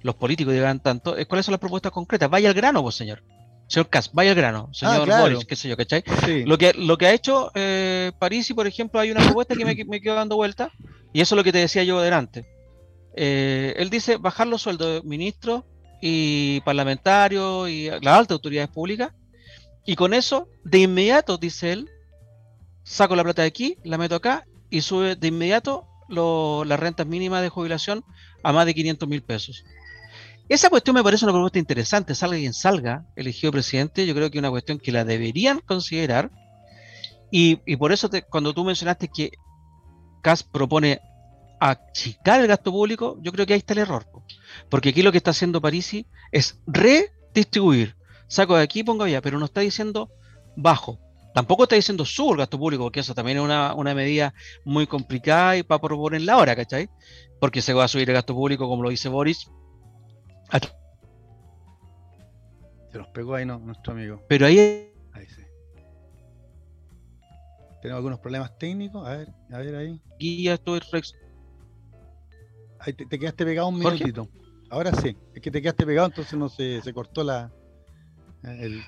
los 0.00 0.14
políticos 0.14 0.54
divagan 0.54 0.80
tanto, 0.80 1.18
es 1.18 1.26
cuáles 1.26 1.44
son 1.44 1.52
las 1.52 1.60
propuestas 1.60 1.92
concretas. 1.92 2.30
Vaya 2.30 2.48
al 2.48 2.54
grano, 2.54 2.80
vos, 2.80 2.94
señor. 2.94 3.22
Señor 3.68 3.90
Kass, 3.90 4.10
vaya 4.14 4.30
al 4.30 4.38
grano. 4.38 4.70
Ah, 4.70 4.74
señor 4.74 5.20
Boris, 5.20 5.44
qué 5.44 5.54
sé 5.54 5.68
yo, 5.68 5.76
¿cachai? 5.76 6.02
Lo, 6.46 6.56
que, 6.56 6.72
lo 6.72 6.96
que 6.96 7.08
ha 7.08 7.12
hecho 7.12 7.50
eh, 7.54 8.12
París, 8.18 8.48
y 8.48 8.54
por 8.54 8.66
ejemplo, 8.66 9.00
hay 9.00 9.10
una 9.10 9.22
propuesta 9.22 9.54
que 9.54 9.66
me, 9.66 9.74
me 9.84 10.00
quedo 10.00 10.14
dando 10.14 10.36
vuelta, 10.36 10.70
y 11.12 11.20
eso 11.20 11.34
es 11.34 11.36
lo 11.36 11.44
que 11.44 11.52
te 11.52 11.58
decía 11.58 11.84
yo 11.84 11.98
adelante. 11.98 12.46
Eh, 13.14 13.74
él 13.76 13.90
dice 13.90 14.16
bajar 14.16 14.46
los 14.46 14.62
sueldos 14.62 14.94
de 14.94 15.06
ministros 15.06 15.64
y 16.00 16.62
parlamentarios 16.62 17.68
y 17.68 17.90
las 17.90 18.16
altas 18.18 18.36
autoridades 18.36 18.70
públicas, 18.70 19.12
y 19.84 19.94
con 19.94 20.14
eso, 20.14 20.48
de 20.64 20.78
inmediato, 20.78 21.36
dice 21.36 21.72
él, 21.72 21.90
saco 22.84 23.16
la 23.16 23.24
plata 23.24 23.42
de 23.42 23.48
aquí, 23.48 23.78
la 23.82 23.98
meto 23.98 24.14
acá 24.14 24.46
y 24.70 24.82
sube 24.82 25.16
de 25.16 25.28
inmediato 25.28 25.88
las 26.08 26.78
rentas 26.78 27.06
mínimas 27.06 27.42
de 27.42 27.48
jubilación 27.48 28.04
a 28.42 28.52
más 28.52 28.66
de 28.66 28.74
500 28.74 29.08
mil 29.08 29.22
pesos. 29.22 29.64
Esa 30.48 30.68
cuestión 30.68 30.94
me 30.94 31.02
parece 31.02 31.24
una 31.24 31.32
propuesta 31.32 31.58
interesante, 31.58 32.14
salga 32.14 32.36
quien 32.36 32.52
salga 32.52 33.06
elegido 33.16 33.50
presidente, 33.50 34.06
yo 34.06 34.14
creo 34.14 34.30
que 34.30 34.38
es 34.38 34.40
una 34.40 34.50
cuestión 34.50 34.78
que 34.78 34.92
la 34.92 35.04
deberían 35.04 35.60
considerar 35.60 36.30
y, 37.30 37.56
por 37.76 37.92
eso 37.92 38.08
cuando 38.30 38.54
tú 38.54 38.62
mencionaste 38.62 39.08
que 39.08 39.32
CAS 40.22 40.44
propone 40.44 41.00
achicar 41.58 42.40
el 42.40 42.46
gasto 42.46 42.70
público, 42.70 43.18
yo 43.22 43.32
creo 43.32 43.44
que 43.44 43.54
ahí 43.54 43.58
está 43.58 43.72
el 43.72 43.80
error. 43.80 44.06
Porque 44.68 44.90
aquí 44.90 45.02
lo 45.02 45.10
que 45.10 45.18
está 45.18 45.30
haciendo 45.32 45.60
Parisi 45.60 46.06
es 46.30 46.60
redistribuir. 46.66 47.96
Saco 48.28 48.56
de 48.56 48.62
aquí, 48.62 48.84
pongo 48.84 49.04
allá, 49.04 49.20
pero 49.20 49.38
no 49.38 49.46
está 49.46 49.62
diciendo 49.62 50.10
bajo. 50.54 51.00
Tampoco 51.34 51.64
está 51.64 51.74
diciendo 51.74 52.04
subo 52.04 52.32
el 52.32 52.38
gasto 52.38 52.56
público, 52.56 52.84
porque 52.84 53.00
eso 53.00 53.12
también 53.12 53.38
es 53.38 53.42
una, 53.42 53.94
medida 53.94 54.32
muy 54.64 54.86
complicada 54.86 55.56
y 55.56 55.64
para 55.64 55.80
proponerla 55.80 56.34
ahora, 56.34 56.54
¿cachai? 56.54 56.88
Porque 57.40 57.60
se 57.60 57.74
va 57.74 57.82
a 57.84 57.88
subir 57.88 58.08
el 58.08 58.14
gasto 58.14 58.34
público, 58.34 58.68
como 58.68 58.84
lo 58.84 58.90
dice 58.90 59.08
Boris. 59.08 59.50
Se 62.92 62.98
nos 62.98 63.08
pegó 63.08 63.34
ahí 63.34 63.44
no, 63.44 63.58
nuestro 63.58 63.92
amigo. 63.94 64.22
Pero 64.28 64.46
ahí... 64.46 64.60
ahí 65.12 65.26
sí. 65.26 65.42
Tenemos 67.82 67.98
algunos 67.98 68.20
problemas 68.20 68.56
técnicos. 68.56 69.04
A 69.04 69.16
ver, 69.16 69.28
a 69.50 69.58
ver 69.58 69.74
ahí. 69.74 70.00
Guía, 70.20 70.54
estoy 70.54 70.78
Rex. 70.92 71.16
Ahí 72.78 72.92
te, 72.92 73.18
quedaste 73.18 73.44
pegado 73.44 73.66
un 73.68 73.80
minutito. 73.80 74.28
Ahora 74.70 74.92
sí, 74.92 75.16
es 75.34 75.42
que 75.42 75.50
te 75.50 75.60
quedaste 75.60 75.84
pegado, 75.84 76.06
entonces 76.06 76.38
no 76.38 76.48
se, 76.48 76.80
se 76.80 76.94
cortó 76.94 77.24
la, 77.24 77.50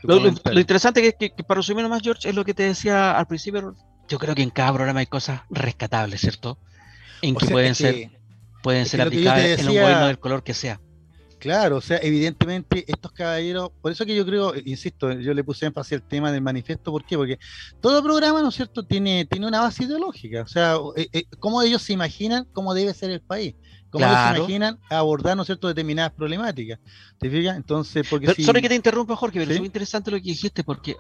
lo, 0.03 0.61
interesante 0.61 1.03
que, 1.03 1.31
que, 1.31 1.45
para 1.45 1.59
resumir 1.59 1.89
más, 1.89 2.03
George, 2.03 2.29
es 2.29 2.35
lo 2.35 2.45
que 2.45 2.55
te 2.55 2.65
decía 2.65 3.17
al 3.17 3.27
principio. 3.27 3.75
Yo 4.09 4.19
creo 4.19 4.35
que 4.35 4.43
en 4.43 4.51
cada 4.51 4.73
programa 4.73 5.01
hay 5.01 5.07
cosas 5.07 5.43
rescatables, 5.51 6.21
¿cierto? 6.21 6.59
En 7.23 7.35
que 7.35 7.47
pueden 7.47 7.75
ser, 7.75 8.11
pueden 8.63 8.87
ser 8.87 9.01
aplicadas 9.01 9.61
en 9.61 9.69
un 9.69 9.75
gobierno 9.75 10.07
del 10.07 10.19
color 10.19 10.43
que 10.43 10.55
sea. 10.55 10.81
Claro, 11.39 11.77
o 11.77 11.81
sea, 11.81 11.99
evidentemente 12.03 12.85
estos 12.89 13.13
caballeros, 13.13 13.71
por 13.83 13.93
eso 13.93 14.07
que 14.07 14.17
yo 14.17 14.25
creo, 14.25 14.55
insisto, 14.65 15.13
yo 15.13 15.35
le 15.35 15.45
puse 15.45 15.67
énfasis 15.67 15.95
al 15.95 16.03
tema 16.03 16.33
del 16.33 16.41
manifiesto, 16.41 16.91
¿por 16.91 17.05
qué? 17.05 17.17
Porque 17.17 17.39
todo 17.81 18.03
programa, 18.03 18.41
¿no 18.41 18.49
es 18.49 18.55
cierto?, 18.55 18.85
tiene, 18.85 19.27
tiene 19.27 19.47
una 19.47 19.61
base 19.61 19.85
ideológica, 19.85 20.43
o 20.43 20.49
sea, 20.49 20.77
eh, 20.97 21.09
eh, 21.13 21.25
cómo 21.39 21.61
ellos 21.61 21.83
se 21.83 21.93
imaginan 21.93 22.47
cómo 22.53 22.73
debe 22.73 22.95
ser 22.95 23.11
el 23.11 23.21
país, 23.21 23.55
cómo 23.91 24.05
ellos 24.05 24.19
se 24.31 24.39
imaginan 24.39 24.79
abordar, 24.91 25.37
¿no 25.37 25.43
es 25.43 25.47
cierto?, 25.47 25.69
determinadas 25.69 26.13
problemáticas, 26.13 26.79
¿te 27.19 27.31
fijas? 27.31 27.57
Entonces, 27.57 28.07
porque 28.09 28.27
pero, 28.27 28.45
Solo 28.45 28.61
que 28.61 28.69
te 28.69 28.75
interrumpa, 28.75 29.17
Jorge, 29.17 29.41
pero 29.41 29.53
es 29.53 29.59
muy 29.59 29.67
interesante 29.67 30.11
lo 30.11 30.17
que 30.19 30.25
dijiste, 30.25 30.65
porque 30.65 30.97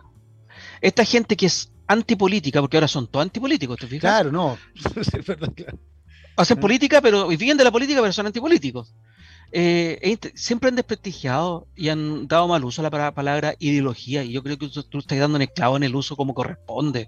esta 0.81 1.05
gente 1.05 1.37
que 1.37 1.47
es 1.47 1.71
antipolítica, 1.87 2.61
porque 2.61 2.77
ahora 2.77 2.89
son 2.89 3.07
todos 3.07 3.25
antipolíticos, 3.25 3.79
¿te 3.79 3.87
fijas? 3.87 4.11
Claro, 4.11 4.33
no, 4.33 4.59
es 4.97 5.27
verdad, 5.27 5.53
claro. 5.55 5.79
Hacen 6.37 6.59
política, 6.59 7.01
pero 7.01 7.29
viven 7.29 7.57
de 7.57 7.65
la 7.65 7.71
política, 7.71 8.01
pero 8.01 8.13
son 8.13 8.27
antipolíticos. 8.27 8.95
Eh, 9.53 10.19
siempre 10.35 10.69
han 10.69 10.77
desprestigiado 10.77 11.69
y 11.75 11.89
han 11.89 12.27
dado 12.27 12.49
mal 12.49 12.65
uso 12.65 12.83
a 12.83 12.91
la 12.91 13.15
palabra 13.15 13.55
ideología 13.59 14.25
y 14.25 14.33
yo 14.33 14.43
creo 14.43 14.59
que 14.59 14.69
tú, 14.69 14.99
estás 14.99 15.19
dando 15.19 15.37
un 15.37 15.43
esclavo 15.43 15.77
en 15.77 15.85
el 15.85 15.95
uso 15.95 16.17
como 16.17 16.35
corresponde. 16.35 17.07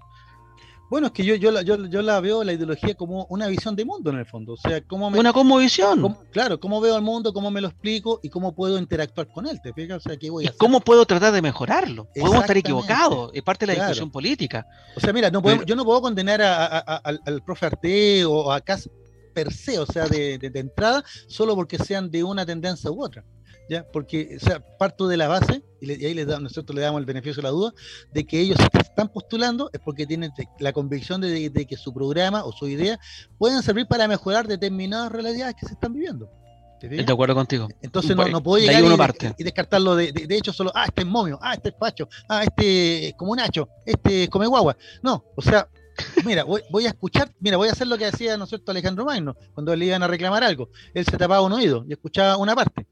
Bueno, 0.89 1.07
es 1.07 1.13
que 1.13 1.23
yo, 1.23 1.35
yo, 1.35 1.51
la, 1.51 1.61
yo, 1.61 1.77
la 1.77 2.19
veo 2.19 2.43
la 2.43 2.53
ideología 2.53 2.95
como 2.95 3.25
una 3.29 3.47
visión 3.47 3.75
de 3.75 3.85
mundo 3.85 4.09
en 4.09 4.17
el 4.17 4.25
fondo. 4.25 4.53
O 4.53 4.57
sea, 4.57 4.81
cómo 4.81 5.09
me, 5.09 5.19
una 5.19 5.31
visión 5.59 6.17
claro, 6.31 6.59
cómo 6.59 6.81
veo 6.81 6.95
el 6.95 7.01
mundo, 7.01 7.31
cómo 7.31 7.51
me 7.51 7.61
lo 7.61 7.67
explico 7.67 8.19
y 8.23 8.29
cómo 8.29 8.55
puedo 8.55 8.77
interactuar 8.77 9.27
con 9.31 9.47
él. 9.47 9.59
¿te 9.61 9.71
O 9.93 9.99
sea, 9.99 10.17
¿qué 10.17 10.29
voy 10.29 10.47
a 10.47 10.49
¿Y 10.49 10.53
cómo 10.53 10.79
puedo 10.81 11.05
tratar 11.05 11.31
de 11.33 11.41
mejorarlo? 11.41 12.07
Podemos 12.15 12.41
estar 12.41 12.57
equivocados, 12.57 13.31
es 13.33 13.43
parte 13.43 13.65
de 13.65 13.73
la 13.73 13.83
discusión 13.83 14.11
política. 14.11 14.65
O 14.95 14.99
sea, 14.99 15.13
mira, 15.13 15.29
no 15.29 15.41
yo 15.63 15.75
no 15.75 15.85
puedo 15.85 16.01
condenar 16.01 16.41
al, 16.41 17.21
al, 17.23 17.43
profe 17.43 17.67
Arte 17.67 18.25
o 18.25 18.51
a 18.51 18.61
Cas 18.61 18.89
per 19.43 19.53
se, 19.53 19.79
o 19.79 19.85
sea, 19.85 20.07
de, 20.07 20.37
de, 20.37 20.59
entrada, 20.59 21.03
solo 21.27 21.55
porque 21.55 21.77
sean 21.77 22.11
de 22.11 22.23
una 22.23 22.45
tendencia 22.45 22.91
u 22.91 23.03
otra. 23.03 23.23
¿Ya? 23.69 23.85
Porque, 23.91 24.35
o 24.35 24.43
sea, 24.43 24.59
parto 24.77 25.07
de 25.07 25.15
la 25.15 25.27
base, 25.27 25.63
y, 25.79 25.91
ahí 25.91 26.13
les 26.15 26.25
da, 26.25 26.39
nosotros 26.39 26.75
le 26.75 26.81
damos 26.81 26.99
el 26.99 27.05
beneficio 27.05 27.35
de 27.35 27.43
la 27.43 27.49
duda, 27.49 27.71
de 28.11 28.25
que 28.25 28.39
ellos 28.39 28.57
están 28.79 29.09
postulando 29.09 29.69
es 29.71 29.79
porque 29.79 30.07
tienen 30.07 30.31
la 30.59 30.73
convicción 30.73 31.21
de, 31.21 31.65
que 31.69 31.77
su 31.77 31.93
programa 31.93 32.43
o 32.43 32.51
su 32.51 32.67
idea 32.67 32.99
pueden 33.37 33.61
servir 33.61 33.85
para 33.87 34.07
mejorar 34.07 34.47
determinadas 34.47 35.11
realidades 35.11 35.55
que 35.59 35.67
se 35.67 35.73
están 35.73 35.93
viviendo. 35.93 36.29
Estoy 36.81 37.03
de 37.03 37.13
acuerdo 37.13 37.35
contigo. 37.35 37.67
Entonces 37.81 38.15
no, 38.15 38.27
no 38.27 38.41
puedo 38.41 38.65
llegar 38.65 38.81
y, 39.37 39.43
descartarlo 39.43 39.95
de, 39.95 40.11
de, 40.13 40.35
hecho 40.35 40.51
solo, 40.51 40.71
ah, 40.73 40.85
este 40.85 41.01
es 41.01 41.07
momio, 41.07 41.37
ah, 41.41 41.53
este 41.53 41.69
es 41.69 41.75
pacho, 41.75 42.07
ah, 42.27 42.43
este 42.43 43.09
es 43.09 43.13
como 43.15 43.33
un 43.33 43.39
hacho, 43.39 43.67
este 43.85 44.23
es 44.23 44.29
come 44.29 44.47
guagua. 44.47 44.75
No, 45.03 45.25
o 45.35 45.41
sea, 45.41 45.67
Mira, 46.25 46.43
voy, 46.43 46.85
a 46.85 46.89
escuchar, 46.89 47.31
mira, 47.39 47.57
voy 47.57 47.69
a 47.69 47.71
hacer 47.71 47.87
lo 47.87 47.97
que 47.97 48.05
hacía, 48.05 48.37
¿no 48.37 48.43
es 48.43 48.49
cierto?, 48.49 48.71
Alejandro 48.71 49.05
Magno, 49.05 49.35
cuando 49.53 49.75
le 49.75 49.85
iban 49.85 50.03
a 50.03 50.07
reclamar 50.07 50.43
algo. 50.43 50.69
Él 50.93 51.05
se 51.05 51.17
tapaba 51.17 51.41
un 51.41 51.53
oído 51.53 51.85
y 51.87 51.93
escuchaba 51.93 52.37
una 52.37 52.55
parte. 52.55 52.87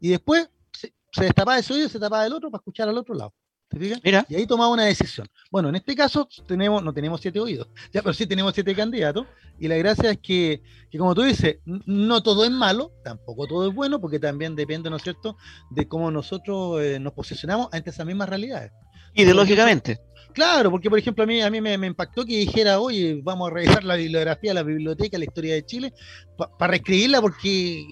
Y 0.00 0.10
después 0.10 0.48
se, 0.72 0.92
destapaba 1.20 1.58
ese 1.58 1.72
oído 1.72 1.86
y 1.86 1.90
se 1.90 1.98
tapaba 1.98 2.26
el 2.26 2.32
otro 2.32 2.50
para 2.50 2.60
escuchar 2.60 2.88
al 2.88 2.98
otro 2.98 3.14
lado. 3.14 3.32
¿Te 3.68 3.78
fijas? 3.78 4.00
Mira. 4.04 4.24
Y 4.28 4.36
ahí 4.36 4.46
tomaba 4.46 4.70
una 4.70 4.84
decisión. 4.84 5.26
Bueno, 5.50 5.70
en 5.70 5.76
este 5.76 5.96
caso 5.96 6.28
tenemos, 6.46 6.82
no 6.84 6.92
tenemos 6.92 7.20
siete 7.20 7.40
oídos, 7.40 7.68
ya, 7.92 8.02
pero 8.02 8.12
sí 8.12 8.26
tenemos 8.26 8.54
siete 8.54 8.74
candidatos. 8.74 9.26
Y 9.58 9.68
la 9.68 9.76
gracia 9.76 10.10
es 10.10 10.18
que, 10.18 10.62
como 10.96 11.14
tú 11.14 11.22
dices, 11.22 11.58
no 11.64 12.22
todo 12.22 12.44
es 12.44 12.50
malo, 12.50 12.92
tampoco 13.02 13.46
todo 13.46 13.68
es 13.68 13.74
bueno, 13.74 14.00
porque 14.00 14.18
también 14.18 14.54
depende, 14.54 14.90
¿no 14.90 14.96
es 14.96 15.02
cierto?, 15.02 15.36
de 15.70 15.88
cómo 15.88 16.10
nosotros 16.10 16.82
eh, 16.82 17.00
nos 17.00 17.14
posicionamos 17.14 17.68
ante 17.72 17.90
esas 17.90 18.06
mismas 18.06 18.28
realidades. 18.28 18.72
Ideológicamente. 19.16 19.98
Claro, 20.32 20.70
porque 20.70 20.90
por 20.90 20.98
ejemplo 20.98 21.24
a 21.24 21.26
mí, 21.26 21.40
a 21.40 21.50
mí 21.50 21.60
me, 21.62 21.74
impactó 21.86 22.24
que 22.24 22.36
dijera, 22.36 22.78
oye, 22.78 23.20
vamos 23.22 23.50
a 23.50 23.54
revisar 23.54 23.82
la 23.84 23.96
bibliografía, 23.96 24.52
la 24.52 24.62
biblioteca, 24.62 25.16
la 25.16 25.24
historia 25.24 25.54
de 25.54 25.64
Chile, 25.64 25.94
para 26.36 26.72
reescribirla 26.72 27.22
porque 27.22 27.82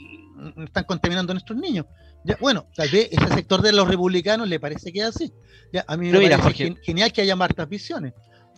están 0.62 0.84
contaminando 0.84 1.32
a 1.32 1.34
nuestros 1.34 1.58
niños. 1.58 1.86
Ya, 2.22 2.36
bueno, 2.38 2.66
tal 2.74 2.90
vez 2.90 3.08
ese 3.10 3.34
sector 3.34 3.62
de 3.62 3.72
los 3.72 3.88
republicanos 3.88 4.46
le 4.46 4.60
parece 4.60 4.92
que 4.92 5.00
es 5.00 5.06
así. 5.06 5.32
Ya, 5.72 5.86
a 5.88 5.96
mí 5.96 6.10
me 6.10 6.38
parece 6.38 6.76
genial 6.82 7.10
que 7.12 7.22
haya 7.22 7.34
martas 7.34 7.66
visiones. 7.66 8.12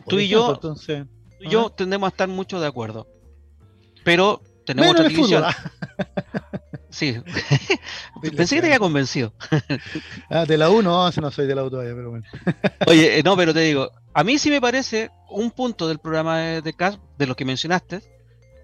Tú 0.08 0.18
y 0.18 0.26
yo, 0.26 0.54
entonces, 0.54 1.04
tú 1.38 1.44
y 1.44 1.50
yo 1.50 1.70
tendemos 1.70 2.08
a 2.08 2.10
estar 2.10 2.28
mucho 2.28 2.60
de 2.60 2.66
acuerdo. 2.66 3.06
Pero 4.02 4.42
tenemos 4.64 4.90
otra 4.90 5.08
división. 5.08 5.44
Sí. 6.90 7.16
Pensé 8.36 8.56
que 8.56 8.60
te 8.60 8.66
había 8.68 8.78
convencido. 8.78 9.32
ah, 10.30 10.44
de 10.44 10.56
la 10.56 10.70
1, 10.70 10.82
no, 10.82 11.10
no 11.10 11.30
soy 11.30 11.46
de 11.46 11.54
la 11.54 11.62
1 11.62 11.70
todavía, 11.70 11.94
pero 11.94 12.10
bueno. 12.10 12.24
Oye, 12.86 13.18
eh, 13.18 13.22
no, 13.22 13.36
pero 13.36 13.52
te 13.52 13.60
digo, 13.60 13.90
a 14.14 14.24
mí 14.24 14.38
sí 14.38 14.50
me 14.50 14.60
parece 14.60 15.10
un 15.28 15.50
punto 15.50 15.88
del 15.88 15.98
programa 15.98 16.38
de, 16.38 16.62
de 16.62 16.72
CAS, 16.72 16.98
de 17.18 17.26
los 17.26 17.36
que 17.36 17.44
mencionaste, 17.44 18.02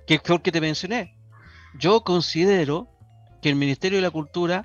que 0.06 0.20
fue 0.22 0.36
el 0.36 0.42
que 0.42 0.52
te 0.52 0.60
mencioné. 0.60 1.16
Yo 1.78 2.02
considero 2.02 2.88
que 3.40 3.48
el 3.48 3.56
Ministerio 3.56 3.98
de 3.98 4.02
la 4.02 4.10
Cultura 4.10 4.64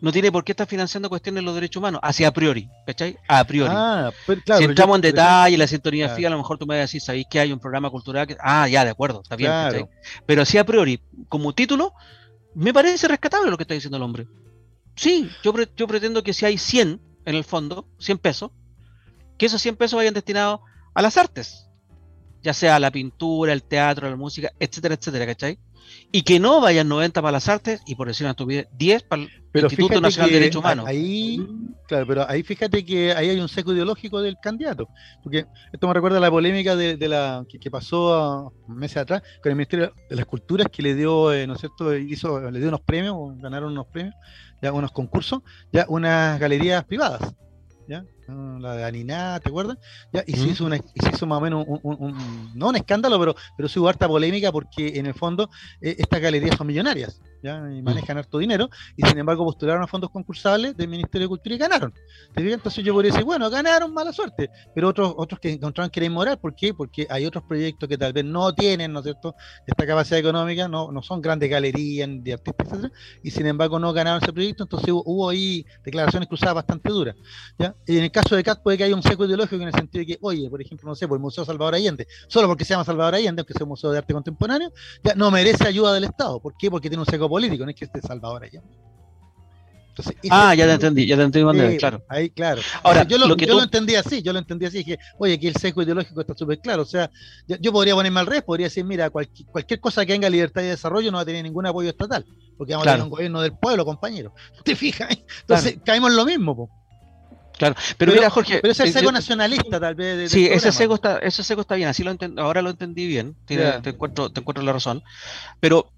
no 0.00 0.12
tiene 0.12 0.32
por 0.32 0.44
qué 0.44 0.52
estar 0.52 0.66
financiando 0.66 1.08
cuestiones 1.08 1.42
de 1.42 1.44
los 1.44 1.54
derechos 1.54 1.80
humanos, 1.80 2.00
así 2.02 2.24
a 2.24 2.32
priori, 2.32 2.68
¿cachai? 2.86 3.18
A 3.28 3.44
priori. 3.44 3.72
Ah, 3.72 4.10
si 4.26 4.64
entramos 4.64 4.96
en 4.96 5.02
detalle, 5.02 5.58
la 5.58 5.66
sintonía 5.66 6.08
fija, 6.08 6.28
a 6.28 6.30
lo 6.30 6.38
mejor 6.38 6.58
tú 6.58 6.66
me 6.66 6.74
vas 6.74 6.78
a 6.78 6.82
decir, 6.82 7.00
¿sabéis 7.00 7.26
que 7.30 7.40
hay 7.40 7.52
un 7.52 7.60
programa 7.60 7.90
cultural? 7.90 8.26
Que... 8.26 8.36
Ah, 8.40 8.66
ya, 8.68 8.84
de 8.84 8.90
acuerdo, 8.90 9.20
está 9.22 9.36
bien, 9.36 9.88
Pero 10.26 10.42
así 10.42 10.58
a 10.58 10.64
priori, 10.64 11.02
como 11.28 11.52
título, 11.52 11.92
me 12.54 12.72
parece 12.72 13.08
rescatable 13.08 13.50
lo 13.50 13.56
que 13.56 13.64
está 13.64 13.74
diciendo 13.74 13.96
el 13.96 14.02
hombre. 14.02 14.26
Sí, 14.96 15.30
yo, 15.42 15.54
yo 15.76 15.86
pretendo 15.86 16.22
que 16.22 16.32
si 16.32 16.44
hay 16.44 16.58
100 16.58 17.00
en 17.24 17.34
el 17.34 17.44
fondo, 17.44 17.86
100 17.98 18.18
pesos, 18.18 18.50
que 19.38 19.46
esos 19.46 19.62
100 19.62 19.76
pesos 19.76 19.96
vayan 19.96 20.14
destinados 20.14 20.60
a 20.94 21.02
las 21.02 21.16
artes, 21.16 21.68
ya 22.42 22.52
sea 22.52 22.76
a 22.76 22.80
la 22.80 22.90
pintura, 22.90 23.52
el 23.52 23.62
teatro, 23.62 24.08
la 24.08 24.16
música, 24.16 24.52
etcétera, 24.58 24.94
etcétera, 24.94 25.26
¿cachai? 25.26 25.58
Y 26.12 26.22
que 26.22 26.40
no 26.40 26.60
vayan 26.60 26.88
90 26.88 27.22
para 27.22 27.32
las 27.32 27.48
artes 27.48 27.82
y 27.86 27.94
por 27.94 28.08
decir 28.08 28.24
una 28.24 28.32
estupidez, 28.32 28.68
10 28.76 29.02
para 29.04 29.22
el 29.22 29.64
Instituto 29.64 30.00
Nacional 30.00 30.30
de 30.30 30.38
Derechos 30.38 30.60
Humanos. 30.60 30.86
Ahí, 30.86 31.44
claro, 31.86 32.06
pero 32.06 32.28
ahí 32.28 32.42
fíjate 32.42 32.84
que 32.84 33.12
ahí 33.12 33.30
hay 33.30 33.40
un 33.40 33.48
seco 33.48 33.72
ideológico 33.72 34.20
del 34.20 34.36
candidato, 34.42 34.88
porque 35.22 35.46
esto 35.72 35.86
me 35.86 35.94
recuerda 35.94 36.18
a 36.18 36.20
la 36.20 36.30
polémica 36.30 36.76
de, 36.76 36.96
la 37.08 37.44
que, 37.48 37.70
pasó 37.70 38.52
meses 38.66 38.98
atrás 38.98 39.22
con 39.42 39.50
el 39.50 39.56
Ministerio 39.56 39.92
de 40.08 40.16
las 40.16 40.26
Culturas 40.26 40.66
que 40.70 40.82
le 40.82 40.94
dio, 40.94 41.32
eh, 41.32 41.46
¿no 41.46 41.54
es 41.54 41.60
cierto?, 41.60 41.96
hizo, 41.96 42.50
le 42.50 42.58
dio 42.58 42.68
unos 42.68 42.80
premios, 42.80 43.16
ganaron 43.38 43.72
unos 43.72 43.86
premios, 43.86 44.14
ya 44.62 44.72
unos 44.72 44.92
concursos, 44.92 45.40
ya 45.72 45.86
unas 45.88 46.38
galerías 46.38 46.84
privadas. 46.84 47.34
¿Ya? 47.88 48.04
La 48.60 48.76
de 48.76 48.84
Aniná, 48.84 49.40
¿te 49.40 49.48
acuerdas? 49.48 49.78
¿Ya? 50.12 50.22
Y, 50.26 50.34
se 50.34 50.48
hizo 50.48 50.64
una, 50.64 50.76
y 50.76 51.00
se 51.02 51.10
hizo 51.10 51.26
más 51.26 51.38
o 51.38 51.40
menos 51.40 51.64
un, 51.66 52.52
no 52.54 52.68
un 52.68 52.76
escándalo, 52.76 53.18
pero, 53.18 53.34
pero 53.56 53.68
sí 53.68 53.78
hubo 53.78 53.88
harta 53.88 54.08
polémica 54.08 54.52
porque 54.52 54.98
en 54.98 55.06
el 55.06 55.14
fondo 55.14 55.50
eh, 55.80 55.96
estas 55.98 56.20
galerías 56.20 56.56
son 56.56 56.66
millonarias. 56.66 57.20
¿Ya? 57.42 57.60
y 57.72 57.82
manejan 57.82 58.18
harto 58.18 58.38
dinero, 58.38 58.68
y 58.96 59.02
sin 59.02 59.18
embargo 59.18 59.44
postularon 59.44 59.82
a 59.82 59.86
fondos 59.86 60.10
concursables 60.10 60.76
del 60.76 60.88
Ministerio 60.88 61.26
de 61.26 61.28
Cultura 61.28 61.54
y 61.54 61.58
ganaron. 61.58 61.94
Entonces 62.34 62.84
yo 62.84 62.92
podría 62.92 63.12
decir, 63.12 63.24
bueno, 63.24 63.48
ganaron, 63.50 63.92
mala 63.92 64.12
suerte, 64.12 64.50
pero 64.74 64.88
otros 64.88 65.14
otros 65.16 65.40
que 65.40 65.52
encontraron 65.52 65.90
que 65.90 66.00
era 66.00 66.06
inmoral, 66.06 66.38
¿por 66.38 66.54
qué? 66.54 66.74
Porque 66.74 67.06
hay 67.10 67.26
otros 67.26 67.44
proyectos 67.44 67.88
que 67.88 67.98
tal 67.98 68.12
vez 68.12 68.24
no 68.24 68.52
tienen, 68.54 68.92
¿no 68.92 69.00
es 69.00 69.04
cierto?, 69.04 69.34
esta 69.66 69.86
capacidad 69.86 70.18
económica, 70.18 70.68
no, 70.68 70.90
no 70.92 71.02
son 71.02 71.20
grandes 71.20 71.50
galerías 71.50 72.08
de 72.22 72.32
artistas, 72.32 72.66
etcétera, 72.68 72.92
y 73.22 73.30
sin 73.30 73.46
embargo 73.46 73.78
no 73.78 73.92
ganaron 73.92 74.22
ese 74.22 74.32
proyecto, 74.32 74.64
entonces 74.64 74.90
hubo, 74.90 75.28
ahí 75.28 75.64
declaraciones 75.84 76.28
cruzadas 76.28 76.54
bastante 76.54 76.90
duras. 76.90 77.16
¿ya? 77.58 77.74
Y 77.86 77.98
en 77.98 78.04
el 78.04 78.10
caso 78.10 78.36
de 78.36 78.42
CAT 78.42 78.62
puede 78.62 78.78
que 78.78 78.84
haya 78.84 78.94
un 78.94 79.02
seco 79.02 79.24
ideológico 79.24 79.62
en 79.62 79.68
el 79.68 79.74
sentido 79.74 80.00
de 80.00 80.06
que, 80.06 80.18
oye, 80.20 80.48
por 80.48 80.60
ejemplo, 80.60 80.88
no 80.88 80.94
sé, 80.94 81.06
por 81.06 81.16
el 81.16 81.22
Museo 81.22 81.44
Salvador 81.44 81.74
Allende, 81.74 82.06
solo 82.28 82.48
porque 82.48 82.64
se 82.64 82.74
llama 82.74 82.84
Salvador 82.84 83.14
Allende, 83.14 83.40
aunque 83.40 83.52
sea 83.52 83.64
un 83.64 83.70
museo 83.70 83.90
de 83.90 83.98
arte 83.98 84.12
contemporáneo, 84.12 84.72
ya 85.02 85.14
no 85.14 85.30
merece 85.30 85.66
ayuda 85.66 85.92
del 85.92 86.04
Estado. 86.04 86.40
¿Por 86.40 86.56
qué? 86.56 86.70
Porque 86.70 86.88
tiene 86.88 87.00
un 87.02 87.06
seco 87.06 87.28
político, 87.30 87.64
no 87.64 87.70
es 87.70 87.76
que 87.76 87.86
esté 87.86 88.00
Salvador 88.00 88.44
allá. 88.44 88.60
ah, 90.30 90.54
ya 90.54 90.66
te 90.66 90.72
entendí, 90.72 91.06
ya 91.06 91.16
te 91.16 91.22
entendí, 91.22 91.76
claro. 91.78 92.02
Ahí, 92.08 92.30
claro. 92.30 92.60
Ahora, 92.82 93.04
yo, 93.04 93.18
lo, 93.18 93.36
que 93.36 93.46
yo 93.46 93.54
lo 93.54 93.62
entendí 93.62 93.94
así, 93.94 94.22
yo 94.22 94.32
lo 94.32 94.38
entendí 94.38 94.66
así, 94.66 94.78
dije, 94.78 94.98
oye, 95.18 95.34
aquí 95.34 95.46
el 95.46 95.56
sesgo 95.56 95.82
ideológico 95.82 96.20
está 96.20 96.34
súper 96.34 96.58
claro. 96.58 96.82
O 96.82 96.86
sea, 96.86 97.10
yo, 97.46 97.72
podría 97.72 97.94
ponerme 97.94 98.20
al 98.20 98.26
revés, 98.26 98.42
podría 98.42 98.66
decir, 98.66 98.84
mira, 98.84 99.10
cualquier, 99.10 99.80
cosa 99.80 100.04
que 100.04 100.12
tenga 100.12 100.28
libertad 100.28 100.62
y 100.62 100.66
desarrollo 100.66 101.10
no 101.10 101.18
va 101.18 101.22
a 101.22 101.26
tener 101.26 101.42
ningún 101.42 101.66
apoyo 101.66 101.88
estatal, 101.90 102.24
porque 102.56 102.72
vamos 102.72 102.86
a 102.86 102.92
tener 102.92 103.04
un 103.04 103.10
gobierno 103.10 103.42
del 103.42 103.52
pueblo, 103.52 103.84
compañero. 103.84 104.34
¿Te 104.64 104.76
fijas? 104.76 105.08
Entonces, 105.40 105.78
caemos 105.84 106.10
en 106.10 106.16
lo 106.16 106.24
mismo, 106.24 106.56
po. 106.56 106.70
Claro, 107.60 107.74
pero, 107.98 108.12
mira, 108.12 108.30
Jorge. 108.30 108.60
Pero 108.62 108.72
ese 108.72 108.84
eh, 108.84 108.92
sesgo 108.92 109.12
nacionalista, 109.12 109.78
tal 109.78 109.94
vez. 109.94 110.30
sí, 110.30 110.46
ese 110.46 110.72
sesgo, 110.72 110.94
está, 110.94 111.18
ese 111.18 111.44
sesgo 111.44 111.60
está 111.60 111.74
bien, 111.74 111.90
así 111.90 112.02
lo 112.02 112.16
ahora 112.38 112.62
lo 112.62 112.70
entendí 112.70 113.06
bien, 113.06 113.36
te, 113.44 113.54
encuentro, 113.84 114.30
te 114.30 114.40
encuentro 114.40 114.64
la 114.64 114.72
razón. 114.72 115.02
Pero 115.60 115.92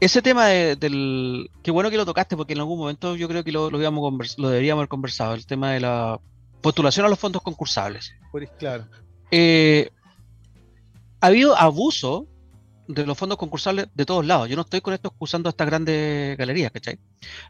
ese 0.00 0.22
tema 0.22 0.46
del. 0.46 1.50
Qué 1.62 1.70
bueno 1.70 1.90
que 1.90 1.96
lo 1.96 2.06
tocaste, 2.06 2.36
porque 2.36 2.52
en 2.52 2.60
algún 2.60 2.78
momento 2.78 3.16
yo 3.16 3.28
creo 3.28 3.44
que 3.44 3.52
lo, 3.52 3.70
lo, 3.70 3.78
lo 3.78 4.48
deberíamos 4.48 4.80
haber 4.80 4.88
conversado, 4.88 5.34
el 5.34 5.46
tema 5.46 5.72
de 5.72 5.80
la 5.80 6.20
postulación 6.60 7.06
a 7.06 7.08
los 7.08 7.18
fondos 7.18 7.42
concursables. 7.42 8.12
Pues 8.32 8.50
claro. 8.58 8.86
Eh, 9.30 9.90
ha 11.20 11.26
habido 11.28 11.56
abuso 11.56 12.26
de 12.88 13.06
los 13.06 13.16
fondos 13.18 13.38
concursables 13.38 13.88
de 13.94 14.04
todos 14.04 14.24
lados. 14.24 14.48
Yo 14.48 14.56
no 14.56 14.62
estoy 14.62 14.80
con 14.80 14.94
esto 14.94 15.08
excusando 15.08 15.48
a 15.48 15.50
estas 15.50 15.66
grandes 15.66 16.36
galerías, 16.36 16.70
¿cachai? 16.70 16.98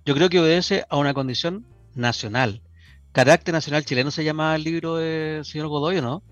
Yo 0.04 0.14
creo 0.14 0.28
que 0.28 0.40
obedece 0.40 0.84
a 0.88 0.96
una 0.96 1.14
condición 1.14 1.66
nacional. 1.94 2.62
Carácter 3.12 3.52
nacional 3.54 3.84
chileno 3.84 4.10
se 4.10 4.24
llama 4.24 4.54
el 4.54 4.62
libro 4.62 4.96
del 4.96 5.44
señor 5.44 5.68
Godoy, 5.68 6.00
¿no? 6.00 6.22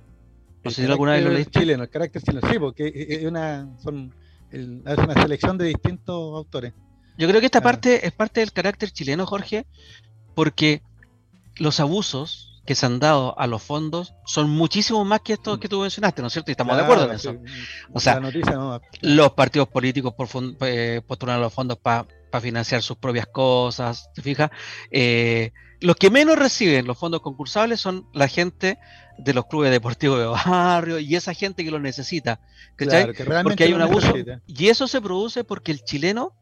No 0.62 0.70
sé 0.70 0.84
si 0.84 0.90
alguna 0.90 1.12
vez 1.12 1.24
lo 1.24 1.30
leíste. 1.30 1.60
Chileno, 1.60 1.82
el 1.82 1.90
carácter 1.90 2.22
chileno, 2.22 2.48
sí, 2.50 2.58
porque 2.58 2.92
es 2.94 3.24
una, 3.24 3.68
son 3.82 4.14
es 4.54 4.98
una 4.98 5.14
selección 5.14 5.58
de 5.58 5.66
distintos 5.66 6.36
autores. 6.36 6.72
Yo 7.16 7.28
creo 7.28 7.40
que 7.40 7.46
esta 7.46 7.60
parte 7.60 8.06
es 8.06 8.12
parte 8.12 8.40
del 8.40 8.52
carácter 8.52 8.90
chileno, 8.90 9.26
Jorge, 9.26 9.66
porque 10.34 10.82
los 11.56 11.80
abusos 11.80 12.62
que 12.66 12.74
se 12.74 12.86
han 12.86 12.98
dado 12.98 13.38
a 13.38 13.46
los 13.46 13.62
fondos 13.62 14.14
son 14.24 14.48
muchísimo 14.50 15.04
más 15.04 15.20
que 15.20 15.34
estos 15.34 15.58
que 15.58 15.68
tú 15.68 15.80
mencionaste, 15.80 16.22
¿no 16.22 16.28
es 16.28 16.32
cierto? 16.32 16.50
Y 16.50 16.52
estamos 16.52 16.76
de 16.76 16.82
acuerdo 16.82 17.04
en 17.04 17.12
eso. 17.12 17.36
O 17.92 18.00
sea, 18.00 18.20
los 19.02 19.32
partidos 19.32 19.68
políticos 19.68 20.14
por 20.14 20.28
eh, 20.62 21.02
postulan 21.06 21.36
a 21.36 21.40
los 21.40 21.52
fondos 21.52 21.78
para 21.78 22.06
financiar 22.40 22.82
sus 22.82 22.96
propias 22.96 23.26
cosas, 23.26 24.10
¿te 24.14 24.22
fijas? 24.22 24.50
Eh, 24.90 25.52
los 25.84 25.96
que 25.96 26.08
menos 26.08 26.38
reciben 26.38 26.86
los 26.86 26.96
fondos 26.96 27.20
concursables 27.20 27.78
son 27.78 28.08
la 28.14 28.26
gente 28.26 28.78
de 29.18 29.34
los 29.34 29.44
clubes 29.46 29.70
deportivos 29.70 30.18
de 30.18 30.24
barrio 30.50 30.98
y 30.98 31.14
esa 31.14 31.34
gente 31.34 31.62
que 31.62 31.70
lo 31.70 31.78
necesita. 31.78 32.40
porque 33.42 33.64
hay 33.64 33.72
un 33.74 33.82
abuso. 33.82 34.14
Y 34.46 34.68
eso 34.68 34.88
se 34.88 35.02
produce 35.02 35.44
porque 35.44 35.72
el 35.72 35.84
chileno, 35.84 36.32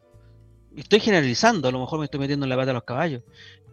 estoy 0.76 1.00
generalizando, 1.00 1.68
a 1.68 1.72
lo 1.72 1.80
mejor 1.80 1.98
me 1.98 2.04
estoy 2.04 2.20
metiendo 2.20 2.46
en 2.46 2.50
la 2.50 2.56
pata 2.56 2.66
de 2.66 2.74
los 2.74 2.84
caballos, 2.84 3.22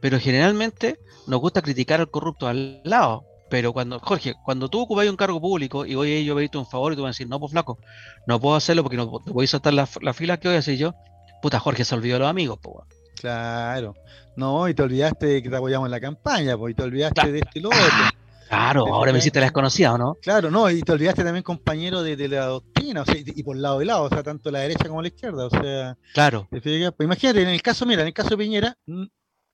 pero 0.02 0.20
generalmente 0.20 1.00
nos 1.28 1.40
gusta 1.40 1.62
criticar 1.62 2.00
al 2.00 2.10
corrupto 2.10 2.48
al 2.48 2.82
lado. 2.84 3.26
Pero 3.52 3.72
cuando, 3.72 4.00
Jorge, 4.00 4.34
cuando 4.46 4.70
tú 4.70 4.82
ocupas 4.82 5.08
un 5.08 5.18
cargo 5.18 5.40
público 5.40 5.86
y 5.86 5.94
voy 5.94 6.16
a 6.16 6.22
yo 6.22 6.36
pedirte 6.36 6.58
un 6.58 6.68
favor 6.68 6.94
y 6.94 6.96
tú 6.96 7.04
vas 7.04 7.10
a 7.10 7.14
decir, 7.14 7.28
no, 7.28 7.40
pues 7.40 7.52
flaco, 7.52 7.78
no 8.26 8.40
puedo 8.40 8.56
hacerlo 8.56 8.82
porque 8.82 8.98
no 8.98 9.08
voy 9.08 9.46
a 9.46 9.48
saltar 9.48 9.74
la, 9.74 9.86
fila 9.86 10.40
que 10.40 10.48
voy 10.48 10.56
a 10.56 10.60
hacer 10.60 10.78
yo, 10.78 10.96
puta 11.44 11.60
Jorge 11.60 11.86
se 11.86 11.94
olvidó 11.94 12.16
de 12.16 12.20
los 12.20 12.30
amigos, 12.30 12.58
pues. 12.62 12.99
Claro. 13.20 13.94
No, 14.36 14.68
y 14.70 14.74
te 14.74 14.84
olvidaste 14.84 15.26
de 15.26 15.44
que 15.44 15.50
te 15.50 15.56
apoyamos 15.56 15.88
en 15.88 15.92
la 15.92 16.00
campaña, 16.00 16.58
pues, 16.58 16.72
y 16.72 16.76
te 16.76 16.84
olvidaste 16.84 17.32
de 17.32 17.40
este 17.40 17.60
y 17.60 17.62
lo 17.62 17.70
otro. 17.70 17.80
Claro, 18.50 18.88
ahora 18.92 19.12
me 19.12 19.20
hiciste 19.20 19.40
la 19.40 19.46
desconocida, 19.46 19.96
¿no? 19.98 20.16
Claro, 20.22 20.50
no, 20.50 20.70
y 20.72 20.82
te 20.82 20.92
olvidaste 20.92 21.24
también, 21.24 21.44
compañero, 21.44 22.02
de, 22.02 22.28
la 22.28 22.46
doctrina, 22.46 23.04
o 23.04 23.06
sea, 23.06 23.16
y, 23.18 23.44
por 23.44 23.56
lado 23.56 23.78
de 23.78 23.86
lado, 23.86 24.04
o 24.04 24.10
sea, 24.10 24.24
tanto 24.24 24.50
la 24.50 24.60
derecha 24.62 24.88
como 24.88 25.04
la 25.04 25.10
izquierda, 25.10 25.46
o 25.46 25.50
sea. 25.52 25.96
Claro. 26.14 26.48
Pues 26.50 26.64
imagínate, 26.66 27.44
en 27.44 27.50
el 27.50 27.62
caso, 27.62 27.86
mira, 27.86 28.02
en 28.02 28.08
el 28.08 28.14
caso 28.14 28.30
de 28.30 28.38
Piñera, 28.38 28.76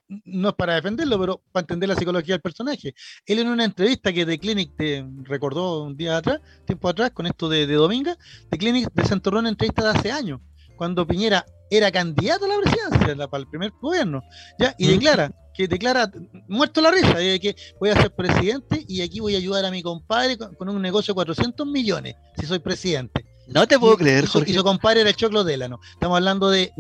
no 0.07 0.49
es 0.49 0.55
para 0.55 0.75
defenderlo, 0.75 1.19
pero 1.19 1.41
para 1.51 1.63
entender 1.63 1.89
la 1.89 1.95
psicología 1.95 2.35
del 2.35 2.41
personaje. 2.41 2.93
Él 3.25 3.39
en 3.39 3.49
una 3.49 3.65
entrevista 3.65 4.13
que 4.13 4.25
The 4.25 4.39
Clinic 4.39 4.75
te 4.77 5.05
recordó 5.23 5.83
un 5.83 5.97
día 5.97 6.15
atrás, 6.15 6.39
tiempo 6.65 6.87
atrás, 6.87 7.11
con 7.11 7.25
esto 7.25 7.49
de, 7.49 7.67
de 7.67 7.73
Dominga, 7.73 8.17
The 8.49 8.57
Clinic 8.57 8.89
desenterró 8.93 9.39
una 9.39 9.49
entrevista 9.49 9.83
de 9.83 9.89
hace 9.97 10.11
años, 10.11 10.39
cuando 10.75 11.05
Piñera 11.05 11.45
era 11.69 11.91
candidato 11.91 12.45
a 12.45 12.47
la 12.47 12.55
presidencia 12.61 13.27
para 13.27 13.41
el 13.41 13.49
primer 13.49 13.71
gobierno, 13.81 14.21
¿ya? 14.59 14.75
Y 14.77 14.87
declara, 14.87 15.31
que 15.53 15.67
declara, 15.67 16.11
muerto 16.47 16.81
la 16.81 16.91
risa, 16.91 17.17
de 17.17 17.39
que 17.39 17.55
voy 17.79 17.89
a 17.89 17.95
ser 17.95 18.13
presidente 18.13 18.83
y 18.87 19.01
aquí 19.01 19.19
voy 19.19 19.35
a 19.35 19.37
ayudar 19.37 19.65
a 19.65 19.71
mi 19.71 19.81
compadre 19.81 20.37
con, 20.37 20.69
un 20.69 20.81
negocio 20.81 21.13
de 21.13 21.15
400 21.15 21.65
millones, 21.67 22.15
si 22.37 22.45
soy 22.45 22.59
presidente. 22.59 23.25
No 23.47 23.67
te 23.67 23.79
puedo 23.79 23.95
creer, 23.95 24.25
Jorge. 24.25 24.51
Y 24.51 24.55
su 24.55 24.63
compadre 24.63 25.01
era 25.01 25.09
el 25.09 25.15
Choclo 25.15 25.43
Délano. 25.43 25.79
Estamos 25.93 26.17
hablando 26.17 26.49
de, 26.49 26.71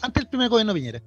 antes 0.00 0.22
del 0.22 0.28
primer 0.28 0.48
gobierno 0.48 0.74
Piñera. 0.74 1.02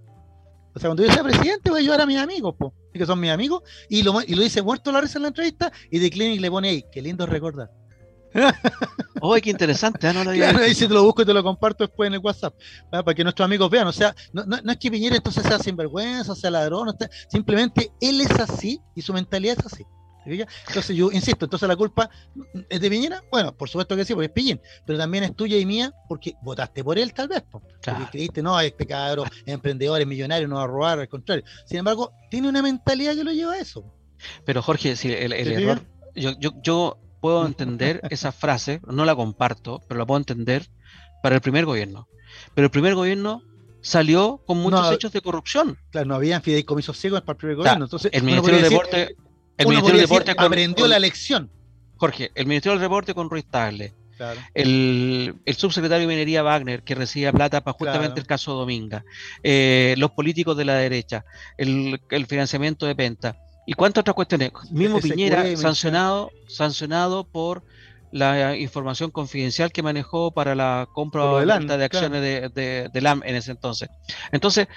O 0.74 0.80
sea, 0.80 0.90
cuando 0.90 1.04
yo 1.04 1.12
sea 1.12 1.24
presidente 1.24 1.70
voy 1.70 1.80
a 1.80 1.82
ayudar 1.82 2.02
a 2.02 2.06
mis 2.06 2.18
amigos, 2.18 2.56
po, 2.58 2.74
que 2.94 3.06
son 3.06 3.20
mis 3.20 3.32
amigos, 3.32 3.64
y 3.90 4.04
lo, 4.04 4.22
y 4.22 4.36
lo 4.36 4.42
dice 4.42 4.62
muerto 4.62 4.92
la 4.92 5.02
risa 5.02 5.18
en 5.18 5.24
la 5.24 5.28
entrevista, 5.30 5.72
y 5.90 6.00
de 6.00 6.10
Clinic 6.10 6.40
le 6.40 6.50
pone 6.50 6.70
ahí, 6.70 6.86
qué 6.92 7.02
lindo 7.02 7.26
recordar. 7.26 7.70
¡Oh, 9.22 9.36
qué 9.36 9.50
interesante! 9.50 10.08
¿eh? 10.08 10.14
No 10.14 10.24
lo 10.24 10.32
claro, 10.32 10.60
ahí 10.60 10.74
si 10.74 10.88
te 10.88 10.94
lo 10.94 11.04
busco 11.04 11.22
y 11.22 11.26
te 11.26 11.34
lo 11.34 11.44
comparto 11.44 11.86
después 11.86 12.08
en 12.08 12.14
el 12.16 12.20
WhatsApp, 12.20 12.54
para 12.90 13.14
que 13.14 13.24
nuestros 13.24 13.46
amigos 13.46 13.70
vean. 13.70 13.88
O 13.88 13.92
sea, 13.92 14.16
no, 14.34 14.44
no, 14.46 14.72
es 14.72 14.78
que 14.78 14.90
Piñera 14.90 15.16
entonces 15.16 15.44
sea 15.44 15.60
sinvergüenza, 15.60 16.36
sea 16.36 16.52
ladrón, 16.52 16.96
simplemente 17.30 17.92
él 18.02 18.22
es 18.22 18.32
así 18.32 18.82
y 18.96 19.02
su 19.02 19.14
mentalidad 19.14 19.58
es 19.60 19.66
así. 19.66 19.86
Entonces 20.24 20.96
yo 20.96 21.12
insisto, 21.12 21.46
entonces 21.46 21.68
la 21.68 21.76
culpa 21.76 22.10
es 22.70 22.80
de 22.80 22.90
Piñera, 22.90 23.24
bueno, 23.32 23.56
por 23.56 23.70
supuesto 23.70 23.96
que 23.96 24.06
sí, 24.06 24.14
porque 24.14 24.28
es 24.28 24.32
Pillín, 24.32 24.62
pero 24.86 25.00
también 25.00 25.24
es 25.24 25.36
tuya 25.36 25.58
y 25.58 25.66
mía 25.66 25.92
porque 26.08 26.36
votaste 26.44 26.84
por 26.84 27.00
él 27.00 27.14
tal 27.14 27.28
vez, 27.28 27.44
porque 27.50 27.74
creíste, 28.12 28.44
no, 28.44 28.60
este 28.60 28.86
cabrón 28.86 29.28
es 29.46 29.54
emprendedor, 29.54 30.00
es 30.00 30.08
millonario, 30.08 30.48
no 30.48 30.58
va 30.58 30.64
a 30.64 30.68
robar, 30.68 31.00
al 31.00 31.10
contrario. 31.10 31.44
Sin 31.66 31.80
embargo, 31.80 32.14
tiene 32.30 32.50
una 32.50 32.62
mentalidad 32.62 33.16
que 33.16 33.24
lo 33.24 33.32
lleva 33.32 33.54
a 33.54 33.60
eso. 33.60 33.84
Pero 34.46 34.62
Jorge, 34.62 34.96
si 34.96 35.12
el, 35.12 35.34
error, 35.34 35.82
yo, 36.14 36.32
yo, 36.40 36.52
yo 36.62 37.00
puedo 37.22 37.46
entender 37.48 38.02
esa 38.10 38.32
frase, 38.32 38.82
no 38.88 39.06
la 39.06 39.16
comparto, 39.16 39.82
pero 39.88 40.00
la 40.00 40.06
puedo 40.06 40.20
entender 40.20 40.68
para 41.24 41.36
el 41.36 41.42
primer 41.42 41.66
gobierno. 41.66 42.08
Pero 42.54 42.66
el 42.66 42.72
primer 42.72 42.96
gobierno 42.96 43.44
salió 43.82 44.42
con 44.46 44.58
muchos 44.58 44.92
hechos 44.92 45.12
de 45.12 45.22
corrupción. 45.22 45.78
Claro, 45.92 46.08
no 46.08 46.16
habían 46.16 46.42
fideicomisos 46.42 46.98
ciegos 46.98 47.22
para 47.22 47.34
el 47.34 47.38
primer 47.38 47.56
gobierno. 47.58 47.86
Entonces, 47.86 48.12
el 48.14 48.24
Ministerio 48.24 48.60
del 48.62 48.70
Deporte, 48.70 49.16
el 49.58 49.68
Ministerio 49.68 50.00
del 50.00 50.08
Deporte 50.08 50.34
aprendió 50.38 50.88
la 50.88 51.00
lección. 51.00 51.50
Jorge, 51.98 52.32
el 52.36 52.48
Ministerio 52.48 52.74
del 52.74 52.82
Deporte 52.82 53.14
con 53.14 53.30
Ruiz 53.30 53.46
Tagle. 53.46 53.94
El, 54.54 55.36
subsecretario 55.58 56.08
de 56.08 56.14
Minería 56.14 56.44
Wagner, 56.44 56.84
que 56.84 56.96
recibía 56.96 57.32
plata 57.32 57.62
para 57.62 57.78
justamente 57.78 58.20
el 58.20 58.28
caso 58.28 58.54
Dominga, 58.54 59.04
eh, 59.42 59.96
los 59.98 60.12
políticos 60.12 60.56
de 60.58 60.66
la 60.66 60.76
derecha, 60.76 61.26
el, 61.58 62.00
el 62.10 62.26
financiamiento 62.28 62.86
de 62.86 62.96
Penta. 62.96 63.38
¿Y 63.66 63.74
cuántas 63.74 64.02
otras 64.02 64.16
cuestiones? 64.16 64.52
Mismo 64.72 65.00
Piñera 65.00 65.56
sancionado, 65.56 66.32
sancionado 66.48 67.24
por 67.24 67.64
la 68.12 68.58
información 68.58 69.12
confidencial 69.12 69.72
que 69.72 69.84
manejó 69.84 70.32
para 70.32 70.56
la 70.56 70.88
compra 70.94 71.26
o 71.26 71.36
venta 71.36 71.78
de 71.78 71.86
acciones 71.86 72.22
de, 72.22 72.90
de, 72.92 73.02
LAM 73.02 73.22
en 73.24 73.36
ese 73.36 73.52
entonces. 73.52 73.90
Entonces, 74.32 74.68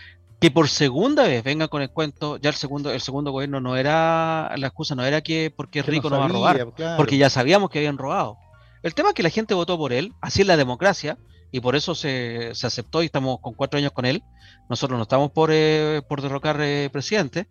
que 0.40 0.50
por 0.50 0.68
segunda 0.68 1.24
vez 1.24 1.42
venga 1.42 1.68
con 1.68 1.82
el 1.82 1.90
cuento, 1.90 2.36
ya 2.36 2.50
el 2.50 2.54
segundo, 2.54 2.92
el 2.92 3.00
segundo 3.00 3.32
gobierno 3.32 3.60
no 3.60 3.76
era, 3.76 4.52
la 4.56 4.66
excusa 4.66 4.94
no 4.94 5.04
era 5.04 5.20
que 5.20 5.52
porque 5.54 5.82
rico 5.82 6.10
no, 6.10 6.18
va 6.18 6.26
a 6.26 6.28
robar, 6.28 6.66
porque 6.96 7.16
ya 7.16 7.30
sabíamos 7.30 7.70
que 7.70 7.78
habían 7.78 7.98
robado. 7.98 8.36
El 8.82 8.94
tema 8.94 9.08
es 9.08 9.14
que 9.14 9.22
la 9.22 9.30
gente 9.30 9.54
votó 9.54 9.78
por 9.78 9.92
él, 9.92 10.12
así 10.20 10.42
es 10.42 10.46
la 10.46 10.56
democracia, 10.56 11.18
y 11.50 11.60
por 11.60 11.76
eso 11.76 11.94
se, 11.94 12.54
se 12.54 12.66
aceptó 12.66 13.02
y 13.02 13.06
estamos 13.06 13.38
con 13.40 13.54
cuatro 13.54 13.78
años 13.78 13.92
con 13.92 14.04
él. 14.04 14.22
Nosotros 14.68 14.98
no 14.98 15.04
estamos 15.04 15.30
por, 15.30 15.50
eh, 15.52 16.02
por 16.08 16.20
derrocar 16.20 16.58
eh, 16.60 16.90
presidente, 16.92 17.48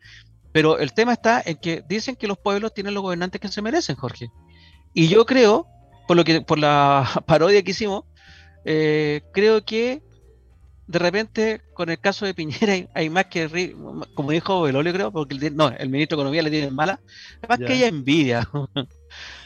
pero 0.54 0.78
el 0.78 0.94
tema 0.94 1.14
está 1.14 1.42
en 1.44 1.58
que 1.58 1.84
dicen 1.90 2.16
que 2.16 2.28
los 2.28 2.38
pueblos 2.38 2.74
tienen 2.74 2.94
los 2.94 3.04
gobernantes 3.04 3.42
que 3.42 3.48
se 3.50 3.62
merecen, 3.62 3.96
Jorge. 3.96 4.32
Y 4.94 5.08
yo 5.08 5.26
creo, 5.26 5.68
por 6.08 6.16
lo 6.16 6.24
que, 6.24 6.42
por 6.42 6.60
la 6.60 7.10
parodia 7.26 7.62
que 7.64 7.72
hicimos, 7.72 8.06
eh, 8.64 9.22
creo 9.34 9.66
que 9.66 10.02
de 10.86 11.00
repente 11.00 11.62
con 11.74 11.90
el 11.90 12.00
caso 12.00 12.26
de 12.26 12.34
Piñera 12.34 12.88
hay, 12.94 13.10
más 13.10 13.26
que 13.26 13.76
como 14.14 14.32
dijo 14.32 14.62
Belolio 14.62 14.94
creo, 14.94 15.12
porque 15.12 15.36
el, 15.36 15.56
no, 15.56 15.70
el 15.70 15.90
ministro 15.90 16.16
de 16.16 16.22
Economía 16.22 16.44
le 16.44 16.52
tiene 16.52 16.70
mala, 16.70 17.02
más 17.50 17.58
que 17.58 17.74
haya 17.74 17.88
envidia. 17.88 18.48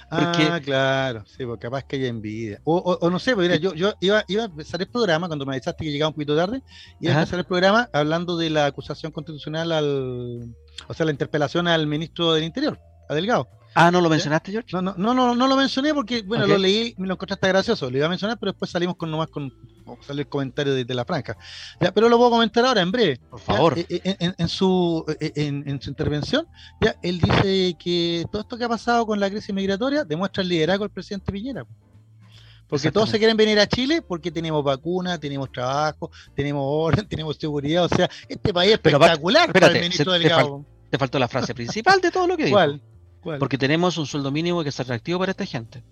Ah, 0.10 0.62
claro, 0.64 1.26
sí, 1.26 1.46
porque 1.46 1.64
capaz 1.64 1.84
que 1.84 1.98
haya 1.98 2.08
envidia. 2.08 2.62
O, 2.64 3.10
no 3.10 3.20
sé, 3.20 3.36
pues 3.36 3.50
mira, 3.50 3.60
yo, 3.60 3.74
yo 3.74 3.94
iba, 4.00 4.24
iba, 4.30 4.44
a 4.44 4.46
empezar 4.46 4.82
el 4.82 4.88
programa 4.88 5.28
cuando 5.28 5.46
me 5.46 5.52
avisaste 5.52 5.84
que 5.84 5.92
llegaba 5.92 6.08
un 6.08 6.14
poquito 6.14 6.34
tarde, 6.34 6.62
iba 7.02 7.12
a 7.12 7.18
empezar 7.18 7.40
el 7.40 7.46
programa 7.46 7.90
hablando 7.92 8.38
de 8.38 8.50
la 8.50 8.68
acusación 8.68 9.12
constitucional 9.12 9.70
al, 9.74 10.56
o 10.88 10.94
sea, 10.94 11.06
la 11.06 11.12
interpelación 11.12 11.68
al 11.68 11.88
ministro 11.88 12.34
del 12.34 12.44
Interior, 12.44 12.80
a 13.10 13.16
Delgado. 13.16 13.48
Ah, 13.80 13.92
¿no 13.92 14.02
lo 14.02 14.10
mencionaste, 14.10 14.52
George? 14.52 14.70
No, 14.74 14.82
no, 14.82 14.96
no, 14.98 15.14
no, 15.14 15.36
no 15.36 15.48
lo 15.48 15.56
mencioné 15.56 15.94
porque, 15.94 16.24
bueno, 16.24 16.48
lo 16.48 16.58
leí, 16.58 16.96
me 16.98 17.06
lo 17.06 17.14
encontraste 17.14 17.48
gracioso, 17.48 17.92
lo 17.92 17.98
iba 17.98 18.08
a 18.08 18.10
mencionar, 18.10 18.40
pero 18.40 18.52
después 18.52 18.72
salimos 18.72 18.96
con 18.96 19.12
nomás 19.12 19.28
con, 19.28 19.54
salió 20.02 20.22
el 20.22 20.28
comentario 20.28 20.74
de, 20.74 20.96
la 20.96 21.06
franja. 21.06 21.38
Ya, 21.80 21.94
pero 21.94 22.10
lo 22.10 22.18
voy 22.18 22.28
a 22.28 22.32
comentar 22.32 22.66
ahora, 22.66 22.82
en 22.82 22.92
breve. 22.92 23.20
Por 23.30 23.40
favor. 23.40 23.78
Eh, 23.78 23.86
eh, 23.90 24.34
en, 24.36 24.48
su, 24.48 25.06
eh, 25.20 25.32
en, 25.36 25.80
su 25.80 25.92
intervención, 25.92 26.48
ya, 26.82 26.96
él 27.04 27.20
dice 27.20 27.76
que 27.78 28.26
todo 28.32 28.42
esto 28.42 28.58
que 28.58 28.64
ha 28.64 28.70
pasado 28.70 29.06
con 29.06 29.20
la 29.20 29.30
crisis 29.30 29.54
migratoria 29.54 30.04
demuestra 30.04 30.42
el 30.42 30.50
liderazgo 30.50 30.86
del 30.86 30.92
presidente 30.92 31.32
Piñera. 31.32 31.64
Porque 32.68 32.92
todos 32.92 33.10
se 33.10 33.18
quieren 33.18 33.38
venir 33.38 33.60
a 33.60 33.68
Chile 33.68 34.02
porque 34.02 34.32
tenemos 34.32 34.64
vacunas, 34.64 35.20
tenemos 35.20 35.52
trabajo, 35.52 36.12
tenemos 36.36 36.64
orden, 36.66 37.08
tenemos 37.10 37.38
seguridad. 37.38 37.86
O 37.86 37.90
sea, 37.90 38.10
este 38.28 38.54
país 38.54 38.72
es 38.72 38.76
espectacular 38.76 39.52
para 39.54 39.68
el 39.68 39.82
ministro 39.82 40.12
Delgado. 40.12 40.66
Te, 40.90 40.98
faltó 40.98 41.20
la 41.20 41.28
frase 41.28 41.54
principal 41.54 42.02
de 42.02 42.12
todo 42.12 42.28
lo 42.28 42.38
que 42.38 42.46
dijo. 42.46 42.56
¿Cuál? 42.56 42.82
Porque 43.40 43.58
tenemos 43.58 43.98
un 43.98 44.06
sueldo 44.06 44.32
mínimo 44.32 44.64
que 44.64 44.70
es 44.70 44.80
atractivo 44.80 45.20
para 45.20 45.32
esta 45.32 45.46
gente. 45.46 45.84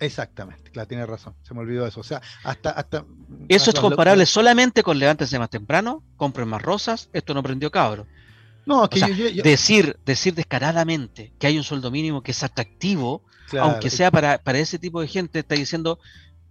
Exactamente, 0.00 0.70
claro, 0.70 0.88
tiene 0.88 1.06
razón, 1.06 1.34
se 1.42 1.54
me 1.54 1.60
olvidó 1.60 1.86
eso. 1.86 2.00
O 2.00 2.04
sea, 2.04 2.20
hasta. 2.42 2.70
hasta 2.70 3.04
eso 3.48 3.70
es 3.70 3.78
comparable 3.78 4.26
solamente 4.26 4.82
con 4.82 4.98
levántense 4.98 5.38
más 5.38 5.50
temprano, 5.50 6.02
compren 6.16 6.48
más 6.48 6.62
rosas, 6.62 7.10
esto 7.12 7.34
no 7.34 7.42
prendió 7.42 7.70
cabro. 7.70 8.06
No, 8.66 8.88
que 8.90 9.00
decir, 9.42 9.98
decir 10.04 10.34
descaradamente 10.34 11.32
que 11.38 11.46
hay 11.46 11.56
un 11.56 11.64
sueldo 11.64 11.90
mínimo 11.90 12.22
que 12.22 12.32
es 12.32 12.42
atractivo, 12.42 13.22
aunque 13.60 13.90
sea 13.90 14.10
para, 14.10 14.38
para 14.38 14.58
ese 14.58 14.78
tipo 14.78 15.00
de 15.00 15.08
gente, 15.08 15.38
está 15.40 15.54
diciendo 15.54 15.98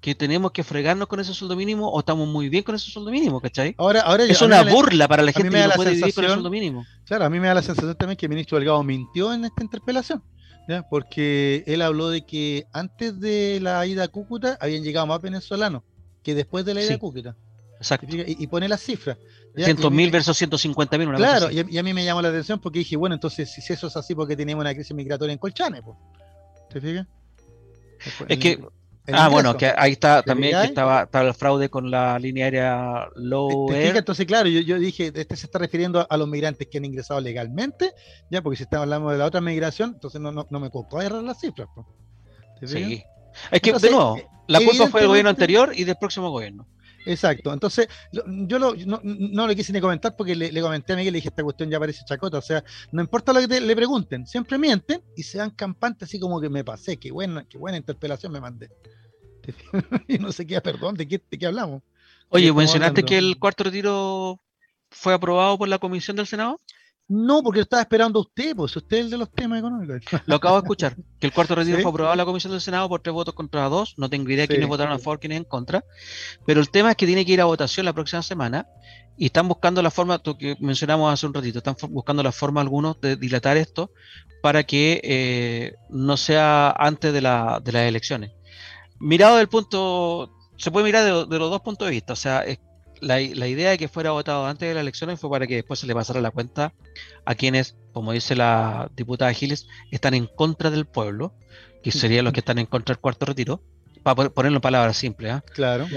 que 0.01 0.13
tenemos 0.15 0.51
que 0.51 0.63
fregarnos 0.63 1.07
con 1.07 1.19
ese 1.19 1.33
sueldo 1.33 1.55
mínimo 1.55 1.89
o 1.89 1.99
estamos 1.99 2.27
muy 2.27 2.49
bien 2.49 2.63
con 2.63 2.75
ese 2.75 2.89
sueldo 2.91 3.11
mínimo, 3.11 3.41
¿cachai? 3.41 3.75
Ahora, 3.77 4.01
ahora 4.01 4.23
es 4.23 4.41
una 4.41 4.63
burla 4.63 5.07
para 5.07 5.23
la 5.23 5.31
gente 5.31 5.49
que 5.49 5.67
no 5.67 5.73
puede 5.73 5.91
vivir 5.91 6.13
con 6.13 6.23
el 6.23 6.31
sueldo 6.31 6.49
mínimo. 6.49 6.85
Claro, 7.05 7.25
a 7.25 7.29
mí 7.29 7.39
me 7.39 7.47
da 7.47 7.55
la 7.55 7.61
sensación 7.61 7.95
también 7.95 8.17
que 8.17 8.25
el 8.25 8.29
ministro 8.29 8.57
Delgado 8.57 8.83
mintió 8.83 9.33
en 9.33 9.45
esta 9.45 9.63
interpelación. 9.63 10.23
porque 10.89 11.63
él 11.65 11.81
habló 11.81 12.09
de 12.09 12.25
que 12.25 12.67
antes 12.73 13.19
de 13.19 13.59
la 13.61 13.85
ida 13.85 14.03
a 14.03 14.07
Cúcuta 14.07 14.57
habían 14.61 14.83
llegado 14.83 15.07
más 15.07 15.21
venezolanos 15.21 15.83
que 16.23 16.35
después 16.35 16.65
de 16.65 16.73
la 16.73 16.83
ida 16.83 16.95
a 16.95 16.99
Cúcuta. 16.99 17.35
Exacto. 17.77 18.07
Y, 18.09 18.47
pone 18.47 18.67
las 18.67 18.81
cifras. 18.81 19.17
100.000 19.55 20.11
versus 20.11 20.39
150.000. 20.41 21.15
Claro, 21.15 21.49
y 21.51 21.77
a, 21.77 21.83
mí 21.83 21.93
me 21.93 22.05
llamó 22.05 22.21
la 22.21 22.29
atención 22.29 22.59
porque 22.59 22.79
dije, 22.79 22.95
bueno, 22.95 23.15
entonces 23.15 23.51
si 23.51 23.73
eso 23.73 23.87
es 23.87 23.97
así, 23.97 24.13
porque 24.13 24.35
tenemos 24.35 24.61
una 24.61 24.73
crisis 24.73 24.95
migratoria 24.95 25.33
en 25.33 25.39
Colchane? 25.39 25.81
¿Te 26.69 26.81
fijas? 26.81 27.07
Es 28.27 28.37
que. 28.37 28.59
Ah, 29.09 29.29
bueno, 29.29 29.55
que 29.55 29.73
ahí 29.77 29.93
está 29.93 30.21
también 30.21 30.59
que 30.59 30.67
estaba, 30.67 31.03
estaba, 31.03 31.29
el 31.29 31.33
fraude 31.33 31.69
con 31.69 31.89
la 31.89 32.19
línea 32.19 32.43
aérea 32.43 33.07
Low 33.15 33.71
Air. 33.71 33.95
entonces, 33.95 34.25
claro, 34.25 34.49
yo, 34.49 34.59
yo, 34.59 34.77
dije, 34.77 35.13
este 35.15 35.37
se 35.37 35.45
está 35.45 35.59
refiriendo 35.59 36.05
a, 36.09 36.17
los 36.17 36.27
migrantes 36.27 36.67
que 36.69 36.77
han 36.77 36.83
ingresado 36.83 37.21
legalmente, 37.21 37.93
ya, 38.29 38.41
porque 38.41 38.57
si 38.57 38.63
estamos 38.63 38.83
hablando 38.83 39.09
de 39.09 39.17
la 39.17 39.25
otra 39.25 39.39
migración, 39.39 39.91
entonces 39.93 40.19
no, 40.19 40.33
no, 40.33 40.45
no 40.49 40.59
me 40.59 40.69
costó 40.69 41.01
errar 41.01 41.23
las 41.23 41.39
cifras. 41.39 41.69
sí. 42.65 43.01
Es 43.49 43.61
que, 43.61 43.71
de 43.71 43.91
nuevo, 43.91 44.17
la 44.47 44.59
culpa 44.59 44.87
fue 44.87 45.01
del 45.01 45.07
gobierno 45.07 45.29
anterior 45.29 45.71
y 45.73 45.85
del 45.85 45.95
próximo 45.95 46.29
gobierno. 46.29 46.67
Exacto. 47.07 47.53
Entonces, 47.53 47.87
yo 48.11 48.59
lo, 48.59 48.75
no, 48.75 48.99
no, 49.03 49.47
le 49.47 49.55
quise 49.55 49.71
ni 49.71 49.79
comentar 49.79 50.15
porque 50.15 50.35
le, 50.35 50.61
comenté 50.61 50.93
a 50.93 50.95
Miguel 50.97 51.09
y 51.09 51.11
le 51.11 51.17
dije, 51.19 51.29
esta 51.29 51.43
cuestión 51.43 51.69
ya 51.69 51.79
parece 51.79 52.03
chacota. 52.05 52.37
O 52.37 52.41
sea, 52.41 52.63
no 52.91 53.01
importa 53.01 53.31
lo 53.31 53.47
que 53.47 53.61
le 53.61 53.75
pregunten, 53.75 54.27
siempre 54.27 54.57
mienten 54.57 55.01
y 55.15 55.23
se 55.23 55.37
dan 55.37 55.51
campantes 55.51 56.09
así 56.09 56.19
como 56.19 56.41
que 56.41 56.49
me 56.49 56.63
pasé, 56.63 56.97
qué 56.97 57.11
buena, 57.11 57.45
qué 57.47 57.57
buena 57.57 57.77
interpelación 57.77 58.31
me 58.31 58.41
mandé. 58.41 58.69
y 60.07 60.17
no 60.17 60.31
sé 60.33 60.45
qué, 60.45 60.59
perdón, 60.59 60.95
¿de 60.95 61.07
qué, 61.07 61.21
de 61.31 61.37
qué 61.37 61.45
hablamos? 61.45 61.81
Oye, 62.29 62.51
mencionaste 62.51 63.03
que 63.03 63.17
el 63.17 63.39
cuarto 63.39 63.63
retiro 63.63 64.41
fue 64.89 65.13
aprobado 65.13 65.57
por 65.57 65.69
la 65.69 65.79
comisión 65.79 66.17
del 66.17 66.27
Senado. 66.27 66.59
No, 67.09 67.41
porque 67.41 67.61
estaba 67.61 67.81
esperando 67.81 68.19
a 68.19 68.21
usted, 68.23 68.53
pues 68.53 68.75
usted 68.75 68.97
es 68.97 69.05
el 69.05 69.09
de 69.11 69.17
los 69.17 69.31
temas 69.31 69.59
económicos. 69.59 70.01
Lo 70.25 70.35
acabo 70.35 70.55
de 70.55 70.65
escuchar, 70.65 70.95
que 71.19 71.27
el 71.27 71.33
cuarto 71.33 71.55
retiro 71.55 71.77
fue 71.81 71.89
aprobado 71.89 72.13
en 72.13 72.17
la 72.17 72.25
Comisión 72.25 72.51
del 72.51 72.59
Senado 72.59 72.89
por 72.89 73.01
tres 73.01 73.13
votos 73.13 73.33
contra 73.33 73.69
dos. 73.69 73.93
No 73.97 74.09
tengo 74.09 74.29
idea 74.29 74.41
de 74.41 74.49
quiénes 74.49 74.67
votaron 74.67 74.93
a 74.93 74.99
favor, 74.99 75.19
quiénes 75.19 75.37
en 75.37 75.43
contra. 75.45 75.85
Pero 76.45 76.59
el 76.59 76.69
tema 76.69 76.91
es 76.91 76.97
que 76.97 77.05
tiene 77.05 77.25
que 77.25 77.31
ir 77.31 77.41
a 77.41 77.45
votación 77.45 77.85
la 77.85 77.93
próxima 77.93 78.21
semana 78.21 78.67
y 79.17 79.27
están 79.27 79.47
buscando 79.47 79.81
la 79.81 79.89
forma, 79.89 80.21
que 80.21 80.57
mencionamos 80.59 81.11
hace 81.11 81.25
un 81.25 81.33
ratito, 81.33 81.59
están 81.59 81.75
buscando 81.89 82.23
la 82.23 82.33
forma 82.33 82.59
algunos 82.59 82.99
de 82.99 83.15
dilatar 83.15 83.55
esto 83.55 83.91
para 84.43 84.63
que 84.63 84.99
eh, 85.03 85.75
no 85.89 86.17
sea 86.17 86.71
antes 86.71 87.13
de, 87.13 87.21
la, 87.21 87.61
de 87.63 87.71
las 87.71 87.83
elecciones. 87.83 88.31
Mirado 88.99 89.37
del 89.37 89.47
punto, 89.47 90.33
se 90.57 90.71
puede 90.71 90.85
mirar 90.85 91.05
de, 91.05 91.25
de 91.25 91.39
los 91.39 91.49
dos 91.49 91.61
puntos 91.61 91.87
de 91.87 91.93
vista, 91.93 92.13
o 92.13 92.17
sea, 92.17 92.41
es 92.41 92.59
la, 93.01 93.19
idea 93.21 93.71
de 93.71 93.77
que 93.77 93.87
fuera 93.87 94.11
votado 94.11 94.45
antes 94.45 94.67
de 94.67 94.73
las 94.73 94.81
elecciones 94.81 95.19
fue 95.19 95.29
para 95.29 95.47
que 95.47 95.55
después 95.55 95.79
se 95.79 95.87
le 95.87 95.93
pasara 95.93 96.21
la 96.21 96.31
cuenta 96.31 96.73
a 97.25 97.35
quienes, 97.35 97.75
como 97.93 98.11
dice 98.11 98.35
la 98.35 98.89
diputada 98.95 99.33
Giles, 99.33 99.67
están 99.91 100.13
en 100.13 100.27
contra 100.27 100.69
del 100.69 100.85
pueblo, 100.85 101.33
que 101.83 101.91
serían 101.91 102.25
los 102.25 102.33
que 102.33 102.39
están 102.39 102.59
en 102.59 102.65
contra 102.65 102.93
del 102.93 103.01
cuarto 103.01 103.25
retiro, 103.25 103.61
para 104.03 104.29
ponerlo 104.29 104.57
en 104.57 104.61
palabras 104.61 104.97
simples. 104.97 105.31
¿ah? 105.31 105.43
Claro. 105.53 105.87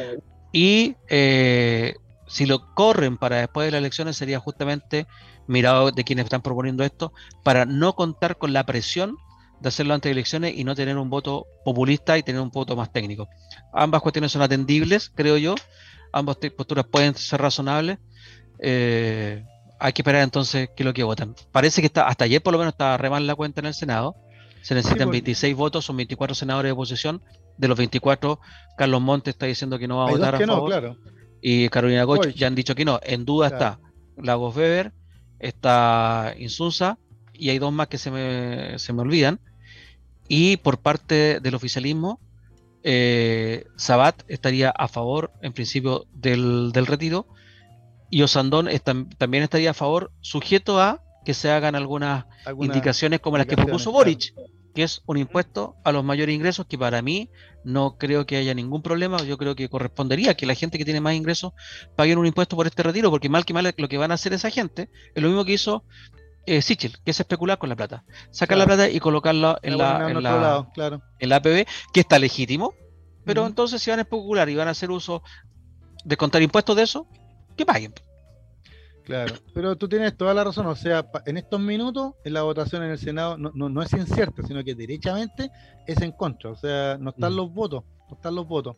Y 0.53 0.97
eh, 1.09 1.95
si 2.27 2.47
lo 2.47 2.75
corren 2.75 3.17
para 3.17 3.37
después 3.37 3.67
de 3.67 3.73
las 3.73 3.79
elecciones 3.79 4.17
sería 4.17 4.39
justamente 4.41 5.07
mirado 5.47 5.91
de 5.91 6.05
quienes 6.05 6.25
están 6.25 6.43
proponiendo 6.43 6.85
esto, 6.85 7.13
para 7.43 7.65
no 7.67 7.95
contar 7.95 8.39
con 8.39 8.53
la 8.53 8.65
presión 8.65 9.17
de 9.61 9.69
hacerlo 9.69 9.95
antes 9.95 10.09
de 10.09 10.13
elecciones 10.13 10.55
y 10.57 10.65
no 10.65 10.75
tener 10.75 10.97
un 10.97 11.11
voto 11.11 11.47
populista 11.65 12.17
y 12.17 12.23
tener 12.23 12.41
un 12.41 12.51
voto 12.51 12.77
más 12.77 12.93
técnico. 12.93 13.29
Ambas 13.73 14.01
cuestiones 14.01 14.33
son 14.33 14.43
atendibles, 14.43 15.11
creo 15.15 15.37
yo, 15.37 15.55
ambas 16.13 16.37
posturas 16.57 16.87
pueden 16.87 17.15
ser 17.15 17.41
razonables. 17.41 17.99
Eh, 18.59 19.45
hay 19.79 19.93
que 19.93 20.03
esperar 20.03 20.23
entonces 20.23 20.69
qué 20.77 20.83
es 20.83 20.87
lo 20.87 20.93
que 20.93 21.03
votan. 21.03 21.35
Parece 21.53 21.81
que 21.81 21.87
está, 21.87 22.07
hasta 22.07 22.25
ayer 22.25 22.43
por 22.43 22.53
lo 22.53 22.59
menos 22.59 22.73
estaba 22.73 22.97
re 22.97 23.09
mal 23.09 23.27
la 23.27 23.35
cuenta 23.35 23.61
en 23.61 23.67
el 23.67 23.75
Senado. 23.75 24.15
Se 24.63 24.75
necesitan 24.75 25.11
26 25.11 25.57
votos, 25.57 25.87
son 25.87 25.97
24 25.97 26.35
senadores 26.35 26.69
de 26.69 26.73
oposición. 26.73 27.23
De 27.57 27.69
los 27.69 27.77
24, 27.77 28.41
Carlos 28.77 29.01
Montes 29.01 29.35
está 29.35 29.47
diciendo 29.47 29.79
que 29.79 29.89
no 29.89 29.99
va 29.99 30.09
a 30.09 30.11
votar 30.11 30.35
a 30.35 30.47
favor. 30.47 30.97
Y 31.43 31.69
Carolina 31.71 32.05
Goch 32.05 32.29
ya 32.29 32.47
han 32.47 32.55
dicho 32.55 32.75
que 32.75 32.85
no. 32.85 33.01
En 33.03 33.25
duda 33.25 33.49
está 33.49 33.81
Lagos 34.17 34.55
Weber, 34.57 34.93
está 35.39 36.35
Insunza 36.39 36.99
y 37.33 37.49
hay 37.49 37.59
dos 37.59 37.73
más 37.73 37.89
que 37.89 37.99
se 37.99 38.11
me, 38.11 38.79
se 38.79 38.93
me 38.93 39.03
olvidan. 39.03 39.41
Y 40.29 40.59
por 40.59 40.79
parte 40.79 41.41
del 41.41 41.55
oficialismo, 41.55 42.21
eh, 42.83 43.67
Sabat 43.77 44.23
estaría 44.29 44.71
a 44.71 44.89
favor, 44.89 45.33
en 45.43 45.53
principio, 45.53 46.07
del, 46.13 46.73
retiro, 46.75 47.27
y 48.11 48.23
Osandón 48.23 48.69
también 49.19 49.45
estaría 49.45 49.71
a 49.71 49.75
favor, 49.75 50.13
sujeto 50.21 50.81
a 50.81 51.03
que 51.25 51.35
se 51.35 51.51
hagan 51.51 51.75
algunas, 51.75 52.25
indicaciones 52.61 53.21
como 53.21 53.37
las 53.37 53.47
que 53.47 53.57
propuso 53.57 53.93
Boric, 53.93 54.35
que 54.75 54.83
es 54.83 55.03
un 55.07 55.17
impuesto 55.17 55.77
a 55.85 55.93
los 55.93 56.05
mayores 56.05 56.35
ingresos, 56.35 56.67
que 56.67 56.79
para 56.79 57.03
mí 57.03 57.31
no 57.65 57.99
creo 57.99 58.27
que 58.27 58.37
haya 58.37 58.55
ningún 58.55 58.83
problema, 58.83 59.23
yo 59.23 59.37
creo 59.37 59.55
que 59.55 59.69
correspondería 59.69 60.35
que 60.35 60.47
la 60.47 60.55
gente 60.55 60.79
que 60.79 60.85
tiene 60.85 61.01
más 61.01 61.15
ingresos 61.15 61.53
paguen 61.97 62.19
un 62.19 62.27
impuesto 62.27 62.57
por 62.57 62.67
este 62.67 62.83
retiro, 62.83 63.11
porque 63.11 63.29
mal 63.29 63.45
que 63.45 63.53
mal 63.53 63.75
lo 63.77 63.89
que 63.89 63.99
van 63.99 64.11
a 64.11 64.15
hacer 64.15 64.33
esa 64.33 64.51
gente 64.51 64.89
es 65.15 65.23
lo 65.23 65.29
mismo 65.29 65.45
que 65.45 65.53
hizo 65.53 65.85
eh, 66.47 66.63
Sichel, 66.63 66.97
que 67.05 67.11
es 67.11 67.21
especular 67.21 67.59
con 67.59 67.69
la 67.69 67.77
plata. 67.77 68.05
Sacar 68.31 68.59
la 68.59 68.67
plata 68.67 68.89
y 68.89 68.99
colocarla 69.01 69.59
en 69.63 69.79
la, 69.79 70.11
en, 70.11 70.23
la, 70.23 70.67
en 71.19 71.29
la 71.29 71.37
APB, 71.37 71.67
que 71.93 72.01
está 72.01 72.19
legítimo, 72.19 72.75
pero 73.25 73.47
entonces 73.47 73.81
si 73.81 73.91
van 73.91 74.01
a 74.01 74.03
especular 74.03 74.49
y 74.49 74.57
van 74.57 74.69
a 74.69 74.73
hacer 74.73 74.91
uso 74.91 75.23
de 76.05 76.17
contar 76.17 76.43
impuestos 76.43 76.77
de 76.77 76.83
eso, 76.83 77.07
que 77.57 77.67
paguen. 77.67 77.95
Claro, 79.05 79.35
pero 79.55 79.77
tú 79.77 79.89
tienes 79.89 80.17
toda 80.17 80.35
la 80.35 80.45
razón, 80.45 80.67
o 80.67 80.77
sea, 80.77 81.07
en 81.27 81.37
estos 81.37 81.61
minutos 81.61 82.15
en 82.25 82.33
la 82.33 82.43
votación 82.43 82.85
en 82.85 82.91
el 82.91 82.99
Senado 82.99 83.37
no, 83.37 83.51
no, 83.51 83.83
es 83.83 83.93
incierta, 83.93 84.47
sino 84.47 84.63
que 84.63 84.75
derechamente 84.75 85.51
es 85.87 86.01
en 86.01 86.13
contra, 86.13 86.51
o 86.51 86.57
sea, 86.57 86.97
no 86.99 87.11
están 87.11 87.35
los 87.35 87.53
votos, 87.53 87.83
no 88.09 88.15
están 88.15 88.35
los 88.35 88.47
votos. 88.47 88.77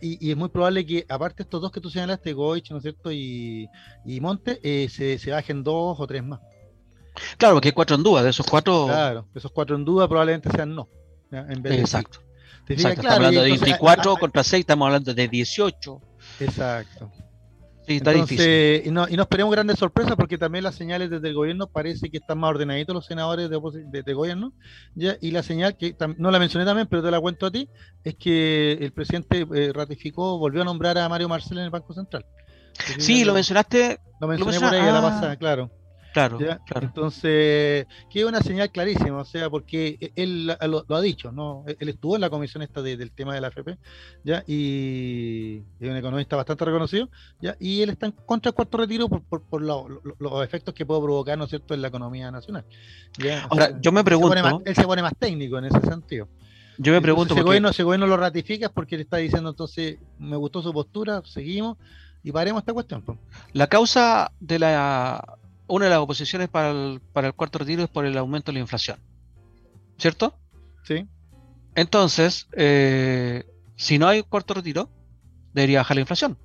y, 0.00 0.30
es 0.30 0.36
muy 0.36 0.48
probable 0.48 0.84
que, 0.84 1.06
aparte 1.08 1.38
de 1.38 1.42
estos 1.44 1.60
dos 1.60 1.70
que 1.70 1.80
tú 1.80 1.90
señalaste, 1.90 2.32
Goich, 2.32 2.70
¿no 2.70 2.78
es 2.78 2.82
cierto? 2.82 3.12
Y, 3.12 3.68
y 4.04 4.20
Monte, 4.20 4.58
eh, 4.62 4.88
se, 4.88 5.18
se 5.18 5.30
bajen 5.30 5.62
dos 5.62 6.00
o 6.00 6.06
tres 6.06 6.24
más. 6.24 6.40
Claro, 7.36 7.54
porque 7.54 7.68
hay 7.68 7.72
cuatro 7.72 7.96
en 7.96 8.02
duda, 8.02 8.22
de 8.22 8.30
esos 8.30 8.46
cuatro. 8.46 8.86
Claro, 8.86 9.26
esos 9.34 9.50
cuatro 9.52 9.76
en 9.76 9.84
duda 9.84 10.08
probablemente 10.08 10.50
sean 10.50 10.74
no. 10.74 10.88
En 11.30 11.62
vez 11.62 11.78
Exacto. 11.80 12.20
estamos 12.66 13.04
hablando 13.06 13.42
de 13.42 13.50
24 13.50 14.16
contra 14.16 14.42
6, 14.42 14.60
estamos 14.60 14.86
hablando 14.86 15.14
de 15.14 15.28
18. 15.28 16.00
Exacto. 16.40 17.12
Sí, 17.88 17.96
está 17.96 18.12
difícil. 18.12 18.82
Y 18.84 18.90
no, 18.90 19.08
y 19.08 19.16
no 19.16 19.22
esperemos 19.22 19.50
grandes 19.50 19.78
sorpresas 19.78 20.14
porque 20.14 20.36
también 20.36 20.62
las 20.62 20.74
señales 20.74 21.08
desde 21.08 21.28
el 21.28 21.34
gobierno 21.34 21.68
parece 21.68 22.10
que 22.10 22.18
están 22.18 22.38
más 22.38 22.50
ordenaditos 22.50 22.94
los 22.94 23.06
senadores 23.06 23.48
de, 23.48 24.02
de, 24.02 24.12
gobierno. 24.12 24.52
¿ya? 24.94 25.16
Y 25.22 25.30
la 25.30 25.42
señal, 25.42 25.74
que 25.78 25.96
no 26.18 26.30
la 26.30 26.38
mencioné 26.38 26.66
también, 26.66 26.86
pero 26.86 27.02
te 27.02 27.10
la 27.10 27.18
cuento 27.18 27.46
a 27.46 27.50
ti, 27.50 27.70
es 28.04 28.14
que 28.16 28.72
el 28.72 28.92
presidente 28.92 29.46
eh, 29.54 29.72
ratificó, 29.72 30.38
volvió 30.38 30.60
a 30.60 30.64
nombrar 30.66 30.98
a 30.98 31.08
Mario 31.08 31.30
Marcel 31.30 31.58
en 31.58 31.64
el 31.64 31.70
Banco 31.70 31.94
Central. 31.94 32.26
Sí, 32.98 33.24
lo 33.24 33.32
mencionaste. 33.32 33.98
Lo 34.20 34.28
mencioné 34.28 34.60
por 34.60 34.74
ahí 34.74 34.80
a 34.80 34.92
la 34.92 34.98
ah. 34.98 35.02
pasada, 35.02 35.36
claro. 35.36 35.70
Claro, 36.12 36.38
Entonces, 36.80 37.86
que 38.10 38.20
es 38.20 38.24
una 38.24 38.40
señal 38.40 38.70
clarísima, 38.70 39.18
o 39.18 39.24
sea, 39.24 39.50
porque 39.50 39.98
e, 40.00 40.12
él 40.16 40.46
lo, 40.46 40.84
ha 40.88 41.00
dicho, 41.00 41.32
¿no? 41.32 41.64
E, 41.66 41.76
él 41.78 41.90
estuvo 41.90 42.14
en 42.14 42.22
la 42.22 42.30
comisión 42.30 42.62
esta 42.62 42.82
del 42.82 43.10
tema 43.12 43.34
de 43.34 43.40
la 43.40 43.48
AFP, 43.48 43.78
¿ya? 44.24 44.42
Y 44.46 45.62
es 45.78 45.90
un 45.90 45.96
economista 45.96 46.36
bastante 46.36 46.64
reconocido, 46.64 47.08
¿ya? 47.40 47.56
Y 47.60 47.82
él 47.82 47.90
está 47.90 48.06
en 48.06 48.12
contra 48.12 48.50
del 48.50 48.56
cuarto 48.56 48.78
retiro 48.78 49.08
por, 49.08 49.62
los 49.62 50.44
efectos 50.44 50.74
que 50.74 50.86
puede 50.86 51.02
provocar, 51.02 51.36
¿no 51.36 51.44
es 51.44 51.50
cierto?, 51.50 51.74
en 51.74 51.82
la 51.82 51.88
economía 51.88 52.30
nacional. 52.30 52.64
Ahora, 53.50 53.78
yo 53.80 53.92
me 53.92 54.02
pregunto... 54.02 54.62
Él 54.64 54.74
se, 54.74 54.84
pone 54.84 55.02
más 55.02 55.14
técnico 55.18 55.58
en 55.58 55.66
ese 55.66 55.80
sentido. 55.80 56.28
Yo 56.78 56.92
me 56.92 57.00
pregunto... 57.00 57.34
Si 57.34 57.40
ese, 57.40 57.82
gobierno, 57.82 58.06
lo 58.06 58.16
ratifica 58.16 58.66
es 58.66 58.72
porque 58.72 58.96
le 58.96 59.02
está 59.02 59.18
diciendo, 59.18 59.50
entonces, 59.50 59.98
me 60.18 60.36
gustó 60.36 60.62
su 60.62 60.72
postura, 60.72 61.22
seguimos 61.24 61.76
y 62.22 62.32
paremos 62.32 62.62
esta 62.62 62.72
cuestión. 62.72 63.04
La 63.52 63.66
causa 63.66 64.32
de 64.40 64.58
la 64.58 65.38
una 65.68 65.84
de 65.84 65.90
las 65.90 66.00
oposiciones 66.00 66.48
para 66.48 66.70
el, 66.70 67.00
para 67.12 67.28
el 67.28 67.34
cuarto 67.34 67.58
retiro 67.58 67.84
es 67.84 67.88
por 67.88 68.04
el 68.04 68.16
aumento 68.18 68.50
de 68.50 68.54
la 68.54 68.60
inflación. 68.60 68.98
¿Cierto? 69.98 70.34
Sí. 70.84 71.06
Entonces, 71.74 72.48
eh, 72.56 73.44
si 73.76 73.98
no 73.98 74.08
hay 74.08 74.22
cuarto 74.22 74.54
retiro, 74.54 74.90
debería 75.52 75.78
bajar 75.78 75.96
la 75.96 76.00
inflación. 76.00 76.38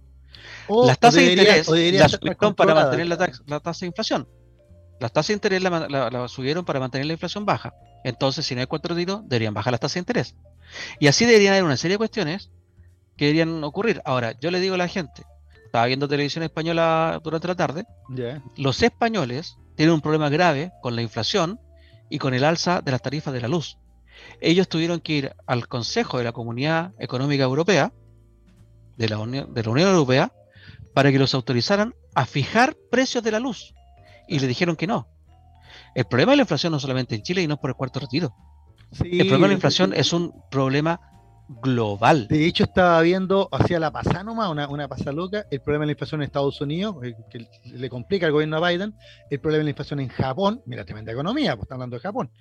las 0.68 1.00
tasas 1.00 1.16
de 1.16 1.32
interés 1.32 1.68
las 1.68 2.12
subieron 2.12 2.54
para 2.56 2.76
mantener 2.76 3.08
la, 3.08 3.60
tasa 3.60 3.80
de 3.82 3.88
inflación. 3.88 4.28
Las 5.00 5.12
tasas 5.12 5.30
de 5.30 5.34
interés 5.34 5.62
la, 5.62 6.28
subieron 6.28 6.66
para 6.66 6.80
mantener 6.80 7.08
la 7.08 7.14
inflación 7.14 7.46
baja. 7.46 7.74
Entonces, 8.04 8.46
si 8.46 8.54
no 8.54 8.62
hay 8.62 8.68
cuarto 8.68 8.90
retiro, 8.90 9.24
deberían 9.26 9.54
bajar 9.54 9.72
las 9.72 9.80
tasas 9.80 9.96
de 9.96 10.00
interés. 10.02 10.36
Y 11.00 11.08
así 11.08 11.26
deberían 11.26 11.54
haber 11.54 11.64
una 11.64 11.78
serie 11.78 11.96
de 11.96 12.00
cuestiones 12.00 12.52
que 13.18 13.26
deberían 13.26 13.64
ocurrir. 13.64 14.02
Ahora, 14.06 14.38
yo 14.40 14.52
le 14.52 14.60
digo 14.60 14.76
a 14.76 14.78
la 14.78 14.88
gente, 14.88 15.24
estaba 15.74 15.88
viendo 15.88 16.08
televisión 16.08 16.44
española 16.44 17.20
durante 17.24 17.48
la 17.48 17.56
tarde, 17.56 17.86
los 18.58 18.84
españoles 18.84 19.58
tienen 19.76 19.96
un 19.96 20.02
problema 20.02 20.30
grave 20.30 20.72
con 20.84 20.96
la 20.96 21.02
inflación 21.02 21.60
y 22.12 22.20
con 22.20 22.36
el 22.36 22.44
alza 22.44 22.82
de 22.82 22.92
las 22.92 23.02
tarifas 23.02 23.34
de 23.34 23.42
la 23.42 23.48
luz. 23.48 23.80
Ellos 24.40 24.70
tuvieron 24.70 25.00
que 25.00 25.14
ir 25.14 25.36
al 25.48 25.68
Consejo 25.68 26.20
de 26.20 26.26
la 26.26 26.32
Comunidad 26.32 26.94
Económica 27.00 27.46
Europea, 27.46 27.92
de 28.98 29.10
la, 29.10 29.18
Unión, 29.18 29.52
de 29.52 29.64
la 29.64 29.72
Unión 29.72 29.90
Europea, 29.90 30.32
para 30.94 31.12
que 31.12 31.18
los 31.18 31.34
autorizaran 31.34 31.96
a 32.14 32.28
fijar 32.28 32.76
precios 32.92 33.24
de 33.24 33.32
la 33.32 33.40
luz. 33.40 33.74
Y 34.28 34.38
le 34.38 34.46
dijeron 34.46 34.76
que 34.76 34.86
no. 34.86 35.08
El 35.96 36.06
problema 36.06 36.34
de 36.34 36.36
la 36.36 36.44
inflación 36.44 36.72
no 36.72 36.80
solamente 36.80 37.16
en 37.16 37.24
Chile 37.24 37.42
y 37.42 37.48
no 37.48 37.60
por 37.60 37.72
el 37.72 37.76
cuarto 37.76 38.00
retiro. 38.00 38.36
el 39.04 39.18
problema 39.26 39.48
de 39.48 39.48
la 39.48 39.54
inflación 39.56 39.92
es 39.96 40.14
un 40.14 40.40
problema 40.52 41.02
global. 41.48 42.28
De 42.28 42.46
hecho, 42.46 42.64
estaba 42.64 43.02
viendo 43.02 43.50
hacia 43.52 43.80
la 43.80 43.92
pasada 43.92 44.24
nomás, 44.24 44.50
una, 44.50 44.68
una 44.68 44.88
pasada 44.88 45.12
loca, 45.12 45.46
el 45.52 45.62
problema 45.62 45.84
de 45.84 45.88
la 45.88 45.92
inflación 45.94 46.22
en 46.22 46.26
Estados 46.26 46.60
Unidos, 46.62 46.96
eh, 47.04 47.16
que 47.30 47.48
le 47.66 47.90
complica 47.90 48.26
al 48.26 48.32
gobierno 48.32 48.58
a 48.58 48.70
Biden, 48.70 48.94
el 49.30 49.40
problema 49.40 49.60
de 49.60 49.64
la 49.66 49.70
inflación 49.72 50.00
en 50.00 50.10
Japón, 50.10 50.62
mira, 50.66 50.86
tremenda 50.86 51.12
economía, 51.12 51.56
pues 51.56 51.66
está 51.66 51.76
hablando 51.76 51.96
de 51.96 52.02
Japón. 52.02 52.32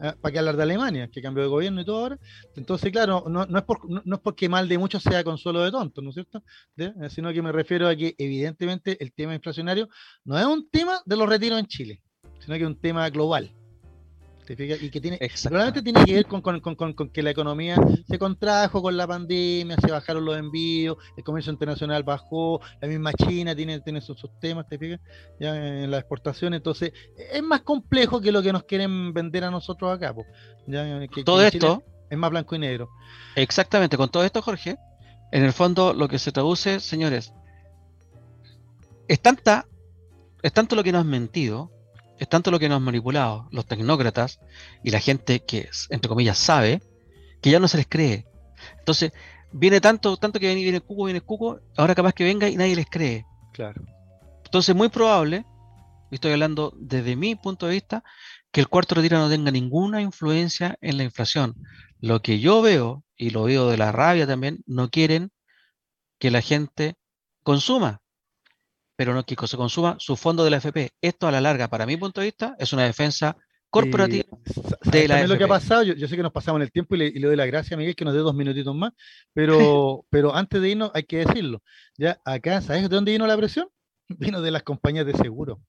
Ah, 0.00 0.14
¿Para 0.20 0.32
qué 0.32 0.38
hablar 0.38 0.56
de 0.56 0.62
Alemania, 0.62 1.08
que 1.08 1.22
cambió 1.22 1.42
de 1.42 1.48
gobierno 1.48 1.80
y 1.80 1.84
todo 1.84 1.98
ahora? 1.98 2.18
Entonces, 2.54 2.92
claro, 2.92 3.24
no, 3.28 3.42
es 3.44 3.64
por, 3.64 3.88
no, 3.88 4.16
es 4.16 4.20
porque 4.20 4.48
mal 4.48 4.68
de 4.68 4.78
muchos 4.78 5.02
sea 5.02 5.24
consuelo 5.24 5.62
de 5.62 5.70
tontos, 5.70 6.02
¿no 6.02 6.10
es 6.10 6.14
cierto? 6.14 6.42
Eh, 6.76 6.92
sino 7.10 7.32
que 7.32 7.42
me 7.42 7.52
refiero 7.52 7.88
a 7.88 7.96
que, 7.96 8.14
evidentemente, 8.18 9.02
el 9.02 9.12
tema 9.12 9.34
inflacionario 9.34 9.88
no 10.24 10.38
es 10.38 10.44
un 10.44 10.68
tema 10.70 11.00
de 11.04 11.16
los 11.16 11.28
retiros 11.28 11.58
en 11.58 11.66
Chile, 11.66 12.02
sino 12.38 12.56
que 12.56 12.62
es 12.62 12.68
un 12.68 12.80
tema 12.80 13.08
global. 13.10 13.50
Y 14.54 14.90
que 14.90 15.00
tiene, 15.00 15.18
probablemente 15.42 15.82
tiene 15.82 16.04
que 16.04 16.14
ver 16.14 16.26
con, 16.26 17.10
que 17.12 17.22
la 17.22 17.30
economía 17.30 17.76
se 18.08 18.18
contrajo 18.18 18.80
con 18.80 18.96
la 18.96 19.06
pandemia, 19.06 19.76
se 19.76 19.90
bajaron 19.90 20.24
los 20.24 20.36
envíos, 20.36 20.96
el 21.16 21.24
comercio 21.24 21.52
internacional 21.52 22.02
bajó, 22.02 22.60
la 22.80 22.88
misma 22.88 23.12
China 23.12 23.54
tiene, 23.56 23.80
tiene 23.80 24.00
sus, 24.00 24.16
temas, 24.40 24.68
¿te 24.68 24.78
fijas? 24.78 25.00
Ya 25.40 25.56
en 25.56 25.90
la 25.90 25.98
exportación, 25.98 26.54
entonces 26.54 26.92
es 27.16 27.42
más 27.42 27.62
complejo 27.62 28.20
que 28.20 28.32
lo 28.32 28.42
que 28.42 28.52
nos 28.52 28.64
quieren 28.64 29.12
vender 29.12 29.44
a 29.44 29.50
nosotros 29.50 29.92
acá. 29.92 30.14
todo 31.24 31.42
esto 31.42 31.82
es 32.08 32.18
más 32.18 32.30
blanco 32.30 32.54
y 32.54 32.58
negro. 32.58 32.88
Exactamente, 33.34 33.96
con 33.96 34.10
todo 34.10 34.24
esto, 34.24 34.42
Jorge, 34.42 34.76
en 35.32 35.44
el 35.44 35.52
fondo 35.52 35.92
lo 35.92 36.08
que 36.08 36.18
se 36.18 36.32
traduce, 36.32 36.80
señores, 36.80 37.32
es 39.08 39.20
tanta, 39.20 39.66
es 40.42 40.52
tanto 40.52 40.76
lo 40.76 40.82
que 40.82 40.92
nos 40.92 41.02
han 41.02 41.10
mentido, 41.10 41.70
es 42.18 42.28
tanto 42.28 42.50
lo 42.50 42.58
que 42.58 42.68
nos 42.68 42.76
han 42.76 42.82
manipulado 42.82 43.48
los 43.50 43.66
tecnócratas 43.66 44.40
y 44.82 44.90
la 44.90 45.00
gente 45.00 45.40
que, 45.40 45.68
entre 45.90 46.08
comillas, 46.08 46.38
sabe, 46.38 46.82
que 47.40 47.50
ya 47.50 47.60
no 47.60 47.68
se 47.68 47.76
les 47.76 47.86
cree. 47.86 48.26
Entonces, 48.78 49.12
viene 49.52 49.80
tanto, 49.80 50.16
tanto 50.16 50.40
que 50.40 50.46
viene, 50.46 50.62
viene 50.62 50.80
Cuco, 50.80 51.04
viene 51.04 51.20
Cuco, 51.20 51.60
ahora 51.76 51.94
capaz 51.94 52.12
que 52.12 52.24
venga 52.24 52.48
y 52.48 52.56
nadie 52.56 52.76
les 52.76 52.86
cree. 52.86 53.26
Claro. 53.52 53.82
Entonces, 54.44 54.74
muy 54.74 54.88
probable, 54.88 55.44
estoy 56.10 56.32
hablando 56.32 56.72
desde 56.76 57.16
mi 57.16 57.34
punto 57.34 57.66
de 57.66 57.72
vista, 57.72 58.04
que 58.50 58.60
el 58.60 58.68
cuarto 58.68 58.94
retiro 58.94 59.18
no 59.18 59.28
tenga 59.28 59.50
ninguna 59.50 60.00
influencia 60.00 60.78
en 60.80 60.96
la 60.96 61.04
inflación. 61.04 61.54
Lo 62.00 62.22
que 62.22 62.38
yo 62.40 62.62
veo, 62.62 63.04
y 63.16 63.30
lo 63.30 63.44
veo 63.44 63.68
de 63.68 63.76
la 63.76 63.92
rabia 63.92 64.26
también, 64.26 64.62
no 64.66 64.88
quieren 64.88 65.30
que 66.18 66.30
la 66.30 66.40
gente 66.40 66.94
consuma 67.42 68.00
pero 68.96 69.14
no 69.14 69.24
que 69.24 69.36
se 69.46 69.56
consuma 69.56 69.96
su 69.98 70.16
fondo 70.16 70.42
de 70.44 70.50
la 70.50 70.56
FP. 70.56 70.92
Esto 71.00 71.28
a 71.28 71.30
la 71.30 71.40
larga, 71.40 71.68
para 71.68 71.86
mi 71.86 71.96
punto 71.96 72.20
de 72.20 72.28
vista, 72.28 72.56
es 72.58 72.72
una 72.72 72.84
defensa 72.84 73.36
corporativa 73.70 74.24
de 74.84 75.08
la 75.08 75.26
lo 75.26 75.36
que 75.36 75.44
ha 75.44 75.48
pasado? 75.48 75.82
Yo, 75.82 76.08
sé 76.08 76.16
que 76.16 76.22
nos 76.22 76.32
pasamos 76.32 76.58
en 76.58 76.62
el 76.62 76.72
tiempo 76.72 76.94
y 76.94 76.98
le, 76.98 77.26
doy 77.26 77.36
la 77.36 77.46
gracia 77.46 77.74
a 77.74 77.78
Miguel 77.78 77.94
que 77.94 78.04
nos 78.04 78.14
dé 78.14 78.20
dos 78.20 78.34
minutitos 78.34 78.74
más, 78.74 78.92
pero, 79.32 80.04
pero 80.10 80.34
antes 80.34 80.60
de 80.60 80.70
irnos 80.70 80.90
hay 80.94 81.04
que 81.04 81.18
decirlo. 81.18 81.62
Ya 81.96 82.20
acá, 82.24 82.60
¿sabes 82.60 82.82
de 82.82 82.88
dónde 82.88 83.12
vino 83.12 83.26
la 83.26 83.36
presión? 83.36 83.68
Vino 84.08 84.40
de 84.40 84.52
las 84.52 84.62
compañías 84.62 85.04
de 85.04 85.14
seguro. 85.14 85.60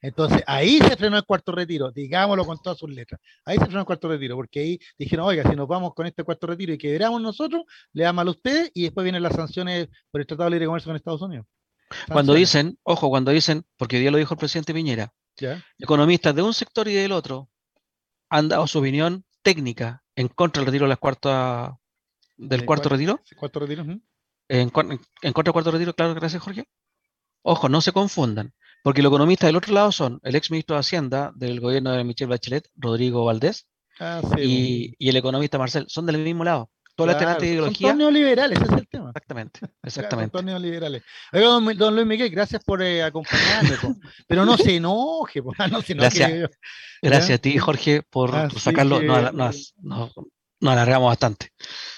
Entonces 0.00 0.42
ahí 0.46 0.78
se 0.78 0.96
frenó 0.96 1.16
el 1.16 1.24
cuarto 1.24 1.52
retiro, 1.52 1.92
digámoslo 1.92 2.44
con 2.44 2.60
todas 2.60 2.78
sus 2.78 2.90
letras. 2.90 3.20
Ahí 3.44 3.58
se 3.58 3.66
frenó 3.66 3.80
el 3.80 3.86
cuarto 3.86 4.08
retiro, 4.08 4.34
porque 4.34 4.60
ahí 4.60 4.78
dijeron, 4.98 5.26
oiga, 5.26 5.48
si 5.48 5.54
nos 5.54 5.68
vamos 5.68 5.94
con 5.94 6.06
este 6.06 6.24
cuarto 6.24 6.46
retiro 6.46 6.72
y 6.72 6.78
quebramos 6.78 7.20
nosotros, 7.20 7.64
le 7.92 8.04
da 8.04 8.12
mal 8.12 8.28
a 8.28 8.30
ustedes 8.30 8.70
y 8.74 8.84
después 8.84 9.04
vienen 9.04 9.22
las 9.22 9.34
sanciones 9.34 9.88
por 10.10 10.20
el 10.20 10.26
Tratado 10.26 10.46
de 10.46 10.56
Libre 10.56 10.66
Comercio 10.66 10.88
con 10.88 10.96
Estados 10.96 11.22
Unidos. 11.22 11.46
Cuando 12.10 12.34
dicen, 12.34 12.78
ojo, 12.82 13.08
cuando 13.08 13.30
dicen, 13.30 13.64
porque 13.76 13.96
hoy 13.96 14.02
día 14.02 14.10
lo 14.10 14.18
dijo 14.18 14.34
el 14.34 14.38
presidente 14.38 14.74
Piñera, 14.74 15.12
economistas 15.78 16.34
de 16.34 16.42
un 16.42 16.54
sector 16.54 16.88
y 16.88 16.94
del 16.94 17.12
otro 17.12 17.48
han 18.28 18.48
dado 18.48 18.66
su 18.66 18.78
opinión 18.78 19.24
técnica 19.42 20.02
en 20.16 20.28
contra 20.28 20.60
del 20.60 20.66
retiro 20.66 20.84
de 20.84 20.90
las 20.90 20.98
cuartas 20.98 21.72
del 22.36 22.64
cuarto 22.64 22.88
retiro. 22.88 23.20
Cuarto 23.36 23.60
retiro 23.60 23.84
en, 24.48 24.70
contra 24.70 24.96
del 25.22 25.52
cuarto 25.52 25.70
retiro, 25.70 25.94
claro, 25.94 26.14
gracias 26.14 26.42
Jorge. 26.42 26.66
Ojo, 27.42 27.68
no 27.68 27.80
se 27.80 27.92
confundan, 27.92 28.52
porque 28.82 29.02
los 29.02 29.10
economistas 29.10 29.48
del 29.48 29.56
otro 29.56 29.72
lado 29.72 29.92
son 29.92 30.20
el 30.22 30.34
ex 30.34 30.50
ministro 30.50 30.74
de 30.76 30.80
Hacienda 30.80 31.32
del 31.34 31.60
gobierno 31.60 31.92
de 31.92 32.04
Michelle 32.04 32.30
Bachelet, 32.30 32.68
Rodrigo 32.76 33.24
Valdés, 33.24 33.68
ah, 34.00 34.20
y, 34.36 34.94
y, 34.98 35.08
el 35.08 35.16
economista 35.16 35.58
Marcel, 35.58 35.86
son 35.88 36.06
del 36.06 36.18
mismo 36.18 36.44
lado 36.44 36.70
toda 36.98 37.38
la 37.38 37.46
ideología. 37.46 37.88
Son 37.90 37.98
neoliberales, 37.98 38.60
ese 38.60 38.72
es 38.72 38.80
el 38.80 38.88
tema. 38.88 39.10
Exactamente, 39.10 39.60
exactamente. 39.82 40.36
son 40.36 40.46
neoliberales. 40.46 41.02
don, 41.32 41.94
Luis 41.94 42.06
Miguel, 42.06 42.28
gracias 42.30 42.62
por 42.64 42.82
eh, 42.82 43.04
acompañarme, 43.04 43.76
pero 44.26 44.44
no 44.44 44.56
se 44.56 44.76
enoje, 44.76 45.40
no 45.70 45.80
se 45.80 45.92
enoje. 45.92 46.18
Gracias, 46.18 46.50
gracias 47.00 47.38
a 47.38 47.40
ti, 47.40 47.56
Jorge, 47.56 48.02
por, 48.02 48.32
sacarlo. 48.58 49.00
Nos, 49.00 49.74
alargamos 50.60 51.10
bastante. 51.10 51.52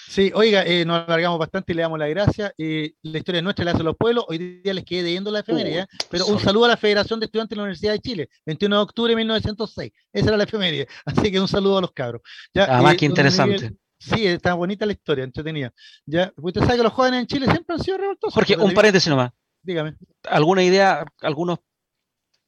Sí, 0.07 0.33
oiga, 0.35 0.65
eh, 0.67 0.85
nos 0.85 1.09
alargamos 1.09 1.39
bastante 1.39 1.73
y 1.73 1.77
le 1.77 1.83
damos 1.83 1.99
las 1.99 2.11
gracias. 2.11 2.53
Eh, 2.59 2.93
la 3.01 3.19
historia 3.19 3.41
nuestra 3.41 3.65
la 3.65 3.71
hacen 3.71 3.87
los 3.87 3.97
pueblos. 3.97 4.27
Hoy 4.29 4.61
día 4.63 4.75
les 4.75 4.85
quedé 4.85 5.05
debiendo 5.05 5.31
la 5.31 5.41
efeméride, 5.41 5.87
pero 6.11 6.27
un 6.27 6.39
saludo 6.41 6.67
a 6.67 6.69
la 6.69 6.77
Federación 6.77 7.21
de 7.21 7.27
Estudiantes 7.27 7.51
de 7.51 7.57
la 7.57 7.63
Universidad 7.63 7.93
de 7.93 8.01
Chile, 8.01 8.29
21 8.45 8.77
de 8.77 8.83
octubre 8.83 9.13
de 9.13 9.17
1906. 9.17 9.93
Esa 10.13 10.29
era 10.29 10.37
la 10.37 10.45
efeméride. 10.45 10.89
Así 11.07 11.33
que 11.33 11.41
un 11.41 11.49
saludo 11.49 11.79
a 11.79 11.81
los 11.81 11.93
cabros. 11.93 12.21
Ya, 12.53 12.65
Además, 12.65 12.97
qué 12.97 13.07
interesante. 13.07 13.73
Sí, 14.01 14.27
está 14.27 14.55
bonita 14.55 14.87
la 14.87 14.93
historia, 14.93 15.25
entretenida. 15.25 15.73
Ya, 16.07 16.33
usted 16.37 16.63
sabe 16.63 16.79
que 16.79 16.83
los 16.83 16.93
jóvenes 16.93 17.21
en 17.21 17.27
Chile 17.27 17.47
siempre 17.47 17.75
han 17.75 17.83
sido 17.83 17.99
revoltosos. 17.99 18.35
Jorge, 18.35 18.57
un 18.57 18.73
paréntesis 18.73 19.11
nomás. 19.11 19.31
Dígame. 19.63 19.95
¿Alguna 20.25 20.63
idea, 20.63 21.05
algunos 21.21 21.59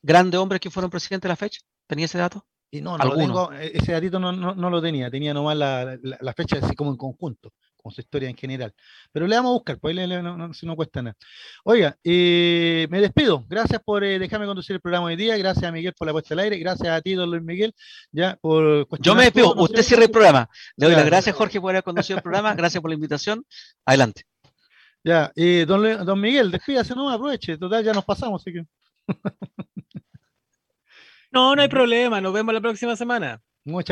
grandes 0.01 0.41
hombres 0.41 0.61
que 0.61 0.71
fueron 0.71 0.91
presidentes 0.91 1.25
de 1.25 1.29
la 1.29 1.37
fecha? 1.37 1.61
¿Tenía 1.87 2.07
ese 2.07 2.17
dato? 2.17 2.47
Y 2.71 2.81
no, 2.81 2.97
no 2.97 3.15
tengo, 3.15 3.53
e-, 3.53 3.73
ese 3.75 3.93
datito 3.93 4.19
no, 4.19 4.33
no, 4.33 4.71
lo 4.71 4.81
tenía, 4.81 5.11
tenía 5.11 5.35
nomás 5.35 5.59
la, 5.59 5.99
la 6.03 6.33
fecha 6.33 6.57
así 6.57 6.75
como 6.75 6.91
en 6.91 6.97
conjunto 6.97 7.53
con 7.83 7.93
su 7.93 8.01
historia 8.01 8.29
en 8.29 8.37
general. 8.37 8.73
Pero 9.13 9.27
le 9.27 9.37
vamos 9.37 9.51
a 9.51 9.53
buscar, 9.55 9.79
pues 9.79 9.95
no, 9.95 10.55
si 10.55 10.67
no 10.67 10.77
cuesta 10.77 11.03
nada. 11.03 11.17
Oiga, 11.65 11.97
eh, 12.05 12.87
me 12.91 13.01
despido. 13.01 13.45
Gracias 13.49 13.81
por 13.85 14.05
eh, 14.05 14.19
dejarme 14.19 14.47
conducir 14.47 14.75
el 14.75 14.81
programa 14.81 15.07
hoy 15.07 15.17
día. 15.17 15.37
Gracias 15.37 15.65
a 15.65 15.73
Miguel 15.73 15.93
por 15.95 16.07
la 16.07 16.13
puesta 16.13 16.35
al 16.35 16.41
aire. 16.41 16.59
Gracias 16.59 16.89
a 16.89 17.01
ti, 17.01 17.15
don 17.15 17.31
Luis 17.31 17.43
Miguel, 17.43 17.75
ya 18.11 18.37
por 18.37 18.87
Yo 19.01 19.15
me 19.15 19.25
despido. 19.25 19.55
Usted 19.55 19.83
cierra 19.83 20.05
el 20.05 20.11
programa. 20.11 20.49
Le 20.77 20.87
doy 20.87 20.95
las 20.95 21.07
gracias, 21.07 21.35
Jorge, 21.35 21.61
por 21.61 21.71
haber 21.71 21.83
conducido 21.83 22.17
el 22.17 22.23
programa. 22.23 22.55
Gracias 22.55 22.81
por 22.81 22.91
la 22.91 22.95
invitación. 22.95 23.45
Adelante. 23.85 24.23
Ya, 25.05 25.33
eh, 25.35 25.65
don, 25.67 25.83
don 26.07 26.21
Miguel, 26.21 26.51
despídase, 26.51 26.95
no 26.95 27.11
aproveche. 27.11 27.59
Total, 27.59 27.83
ya 27.85 27.93
nos 27.93 28.05
pasamos, 28.05 28.41
así 28.41 28.53
que. 28.53 28.65
no, 31.33 31.57
no 31.57 31.63
hay 31.63 31.69
problema. 31.69 32.21
Nos 32.21 32.33
vemos 32.33 32.55
la 32.55 32.61
próxima 32.61 32.95
semana. 32.95 33.41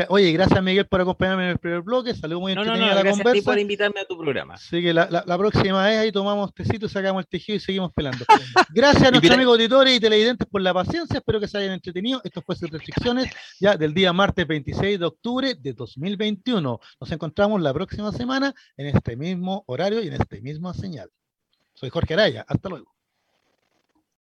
Oye, 0.09 0.33
gracias 0.33 0.61
Miguel 0.61 0.85
por 0.85 0.99
acompañarme 0.99 1.45
en 1.45 1.49
el 1.51 1.57
primer 1.57 1.81
bloque. 1.81 2.13
Saludos 2.13 2.41
muy 2.41 2.55
no, 2.55 2.65
no, 2.65 2.75
no, 2.75 2.87
la 2.87 3.01
gracias 3.01 3.25
A 3.25 3.31
ti 3.31 3.41
por 3.41 3.57
invitarme 3.57 4.01
a 4.01 4.05
tu 4.05 4.17
programa. 4.17 4.55
Así 4.55 4.81
que 4.81 4.93
la, 4.93 5.37
próxima 5.37 5.85
vez 5.85 5.97
ahí 5.97 6.11
tomamos 6.11 6.53
tecito, 6.53 6.89
sacamos 6.89 7.23
el 7.23 7.27
tejido 7.27 7.55
y 7.55 7.59
seguimos 7.61 7.93
pelando. 7.93 8.25
Gracias 8.73 9.03
a 9.03 9.11
nuestros 9.11 9.33
amigos 9.33 9.53
auditores 9.53 9.95
y 9.95 9.99
televidentes 10.01 10.45
por 10.47 10.61
la 10.61 10.73
paciencia. 10.73 11.19
Espero 11.19 11.39
que 11.39 11.47
se 11.47 11.57
hayan 11.57 11.71
entretenido. 11.71 12.19
Esto 12.23 12.41
fue 12.41 12.55
Sin 12.57 12.67
Restricciones 12.67 13.31
ya 13.61 13.77
del 13.77 13.93
día 13.93 14.11
martes 14.11 14.45
26 14.45 14.99
de 14.99 15.05
octubre 15.05 15.55
de 15.55 15.73
2021. 15.73 16.79
Nos 16.99 17.11
encontramos 17.11 17.61
la 17.61 17.73
próxima 17.73 18.11
semana 18.11 18.53
en 18.75 18.87
este 18.87 19.15
mismo 19.15 19.63
horario 19.67 20.03
y 20.03 20.07
en 20.07 20.13
esta 20.13 20.35
misma 20.41 20.73
señal. 20.73 21.09
Soy 21.73 21.89
Jorge 21.89 22.13
Araya. 22.13 22.43
Hasta 22.45 22.67
luego. 22.67 22.93